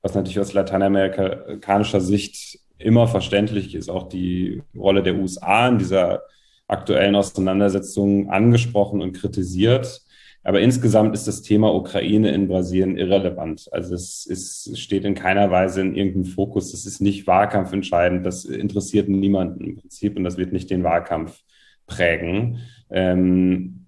was 0.04 0.14
natürlich 0.14 0.38
aus 0.38 0.52
lateinamerikanischer 0.52 2.00
Sicht 2.00 2.60
immer 2.78 3.08
verständlich 3.08 3.74
ist, 3.74 3.88
auch 3.88 4.08
die 4.10 4.62
Rolle 4.76 5.02
der 5.02 5.16
USA 5.16 5.66
in 5.66 5.78
dieser 5.78 6.22
aktuellen 6.68 7.14
Auseinandersetzung 7.14 8.28
angesprochen 8.28 9.00
und 9.00 9.14
kritisiert. 9.14 10.02
Aber 10.42 10.60
insgesamt 10.60 11.14
ist 11.14 11.26
das 11.26 11.40
Thema 11.40 11.74
Ukraine 11.74 12.32
in 12.32 12.48
Brasilien 12.48 12.98
irrelevant. 12.98 13.66
Also 13.72 13.94
es, 13.94 14.26
ist, 14.26 14.78
steht 14.78 15.06
in 15.06 15.14
keiner 15.14 15.50
Weise 15.50 15.80
in 15.80 15.96
irgendeinem 15.96 16.26
Fokus. 16.26 16.74
Es 16.74 16.84
ist 16.84 17.00
nicht 17.00 17.26
wahlkampfentscheidend. 17.26 18.26
Das 18.26 18.44
interessiert 18.44 19.08
niemanden 19.08 19.64
im 19.64 19.76
Prinzip 19.76 20.18
und 20.18 20.24
das 20.24 20.36
wird 20.36 20.52
nicht 20.52 20.68
den 20.68 20.84
Wahlkampf 20.84 21.40
prägen. 21.86 22.58
Ähm, 22.90 23.83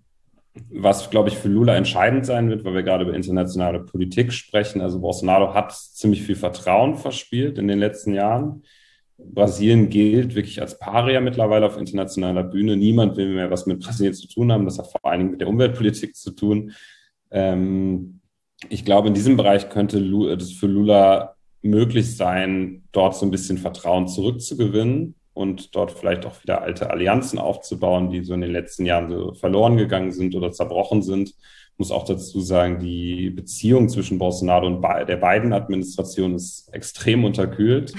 was, 0.71 1.11
glaube 1.11 1.29
ich, 1.29 1.37
für 1.37 1.49
Lula 1.49 1.77
entscheidend 1.77 2.27
sein 2.27 2.49
wird, 2.49 2.65
weil 2.65 2.75
wir 2.75 2.83
gerade 2.83 3.05
über 3.05 3.15
internationale 3.15 3.81
Politik 3.81 4.33
sprechen. 4.33 4.81
Also 4.81 5.01
Bolsonaro 5.01 5.55
hat 5.55 5.73
ziemlich 5.73 6.23
viel 6.23 6.37
Vertrauen 6.37 6.97
verspielt 6.97 7.59
in 7.59 7.69
den 7.69 7.79
letzten 7.79 8.15
Jahren. 8.15 8.63
Brasilien 9.19 9.89
gilt 9.89 10.35
wirklich 10.35 10.61
als 10.61 10.79
Paria 10.79 11.21
mittlerweile 11.21 11.67
auf 11.67 11.79
internationaler 11.79 12.45
Bühne. 12.45 12.77
Niemand 12.77 13.17
will 13.17 13.35
mehr 13.35 13.51
was 13.51 13.67
mit 13.67 13.81
Brasilien 13.81 14.15
zu 14.15 14.29
tun 14.29 14.53
haben. 14.53 14.65
Das 14.67 14.79
hat 14.79 14.91
vor 14.91 15.05
allen 15.05 15.21
Dingen 15.21 15.31
mit 15.33 15.41
der 15.41 15.49
Umweltpolitik 15.49 16.15
zu 16.15 16.33
tun. 16.33 16.73
Ähm, 17.31 18.21
ich 18.69 18.85
glaube, 18.85 19.09
in 19.09 19.15
diesem 19.15 19.37
Bereich 19.37 19.69
könnte 19.69 19.99
es 19.99 20.53
für 20.53 20.67
Lula 20.67 21.35
möglich 21.63 22.17
sein, 22.17 22.85
dort 22.93 23.17
so 23.17 23.27
ein 23.27 23.31
bisschen 23.31 23.59
Vertrauen 23.59 24.07
zurückzugewinnen 24.09 25.16
und 25.37 25.77
dort 25.77 25.93
vielleicht 25.93 26.25
auch 26.25 26.43
wieder 26.43 26.63
alte 26.63 26.89
Allianzen 26.89 27.39
aufzubauen, 27.39 28.09
die 28.09 28.25
so 28.25 28.33
in 28.33 28.41
den 28.41 28.53
letzten 28.53 28.87
Jahren 28.87 29.11
so 29.11 29.35
verloren 29.35 29.77
gegangen 29.77 30.11
sind 30.11 30.35
oder 30.35 30.51
zerbrochen 30.51 31.03
sind. 31.03 31.29
Ich 31.29 31.79
muss 31.79 31.91
auch 31.91 32.05
dazu 32.05 32.41
sagen, 32.41 32.79
die 32.79 33.29
Beziehung 33.29 33.91
zwischen 33.91 34.17
Bolsonaro 34.17 34.67
und 34.67 34.83
der 34.83 35.17
beiden 35.19 35.53
Administrationen 35.53 36.37
ist 36.37 36.73
extrem 36.73 37.23
unterkühlt. 37.25 37.93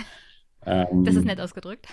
Ähm, 0.65 1.05
das 1.05 1.15
ist 1.15 1.25
nett 1.25 1.39
ausgedrückt. 1.39 1.87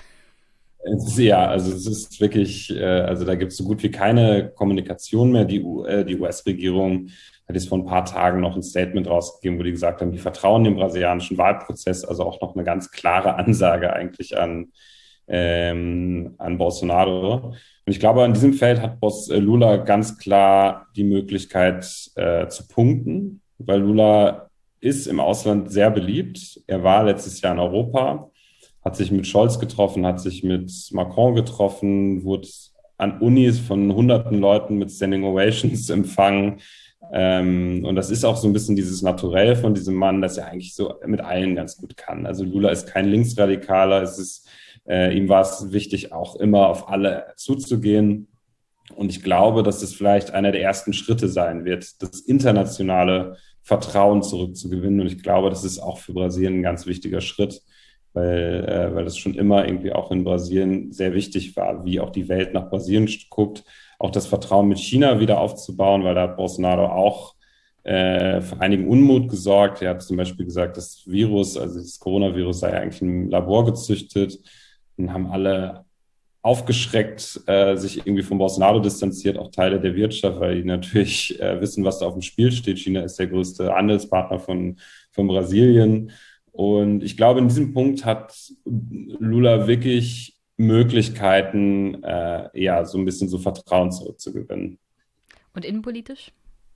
Ja, 1.17 1.47
also 1.47 1.73
es 1.73 1.87
ist 1.87 2.21
wirklich, 2.23 2.75
äh, 2.75 2.83
also 2.83 3.27
da 3.27 3.35
gibt 3.35 3.53
es 3.53 3.59
so 3.59 3.65
gut 3.65 3.83
wie 3.83 3.91
keine 3.91 4.49
Kommunikation 4.49 5.31
mehr. 5.31 5.45
Die, 5.45 5.61
äh, 5.87 6.05
die 6.05 6.19
US-Regierung 6.19 7.11
hat 7.47 7.55
jetzt 7.55 7.69
vor 7.69 7.77
ein 7.77 7.87
paar 7.87 8.07
Tagen 8.07 8.41
noch 8.41 8.57
ein 8.57 8.63
Statement 8.63 9.07
rausgegeben, 9.07 9.59
wo 9.59 9.63
die 9.63 9.73
gesagt 9.73 10.01
haben, 10.01 10.13
die 10.13 10.19
vertrauen 10.19 10.65
dem 10.65 10.77
brasilianischen 10.77 11.37
Wahlprozess, 11.37 12.03
also 12.03 12.25
auch 12.25 12.41
noch 12.41 12.55
eine 12.55 12.65
ganz 12.65 12.91
klare 12.91 13.37
Ansage 13.37 13.93
eigentlich 13.93 14.39
an, 14.39 14.73
ähm, 15.29 16.35
an 16.39 16.59
Bolsonaro. 16.59 17.37
Und 17.37 17.93
ich 17.93 18.01
glaube, 18.01 18.25
an 18.25 18.35
diesem 18.35 18.55
Feld 18.55 18.81
hat 18.81 19.01
Boss 19.01 19.29
äh, 19.31 19.39
Lula 19.39 19.79
ganz 19.79 20.19
klar 20.19 20.87
die 20.97 21.05
Möglichkeit 21.05 21.85
äh, 22.17 22.49
zu 22.49 22.69
punkten, 22.69 23.41
weil 23.59 23.81
Lula 23.81 24.49
ist 24.81 25.07
im 25.07 25.21
Ausland 25.21 25.71
sehr 25.71 25.91
beliebt. 25.91 26.61
Er 26.67 26.83
war 26.83 27.05
letztes 27.05 27.41
Jahr 27.41 27.53
in 27.53 27.61
Europa 27.61 28.31
hat 28.85 28.97
sich 28.97 29.11
mit 29.11 29.27
Scholz 29.27 29.59
getroffen, 29.59 30.05
hat 30.05 30.21
sich 30.21 30.45
mit 30.45 30.71
Macron 30.93 31.35
getroffen, 31.35 32.23
wurde 32.23 32.49
an 32.99 33.21
Unis 33.21 33.59
von 33.59 33.93
hunderten 33.93 34.39
Leuten 34.41 34.79
mit 34.79 34.91
Standing 34.91 35.25
Ovations 35.25 35.89
empfangen. 35.91 36.61
Ähm, 37.13 37.85
und 37.85 37.97
das 37.97 38.11
ist 38.11 38.25
auch 38.25 38.37
so 38.37 38.47
ein 38.47 38.53
bisschen 38.53 38.77
dieses 38.77 39.03
Naturell 39.03 39.57
von 39.57 39.75
diesem 39.75 39.95
Mann, 39.95 40.23
dass 40.23 40.39
er 40.39 40.49
eigentlich 40.49 40.75
so 40.75 40.95
mit 41.07 41.21
allen 41.21 41.55
ganz 41.55 41.77
gut 41.77 41.97
kann. 41.97 42.27
Also 42.27 42.45
Lula 42.45 42.71
ist 42.71 42.87
kein 42.87 43.09
Linksradikaler, 43.09 44.03
es 44.03 44.19
ist, 44.19 44.49
äh, 44.89 45.17
ihm 45.17 45.29
war 45.29 45.43
es 45.43 45.73
wichtig, 45.73 46.13
auch 46.13 46.37
immer 46.37 46.69
auf 46.69 46.89
alle 46.89 47.33
zuzugehen. 47.37 48.29
Und 48.95 49.11
ich 49.11 49.23
glaube, 49.23 49.63
dass 49.63 49.83
es 49.83 49.95
vielleicht 49.95 50.33
einer 50.33 50.53
der 50.53 50.63
ersten 50.63 50.93
Schritte 50.93 51.29
sein 51.29 51.65
wird, 51.65 52.03
das 52.03 52.21
internationale 52.21 53.37
Vertrauen 53.63 54.23
zurückzugewinnen. 54.23 55.01
Und 55.01 55.07
ich 55.07 55.23
glaube, 55.23 55.51
das 55.51 55.65
ist 55.65 55.79
auch 55.79 55.99
für 55.99 56.13
Brasilien 56.13 56.59
ein 56.59 56.63
ganz 56.63 56.87
wichtiger 56.87 57.21
Schritt 57.21 57.63
weil, 58.15 58.65
äh, 58.67 58.95
weil 58.95 59.05
das 59.05 59.19
schon 59.19 59.35
immer 59.35 59.67
irgendwie 59.67 59.93
auch 59.93 60.11
in 60.11 60.25
Brasilien 60.25 60.93
sehr 60.93 61.13
wichtig 61.13 61.57
war, 61.57 61.85
wie 61.85 62.01
auch 62.01 62.11
die 62.11 62.29
Welt 62.29 62.55
nach 62.55 62.71
Brasilien 62.71 63.11
guckt, 63.29 63.65
auch 63.99 64.11
das 64.11 64.27
Vertrauen 64.27 64.69
mit 64.69 64.79
China 64.79 65.21
wieder 65.21 65.41
aufzubauen, 65.41 66.05
weil 66.05 66.15
da 66.15 66.23
hat 66.23 66.37
Bolsonaro 66.37 66.87
auch 66.87 67.35
äh, 67.83 68.41
für 68.41 68.61
einigen 68.61 68.89
Unmut 68.89 69.29
gesorgt. 69.29 69.83
Er 69.83 69.91
hat 69.91 70.03
zum 70.03 70.17
Beispiel 70.17 70.47
gesagt, 70.47 70.77
das 70.77 71.03
Virus, 71.07 71.57
also 71.57 71.79
das 71.79 71.99
Coronavirus 71.99 72.61
sei 72.61 72.81
eigentlich 72.81 73.03
im 73.03 73.29
Labor 73.29 73.67
gezüchtet 73.67 74.39
und 74.97 75.13
haben 75.13 75.27
alle 75.27 75.85
aufgeschreckt, 76.45 77.41
äh, 77.47 77.75
sich 77.77 77.99
irgendwie 77.99 78.23
von 78.23 78.37
Bolsonaro 78.37 78.79
distanziert, 78.79 79.39
auch 79.39 79.51
Teile 79.51 79.81
der 79.81 79.95
Wirtschaft, 79.95 80.39
weil 80.41 80.57
die 80.57 80.69
natürlich 80.69 81.41
äh, 81.41 81.59
wissen, 81.61 81.85
was 81.85 82.01
da 82.01 82.07
auf 82.07 82.13
dem 82.13 82.23
Spiel 82.23 82.53
steht. 82.53 82.79
China 82.79 83.01
ist 83.01 83.19
der 83.19 83.29
größte 83.29 83.73
Handelspartner 83.73 84.39
von, 84.39 84.79
von 85.11 85.27
Brasilien. 85.27 86.11
Und 86.53 87.03
ich 87.03 87.17
glaube, 87.17 87.41
in 87.41 87.49
diesem 87.49 87.73
Punkt 87.73 88.05
hat 88.05 88.37
Lula 88.65 89.67
wirklich 89.67 90.39
Möglichkeiten, 90.59 92.05
äh, 92.05 92.51
ja, 92.61 92.85
so 92.85 92.99
ein 92.99 93.07
bisschen 93.07 93.29
so 93.29 93.39
Vertrauen 93.39 93.91
zurückzugewinnen. 93.91 94.79
Und 95.55 95.65
innenpolitisch? 95.65 96.31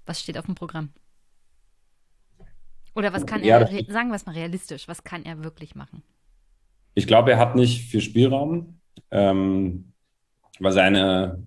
Was 0.07 0.20
steht 0.20 0.39
auf 0.39 0.47
dem 0.47 0.55
Programm? 0.55 0.90
Oder 2.95 3.12
was 3.12 3.27
kann 3.27 3.43
er, 3.43 3.70
ja, 3.70 3.93
sagen 3.93 4.09
wir 4.09 4.16
es 4.16 4.24
mal 4.24 4.32
realistisch, 4.32 4.89
was 4.89 5.05
kann 5.05 5.24
er 5.24 5.45
wirklich 5.45 5.74
machen? 5.74 6.03
Ich 6.99 7.07
glaube, 7.07 7.31
er 7.31 7.39
hat 7.39 7.55
nicht 7.55 7.89
viel 7.89 8.01
Spielraum, 8.01 8.81
ähm, 9.12 9.93
weil 10.59 10.73
seine, 10.73 11.45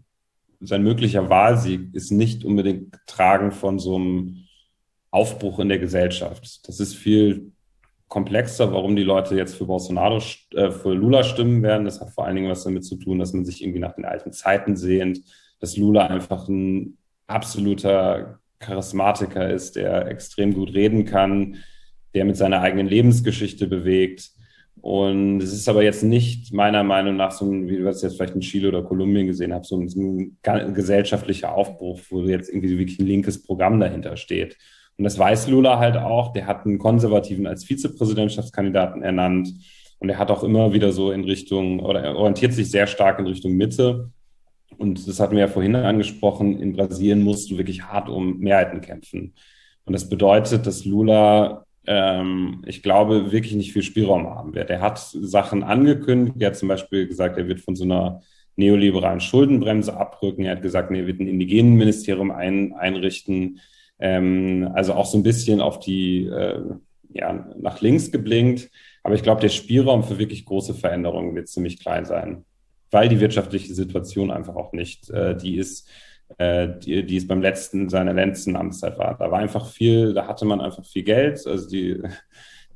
sein 0.61 0.81
möglicher 0.81 1.29
Wahlsieg 1.29 1.93
ist 1.93 2.09
nicht 2.09 2.45
unbedingt 2.45 2.93
getragen 2.93 3.51
von 3.51 3.77
so 3.77 3.97
einem 3.97 4.45
Aufbruch 5.09 5.59
in 5.59 5.67
der 5.67 5.79
Gesellschaft. 5.79 6.65
Das 6.69 6.79
ist 6.79 6.95
viel 6.95 7.51
komplexer, 8.07 8.71
warum 8.71 8.95
die 8.95 9.03
Leute 9.03 9.35
jetzt 9.35 9.55
für 9.55 9.65
Bolsonaro, 9.65 10.21
äh, 10.53 10.71
für 10.71 10.93
Lula 10.93 11.21
stimmen 11.21 11.61
werden. 11.63 11.83
Das 11.83 11.99
hat 11.99 12.11
vor 12.11 12.25
allen 12.25 12.37
Dingen 12.37 12.49
was 12.49 12.63
damit 12.63 12.85
zu 12.85 12.95
tun, 12.95 13.19
dass 13.19 13.33
man 13.33 13.43
sich 13.43 13.61
irgendwie 13.61 13.81
nach 13.81 13.95
den 13.95 14.05
alten 14.05 14.31
Zeiten 14.31 14.77
sehnt, 14.77 15.19
dass 15.59 15.75
Lula 15.75 16.07
einfach 16.07 16.47
ein 16.47 16.97
absoluter 17.27 18.39
Charismatiker 18.59 19.49
ist, 19.49 19.75
der 19.75 20.07
extrem 20.07 20.53
gut 20.53 20.73
reden 20.73 21.03
kann, 21.03 21.57
der 22.13 22.23
mit 22.23 22.37
seiner 22.37 22.61
eigenen 22.61 22.87
Lebensgeschichte 22.87 23.67
bewegt. 23.67 24.31
Und 24.81 25.41
es 25.41 25.53
ist 25.53 25.69
aber 25.69 25.83
jetzt 25.83 26.03
nicht 26.03 26.51
meiner 26.53 26.83
Meinung 26.83 27.15
nach 27.15 27.31
so 27.31 27.45
ein, 27.45 27.67
wie 27.69 27.79
wir 27.79 27.89
es 27.89 28.01
jetzt 28.01 28.15
vielleicht 28.15 28.33
in 28.33 28.41
Chile 28.41 28.67
oder 28.67 28.81
Kolumbien 28.81 29.27
gesehen 29.27 29.53
haben, 29.53 29.63
so 29.63 29.77
ein, 29.77 29.87
so 29.87 29.99
ein 30.01 30.73
gesellschaftlicher 30.73 31.53
Aufbruch, 31.53 31.99
wo 32.09 32.23
jetzt 32.23 32.49
irgendwie 32.49 32.79
wirklich 32.79 32.99
ein 32.99 33.05
linkes 33.05 33.43
Programm 33.43 33.79
dahinter 33.79 34.17
steht. 34.17 34.57
Und 34.97 35.03
das 35.03 35.19
weiß 35.19 35.47
Lula 35.49 35.77
halt 35.77 35.97
auch. 35.97 36.33
Der 36.33 36.47
hat 36.47 36.65
einen 36.65 36.79
Konservativen 36.79 37.45
als 37.45 37.63
Vizepräsidentschaftskandidaten 37.65 39.03
ernannt. 39.03 39.53
Und 39.99 40.09
er 40.09 40.17
hat 40.17 40.31
auch 40.31 40.43
immer 40.43 40.73
wieder 40.73 40.91
so 40.91 41.11
in 41.11 41.23
Richtung, 41.25 41.79
oder 41.79 42.01
er 42.01 42.15
orientiert 42.15 42.53
sich 42.53 42.71
sehr 42.71 42.87
stark 42.87 43.19
in 43.19 43.27
Richtung 43.27 43.53
Mitte. 43.53 44.09
Und 44.77 45.07
das 45.07 45.19
hatten 45.19 45.33
wir 45.33 45.41
ja 45.41 45.47
vorhin 45.47 45.75
angesprochen, 45.75 46.59
in 46.59 46.73
Brasilien 46.73 47.21
musst 47.21 47.51
du 47.51 47.57
wirklich 47.57 47.83
hart 47.83 48.09
um 48.09 48.39
Mehrheiten 48.39 48.81
kämpfen. 48.81 49.33
Und 49.85 49.93
das 49.93 50.09
bedeutet, 50.09 50.65
dass 50.65 50.85
Lula, 50.85 51.65
ähm, 51.87 52.61
ich 52.65 52.83
glaube, 52.83 53.31
wirklich 53.31 53.55
nicht 53.55 53.73
viel 53.73 53.83
Spielraum 53.83 54.27
haben 54.27 54.53
wird. 54.53 54.69
Er 54.69 54.81
hat 54.81 54.99
Sachen 54.99 55.63
angekündigt. 55.63 56.37
Er 56.39 56.47
hat 56.47 56.57
zum 56.57 56.67
Beispiel 56.67 57.07
gesagt, 57.07 57.37
er 57.37 57.47
wird 57.47 57.61
von 57.61 57.75
so 57.75 57.83
einer 57.83 58.21
neoliberalen 58.55 59.19
Schuldenbremse 59.19 59.95
abrücken. 59.95 60.45
Er 60.45 60.55
hat 60.55 60.61
gesagt, 60.61 60.91
er 60.91 61.07
wird 61.07 61.19
ein 61.19 61.27
Indigenenministerium 61.27 62.31
ein, 62.31 62.73
einrichten. 62.73 63.59
Ähm, 63.99 64.69
also 64.73 64.93
auch 64.93 65.05
so 65.05 65.17
ein 65.17 65.23
bisschen 65.23 65.61
auf 65.61 65.79
die, 65.79 66.25
äh, 66.25 66.61
ja, 67.13 67.47
nach 67.57 67.81
links 67.81 68.11
geblinkt. 68.11 68.69
Aber 69.03 69.15
ich 69.15 69.23
glaube, 69.23 69.41
der 69.41 69.49
Spielraum 69.49 70.03
für 70.03 70.19
wirklich 70.19 70.45
große 70.45 70.75
Veränderungen 70.75 71.35
wird 71.35 71.47
ziemlich 71.47 71.79
klein 71.79 72.05
sein, 72.05 72.45
weil 72.91 73.09
die 73.09 73.19
wirtschaftliche 73.19 73.73
Situation 73.73 74.29
einfach 74.29 74.55
auch 74.55 74.73
nicht 74.73 75.09
äh, 75.09 75.35
die 75.35 75.55
ist, 75.57 75.89
die, 76.39 77.05
die 77.05 77.17
es 77.17 77.27
beim 77.27 77.41
letzten, 77.41 77.89
seiner 77.89 78.13
letzten 78.13 78.55
Amtszeit 78.55 78.97
war. 78.97 79.17
Da 79.17 79.31
war 79.31 79.39
einfach 79.39 79.67
viel, 79.67 80.13
da 80.13 80.27
hatte 80.27 80.45
man 80.45 80.61
einfach 80.61 80.85
viel 80.85 81.03
Geld. 81.03 81.45
Also 81.45 81.69
die, 81.69 82.01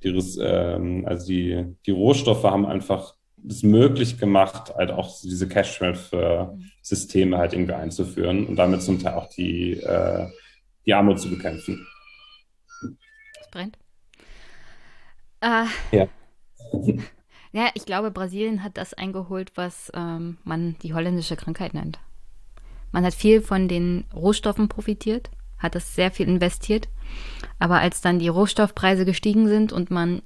die, 0.03 0.09
ähm, 0.39 1.05
also 1.05 1.27
die, 1.27 1.75
die 1.85 1.91
Rohstoffe 1.91 2.43
haben 2.43 2.65
einfach 2.65 3.15
es 3.47 3.63
möglich 3.63 4.17
gemacht, 4.17 4.73
halt 4.75 4.91
auch 4.91 5.21
diese 5.21 5.47
Cash-Systeme 5.47 7.37
halt 7.37 7.53
irgendwie 7.53 7.73
einzuführen 7.73 8.47
und 8.47 8.55
damit 8.55 8.81
zum 8.81 8.99
Teil 8.99 9.13
auch 9.13 9.29
die 9.29 9.73
äh, 9.73 10.27
die 10.85 10.93
Armut 10.93 11.19
zu 11.19 11.29
bekämpfen. 11.29 11.87
Es 13.41 13.49
brennt. 13.51 13.77
Äh, 15.41 15.65
ja. 15.91 16.07
Ja, 17.51 17.69
ich 17.73 17.85
glaube, 17.85 18.11
Brasilien 18.11 18.65
hat 18.65 18.75
das 18.75 18.93
eingeholt, 18.93 19.53
was 19.55 19.89
ähm, 19.95 20.39
man 20.43 20.75
die 20.83 20.93
holländische 20.93 21.37
Krankheit 21.37 21.73
nennt. 21.73 21.99
Man 22.95 23.03
hat 23.05 23.13
viel 23.13 23.41
von 23.41 23.67
den 23.67 24.05
Rohstoffen 24.13 24.69
profitiert 24.69 25.29
hat 25.57 25.75
das 25.75 25.95
sehr 25.95 26.11
viel 26.11 26.27
investiert. 26.27 26.87
Aber 27.59 27.79
als 27.79 28.01
dann 28.01 28.19
die 28.19 28.27
Rohstoffpreise 28.27 29.03
gestiegen 29.03 29.47
sind 29.47 29.73
und 29.73 29.91
man 29.91 30.21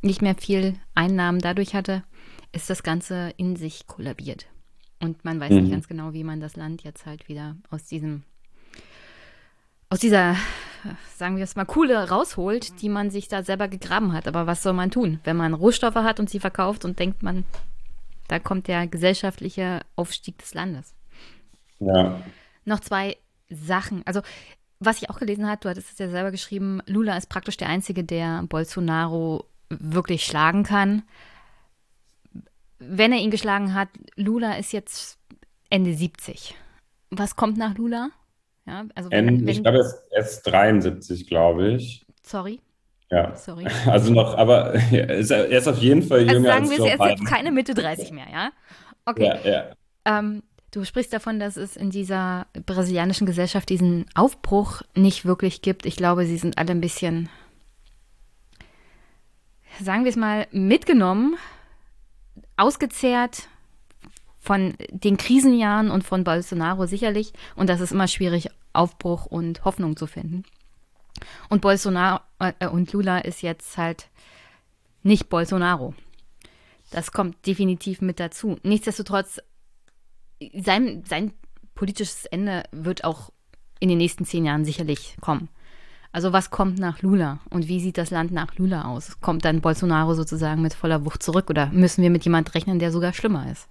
nicht 0.00 0.22
mehr 0.22 0.34
viel 0.34 0.74
Einnahmen 0.94 1.40
dadurch 1.40 1.74
hatte, 1.74 2.04
ist 2.52 2.70
das 2.70 2.82
Ganze 2.82 3.32
in 3.36 3.56
sich 3.56 3.86
kollabiert. 3.86 4.46
Und 5.00 5.24
man 5.24 5.40
weiß 5.40 5.50
mhm. 5.50 5.60
nicht 5.60 5.70
ganz 5.70 5.88
genau, 5.88 6.12
wie 6.12 6.24
man 6.24 6.40
das 6.40 6.56
Land 6.56 6.82
jetzt 6.82 7.06
halt 7.06 7.28
wieder 7.28 7.56
aus 7.70 7.84
diesem, 7.84 8.22
aus 9.90 10.00
dieser, 10.00 10.36
sagen 11.16 11.36
wir 11.36 11.44
es 11.44 11.56
mal, 11.56 11.64
Kuhle 11.64 12.08
rausholt, 12.08 12.80
die 12.80 12.88
man 12.88 13.10
sich 13.10 13.28
da 13.28 13.42
selber 13.42 13.68
gegraben 13.68 14.12
hat. 14.12 14.26
Aber 14.26 14.46
was 14.46 14.62
soll 14.62 14.72
man 14.72 14.90
tun, 14.90 15.20
wenn 15.24 15.36
man 15.36 15.54
Rohstoffe 15.54 15.94
hat 15.94 16.20
und 16.20 16.30
sie 16.30 16.40
verkauft 16.40 16.84
und 16.84 16.98
denkt 16.98 17.22
man, 17.22 17.44
da 18.28 18.38
kommt 18.38 18.68
der 18.68 18.86
gesellschaftliche 18.86 19.80
Aufstieg 19.96 20.38
des 20.38 20.54
Landes. 20.54 20.94
Ja. 21.80 22.20
Noch 22.64 22.80
zwei 22.80 23.16
Sachen. 23.48 24.02
Also, 24.06 24.20
was 24.80 25.02
ich 25.02 25.10
auch 25.10 25.18
gelesen 25.18 25.46
habe, 25.46 25.60
du 25.60 25.68
hattest 25.68 25.92
es 25.92 25.98
ja 25.98 26.08
selber 26.08 26.30
geschrieben, 26.30 26.80
Lula 26.86 27.16
ist 27.16 27.28
praktisch 27.28 27.56
der 27.56 27.68
Einzige, 27.68 28.04
der 28.04 28.44
Bolsonaro 28.48 29.44
wirklich 29.68 30.24
schlagen 30.24 30.62
kann. 30.62 31.02
Wenn 32.78 33.12
er 33.12 33.18
ihn 33.18 33.30
geschlagen 33.30 33.74
hat, 33.74 33.88
Lula 34.16 34.54
ist 34.54 34.72
jetzt 34.72 35.18
Ende 35.68 35.94
70. 35.94 36.54
Was 37.10 37.36
kommt 37.36 37.58
nach 37.58 37.76
Lula? 37.76 38.10
Ja, 38.66 38.84
also 38.94 39.10
wenn, 39.10 39.26
wenn, 39.26 39.48
ich 39.48 39.62
glaube, 39.62 39.84
er 40.10 40.20
ist 40.20 40.42
73, 40.42 41.26
glaube 41.26 41.72
ich. 41.72 42.06
Sorry. 42.22 42.60
Ja. 43.10 43.34
Sorry. 43.34 43.66
Also 43.86 44.12
noch, 44.12 44.36
aber 44.36 44.74
er 44.92 45.08
ist, 45.10 45.30
er 45.30 45.46
ist 45.46 45.66
auf 45.66 45.78
jeden 45.78 46.02
Fall 46.02 46.20
also 46.20 46.34
jünger 46.34 46.52
also 46.52 46.66
sagen 46.66 46.70
als 46.70 46.70
wir, 46.70 46.78
Joe 46.78 47.06
er 47.06 47.12
ist 47.14 47.20
jetzt 47.20 47.30
keine 47.30 47.50
Mitte 47.50 47.74
30 47.74 48.12
mehr, 48.12 48.26
ja? 48.30 48.50
Okay. 49.06 49.24
Ja, 49.24 49.50
ja. 49.50 49.64
Ähm, 50.04 50.42
du 50.70 50.84
sprichst 50.84 51.12
davon, 51.12 51.40
dass 51.40 51.56
es 51.56 51.76
in 51.76 51.90
dieser 51.90 52.46
brasilianischen 52.66 53.26
Gesellschaft 53.26 53.68
diesen 53.68 54.06
Aufbruch 54.14 54.82
nicht 54.94 55.24
wirklich 55.24 55.62
gibt. 55.62 55.86
Ich 55.86 55.96
glaube, 55.96 56.26
sie 56.26 56.36
sind 56.36 56.58
alle 56.58 56.72
ein 56.72 56.80
bisschen, 56.80 57.28
sagen 59.80 60.04
wir 60.04 60.10
es 60.10 60.16
mal, 60.16 60.46
mitgenommen, 60.50 61.36
ausgezehrt 62.56 63.48
von 64.40 64.74
den 64.90 65.16
Krisenjahren 65.16 65.90
und 65.90 66.04
von 66.04 66.24
Bolsonaro 66.24 66.86
sicherlich. 66.86 67.32
Und 67.54 67.68
das 67.68 67.80
ist 67.80 67.92
immer 67.92 68.08
schwierig, 68.08 68.48
Aufbruch 68.72 69.26
und 69.26 69.64
Hoffnung 69.64 69.96
zu 69.96 70.06
finden. 70.06 70.44
Und 71.48 71.60
Bolsonaro 71.60 72.20
äh, 72.38 72.68
und 72.68 72.92
Lula 72.92 73.18
ist 73.18 73.42
jetzt 73.42 73.76
halt 73.76 74.08
nicht 75.02 75.28
Bolsonaro. 75.28 75.94
Das 76.90 77.12
kommt 77.12 77.46
definitiv 77.46 78.00
mit 78.00 78.20
dazu. 78.20 78.56
Nichtsdestotrotz, 78.62 79.40
sein, 80.54 81.04
sein 81.08 81.32
politisches 81.74 82.24
Ende 82.26 82.64
wird 82.72 83.04
auch 83.04 83.30
in 83.80 83.88
den 83.88 83.98
nächsten 83.98 84.24
zehn 84.24 84.44
Jahren 84.44 84.64
sicherlich 84.64 85.16
kommen. 85.20 85.48
Also 86.10 86.32
was 86.32 86.50
kommt 86.50 86.78
nach 86.78 87.02
Lula 87.02 87.38
und 87.50 87.68
wie 87.68 87.80
sieht 87.80 87.98
das 87.98 88.10
Land 88.10 88.32
nach 88.32 88.56
Lula 88.56 88.86
aus? 88.86 89.20
Kommt 89.20 89.44
dann 89.44 89.60
Bolsonaro 89.60 90.14
sozusagen 90.14 90.62
mit 90.62 90.74
voller 90.74 91.04
Wucht 91.04 91.22
zurück 91.22 91.50
oder 91.50 91.66
müssen 91.66 92.02
wir 92.02 92.10
mit 92.10 92.24
jemand 92.24 92.54
rechnen, 92.54 92.78
der 92.78 92.90
sogar 92.90 93.12
schlimmer 93.12 93.50
ist? 93.50 93.68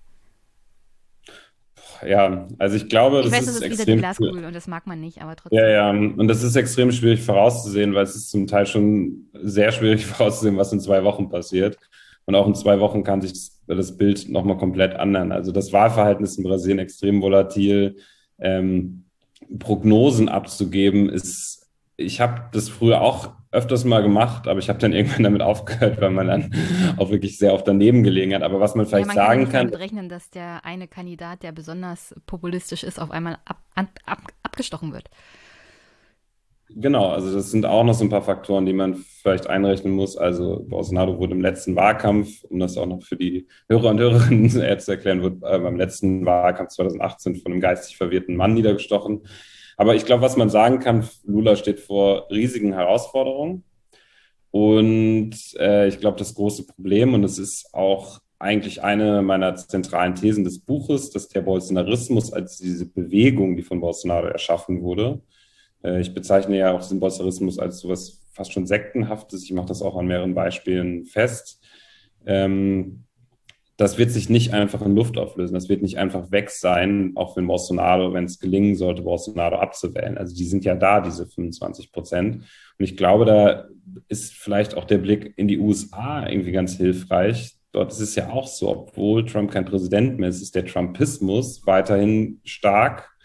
ja, 2.06 2.48
also 2.60 2.76
ich 2.76 2.90
glaube, 2.90 3.20
ich 3.20 3.26
das 3.26 3.34
weiß, 3.34 3.48
ist, 3.48 3.62
das 3.62 3.68
ist 3.68 3.80
wieder 3.80 3.86
die 3.96 4.00
Glaskugel 4.00 4.46
und 4.46 4.56
das 4.56 4.68
mag 4.68 4.88
man 4.88 5.00
nicht, 5.00 5.22
aber 5.22 5.36
trotzdem. 5.36 5.60
Ja, 5.60 5.68
ja, 5.68 5.90
und 5.90 6.28
das 6.28 6.44
ist 6.44 6.56
extrem 6.56 6.92
schwierig 6.92 7.22
vorauszusehen, 7.22 7.94
weil 7.94 8.04
es 8.04 8.16
ist 8.16 8.30
zum 8.30 8.48
Teil 8.48 8.66
schon 8.66 9.28
sehr 9.34 9.72
schwierig 9.72 10.06
vorauszusehen, 10.06 10.58
was 10.58 10.74
in 10.74 10.80
zwei 10.80 11.04
Wochen 11.04 11.30
passiert. 11.30 11.78
Und 12.28 12.36
auch 12.36 12.46
in 12.46 12.56
zwei 12.56 12.80
Wochen 12.82 13.04
kann 13.04 13.22
sich 13.22 13.32
das, 13.32 13.62
das 13.68 13.98
Bild 13.98 14.28
nochmal 14.30 14.58
komplett 14.58 14.94
ändern. 14.94 15.32
Also 15.32 15.54
das 15.54 15.72
Wahlverhalten 15.72 16.26
ist 16.26 16.38
in 16.38 16.44
Brasilien 16.44 16.80
extrem 16.80 17.22
volatil. 17.22 17.96
Ähm, 18.38 19.06
Prognosen 19.60 20.28
abzugeben 20.28 21.08
ist, 21.08 21.70
ich 21.96 22.20
habe 22.20 22.50
das 22.52 22.68
früher 22.68 23.02
auch 23.02 23.32
öfters 23.52 23.86
mal 23.86 24.04
gemacht, 24.04 24.50
aber 24.50 24.60
ich 24.60 24.68
habe 24.68 24.78
dann 24.78 24.92
irgendwann 24.94 25.24
damit 25.24 25.42
aufgehört, 25.42 26.02
weil 26.02 26.10
man 26.12 26.28
dann 26.28 26.54
auch 26.98 27.10
wirklich 27.12 27.38
sehr 27.38 27.54
oft 27.54 27.66
daneben 27.66 28.04
gelegen 28.04 28.36
hat. 28.36 28.44
Aber 28.44 28.60
was 28.60 28.76
man 28.76 28.86
vielleicht 28.86 29.08
ja, 29.08 29.14
man 29.14 29.16
sagen 29.16 29.44
kann. 29.46 29.52
Man 29.52 29.62
kann 29.62 29.72
berechnen, 29.72 30.10
dass 30.10 30.30
der 30.30 30.66
eine 30.66 30.90
Kandidat, 30.90 31.44
der 31.44 31.54
besonders 31.54 32.14
populistisch 32.26 32.84
ist, 32.84 33.00
auf 33.00 33.10
einmal 33.10 33.38
ab, 33.46 33.62
ab, 34.06 34.20
abgestochen 34.44 34.92
wird. 34.92 35.10
Genau, 36.70 37.10
also 37.10 37.34
das 37.34 37.50
sind 37.50 37.66
auch 37.66 37.84
noch 37.84 37.94
so 37.94 38.04
ein 38.04 38.10
paar 38.10 38.24
Faktoren, 38.24 38.66
die 38.66 38.74
man 38.74 38.96
vielleicht 38.96 39.48
einrechnen 39.48 39.94
muss. 39.94 40.18
Also 40.18 40.66
Bolsonaro 40.68 41.18
wurde 41.18 41.34
im 41.34 41.42
letzten 41.42 41.76
Wahlkampf, 41.76 42.44
um 42.44 42.60
das 42.60 42.78
auch 42.78 42.86
noch 42.86 43.04
für 43.04 43.16
die 43.16 43.48
Hörer 43.70 43.90
und 43.90 44.00
Hörerinnen 44.00 44.50
zu 44.80 44.92
erklären, 44.92 45.22
wurde 45.22 45.38
äh, 45.44 45.60
beim 45.60 45.78
letzten 45.78 46.26
Wahlkampf 46.26 46.72
2018 46.72 47.38
von 47.38 47.54
einem 47.54 47.62
geistig 47.62 47.98
verwirrten 47.98 48.36
Mann 48.36 48.54
niedergestochen. 48.54 49.22
Aber 49.78 49.96
ich 49.96 50.06
glaube, 50.06 50.24
was 50.24 50.36
man 50.36 50.50
sagen 50.50 50.80
kann, 50.80 51.08
Lula 51.24 51.56
steht 51.56 51.80
vor 51.80 52.30
riesigen 52.32 52.74
Herausforderungen. 52.74 53.64
Und 54.52 55.36
äh, 55.60 55.88
ich 55.88 56.00
glaube, 56.00 56.18
das 56.18 56.34
große 56.34 56.66
Problem, 56.66 57.14
und 57.14 57.24
es 57.24 57.38
ist 57.38 57.74
auch 57.74 58.20
eigentlich 58.40 58.84
eine 58.84 59.22
meiner 59.22 59.56
zentralen 59.56 60.16
Thesen 60.16 60.44
des 60.44 60.60
Buches, 60.60 61.12
dass 61.12 61.28
der 61.28 61.42
Bolsonarismus 61.42 62.34
als 62.34 62.58
diese 62.58 62.86
Bewegung, 62.86 63.56
die 63.56 63.64
von 63.64 63.80
Bolsonaro 63.80 64.28
erschaffen 64.28 64.82
wurde, 64.82 65.22
äh, 65.84 66.00
ich 66.00 66.14
bezeichne 66.14 66.58
ja 66.58 66.72
auch 66.72 66.88
den 66.88 67.00
Bolsonarismus 67.00 67.60
als 67.60 67.80
sowas 67.80 68.24
fast 68.32 68.54
schon 68.54 68.68
sektenhaftes, 68.68 69.44
ich 69.44 69.54
mache 69.54 69.68
das 69.68 69.82
auch 69.82 69.98
an 69.98 70.08
mehreren 70.08 70.36
Beispielen 70.36 71.06
fest, 71.06 71.64
ähm, 72.26 73.04
das 73.78 74.00
wird 74.00 74.10
sich 74.10 74.28
nicht 74.28 74.54
einfach 74.54 74.82
in 74.82 74.96
Luft 74.96 75.20
auflösen. 75.20 75.54
Das 75.54 75.70
wird 75.70 75.84
nicht 75.84 76.00
einfach 76.00 76.32
weg 76.32 76.50
sein, 76.50 77.12
auch 77.14 77.38
wenn 77.38 77.46
Bolsonaro, 77.46 78.12
wenn 78.12 78.26
es 78.26 78.40
gelingen 78.40 78.76
sollte, 78.76 79.04
Bolsonaro 79.04 79.58
abzuwählen. 79.58 80.18
Also 80.18 80.36
die 80.36 80.46
sind 80.46 80.66
ja 80.66 80.74
da, 80.74 81.00
diese 81.00 81.28
25 81.28 81.92
Prozent. 81.92 82.36
Und 82.38 82.86
ich 82.86 82.98
glaube, 82.98 83.26
da 83.26 83.68
ist 84.08 84.34
vielleicht 84.34 84.76
auch 84.76 84.86
der 84.86 84.98
Blick 84.98 85.38
in 85.38 85.48
die 85.48 85.60
USA 85.60 86.28
irgendwie 86.28 86.52
ganz 86.52 86.76
hilfreich. 86.76 87.56
Dort 87.72 87.92
ist 87.92 88.00
es 88.00 88.16
ja 88.16 88.32
auch 88.32 88.48
so, 88.48 88.70
obwohl 88.70 89.24
Trump 89.26 89.52
kein 89.52 89.66
Präsident 89.66 90.18
mehr 90.18 90.30
ist, 90.30 90.42
ist 90.42 90.56
der 90.56 90.66
Trumpismus 90.66 91.62
weiterhin 91.68 92.42
stark. 92.44 93.16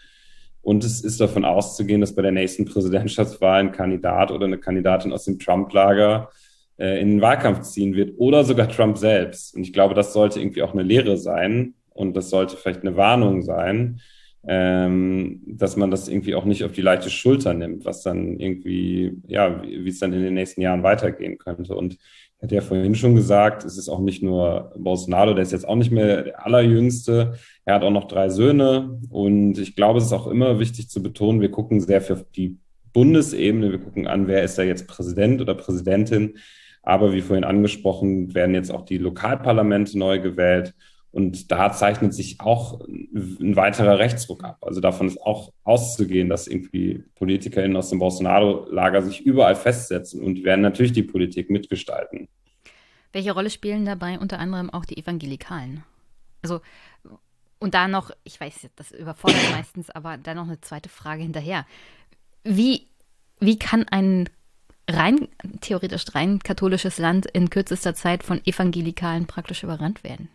Und 0.63 0.83
es 0.85 1.01
ist 1.01 1.19
davon 1.19 1.43
auszugehen, 1.45 2.01
dass 2.01 2.15
bei 2.15 2.21
der 2.21 2.31
nächsten 2.31 2.65
Präsidentschaftswahl 2.65 3.59
ein 3.59 3.71
Kandidat 3.73 4.31
oder 4.31 4.45
eine 4.45 4.57
Kandidatin 4.57 5.11
aus 5.11 5.25
dem 5.25 5.37
Trump-Lager 5.37 6.29
äh, 6.77 7.01
in 7.01 7.09
den 7.09 7.21
Wahlkampf 7.21 7.61
ziehen 7.61 7.95
wird 7.95 8.13
oder 8.17 8.45
sogar 8.45 8.69
Trump 8.69 8.97
selbst. 8.97 9.55
Und 9.55 9.63
ich 9.63 9.73
glaube, 9.73 9.93
das 9.93 10.13
sollte 10.13 10.39
irgendwie 10.39 10.63
auch 10.63 10.73
eine 10.73 10.83
Lehre 10.83 11.17
sein 11.17 11.75
und 11.89 12.15
das 12.15 12.29
sollte 12.29 12.55
vielleicht 12.55 12.81
eine 12.81 12.95
Warnung 12.95 13.41
sein, 13.41 13.99
ähm, 14.47 15.41
dass 15.45 15.75
man 15.75 15.91
das 15.91 16.07
irgendwie 16.07 16.35
auch 16.35 16.45
nicht 16.45 16.63
auf 16.63 16.71
die 16.71 16.81
leichte 16.81 17.09
Schulter 17.09 17.53
nimmt, 17.53 17.83
was 17.83 18.01
dann 18.01 18.39
irgendwie, 18.39 19.21
ja, 19.27 19.61
wie, 19.63 19.87
es 19.87 19.99
dann 19.99 20.13
in 20.13 20.23
den 20.23 20.33
nächsten 20.33 20.61
Jahren 20.61 20.83
weitergehen 20.83 21.37
könnte. 21.37 21.75
Und 21.75 21.97
hatte 22.43 22.55
ja 22.55 22.61
vorhin 22.61 22.93
schon 22.93 23.15
gesagt, 23.15 23.63
es 23.63 23.77
ist 23.77 23.87
auch 23.87 24.01
nicht 24.01 24.21
nur 24.21 24.73
Bolsonaro, 24.77 25.33
der 25.33 25.43
ist 25.43 25.53
jetzt 25.53 25.67
auch 25.67 25.77
nicht 25.77 25.91
mehr 25.91 26.23
der 26.23 26.45
allerjüngste. 26.45 27.35
Er 27.63 27.75
hat 27.75 27.83
auch 27.83 27.89
noch 27.89 28.09
drei 28.09 28.27
Söhne. 28.27 28.99
Und 29.09 29.57
ich 29.57 29.77
glaube, 29.77 29.99
es 29.99 30.05
ist 30.05 30.13
auch 30.13 30.27
immer 30.27 30.59
wichtig 30.59 30.89
zu 30.89 31.01
betonen, 31.01 31.39
wir 31.39 31.51
gucken 31.51 31.79
sehr 31.79 32.01
für 32.01 32.25
die 32.35 32.57
Bundesebene, 32.91 33.71
wir 33.71 33.79
gucken 33.79 34.07
an, 34.07 34.27
wer 34.27 34.43
ist 34.43 34.57
da 34.57 34.63
jetzt 34.63 34.87
Präsident 34.87 35.41
oder 35.41 35.55
Präsidentin. 35.55 36.37
Aber 36.83 37.13
wie 37.13 37.21
vorhin 37.21 37.45
angesprochen, 37.45 38.35
werden 38.35 38.55
jetzt 38.55 38.71
auch 38.71 38.83
die 38.83 38.97
Lokalparlamente 38.97 39.97
neu 39.97 40.19
gewählt. 40.19 40.75
Und 41.13 41.51
da 41.51 41.71
zeichnet 41.71 42.11
sich 42.11 42.41
auch 42.41 42.81
ein 42.81 43.55
weiterer 43.55 43.99
Rechtsruck 43.99 44.43
ab. 44.43 44.57
Also 44.61 44.81
davon 44.81 45.07
ist 45.07 45.21
auch 45.21 45.53
auszugehen, 45.63 46.27
dass 46.27 46.47
irgendwie 46.47 47.03
PolitikerInnen 47.13 47.77
aus 47.77 47.91
dem 47.91 47.99
Bolsonaro-Lager 47.99 49.03
sich 49.03 49.21
überall 49.21 49.55
festsetzen 49.55 50.23
und 50.23 50.43
werden 50.43 50.61
natürlich 50.61 50.91
die 50.91 51.03
Politik 51.03 51.51
mitgestalten. 51.51 52.27
Welche 53.11 53.31
Rolle 53.31 53.51
spielen 53.51 53.85
dabei 53.85 54.17
unter 54.17 54.39
anderem 54.39 54.71
auch 54.71 54.85
die 54.85 54.97
Evangelikalen? 54.97 55.83
Also, 56.41 56.61
und 57.59 57.75
da 57.75 57.87
noch, 57.87 58.09
ich 58.23 58.41
weiß, 58.41 58.69
das 58.75 58.91
überfordert 58.91 59.51
meistens, 59.51 59.91
aber 59.91 60.17
da 60.17 60.33
noch 60.33 60.47
eine 60.47 60.61
zweite 60.61 60.89
Frage 60.89 61.21
hinterher. 61.21 61.67
Wie, 62.43 62.87
wie 63.39 63.59
kann 63.59 63.87
ein 63.87 64.29
rein, 64.89 65.27
theoretisch 65.61 66.05
rein 66.15 66.39
katholisches 66.39 66.97
Land 66.97 67.27
in 67.27 67.51
kürzester 67.51 67.93
Zeit 67.93 68.23
von 68.23 68.43
Evangelikalen 68.45 69.27
praktisch 69.27 69.61
überrannt 69.61 70.03
werden. 70.03 70.29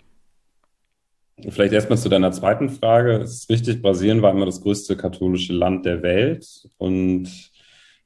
Vielleicht 1.48 1.73
erstmal 1.73 1.98
zu 1.98 2.09
deiner 2.09 2.32
zweiten 2.32 2.69
Frage. 2.69 3.19
Es 3.19 3.35
ist 3.35 3.51
richtig, 3.51 3.81
Brasilien 3.81 4.23
war 4.23 4.32
immer 4.32 4.47
das 4.47 4.60
größte 4.60 4.97
katholische 4.97 5.52
Land 5.52 5.86
der 5.86 6.02
Welt. 6.02 6.47
Und 6.78 7.28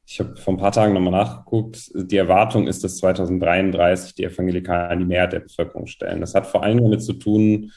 ich 0.07 0.21
habe 0.21 0.37
vor 0.37 0.55
ein 0.55 0.59
paar 0.59 0.73
Tagen 0.73 0.93
nochmal 0.93 1.13
nachgeguckt. 1.13 1.91
Die 1.95 2.17
Erwartung 2.17 2.67
ist, 2.67 2.85
dass 2.85 2.99
2033 2.99 4.15
die 4.15 4.25
Evangelikalen 4.25 4.99
die 4.99 5.05
Mehrheit 5.07 5.33
der 5.33 5.41
Bevölkerung 5.41 5.87
stellen. 5.87 6.21
Das 6.21 6.35
hat 6.35 6.47
vor 6.47 6.63
allem 6.63 6.83
damit 6.83 7.03
zu 7.03 7.15
tun, 7.15 7.73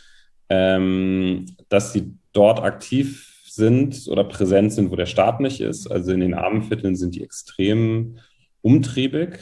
ähm, 0.49 1.45
dass 1.69 1.94
sie 1.94 2.14
dort 2.34 2.61
aktiv 2.61 3.32
sind 3.45 4.07
oder 4.10 4.26
präsent 4.26 4.73
sind, 4.73 4.91
wo 4.91 4.98
der 4.98 5.06
Staat 5.06 5.40
nicht 5.40 5.61
ist. 5.61 5.90
Also 5.90 6.11
in 6.11 6.19
den 6.19 6.34
armen 6.34 6.64
Vierteln 6.64 6.98
sind 6.98 7.15
die 7.15 7.23
extrem 7.23 8.18
umtriebig 8.61 9.40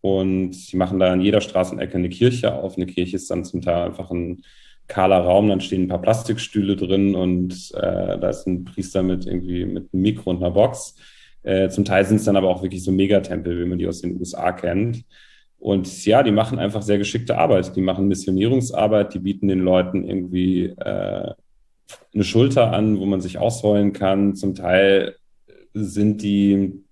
und 0.00 0.54
sie 0.54 0.76
machen 0.76 1.00
da 1.00 1.12
an 1.12 1.20
jeder 1.20 1.40
Straßenecke 1.40 1.98
eine 1.98 2.08
Kirche 2.08 2.54
auf. 2.54 2.76
Eine 2.76 2.86
Kirche 2.86 3.16
ist 3.16 3.28
dann 3.30 3.44
zum 3.44 3.62
Teil 3.62 3.86
einfach 3.86 4.12
ein 4.12 4.42
kahler 4.88 5.20
Raum, 5.20 5.48
dann 5.48 5.60
stehen 5.60 5.82
ein 5.82 5.88
paar 5.88 6.02
Plastikstühle 6.02 6.74
drin 6.74 7.14
und 7.14 7.72
äh, 7.74 8.18
da 8.18 8.28
ist 8.30 8.46
ein 8.46 8.64
Priester 8.64 9.02
mit 9.02 9.26
irgendwie 9.26 9.64
mit 9.66 9.92
einem 9.92 10.02
Mikro 10.02 10.30
und 10.30 10.38
einer 10.38 10.50
Box. 10.50 10.96
Äh, 11.42 11.68
zum 11.68 11.84
Teil 11.84 12.04
sind 12.06 12.16
es 12.16 12.24
dann 12.24 12.36
aber 12.36 12.48
auch 12.48 12.62
wirklich 12.62 12.82
so 12.82 12.90
Megatempel, 12.90 13.60
wie 13.60 13.68
man 13.68 13.78
die 13.78 13.86
aus 13.86 14.00
den 14.00 14.18
USA 14.18 14.52
kennt. 14.52 15.04
Und 15.58 16.04
ja, 16.04 16.22
die 16.22 16.30
machen 16.30 16.58
einfach 16.58 16.82
sehr 16.82 16.98
geschickte 16.98 17.36
Arbeit. 17.36 17.74
Die 17.76 17.80
machen 17.80 18.08
Missionierungsarbeit, 18.08 19.12
die 19.14 19.18
bieten 19.18 19.48
den 19.48 19.60
Leuten 19.60 20.04
irgendwie 20.04 20.66
äh, 20.66 21.32
eine 22.14 22.24
Schulter 22.24 22.72
an, 22.72 22.98
wo 22.98 23.06
man 23.06 23.20
sich 23.20 23.38
ausrollen 23.38 23.92
kann. 23.92 24.36
Zum 24.36 24.54
Teil 24.54 25.16
sind 25.74 26.22
die, 26.22 26.84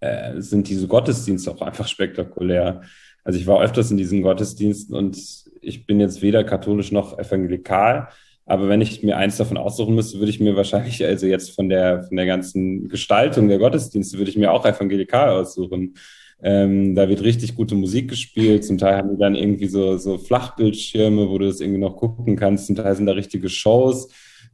äh, 0.00 0.40
sind 0.40 0.68
diese 0.68 0.88
Gottesdienste 0.88 1.50
auch 1.50 1.62
einfach 1.62 1.88
spektakulär. 1.88 2.82
Also 3.24 3.38
ich 3.38 3.46
war 3.46 3.60
öfters 3.60 3.90
in 3.90 3.96
diesen 3.96 4.22
Gottesdiensten 4.22 4.94
und 4.94 5.16
ich 5.62 5.86
bin 5.86 6.00
jetzt 6.00 6.22
weder 6.22 6.44
katholisch 6.44 6.92
noch 6.92 7.18
evangelikal. 7.18 8.08
Aber 8.46 8.68
wenn 8.68 8.80
ich 8.80 9.02
mir 9.02 9.16
eins 9.16 9.36
davon 9.36 9.56
aussuchen 9.56 9.94
müsste, 9.94 10.18
würde 10.18 10.30
ich 10.30 10.40
mir 10.40 10.56
wahrscheinlich, 10.56 11.04
also 11.04 11.26
jetzt 11.26 11.50
von 11.54 11.68
der, 11.68 12.02
von 12.02 12.16
der 12.16 12.26
ganzen 12.26 12.88
Gestaltung 12.88 13.48
der 13.48 13.58
Gottesdienste, 13.58 14.18
würde 14.18 14.30
ich 14.30 14.36
mir 14.36 14.50
auch 14.50 14.66
evangelikal 14.66 15.30
aussuchen. 15.30 15.94
Ähm, 16.42 16.94
da 16.94 17.08
wird 17.08 17.22
richtig 17.22 17.54
gute 17.54 17.74
Musik 17.74 18.08
gespielt. 18.08 18.64
Zum 18.64 18.78
Teil 18.78 18.96
haben 18.96 19.10
die 19.10 19.20
dann 19.20 19.34
irgendwie 19.34 19.68
so, 19.68 19.98
so 19.98 20.18
Flachbildschirme, 20.18 21.28
wo 21.28 21.38
du 21.38 21.46
das 21.46 21.60
irgendwie 21.60 21.80
noch 21.80 21.96
gucken 21.96 22.34
kannst. 22.34 22.66
Zum 22.66 22.76
Teil 22.76 22.96
sind 22.96 23.06
da 23.06 23.12
richtige 23.12 23.48
Shows. 23.48 24.08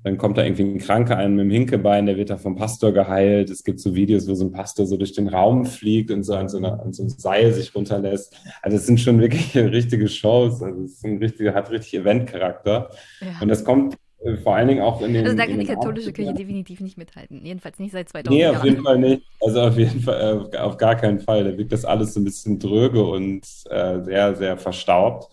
Dann 0.04 0.18
kommt 0.18 0.38
da 0.38 0.44
irgendwie 0.44 0.62
ein 0.62 0.78
Kranker 0.78 1.16
ein 1.16 1.34
mit 1.34 1.46
dem 1.46 1.50
Hinkebein, 1.50 2.06
der 2.06 2.16
wird 2.16 2.30
da 2.30 2.36
vom 2.36 2.54
Pastor 2.54 2.92
geheilt. 2.92 3.50
Es 3.50 3.64
gibt 3.64 3.80
so 3.80 3.94
Videos, 3.94 4.28
wo 4.28 4.34
so 4.34 4.44
ein 4.44 4.52
Pastor 4.52 4.86
so 4.86 4.96
durch 4.96 5.12
den 5.12 5.28
Raum 5.28 5.66
fliegt 5.66 6.12
und 6.12 6.22
so 6.22 6.34
an 6.34 6.48
so, 6.48 6.58
einer, 6.58 6.80
an 6.80 6.92
so 6.92 7.02
einem 7.02 7.10
Seil 7.10 7.52
sich 7.52 7.74
runterlässt. 7.74 8.36
Also 8.62 8.76
es 8.76 8.86
sind 8.86 9.00
schon 9.00 9.20
wirklich 9.20 9.56
richtige 9.56 10.06
Shows. 10.06 10.62
Also 10.62 10.82
es 10.82 10.92
ist 10.92 11.04
ein 11.04 11.18
richtiger, 11.18 11.54
hat 11.54 11.70
richtig 11.70 11.94
Eventcharakter. 11.94 12.90
Ja. 13.20 13.40
Und 13.40 13.48
das 13.48 13.64
kommt 13.64 13.96
äh, 14.24 14.36
vor 14.36 14.54
allen 14.54 14.68
Dingen 14.68 14.82
auch 14.82 15.00
in 15.02 15.12
den. 15.12 15.24
Also 15.24 15.36
da 15.36 15.46
kann 15.46 15.58
die 15.58 15.66
katholische 15.66 16.12
Kirche 16.12 16.34
definitiv 16.34 16.80
nicht 16.80 16.96
mithalten. 16.96 17.44
Jedenfalls 17.44 17.78
nicht 17.78 17.92
seit 17.92 18.08
2000 18.08 18.30
Nee, 18.30 18.46
auf 18.46 18.64
jeden 18.64 18.82
Fall 18.82 18.98
nicht. 18.98 19.22
Also 19.40 19.60
auf 19.62 19.76
jeden 19.76 20.00
Fall, 20.00 20.48
äh, 20.52 20.56
auf 20.58 20.76
gar 20.76 20.96
keinen 20.96 21.20
Fall. 21.20 21.44
Da 21.44 21.56
wirkt 21.56 21.72
das 21.72 21.84
alles 21.84 22.14
so 22.14 22.20
ein 22.20 22.24
bisschen 22.24 22.58
dröge 22.58 23.04
und 23.04 23.44
äh, 23.70 24.02
sehr, 24.02 24.34
sehr 24.36 24.56
verstaubt. 24.56 25.28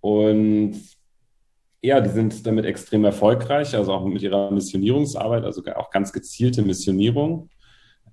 Und 0.00 0.76
ja, 1.86 2.00
die 2.00 2.10
sind 2.10 2.46
damit 2.46 2.64
extrem 2.64 3.04
erfolgreich, 3.04 3.74
also 3.76 3.92
auch 3.92 4.04
mit 4.04 4.22
ihrer 4.22 4.50
Missionierungsarbeit, 4.50 5.44
also 5.44 5.62
auch 5.76 5.90
ganz 5.90 6.12
gezielte 6.12 6.62
Missionierung. 6.62 7.48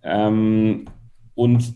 Ähm, 0.03 0.85
und 1.33 1.73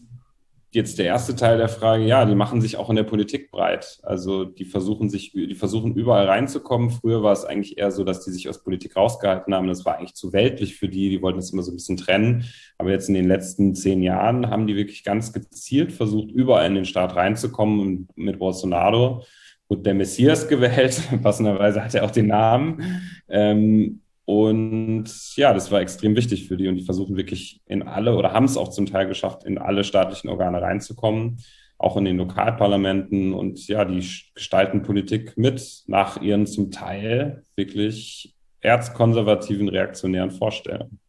jetzt 0.72 1.00
der 1.00 1.08
erste 1.08 1.36
Teil 1.36 1.58
der 1.58 1.70
Frage, 1.70 2.04
ja, 2.06 2.24
die 2.26 2.36
machen 2.36 2.62
sich 2.62 2.78
auch 2.78 2.92
in 2.92 2.98
der 2.98 3.04
Politik 3.04 3.50
breit. 3.50 4.00
Also 4.04 4.46
die 4.46 4.66
versuchen 4.66 5.10
sich, 5.10 5.32
die 5.32 5.56
versuchen 5.56 5.96
überall 5.96 6.28
reinzukommen. 6.28 6.92
Früher 6.92 7.24
war 7.24 7.34
es 7.34 7.46
eigentlich 7.46 7.80
eher 7.80 7.90
so, 7.90 8.04
dass 8.04 8.24
die 8.24 8.32
sich 8.32 8.48
aus 8.48 8.64
Politik 8.64 8.96
rausgehalten 8.96 9.56
haben. 9.56 9.68
Das 9.68 9.84
war 9.86 9.98
eigentlich 9.98 10.14
zu 10.14 10.34
weltlich 10.34 10.76
für 10.76 10.90
die. 10.90 11.10
Die 11.10 11.22
wollten 11.24 11.40
das 11.40 11.52
immer 11.52 11.64
so 11.64 11.72
ein 11.72 11.78
bisschen 11.78 11.98
trennen. 11.98 12.46
Aber 12.78 12.92
jetzt 12.92 13.08
in 13.08 13.16
den 13.16 13.28
letzten 13.28 13.74
zehn 13.74 14.04
Jahren 14.04 14.52
haben 14.52 14.68
die 14.68 14.76
wirklich 14.76 15.04
ganz 15.04 15.34
gezielt 15.34 15.94
versucht, 15.94 16.30
überall 16.30 16.68
in 16.68 16.76
den 16.76 16.86
Staat 16.86 17.16
reinzukommen 17.16 18.08
mit 18.16 18.38
Bolsonaro. 18.38 19.24
Gut, 19.70 19.86
der 19.86 19.94
Messias 19.94 20.48
gewählt. 20.48 21.02
Passenderweise 21.24 21.84
hat 21.84 21.94
er 21.94 22.06
auch 22.06 22.12
den 22.12 22.28
Namen. 22.28 23.02
Ähm, 23.28 24.02
und 24.26 25.06
ja, 25.38 25.54
das 25.54 25.72
war 25.72 25.80
extrem 25.80 26.16
wichtig 26.16 26.48
für 26.48 26.58
die 26.58 26.68
und 26.68 26.76
die 26.76 26.84
versuchen 26.84 27.16
wirklich 27.16 27.62
in 27.66 27.84
alle 27.84 28.16
oder 28.16 28.34
haben 28.34 28.44
es 28.44 28.58
auch 28.58 28.68
zum 28.70 28.86
Teil 28.86 29.08
geschafft, 29.08 29.46
in 29.46 29.58
alle 29.58 29.86
staatlichen 29.86 30.30
Organe 30.30 30.62
reinzukommen, 30.62 31.38
auch 31.78 31.96
in 31.96 32.04
den 32.04 32.18
Lokalparlamenten 32.18 33.34
und 33.34 33.66
ja, 33.68 33.86
die 33.86 34.06
gestalten 34.36 34.82
Politik 34.82 35.38
mit 35.38 35.84
nach 35.88 36.22
ihren 36.22 36.46
zum 36.46 36.72
Teil 36.72 37.44
wirklich 37.56 38.36
erzkonservativen, 38.60 39.70
reaktionären 39.70 40.32
Vorstellungen. 40.32 41.00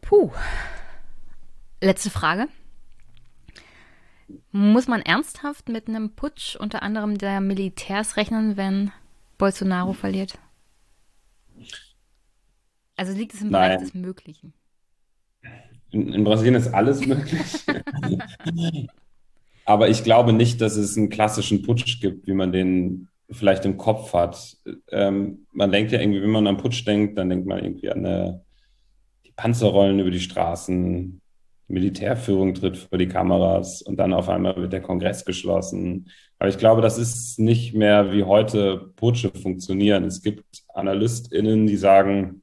Puh. 0.00 0.30
Letzte 1.82 2.08
Frage. 2.08 2.48
Muss 4.52 4.88
man 4.88 5.02
ernsthaft 5.02 5.68
mit 5.68 5.88
einem 5.88 6.10
Putsch 6.10 6.56
unter 6.56 6.82
anderem 6.82 7.18
der 7.18 7.40
Militärs 7.40 8.16
rechnen, 8.16 8.56
wenn 8.56 8.92
Bolsonaro 9.38 9.92
verliert? 9.92 10.38
Also 12.96 13.12
liegt 13.12 13.34
es 13.34 13.42
im 13.42 13.50
Nein. 13.50 13.70
Bereich 13.70 13.82
des 13.82 13.94
Möglichen? 13.94 14.52
In, 15.90 16.12
in 16.12 16.24
Brasilien 16.24 16.54
ist 16.56 16.74
alles 16.74 17.06
möglich. 17.06 17.64
Aber 19.64 19.88
ich 19.88 20.02
glaube 20.02 20.32
nicht, 20.32 20.60
dass 20.60 20.76
es 20.76 20.96
einen 20.96 21.08
klassischen 21.08 21.62
Putsch 21.62 22.00
gibt, 22.00 22.26
wie 22.26 22.32
man 22.32 22.52
den 22.52 23.08
vielleicht 23.30 23.64
im 23.64 23.76
Kopf 23.76 24.14
hat. 24.14 24.56
Ähm, 24.90 25.46
man 25.52 25.70
denkt 25.70 25.92
ja 25.92 26.00
irgendwie, 26.00 26.22
wenn 26.22 26.30
man 26.30 26.46
an 26.46 26.56
Putsch 26.56 26.86
denkt, 26.86 27.18
dann 27.18 27.28
denkt 27.30 27.46
man 27.46 27.62
irgendwie 27.62 27.90
an 27.90 28.04
eine, 28.04 28.44
die 29.26 29.32
Panzerrollen 29.32 29.98
über 29.98 30.10
die 30.10 30.20
Straßen, 30.20 31.20
Militärführung 31.68 32.54
tritt 32.54 32.78
vor 32.78 32.98
die 32.98 33.08
Kameras 33.08 33.82
und 33.82 33.98
dann 33.98 34.14
auf 34.14 34.28
einmal 34.28 34.56
wird 34.56 34.72
der 34.72 34.80
Kongress 34.80 35.24
geschlossen. 35.24 36.10
Aber 36.38 36.48
ich 36.48 36.58
glaube, 36.58 36.80
das 36.80 36.98
ist 36.98 37.38
nicht 37.38 37.74
mehr 37.74 38.10
wie 38.12 38.24
heute 38.24 38.92
Putsche 38.96 39.30
funktionieren. 39.30 40.04
Es 40.04 40.22
gibt 40.22 40.44
AnalystInnen, 40.72 41.66
die 41.66 41.76
sagen, 41.76 42.42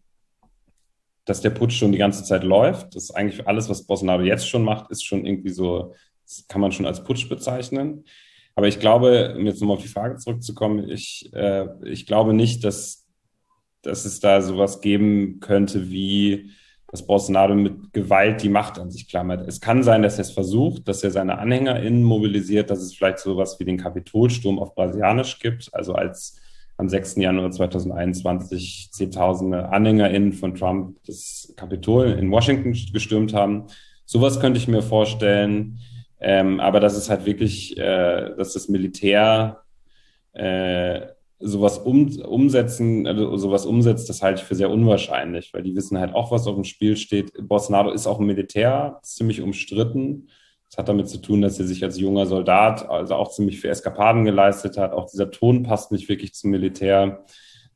dass 1.25 1.41
der 1.41 1.49
Putsch 1.49 1.73
schon 1.73 1.91
die 1.91 1.97
ganze 1.97 2.23
Zeit 2.23 2.43
läuft. 2.43 2.95
Das 2.95 3.05
ist 3.05 3.11
eigentlich 3.11 3.47
alles, 3.47 3.67
was 3.67 3.87
Bolsonaro 3.87 4.21
jetzt 4.21 4.47
schon 4.47 4.63
macht, 4.63 4.91
ist 4.91 5.03
schon 5.03 5.25
irgendwie 5.25 5.49
so, 5.49 5.95
das 6.23 6.47
kann 6.47 6.61
man 6.61 6.71
schon 6.71 6.85
als 6.85 7.03
Putsch 7.03 7.27
bezeichnen. 7.27 8.05
Aber 8.53 8.67
ich 8.67 8.79
glaube, 8.79 9.33
um 9.35 9.45
jetzt 9.45 9.59
nochmal 9.59 9.77
auf 9.77 9.83
die 9.83 9.89
Frage 9.89 10.17
zurückzukommen, 10.17 10.87
ich, 10.87 11.31
äh, 11.33 11.65
ich 11.83 12.05
glaube 12.05 12.33
nicht, 12.33 12.63
dass, 12.63 13.07
dass 13.81 14.05
es 14.05 14.19
da 14.19 14.41
sowas 14.41 14.81
geben 14.81 15.39
könnte 15.39 15.89
wie, 15.89 16.51
dass 16.87 17.05
Bolsonaro 17.05 17.55
mit 17.55 17.93
Gewalt 17.93 18.43
die 18.43 18.49
Macht 18.49 18.79
an 18.79 18.91
sich 18.91 19.07
klammert. 19.07 19.47
Es 19.47 19.59
kann 19.59 19.83
sein, 19.83 20.01
dass 20.01 20.17
er 20.17 20.21
es 20.21 20.31
versucht, 20.31 20.87
dass 20.87 21.03
er 21.03 21.11
seine 21.11 21.39
AnhängerInnen 21.39 22.03
mobilisiert, 22.03 22.69
dass 22.69 22.79
es 22.79 22.95
vielleicht 22.95 23.19
sowas 23.19 23.59
wie 23.59 23.65
den 23.65 23.77
Kapitolsturm 23.77 24.59
auf 24.59 24.75
Brasilianisch 24.75 25.39
gibt, 25.39 25.69
also 25.73 25.93
als 25.93 26.39
am 26.77 26.89
6. 26.89 27.15
Januar 27.17 27.51
2021 27.51 28.89
Zehntausende 28.91 29.69
AnhängerInnen 29.69 30.33
von 30.33 30.55
Trump 30.55 30.97
das 31.07 31.53
Kapitol 31.55 32.07
in 32.07 32.31
Washington 32.31 32.73
gestürmt 32.91 33.33
haben. 33.33 33.65
Sowas 34.05 34.39
könnte 34.39 34.59
ich 34.59 34.67
mir 34.67 34.81
vorstellen. 34.81 35.79
Ähm, 36.19 36.59
aber 36.59 36.79
dass 36.79 36.95
es 36.95 37.09
halt 37.09 37.25
wirklich, 37.25 37.77
äh, 37.77 38.35
dass 38.35 38.53
das 38.53 38.69
Militär 38.69 39.61
äh, 40.33 41.01
sowas 41.45 41.77
um, 41.77 42.07
umsetzen, 42.21 43.07
also 43.07 43.37
sowas 43.37 43.65
umsetzt, 43.65 44.09
das 44.09 44.21
halte 44.21 44.41
ich 44.41 44.47
für 44.47 44.55
sehr 44.55 44.71
unwahrscheinlich, 44.71 45.53
weil 45.53 45.63
die 45.63 45.75
wissen 45.75 45.99
halt 45.99 46.13
auch, 46.13 46.31
was 46.31 46.47
auf 46.47 46.55
dem 46.55 46.63
Spiel 46.63 46.97
steht. 46.97 47.31
Bolsonaro 47.47 47.91
ist 47.91 48.07
auch 48.07 48.19
ein 48.19 48.25
Militär, 48.25 48.99
ziemlich 49.03 49.41
umstritten. 49.41 50.29
Das 50.69 50.79
hat 50.79 50.89
damit 50.89 51.07
zu 51.07 51.19
tun, 51.19 51.41
dass 51.41 51.59
er 51.59 51.65
sich 51.65 51.83
als 51.83 51.99
junger 51.99 52.25
Soldat 52.25 52.89
also 52.89 53.15
auch 53.15 53.29
ziemlich 53.31 53.61
viel 53.61 53.69
Eskapaden 53.69 54.25
geleistet 54.25 54.77
hat. 54.77 54.93
Auch 54.93 55.09
dieser 55.09 55.29
Ton 55.29 55.63
passt 55.63 55.91
nicht 55.91 56.09
wirklich 56.09 56.33
zum 56.33 56.49
Militär. 56.49 57.23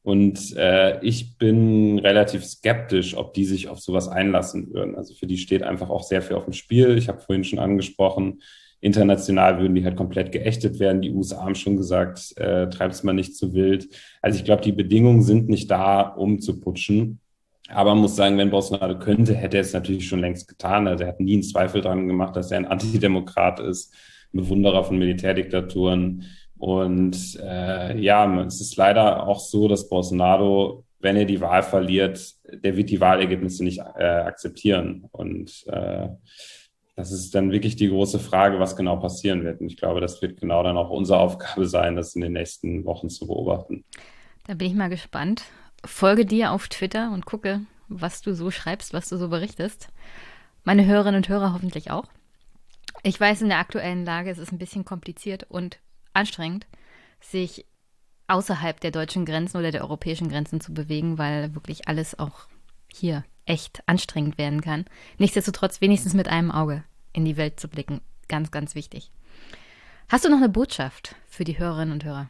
Und 0.02 0.56
äh, 0.58 1.00
ich 1.06 1.38
bin 1.38 2.00
relativ 2.00 2.44
skeptisch, 2.46 3.16
ob 3.16 3.34
die 3.34 3.46
sich 3.46 3.68
auf 3.68 3.80
sowas 3.80 4.08
einlassen 4.08 4.74
würden. 4.74 4.96
Also 4.96 5.14
für 5.14 5.28
die 5.28 5.38
steht 5.38 5.62
einfach 5.62 5.90
auch 5.90 6.04
sehr 6.04 6.22
viel 6.22 6.36
auf 6.36 6.46
dem 6.46 6.54
Spiel. 6.54 6.98
Ich 6.98 7.08
habe 7.08 7.20
vorhin 7.20 7.44
schon 7.44 7.60
angesprochen, 7.60 8.42
international 8.82 9.60
würden 9.60 9.76
die 9.76 9.84
halt 9.84 9.96
komplett 9.96 10.32
geächtet 10.32 10.80
werden. 10.80 11.02
Die 11.02 11.12
USA 11.12 11.44
haben 11.44 11.56
schon 11.56 11.78
gesagt, 11.78 12.34
äh, 12.38 12.70
treibt 12.70 12.94
es 12.94 13.04
mal 13.04 13.14
nicht 13.14 13.36
zu 13.36 13.54
wild. 13.54 13.90
Also 14.22 14.38
ich 14.38 14.46
glaube, 14.46 14.62
die 14.62 14.72
Bedingungen 14.72 15.22
sind 15.22 15.50
nicht 15.50 15.70
da, 15.70 16.02
um 16.02 16.40
zu 16.40 16.60
putschen. 16.60 17.20
Aber 17.72 17.92
man 17.92 18.02
muss 18.02 18.16
sagen, 18.16 18.38
wenn 18.38 18.50
Bolsonaro 18.50 18.98
könnte, 18.98 19.36
hätte 19.36 19.58
er 19.58 19.62
es 19.62 19.74
natürlich 19.74 20.08
schon 20.08 20.22
längst 20.22 20.48
getan. 20.48 20.88
Also 20.88 21.04
er 21.04 21.10
hat 21.10 21.20
nie 21.20 21.34
einen 21.34 21.44
Zweifel 21.44 21.82
daran 21.82 22.08
gemacht, 22.08 22.36
dass 22.36 22.52
er 22.52 22.58
ein 22.58 22.66
Antidemokrat 22.66 23.60
ist, 23.60 23.94
ein 24.34 24.42
Bewunderer 24.42 24.84
von 24.84 24.98
Militärdiktaturen. 24.98 26.26
Und 26.58 27.40
äh, 27.42 28.00
ja, 28.00 28.42
es 28.42 28.60
ist 28.60 28.76
leider 28.76 29.28
auch 29.28 29.40
so, 29.40 29.68
dass 29.68 29.88
Bolsonaro, 29.88 30.84
wenn 31.00 31.16
er 31.16 31.26
die 31.26 31.42
Wahl 31.42 31.64
verliert, 31.64 32.36
der 32.64 32.76
wird 32.76 32.90
die 32.90 33.00
Wahlergebnisse 33.00 33.64
nicht 33.64 33.80
äh, 33.98 34.04
akzeptieren. 34.04 35.06
Und 35.12 35.64
äh, 35.68 36.10
das 37.00 37.12
ist 37.12 37.34
dann 37.34 37.52
wirklich 37.52 37.76
die 37.76 37.90
große 37.90 38.20
Frage, 38.20 38.60
was 38.60 38.76
genau 38.76 38.98
passieren 38.98 39.44
wird. 39.44 39.62
Und 39.62 39.68
ich 39.68 39.78
glaube, 39.78 40.02
das 40.02 40.22
wird 40.22 40.40
genau 40.40 40.64
dann 40.64 40.78
auch 40.78 40.90
unsere 40.90 41.20
Aufgabe 41.20 41.66
sein, 41.66 41.96
das 41.96 42.16
in 42.16 42.22
den 42.22 42.34
nächsten 42.34 42.86
Wochen 42.86 43.10
zu 43.10 43.26
beobachten. 43.28 43.84
Da 44.46 44.54
bin 44.54 44.68
ich 44.68 44.76
mal 44.76 44.90
gespannt 44.90 45.44
folge 45.86 46.26
dir 46.26 46.52
auf 46.52 46.68
Twitter 46.68 47.12
und 47.12 47.26
gucke, 47.26 47.62
was 47.88 48.22
du 48.22 48.34
so 48.34 48.52
schreibst, 48.52 48.94
was 48.94 49.10
du 49.10 49.18
so 49.18 49.30
berichtest. 49.30 49.90
Meine 50.64 50.86
Hörerinnen 50.86 51.18
und 51.18 51.30
Hörer 51.30 51.54
hoffentlich 51.54 51.92
auch. 51.92 52.06
Ich 53.04 53.20
weiß, 53.20 53.42
in 53.42 53.50
der 53.50 53.60
aktuellen 53.60 54.06
Lage 54.06 54.30
ist 54.30 54.40
es 54.40 54.52
ein 54.52 54.58
bisschen 54.58 54.86
kompliziert 54.86 55.46
und 55.50 55.80
anstrengend, 56.14 56.68
sich 57.22 57.66
außerhalb 58.28 58.80
der 58.80 58.92
deutschen 58.92 59.26
Grenzen 59.26 59.58
oder 59.58 59.72
der 59.72 59.82
europäischen 59.82 60.30
Grenzen 60.30 60.62
zu 60.62 60.74
bewegen, 60.74 61.18
weil 61.18 61.56
wirklich 61.56 61.88
alles 61.88 62.18
auch 62.20 62.48
hier 62.92 63.24
echt 63.46 63.82
anstrengend 63.88 64.38
werden 64.38 64.62
kann. 64.62 64.86
Nichtsdestotrotz 65.18 65.82
wenigstens 65.82 66.14
mit 66.14 66.28
einem 66.28 66.52
Auge 66.52 66.84
in 67.14 67.26
die 67.26 67.38
Welt 67.38 67.60
zu 67.60 67.68
blicken. 67.68 68.02
Ganz, 68.28 68.52
ganz 68.52 68.76
wichtig. 68.76 69.12
Hast 70.08 70.26
du 70.26 70.30
noch 70.30 70.38
eine 70.38 70.50
Botschaft 70.50 71.16
für 71.28 71.44
die 71.44 71.60
Hörerinnen 71.60 71.94
und 71.94 72.04
Hörer? 72.04 72.30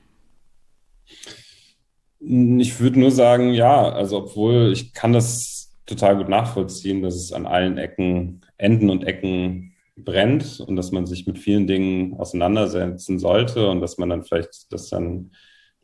Ich 2.19 2.80
würde 2.80 2.99
nur 2.99 3.11
sagen, 3.11 3.53
ja, 3.53 3.89
also 3.89 4.18
obwohl 4.18 4.72
ich 4.73 4.93
kann 4.93 5.14
das 5.14 5.77
total 5.85 6.18
gut 6.18 6.30
nachvollziehen, 6.30 7.01
dass 7.01 7.15
es 7.15 7.31
an 7.31 7.45
allen 7.45 7.77
Ecken, 7.77 8.41
Enden 8.57 8.89
und 8.89 9.06
Ecken 9.06 9.76
brennt 9.95 10.60
und 10.60 10.76
dass 10.76 10.91
man 10.91 11.06
sich 11.06 11.26
mit 11.27 11.39
vielen 11.39 11.68
Dingen 11.68 12.14
auseinandersetzen 12.15 13.19
sollte 13.19 13.69
und 13.69 13.81
dass 13.81 13.97
man 13.97 14.10
dann 14.10 14.23
vielleicht, 14.23 14.72
dass 14.72 14.89
dann 14.89 15.31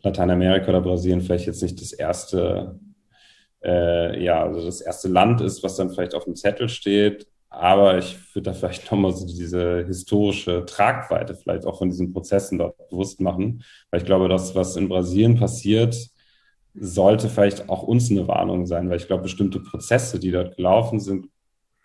Lateinamerika 0.01 0.69
oder 0.69 0.81
Brasilien 0.81 1.22
vielleicht 1.22 1.47
jetzt 1.47 1.63
nicht 1.63 1.81
das 1.81 1.93
erste, 1.93 2.80
äh, 3.63 4.23
ja, 4.23 4.43
also 4.43 4.63
das 4.63 4.81
erste 4.81 5.07
Land 5.07 5.41
ist, 5.41 5.63
was 5.63 5.76
dann 5.76 5.89
vielleicht 5.89 6.13
auf 6.13 6.26
dem 6.26 6.35
Zettel 6.35 6.69
steht. 6.69 7.27
Aber 7.57 7.98
ich 7.98 8.18
würde 8.36 8.52
da 8.52 8.53
vielleicht 8.53 8.91
nochmal 8.91 9.14
so 9.14 9.26
diese 9.26 9.86
historische 9.86 10.65
Tragweite 10.65 11.36
vielleicht 11.36 11.65
auch 11.65 11.77
von 11.77 11.90
diesen 11.90 12.11
Prozessen 12.11 12.57
dort 12.57 12.77
bewusst 12.90 13.22
machen, 13.22 13.64
weil 13.91 14.02
ich 14.02 14.06
glaube, 14.06 14.27
das, 14.27 14.56
was 14.56 14.76
in 14.76 14.90
Brasilien 14.90 15.40
passiert, 15.40 15.95
sollte 16.73 17.30
vielleicht 17.30 17.69
auch 17.69 17.84
uns 17.84 18.11
eine 18.11 18.27
Warnung 18.27 18.65
sein, 18.65 18.90
weil 18.90 18.98
ich 18.98 19.07
glaube, 19.07 19.23
bestimmte 19.23 19.61
Prozesse, 19.61 20.19
die 20.19 20.32
dort 20.32 20.57
gelaufen 20.57 20.99
sind, 20.99 21.27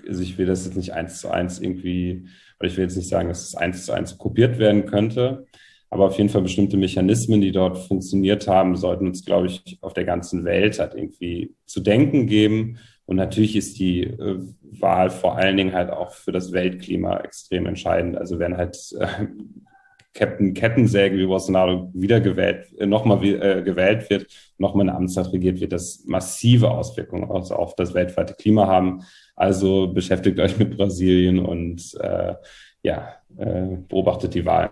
also 0.05 0.23
ich 0.23 0.39
will 0.39 0.47
das 0.47 0.65
jetzt 0.65 0.77
nicht 0.77 0.93
eins 0.93 1.21
zu 1.21 1.31
eins 1.31 1.61
irgendwie, 1.61 2.27
oder 2.59 2.69
ich 2.69 2.77
will 2.77 2.85
jetzt 2.85 2.97
nicht 2.97 3.09
sagen, 3.09 3.29
dass 3.29 3.47
es 3.47 3.55
eins 3.55 3.87
zu 3.87 3.93
eins 3.93 4.19
kopiert 4.19 4.59
werden 4.59 4.87
könnte, 4.87 5.47
aber 5.89 6.07
auf 6.07 6.19
jeden 6.19 6.31
Fall 6.31 6.43
bestimmte 6.43 6.79
Mechanismen, 6.79 7.41
die 7.41 7.53
dort 7.53 7.79
funktioniert 7.79 8.49
haben, 8.49 8.77
sollten 8.77 9.07
uns, 9.07 9.25
glaube 9.25 9.47
ich, 9.47 9.79
auf 9.83 9.93
der 9.93 10.05
ganzen 10.05 10.45
Welt 10.45 10.81
halt 10.81 10.95
irgendwie 10.95 11.55
zu 11.67 11.79
denken 11.79 12.27
geben. 12.27 12.79
Und 13.11 13.17
natürlich 13.17 13.57
ist 13.57 13.81
die 13.81 14.05
äh, 14.05 14.39
Wahl 14.63 15.11
vor 15.11 15.37
allen 15.37 15.57
Dingen 15.57 15.73
halt 15.73 15.91
auch 15.91 16.13
für 16.13 16.31
das 16.31 16.53
Weltklima 16.53 17.19
extrem 17.19 17.67
entscheidend. 17.67 18.17
Also 18.17 18.39
wenn 18.39 18.57
halt 18.57 18.79
äh, 19.01 19.27
Captain 20.15 20.55
Kettensäge 20.55 21.19
wie 21.19 21.27
Bolsonaro 21.27 21.91
wiedergewählt, 21.93 22.73
äh, 22.79 22.87
nochmal 22.87 23.25
äh, 23.25 23.63
gewählt 23.63 24.09
wird, 24.11 24.29
nochmal 24.59 24.89
eine 24.89 24.97
Amtszeit 24.97 25.33
regiert, 25.33 25.59
wird 25.61 25.73
das 25.73 26.05
massive 26.07 26.71
Auswirkungen 26.71 27.29
also 27.29 27.57
auf 27.57 27.75
das 27.75 27.95
weltweite 27.95 28.35
Klima 28.35 28.69
haben. 28.69 29.03
Also 29.35 29.89
beschäftigt 29.89 30.39
euch 30.39 30.57
mit 30.57 30.77
Brasilien 30.77 31.41
und 31.41 31.93
äh, 32.01 32.35
ja, 32.83 33.17
äh, 33.39 33.77
beobachtet 33.89 34.35
die 34.35 34.47
Wahl. 34.47 34.71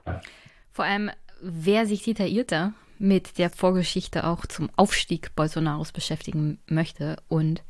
Vor 0.71 0.85
allem, 0.85 1.11
wer 1.43 1.87
sich 1.87 2.05
detaillierter 2.05 2.73
mit 3.01 3.37
der 3.39 3.51
Vorgeschichte 3.51 4.29
auch 4.29 4.47
zum 4.47 4.71
Aufstieg 4.77 5.35
Bolsonaros 5.35 5.91
beschäftigen 5.91 6.61
möchte 6.69 7.17
und 7.27 7.65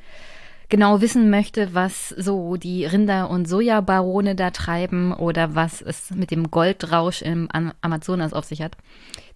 genau 0.69 1.01
wissen 1.01 1.31
möchte, 1.31 1.75
was 1.75 2.11
so 2.11 2.57
die 2.57 2.85
Rinder- 2.85 3.31
und 3.31 3.49
Sojabarone 3.49 4.35
da 4.35 4.51
treiben 4.51 5.13
oder 5.13 5.55
was 5.55 5.81
es 5.81 6.11
mit 6.11 6.31
dem 6.31 6.51
Goldrausch 6.51 7.23
im 7.23 7.49
Amazonas 7.81 8.33
auf 8.33 8.45
sich 8.45 8.63
hat, 8.63 8.77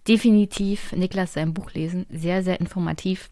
definitiv 0.07 0.91
Niklas 0.93 1.33
sein 1.33 1.53
Buch 1.53 1.71
lesen. 1.73 2.05
Sehr, 2.09 2.43
sehr 2.43 2.59
informativ. 2.59 3.29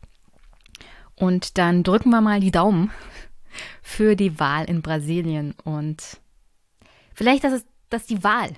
Und 1.16 1.58
dann 1.58 1.84
drücken 1.84 2.10
wir 2.10 2.22
mal 2.22 2.40
die 2.40 2.52
Daumen 2.52 2.92
für 3.82 4.16
die 4.16 4.40
Wahl 4.40 4.66
in 4.66 4.82
Brasilien 4.82 5.54
und 5.64 6.20
vielleicht, 7.14 7.44
dass, 7.44 7.54
es, 7.54 7.66
dass 7.90 8.08
die 8.08 8.24
Wahl 8.24 8.52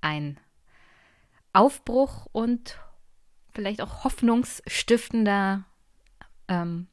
ein 0.00 0.38
Aufbruch 1.52 2.26
und 2.32 2.78
vielleicht 3.52 3.80
auch 3.80 4.04
hoffnungsstiftender 4.04 5.64
ähm, 6.48 6.88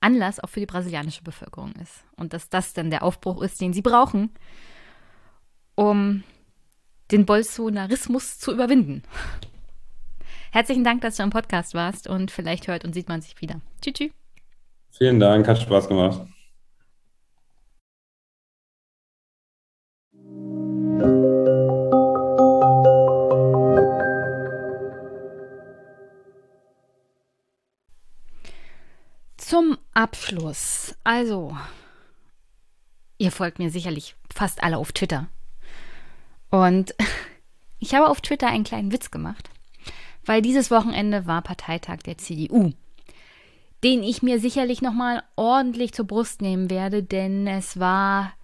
Anlass 0.00 0.40
auch 0.40 0.48
für 0.48 0.60
die 0.60 0.66
brasilianische 0.66 1.22
Bevölkerung 1.22 1.72
ist. 1.82 2.04
Und 2.16 2.32
dass 2.32 2.48
das 2.48 2.72
dann 2.72 2.90
der 2.90 3.02
Aufbruch 3.02 3.42
ist, 3.42 3.60
den 3.60 3.72
sie 3.72 3.82
brauchen, 3.82 4.30
um 5.74 6.22
den 7.10 7.26
Bolsonarismus 7.26 8.38
zu 8.38 8.52
überwinden. 8.52 9.02
Herzlichen 10.50 10.84
Dank, 10.84 11.02
dass 11.02 11.16
du 11.16 11.22
im 11.22 11.30
Podcast 11.30 11.74
warst 11.74 12.06
und 12.06 12.30
vielleicht 12.30 12.68
hört 12.68 12.84
und 12.84 12.94
sieht 12.94 13.08
man 13.08 13.20
sich 13.20 13.40
wieder. 13.40 13.60
Tschüss. 13.82 14.10
Vielen 14.90 15.20
Dank, 15.20 15.46
hat 15.46 15.58
Spaß 15.58 15.88
gemacht. 15.88 16.22
Abschluss. 29.98 30.94
Also, 31.02 31.56
ihr 33.18 33.32
folgt 33.32 33.58
mir 33.58 33.68
sicherlich 33.68 34.14
fast 34.32 34.62
alle 34.62 34.78
auf 34.78 34.92
Twitter. 34.92 35.26
Und 36.50 36.94
ich 37.80 37.96
habe 37.96 38.06
auf 38.06 38.20
Twitter 38.20 38.46
einen 38.46 38.62
kleinen 38.62 38.92
Witz 38.92 39.10
gemacht, 39.10 39.50
weil 40.24 40.40
dieses 40.40 40.70
Wochenende 40.70 41.26
war 41.26 41.42
Parteitag 41.42 41.96
der 42.06 42.16
CDU, 42.16 42.74
den 43.82 44.04
ich 44.04 44.22
mir 44.22 44.38
sicherlich 44.38 44.82
nochmal 44.82 45.24
ordentlich 45.34 45.92
zur 45.92 46.06
Brust 46.06 46.42
nehmen 46.42 46.70
werde, 46.70 47.02
denn 47.02 47.48
es 47.48 47.80
war 47.80 48.34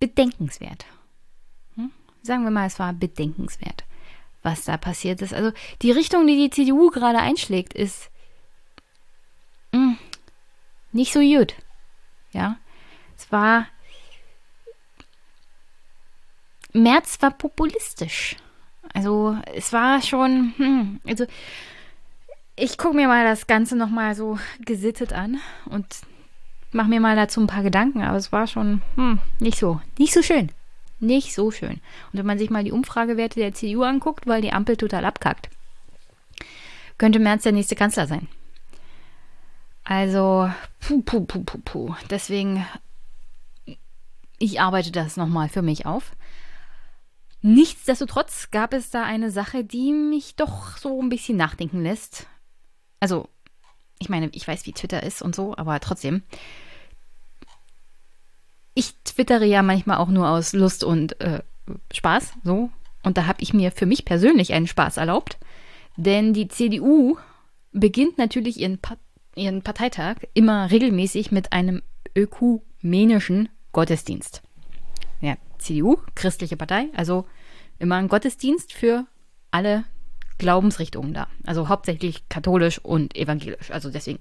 bedenkenswert. 0.00 0.86
Hm? 1.76 1.92
Sagen 2.20 2.42
wir 2.42 2.50
mal, 2.50 2.66
es 2.66 2.80
war 2.80 2.94
bedenkenswert, 2.94 3.84
was 4.42 4.64
da 4.64 4.76
passiert 4.76 5.22
ist. 5.22 5.32
Also 5.32 5.52
die 5.82 5.92
Richtung, 5.92 6.26
die 6.26 6.36
die 6.36 6.50
CDU 6.50 6.90
gerade 6.90 7.20
einschlägt, 7.20 7.74
ist 7.74 8.10
nicht 10.94 11.12
so 11.12 11.20
gut. 11.20 11.54
Ja, 12.32 12.56
es 13.16 13.30
war. 13.30 13.66
März 16.72 17.18
war 17.20 17.30
populistisch. 17.30 18.36
Also 18.92 19.36
es 19.54 19.72
war 19.72 20.02
schon, 20.02 20.54
hm, 20.56 21.00
also 21.06 21.26
ich 22.56 22.78
gucke 22.78 22.96
mir 22.96 23.08
mal 23.08 23.24
das 23.24 23.46
Ganze 23.46 23.76
nochmal 23.76 24.14
so 24.14 24.38
gesittet 24.64 25.12
an 25.12 25.40
und 25.66 25.86
mache 26.72 26.88
mir 26.88 27.00
mal 27.00 27.16
dazu 27.16 27.40
ein 27.40 27.46
paar 27.46 27.62
Gedanken, 27.62 28.02
aber 28.02 28.16
es 28.16 28.32
war 28.32 28.46
schon 28.46 28.82
hm, 28.96 29.20
nicht 29.38 29.58
so, 29.58 29.80
nicht 29.98 30.12
so 30.12 30.22
schön. 30.22 30.50
Nicht 31.00 31.34
so 31.34 31.50
schön. 31.50 31.80
Und 32.12 32.18
wenn 32.18 32.26
man 32.26 32.38
sich 32.38 32.50
mal 32.50 32.64
die 32.64 32.72
Umfragewerte 32.72 33.40
der 33.40 33.52
CDU 33.52 33.82
anguckt, 33.82 34.26
weil 34.26 34.42
die 34.42 34.52
Ampel 34.52 34.76
total 34.76 35.04
abkackt, 35.04 35.50
könnte 36.98 37.18
Merz 37.18 37.42
der 37.42 37.52
nächste 37.52 37.74
Kanzler 37.74 38.06
sein. 38.06 38.28
Also, 39.84 40.50
puh, 40.80 41.02
puh, 41.02 41.20
puh, 41.20 41.44
puh, 41.44 41.58
puh. 41.64 41.94
Deswegen, 42.10 42.66
ich 44.38 44.60
arbeite 44.60 44.90
das 44.90 45.16
nochmal 45.16 45.48
für 45.48 45.62
mich 45.62 45.86
auf. 45.86 46.12
Nichtsdestotrotz 47.42 48.50
gab 48.50 48.72
es 48.72 48.88
da 48.88 49.04
eine 49.04 49.30
Sache, 49.30 49.64
die 49.64 49.92
mich 49.92 50.36
doch 50.36 50.78
so 50.78 51.00
ein 51.02 51.10
bisschen 51.10 51.36
nachdenken 51.36 51.82
lässt. 51.82 52.26
Also, 53.00 53.28
ich 53.98 54.08
meine, 54.08 54.30
ich 54.32 54.48
weiß, 54.48 54.64
wie 54.64 54.72
Twitter 54.72 55.02
ist 55.02 55.20
und 55.20 55.34
so, 55.34 55.54
aber 55.54 55.78
trotzdem. 55.80 56.22
Ich 58.72 58.94
twittere 59.04 59.44
ja 59.44 59.62
manchmal 59.62 59.98
auch 59.98 60.08
nur 60.08 60.28
aus 60.28 60.54
Lust 60.54 60.82
und 60.84 61.20
äh, 61.20 61.42
Spaß, 61.92 62.32
so. 62.42 62.70
Und 63.02 63.18
da 63.18 63.26
habe 63.26 63.42
ich 63.42 63.52
mir 63.52 63.70
für 63.70 63.86
mich 63.86 64.06
persönlich 64.06 64.54
einen 64.54 64.66
Spaß 64.66 64.96
erlaubt. 64.96 65.36
Denn 65.96 66.32
die 66.32 66.48
CDU 66.48 67.18
beginnt 67.72 68.16
natürlich 68.16 68.58
ihren 68.58 68.78
ihren 69.36 69.62
Parteitag 69.62 70.16
immer 70.34 70.70
regelmäßig 70.70 71.32
mit 71.32 71.52
einem 71.52 71.82
ökumenischen 72.16 73.48
Gottesdienst. 73.72 74.42
Ja, 75.20 75.36
CDU, 75.58 75.98
christliche 76.14 76.56
Partei, 76.56 76.86
also 76.94 77.26
immer 77.78 77.96
ein 77.96 78.08
Gottesdienst 78.08 78.72
für 78.72 79.06
alle 79.50 79.84
Glaubensrichtungen 80.38 81.14
da. 81.14 81.28
Also 81.46 81.68
hauptsächlich 81.68 82.28
katholisch 82.28 82.78
und 82.78 83.16
evangelisch. 83.16 83.70
Also 83.70 83.90
deswegen 83.90 84.18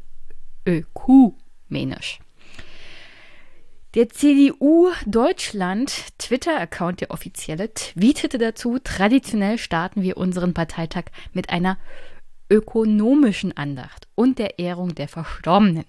ökumenisch. 0.65 2.19
Der 3.95 4.09
CDU 4.09 4.89
Deutschland 5.05 6.17
Twitter-Account, 6.17 7.01
der 7.01 7.11
offizielle, 7.11 7.71
tweetete 7.75 8.39
dazu, 8.39 8.79
traditionell 8.83 9.59
starten 9.59 10.01
wir 10.01 10.17
unseren 10.17 10.55
Parteitag 10.55 11.05
mit 11.31 11.51
einer 11.51 11.77
ökonomischen 12.53 13.57
Andacht 13.57 14.07
und 14.13 14.37
der 14.37 14.59
Ehrung 14.59 14.93
der 14.93 15.07
Verstorbenen. 15.07 15.85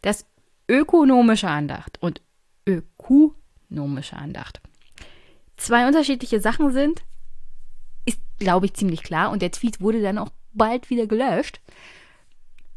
Das 0.00 0.24
ökonomische 0.68 1.48
Andacht 1.48 1.98
und 2.00 2.22
ökonomische 2.66 4.16
Andacht. 4.16 4.60
Zwei 5.58 5.86
unterschiedliche 5.86 6.40
Sachen 6.40 6.72
sind, 6.72 7.02
ist, 8.06 8.18
glaube 8.38 8.66
ich, 8.66 8.74
ziemlich 8.74 9.02
klar 9.02 9.30
und 9.30 9.42
der 9.42 9.50
Tweet 9.50 9.82
wurde 9.82 10.00
dann 10.00 10.16
auch 10.16 10.30
bald 10.54 10.88
wieder 10.88 11.06
gelöscht. 11.06 11.60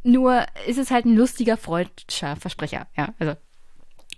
Nur 0.03 0.45
ist 0.67 0.77
es 0.77 0.91
halt 0.91 1.05
ein 1.05 1.15
lustiger, 1.15 1.55
freudscher 1.55 2.35
Versprecher. 2.35 2.87
Ja, 2.97 3.13
also 3.17 3.35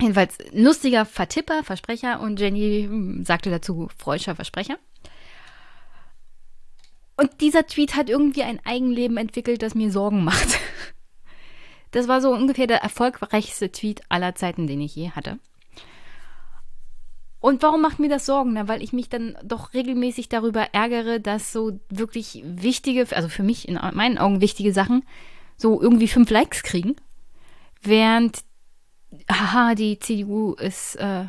jedenfalls 0.02 0.40
lustiger 0.52 1.06
Vertipper, 1.06 1.64
Versprecher 1.64 2.20
und 2.20 2.40
Jenny 2.40 2.86
hm, 2.88 3.24
sagte 3.24 3.52
dazu 3.52 3.90
freudscher 3.96 4.34
Versprecher. 4.34 4.80
Und 7.18 7.42
dieser 7.42 7.66
Tweet 7.66 7.96
hat 7.96 8.10
irgendwie 8.10 8.44
ein 8.44 8.60
Eigenleben 8.66 9.18
entwickelt, 9.18 9.62
das 9.62 9.76
mir 9.76 9.92
Sorgen 9.92 10.24
macht. 10.24 10.60
Das 11.92 12.10
war 12.10 12.20
so 12.20 12.34
ungefähr 12.34 12.68
der 12.68 12.80
erfolgreichste 12.80 13.72
Tweet 13.72 14.02
aller 14.10 14.36
Zeiten, 14.36 14.68
den 14.68 14.82
ich 14.82 14.98
je 14.98 15.12
hatte. 15.12 15.40
Und 17.40 17.62
warum 17.64 17.82
macht 17.82 18.00
mir 18.00 18.10
das 18.10 18.26
Sorgen? 18.26 18.52
Na, 18.54 18.68
weil 18.68 18.84
ich 18.84 18.92
mich 18.92 19.08
dann 19.08 19.38
doch 19.46 19.74
regelmäßig 19.74 20.28
darüber 20.28 20.74
ärgere, 20.74 21.22
dass 21.22 21.54
so 21.54 21.80
wirklich 21.90 22.42
wichtige, 22.44 23.08
also 23.16 23.30
für 23.30 23.44
mich 23.44 23.68
in 23.70 23.76
meinen 23.94 24.18
Augen 24.18 24.42
wichtige 24.42 24.74
Sachen, 24.74 25.06
so 25.56 25.82
irgendwie 25.82 26.10
fünf 26.10 26.30
Likes 26.32 26.64
kriegen. 26.64 26.96
während, 27.82 28.44
haha, 29.32 29.76
die 29.76 29.98
CDU 30.00 30.54
ist, 30.56 30.96
äh, 30.96 31.26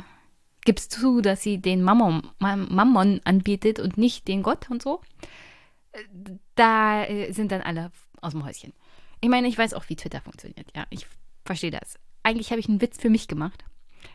gibt 0.65 0.79
zu, 0.79 1.21
dass 1.21 1.43
sie 1.43 1.59
den 1.59 1.81
Mammon, 1.81 2.23
Mammon 2.39 3.21
anbietet 3.23 3.79
und 3.79 3.97
nicht 3.97 4.27
den 4.27 4.43
Gott 4.43 4.69
und 4.69 4.81
so. 4.81 4.99
Da 6.55 7.05
äh, 7.05 7.31
sind 7.31 7.51
dann 7.51 7.61
alle 7.61 7.91
aus 8.21 8.33
dem 8.33 8.45
Häuschen. 8.45 8.73
Ich 9.21 9.29
meine, 9.29 9.47
ich 9.47 9.57
weiß 9.57 9.73
auch, 9.73 9.89
wie 9.89 9.95
Twitter 9.95 10.21
funktioniert. 10.21 10.67
Ja, 10.75 10.85
ich 10.89 11.07
verstehe 11.45 11.71
das. 11.71 11.97
Eigentlich 12.23 12.51
habe 12.51 12.59
ich 12.59 12.69
einen 12.69 12.81
Witz 12.81 12.97
für 12.99 13.09
mich 13.09 13.27
gemacht, 13.27 13.63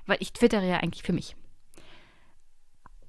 weil 0.06 0.18
ich 0.20 0.32
twittere 0.32 0.68
ja 0.68 0.78
eigentlich 0.78 1.02
für 1.02 1.12
mich. 1.12 1.36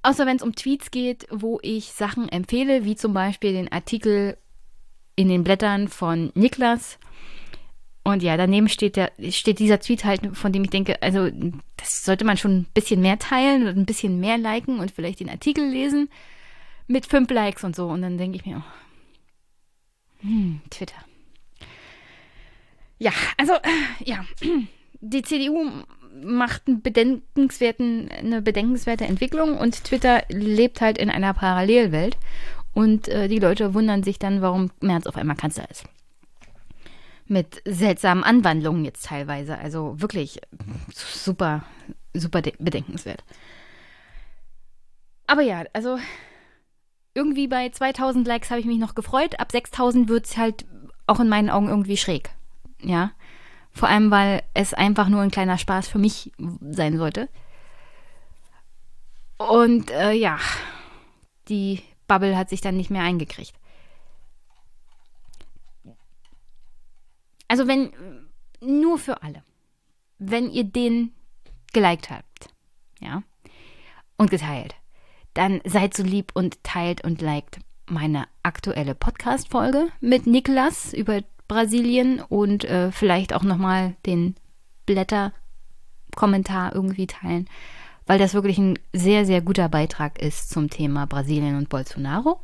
Außer 0.02 0.26
wenn 0.26 0.36
es 0.36 0.42
um 0.42 0.54
Tweets 0.54 0.90
geht, 0.90 1.26
wo 1.30 1.58
ich 1.62 1.92
Sachen 1.92 2.28
empfehle, 2.28 2.84
wie 2.84 2.96
zum 2.96 3.14
Beispiel 3.14 3.52
den 3.52 3.72
Artikel 3.72 4.36
in 5.16 5.28
den 5.28 5.44
Blättern 5.44 5.88
von 5.88 6.30
Niklas. 6.34 6.98
Und 8.02 8.22
ja, 8.22 8.36
daneben 8.36 8.68
steht, 8.68 8.96
der, 8.96 9.12
steht 9.30 9.60
dieser 9.60 9.80
Tweet 9.80 10.04
halt, 10.04 10.36
von 10.36 10.52
dem 10.52 10.64
ich 10.64 10.70
denke, 10.70 11.00
also 11.00 11.30
das 11.76 12.04
sollte 12.04 12.26
man 12.26 12.36
schon 12.36 12.58
ein 12.58 12.66
bisschen 12.74 13.00
mehr 13.00 13.18
teilen 13.18 13.66
und 13.66 13.78
ein 13.78 13.86
bisschen 13.86 14.20
mehr 14.20 14.36
liken 14.36 14.78
und 14.78 14.90
vielleicht 14.90 15.20
den 15.20 15.30
Artikel 15.30 15.66
lesen 15.66 16.10
mit 16.86 17.06
fünf 17.06 17.30
Likes 17.30 17.64
und 17.64 17.74
so. 17.76 17.88
Und 17.88 18.02
dann 18.02 18.18
denke 18.18 18.36
ich 18.36 18.46
mir, 18.46 18.58
oh, 18.58 20.22
hm, 20.22 20.60
Twitter. 20.70 20.96
Ja, 22.98 23.12
also, 23.36 23.54
ja, 24.04 24.24
die 25.00 25.22
CDU 25.22 25.70
macht 26.22 26.62
einen 26.66 26.80
bedenkenswerten, 26.80 28.08
eine 28.10 28.40
bedenkenswerte 28.40 29.04
Entwicklung 29.04 29.58
und 29.58 29.84
Twitter 29.84 30.22
lebt 30.28 30.80
halt 30.80 30.98
in 30.98 31.10
einer 31.10 31.34
Parallelwelt. 31.34 32.16
Und 32.72 33.08
äh, 33.08 33.28
die 33.28 33.38
Leute 33.38 33.74
wundern 33.74 34.02
sich 34.02 34.18
dann, 34.18 34.42
warum 34.42 34.70
Merz 34.80 35.06
auf 35.06 35.16
einmal 35.16 35.36
Kanzler 35.36 35.70
ist. 35.70 35.84
Mit 37.26 37.62
seltsamen 37.64 38.24
Anwandlungen 38.24 38.84
jetzt 38.84 39.06
teilweise. 39.06 39.56
Also 39.58 40.00
wirklich 40.00 40.40
super, 40.92 41.64
super 42.12 42.42
bedenkenswert. 42.58 43.24
Aber 45.26 45.42
ja, 45.42 45.64
also 45.72 45.98
irgendwie 47.14 47.46
bei 47.46 47.68
2000 47.68 48.26
Likes 48.26 48.50
habe 48.50 48.60
ich 48.60 48.66
mich 48.66 48.78
noch 48.78 48.94
gefreut. 48.94 49.38
Ab 49.38 49.52
6000 49.52 50.08
wird 50.08 50.26
es 50.26 50.36
halt 50.36 50.66
auch 51.06 51.20
in 51.20 51.28
meinen 51.28 51.50
Augen 51.50 51.68
irgendwie 51.68 51.96
schräg. 51.96 52.30
Ja. 52.80 53.12
Vor 53.72 53.88
allem, 53.88 54.10
weil 54.10 54.42
es 54.54 54.74
einfach 54.74 55.08
nur 55.08 55.20
ein 55.20 55.30
kleiner 55.30 55.58
Spaß 55.58 55.88
für 55.88 55.98
mich 55.98 56.32
sein 56.60 56.96
sollte. 56.96 57.28
Und 59.36 59.90
äh, 59.90 60.12
ja, 60.12 60.38
die 61.48 61.82
Bubble 62.06 62.36
hat 62.36 62.50
sich 62.50 62.60
dann 62.60 62.76
nicht 62.76 62.90
mehr 62.90 63.02
eingekriegt. 63.02 63.54
Also 67.48 67.66
wenn, 67.66 67.92
nur 68.60 68.98
für 68.98 69.22
alle, 69.22 69.42
wenn 70.18 70.50
ihr 70.50 70.64
den 70.64 71.12
geliked 71.72 72.10
habt, 72.10 72.48
ja, 73.00 73.22
und 74.16 74.30
geteilt, 74.30 74.74
dann 75.34 75.60
seid 75.64 75.94
so 75.94 76.02
lieb 76.02 76.32
und 76.34 76.62
teilt 76.62 77.04
und 77.04 77.20
liked 77.20 77.58
meine 77.86 78.26
aktuelle 78.42 78.94
Podcast-Folge 78.94 79.88
mit 80.00 80.26
Niklas 80.26 80.94
über 80.94 81.20
Brasilien 81.48 82.20
und 82.20 82.64
äh, 82.64 82.90
vielleicht 82.90 83.34
auch 83.34 83.42
nochmal 83.42 83.96
den 84.06 84.36
Blätter-Kommentar 84.86 86.74
irgendwie 86.74 87.06
teilen, 87.06 87.48
weil 88.06 88.18
das 88.18 88.34
wirklich 88.34 88.58
ein 88.58 88.78
sehr, 88.92 89.26
sehr 89.26 89.42
guter 89.42 89.68
Beitrag 89.68 90.20
ist 90.20 90.50
zum 90.50 90.70
Thema 90.70 91.06
Brasilien 91.06 91.56
und 91.56 91.68
Bolsonaro. 91.68 92.40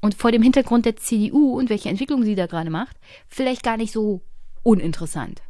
Und 0.00 0.14
vor 0.14 0.32
dem 0.32 0.42
Hintergrund 0.42 0.86
der 0.86 0.96
CDU 0.96 1.58
und 1.58 1.68
welche 1.68 1.90
Entwicklung 1.90 2.22
sie 2.22 2.34
da 2.34 2.46
gerade 2.46 2.70
macht, 2.70 2.96
vielleicht 3.28 3.62
gar 3.62 3.76
nicht 3.76 3.92
so 3.92 4.22
uninteressant, 4.62 5.42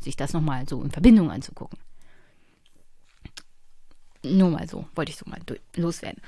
sich 0.00 0.16
das 0.16 0.34
nochmal 0.34 0.68
so 0.68 0.82
in 0.82 0.90
Verbindung 0.90 1.30
anzugucken. 1.30 1.78
Nur 4.24 4.50
mal 4.50 4.68
so, 4.68 4.86
wollte 4.94 5.10
ich 5.10 5.16
so 5.16 5.24
mal 5.28 5.40
loswerden. 5.76 6.20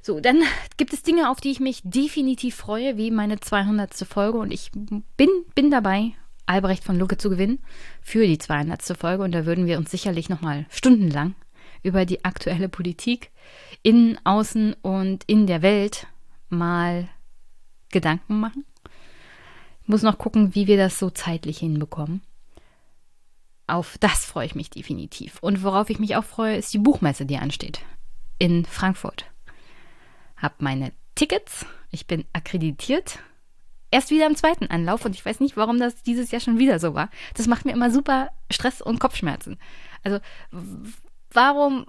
So, 0.00 0.18
dann 0.18 0.42
gibt 0.78 0.92
es 0.92 1.02
Dinge, 1.02 1.30
auf 1.30 1.40
die 1.40 1.52
ich 1.52 1.60
mich 1.60 1.80
definitiv 1.84 2.56
freue, 2.56 2.96
wie 2.96 3.10
meine 3.12 3.38
200. 3.38 3.94
Folge. 3.94 4.38
Und 4.38 4.52
ich 4.52 4.72
bin, 4.72 5.28
bin 5.54 5.70
dabei, 5.70 6.12
Albrecht 6.44 6.82
von 6.82 6.98
Lucke 6.98 7.18
zu 7.18 7.30
gewinnen 7.30 7.60
für 8.00 8.26
die 8.26 8.38
200. 8.38 8.82
Folge. 8.98 9.22
Und 9.22 9.32
da 9.32 9.46
würden 9.46 9.66
wir 9.66 9.78
uns 9.78 9.90
sicherlich 9.92 10.28
nochmal 10.28 10.66
stundenlang 10.70 11.34
über 11.84 12.04
die 12.04 12.24
aktuelle 12.24 12.68
Politik 12.68 13.30
in, 13.82 14.18
außen 14.24 14.74
und 14.82 15.22
in 15.28 15.46
der 15.46 15.62
Welt 15.62 16.08
mal 16.48 17.08
Gedanken 17.90 18.40
machen. 18.40 18.64
Ich 19.82 19.88
muss 19.88 20.02
noch 20.02 20.18
gucken, 20.18 20.54
wie 20.54 20.66
wir 20.66 20.76
das 20.76 20.98
so 20.98 21.10
zeitlich 21.10 21.58
hinbekommen. 21.58 22.22
Auf 23.72 23.96
das 23.96 24.26
freue 24.26 24.44
ich 24.44 24.54
mich 24.54 24.68
definitiv. 24.68 25.38
Und 25.40 25.62
worauf 25.62 25.88
ich 25.88 25.98
mich 25.98 26.14
auch 26.16 26.24
freue, 26.24 26.58
ist 26.58 26.74
die 26.74 26.78
Buchmesse, 26.78 27.24
die 27.24 27.38
ansteht. 27.38 27.80
In 28.38 28.66
Frankfurt 28.66 29.24
habe 30.36 30.56
meine 30.58 30.92
Tickets, 31.14 31.64
ich 31.90 32.06
bin 32.06 32.26
akkreditiert. 32.34 33.20
Erst 33.90 34.10
wieder 34.10 34.26
im 34.26 34.36
zweiten 34.36 34.66
Anlauf 34.66 35.06
und 35.06 35.14
ich 35.14 35.24
weiß 35.24 35.40
nicht, 35.40 35.56
warum 35.56 35.78
das 35.78 36.02
dieses 36.02 36.30
Jahr 36.30 36.42
schon 36.42 36.58
wieder 36.58 36.78
so 36.78 36.92
war. 36.92 37.08
Das 37.32 37.46
macht 37.46 37.64
mir 37.64 37.72
immer 37.72 37.90
super 37.90 38.28
Stress 38.50 38.82
und 38.82 39.00
Kopfschmerzen. 39.00 39.58
Also, 40.04 40.20
warum. 41.30 41.86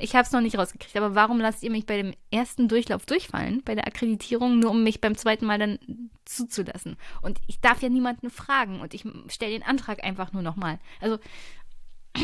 Ich 0.00 0.14
habe 0.14 0.24
es 0.24 0.32
noch 0.32 0.40
nicht 0.40 0.56
rausgekriegt, 0.56 0.96
aber 0.96 1.16
warum 1.16 1.40
lasst 1.40 1.62
ihr 1.64 1.70
mich 1.70 1.84
bei 1.84 1.96
dem 1.96 2.14
ersten 2.30 2.68
Durchlauf 2.68 3.04
durchfallen, 3.04 3.62
bei 3.64 3.74
der 3.74 3.86
Akkreditierung, 3.86 4.60
nur 4.60 4.70
um 4.70 4.84
mich 4.84 5.00
beim 5.00 5.16
zweiten 5.16 5.44
Mal 5.44 5.58
dann 5.58 5.78
zuzulassen? 6.24 6.96
Und 7.20 7.40
ich 7.48 7.60
darf 7.60 7.82
ja 7.82 7.88
niemanden 7.88 8.30
fragen 8.30 8.80
und 8.80 8.94
ich 8.94 9.04
stelle 9.26 9.52
den 9.52 9.64
Antrag 9.64 10.04
einfach 10.04 10.32
nur 10.32 10.42
nochmal. 10.42 10.78
Also, 11.00 11.18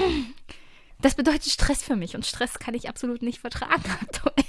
das 1.00 1.16
bedeutet 1.16 1.50
Stress 1.50 1.82
für 1.82 1.96
mich 1.96 2.14
und 2.14 2.24
Stress 2.24 2.60
kann 2.60 2.74
ich 2.74 2.88
absolut 2.88 3.22
nicht 3.22 3.40
vertragen 3.40 3.90
aktuell. 4.00 4.44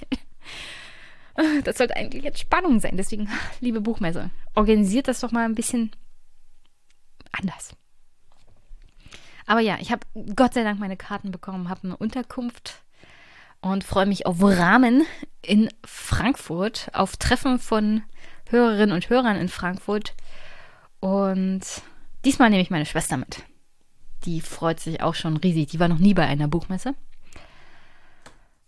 Das 1.63 1.79
sollte 1.79 1.97
eigentlich 1.97 2.25
Entspannung 2.25 2.79
sein. 2.79 2.95
Deswegen, 2.95 3.27
liebe 3.59 3.81
Buchmesse, 3.81 4.29
organisiert 4.53 5.07
das 5.07 5.19
doch 5.19 5.31
mal 5.31 5.45
ein 5.45 5.55
bisschen 5.55 5.91
anders. 7.31 7.75
Aber 9.45 9.59
ja, 9.59 9.77
ich 9.79 9.91
habe 9.91 10.05
Gott 10.35 10.53
sei 10.53 10.63
Dank 10.63 10.79
meine 10.79 10.95
Karten 10.95 11.31
bekommen, 11.31 11.69
habe 11.69 11.83
eine 11.83 11.97
Unterkunft 11.97 12.84
und 13.65 13.83
freue 13.83 14.05
mich 14.05 14.25
auf 14.25 14.41
Rahmen 14.41 15.05
in 15.41 15.69
Frankfurt, 15.83 16.89
auf 16.93 17.17
Treffen 17.17 17.59
von 17.59 18.03
Hörerinnen 18.49 18.95
und 18.95 19.09
Hörern 19.09 19.37
in 19.37 19.49
Frankfurt. 19.49 20.13
Und 20.99 21.61
diesmal 22.23 22.49
nehme 22.49 22.61
ich 22.61 22.69
meine 22.69 22.85
Schwester 22.85 23.17
mit 23.17 23.43
die 24.25 24.41
freut 24.41 24.79
sich 24.79 25.01
auch 25.01 25.15
schon 25.15 25.37
riesig. 25.37 25.69
Die 25.69 25.79
war 25.79 25.87
noch 25.87 25.99
nie 25.99 26.13
bei 26.13 26.25
einer 26.25 26.47
Buchmesse. 26.47 26.95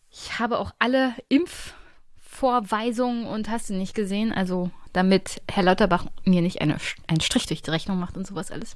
Ich 0.10 0.40
habe 0.40 0.60
auch 0.60 0.72
alle 0.80 1.14
Impfvorweisungen 1.30 3.26
und 3.26 3.50
hast 3.50 3.70
du 3.70 3.74
nicht 3.74 3.94
gesehen, 3.94 4.32
also 4.32 4.72
damit 4.94 5.42
Herr 5.50 5.64
Lauterbach 5.64 6.06
mir 6.24 6.42
nicht 6.42 6.62
eine, 6.62 6.78
einen 7.08 7.22
Strich 7.22 7.46
durch 7.46 7.62
die 7.62 7.70
Rechnung 7.70 8.00
macht 8.00 8.18
und 8.18 8.26
sowas 8.26 8.52
alles. 8.52 8.76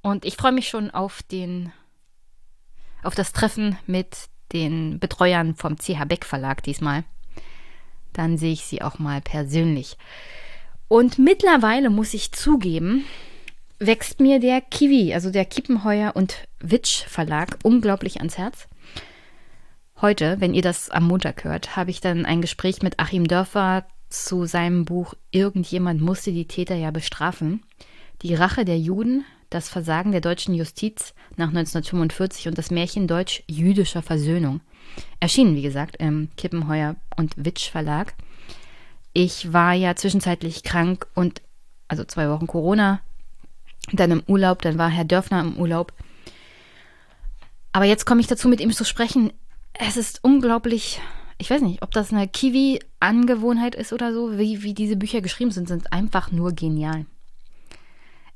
Und 0.00 0.24
ich 0.24 0.36
freue 0.36 0.52
mich 0.52 0.68
schon 0.68 0.90
auf 0.90 1.22
den, 1.22 1.72
auf 3.02 3.14
das 3.14 3.32
Treffen 3.32 3.78
mit 3.86 4.28
den 4.52 4.98
Betreuern 4.98 5.54
vom 5.54 5.76
CH 5.76 6.04
Beck 6.06 6.24
Verlag 6.24 6.62
diesmal. 6.62 7.04
Dann 8.12 8.38
sehe 8.38 8.52
ich 8.52 8.64
sie 8.64 8.82
auch 8.82 8.98
mal 8.98 9.20
persönlich. 9.20 9.96
Und 10.88 11.18
mittlerweile 11.18 11.90
muss 11.90 12.14
ich 12.14 12.32
zugeben, 12.32 13.04
wächst 13.78 14.20
mir 14.20 14.40
der 14.40 14.60
Kiwi, 14.60 15.14
also 15.14 15.30
der 15.30 15.44
Kiepenheuer 15.44 16.16
und 16.16 16.48
Witsch 16.60 17.04
Verlag, 17.04 17.58
unglaublich 17.62 18.18
ans 18.18 18.38
Herz. 18.38 18.68
Heute, 20.00 20.40
wenn 20.40 20.54
ihr 20.54 20.62
das 20.62 20.90
am 20.90 21.04
Montag 21.04 21.44
hört, 21.44 21.76
habe 21.76 21.90
ich 21.90 22.00
dann 22.00 22.24
ein 22.24 22.40
Gespräch 22.40 22.82
mit 22.82 22.98
Achim 22.98 23.26
Dörfer 23.26 23.84
zu 24.08 24.46
seinem 24.46 24.84
Buch 24.84 25.14
Irgendjemand 25.30 26.00
musste 26.00 26.32
die 26.32 26.46
Täter 26.46 26.76
ja 26.76 26.90
bestrafen. 26.90 27.62
Die 28.22 28.34
Rache 28.34 28.64
der 28.64 28.78
Juden, 28.78 29.24
das 29.50 29.68
Versagen 29.68 30.12
der 30.12 30.20
deutschen 30.20 30.54
Justiz 30.54 31.14
nach 31.36 31.48
1945 31.48 32.48
und 32.48 32.58
das 32.58 32.70
Märchen 32.70 33.06
deutsch-jüdischer 33.06 34.02
Versöhnung. 34.02 34.60
Erschienen, 35.20 35.56
wie 35.56 35.62
gesagt, 35.62 35.96
im 35.96 36.28
Kippenheuer 36.36 36.96
und 37.16 37.32
Witsch 37.36 37.70
Verlag. 37.70 38.14
Ich 39.12 39.52
war 39.52 39.72
ja 39.72 39.96
zwischenzeitlich 39.96 40.62
krank 40.62 41.06
und 41.14 41.42
also 41.88 42.04
zwei 42.04 42.28
Wochen 42.28 42.46
Corona 42.46 43.00
dann 43.92 44.10
im 44.10 44.22
Urlaub, 44.26 44.62
dann 44.62 44.78
war 44.78 44.90
Herr 44.90 45.04
Dörfner 45.04 45.40
im 45.40 45.56
Urlaub. 45.56 45.92
Aber 47.72 47.84
jetzt 47.84 48.04
komme 48.04 48.20
ich 48.20 48.26
dazu, 48.26 48.48
mit 48.48 48.60
ihm 48.60 48.72
zu 48.72 48.84
sprechen. 48.84 49.32
Es 49.72 49.96
ist 49.96 50.22
unglaublich, 50.22 51.00
ich 51.38 51.50
weiß 51.50 51.62
nicht, 51.62 51.82
ob 51.82 51.92
das 51.92 52.12
eine 52.12 52.28
Kiwi-Angewohnheit 52.28 53.74
ist 53.74 53.92
oder 53.92 54.12
so, 54.12 54.38
wie, 54.38 54.62
wie 54.62 54.74
diese 54.74 54.96
Bücher 54.96 55.20
geschrieben 55.20 55.50
sind, 55.50 55.68
sind 55.68 55.92
einfach 55.92 56.30
nur 56.32 56.52
genial. 56.52 57.06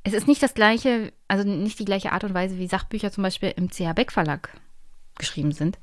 Es 0.04 0.12
ist 0.12 0.26
nicht 0.26 0.42
das 0.42 0.54
gleiche, 0.54 1.12
also 1.28 1.48
nicht 1.48 1.78
die 1.78 1.84
gleiche 1.84 2.12
Art 2.12 2.24
und 2.24 2.34
Weise, 2.34 2.58
wie 2.58 2.66
Sachbücher 2.66 3.12
zum 3.12 3.22
Beispiel 3.22 3.52
im 3.56 3.70
CH 3.70 3.92
Beck 3.94 4.10
Verlag 4.10 4.50
geschrieben 5.16 5.52
sind. 5.52 5.78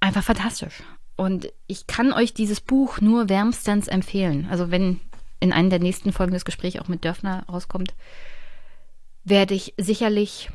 Einfach 0.00 0.24
fantastisch. 0.24 0.82
Und 1.16 1.52
ich 1.66 1.86
kann 1.86 2.12
euch 2.12 2.34
dieses 2.34 2.60
Buch 2.60 3.00
nur 3.00 3.28
wärmstens 3.28 3.88
empfehlen. 3.88 4.46
Also 4.50 4.70
wenn 4.70 5.00
in 5.40 5.52
einer 5.52 5.68
der 5.68 5.78
nächsten 5.78 6.12
Folgen 6.12 6.32
das 6.32 6.44
Gespräch 6.44 6.80
auch 6.80 6.88
mit 6.88 7.04
Dörfner 7.04 7.44
rauskommt, 7.48 7.94
werde 9.24 9.54
ich 9.54 9.74
sicherlich 9.76 10.50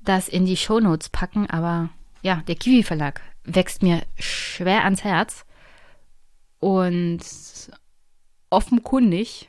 das 0.00 0.28
in 0.28 0.46
die 0.46 0.56
Shownotes 0.56 1.08
packen, 1.08 1.48
aber 1.48 1.90
ja, 2.22 2.42
der 2.48 2.54
Kiwi 2.56 2.82
Verlag 2.82 3.20
wächst 3.44 3.82
mir 3.82 4.02
schwer 4.18 4.84
ans 4.84 5.04
Herz 5.04 5.44
und 6.58 7.20
offenkundig 8.50 9.48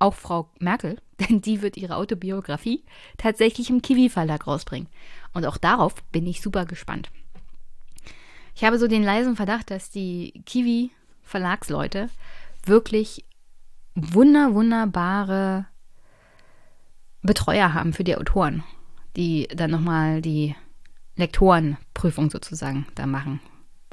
auch 0.00 0.14
Frau 0.14 0.50
Merkel, 0.58 0.98
denn 1.20 1.40
die 1.40 1.62
wird 1.62 1.76
ihre 1.76 1.96
Autobiografie 1.96 2.82
tatsächlich 3.16 3.70
im 3.70 3.82
Kiwi 3.82 4.08
Verlag 4.08 4.46
rausbringen. 4.46 4.88
Und 5.32 5.46
auch 5.46 5.56
darauf 5.56 5.94
bin 6.10 6.26
ich 6.26 6.40
super 6.40 6.66
gespannt. 6.66 7.10
Ich 8.56 8.64
habe 8.64 8.78
so 8.78 8.88
den 8.88 9.04
leisen 9.04 9.36
Verdacht, 9.36 9.70
dass 9.70 9.90
die 9.90 10.42
Kiwi 10.44 10.90
Verlagsleute 11.22 12.10
wirklich 12.64 13.24
wunder, 13.94 14.54
wunderbare 14.54 15.66
Betreuer 17.22 17.74
haben 17.74 17.92
für 17.92 18.04
die 18.04 18.16
Autoren, 18.16 18.64
die 19.16 19.46
dann 19.54 19.70
nochmal 19.70 20.22
die 20.22 20.56
Lektorenprüfung 21.16 22.30
sozusagen 22.30 22.86
da 22.94 23.06
machen 23.06 23.40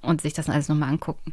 und 0.01 0.21
sich 0.21 0.33
das 0.33 0.49
alles 0.49 0.69
nochmal 0.69 0.89
angucken. 0.89 1.31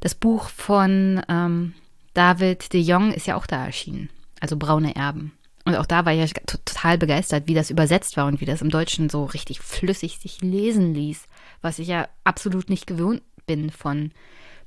Das 0.00 0.14
Buch 0.14 0.48
von 0.48 1.20
ähm, 1.28 1.74
David 2.18 2.72
de 2.72 2.80
Jong 2.80 3.12
ist 3.12 3.28
ja 3.28 3.36
auch 3.36 3.46
da 3.46 3.64
erschienen, 3.66 4.10
also 4.40 4.56
Braune 4.56 4.96
Erben. 4.96 5.38
Und 5.64 5.76
auch 5.76 5.86
da 5.86 6.04
war 6.04 6.12
ich 6.12 6.32
total 6.48 6.98
begeistert, 6.98 7.46
wie 7.46 7.54
das 7.54 7.70
übersetzt 7.70 8.16
war 8.16 8.26
und 8.26 8.40
wie 8.40 8.44
das 8.44 8.60
im 8.60 8.70
Deutschen 8.70 9.08
so 9.08 9.24
richtig 9.24 9.60
flüssig 9.60 10.18
sich 10.18 10.40
lesen 10.40 10.94
ließ, 10.94 11.28
was 11.62 11.78
ich 11.78 11.86
ja 11.86 12.08
absolut 12.24 12.70
nicht 12.70 12.88
gewöhnt 12.88 13.22
bin 13.46 13.70
von 13.70 14.10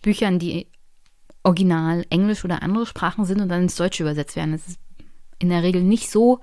Büchern, 0.02 0.40
die 0.40 0.68
original 1.44 2.06
Englisch 2.10 2.46
oder 2.46 2.64
andere 2.64 2.86
Sprachen 2.86 3.26
sind 3.26 3.42
und 3.42 3.50
dann 3.50 3.64
ins 3.64 3.76
Deutsche 3.76 4.04
übersetzt 4.04 4.38
werden. 4.38 4.54
Das 4.54 4.66
ist 4.70 4.80
in 5.38 5.50
der 5.50 5.62
Regel 5.62 5.84
nicht 5.84 6.10
so. 6.10 6.40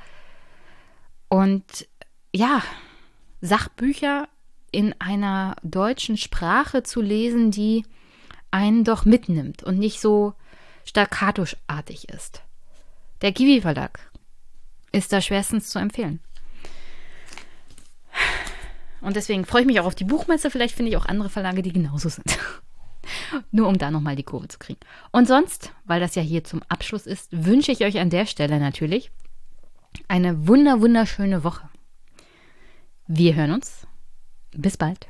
Und 1.29 1.89
ja, 2.35 2.63
Sachbücher 3.41 4.29
in 4.73 4.95
einer 4.99 5.57
deutschen 5.63 6.19
Sprache 6.19 6.83
zu 6.83 7.01
lesen, 7.01 7.51
die 7.51 7.87
einen 8.51 8.85
doch 8.85 9.07
mitnimmt 9.07 9.63
und 9.63 9.79
nicht 9.79 10.03
so 10.03 10.35
staccatoartig 10.89 12.09
ist. 12.09 12.43
Der 13.21 13.33
Kiwi 13.33 13.61
Verlag 13.61 14.01
ist 14.91 15.13
da 15.13 15.21
schwerstens 15.21 15.69
zu 15.69 15.79
empfehlen. 15.79 16.21
Und 19.01 19.15
deswegen 19.15 19.45
freue 19.45 19.63
ich 19.63 19.67
mich 19.67 19.81
auch 19.81 19.85
auf 19.87 19.95
die 19.95 20.05
Buchmesse. 20.05 20.51
Vielleicht 20.51 20.75
finde 20.75 20.91
ich 20.91 20.97
auch 20.97 21.07
andere 21.07 21.29
Verlage, 21.29 21.63
die 21.63 21.73
genauso 21.73 22.09
sind. 22.09 22.39
Nur 23.53 23.69
um 23.69 23.79
da 23.79 23.91
nochmal 23.91 24.17
die 24.17 24.23
Kurve 24.23 24.49
zu 24.49 24.59
kriegen. 24.59 24.81
Und 25.13 25.29
sonst, 25.29 25.73
weil 25.85 26.01
das 26.01 26.15
ja 26.15 26.23
hier 26.23 26.43
zum 26.43 26.63
Abschluss 26.69 27.07
ist, 27.07 27.29
wünsche 27.33 27.71
ich 27.71 27.85
euch 27.85 27.99
an 27.99 28.11
der 28.11 28.27
Stelle 28.27 28.59
natürlich 28.59 29.11
eine 30.09 30.49
wunder, 30.49 30.81
wunderschöne 30.81 31.45
Woche. 31.45 31.69
Wir 33.07 33.35
hören 33.35 33.53
uns. 33.53 33.87
Bis 34.53 34.77
bald. 34.77 35.09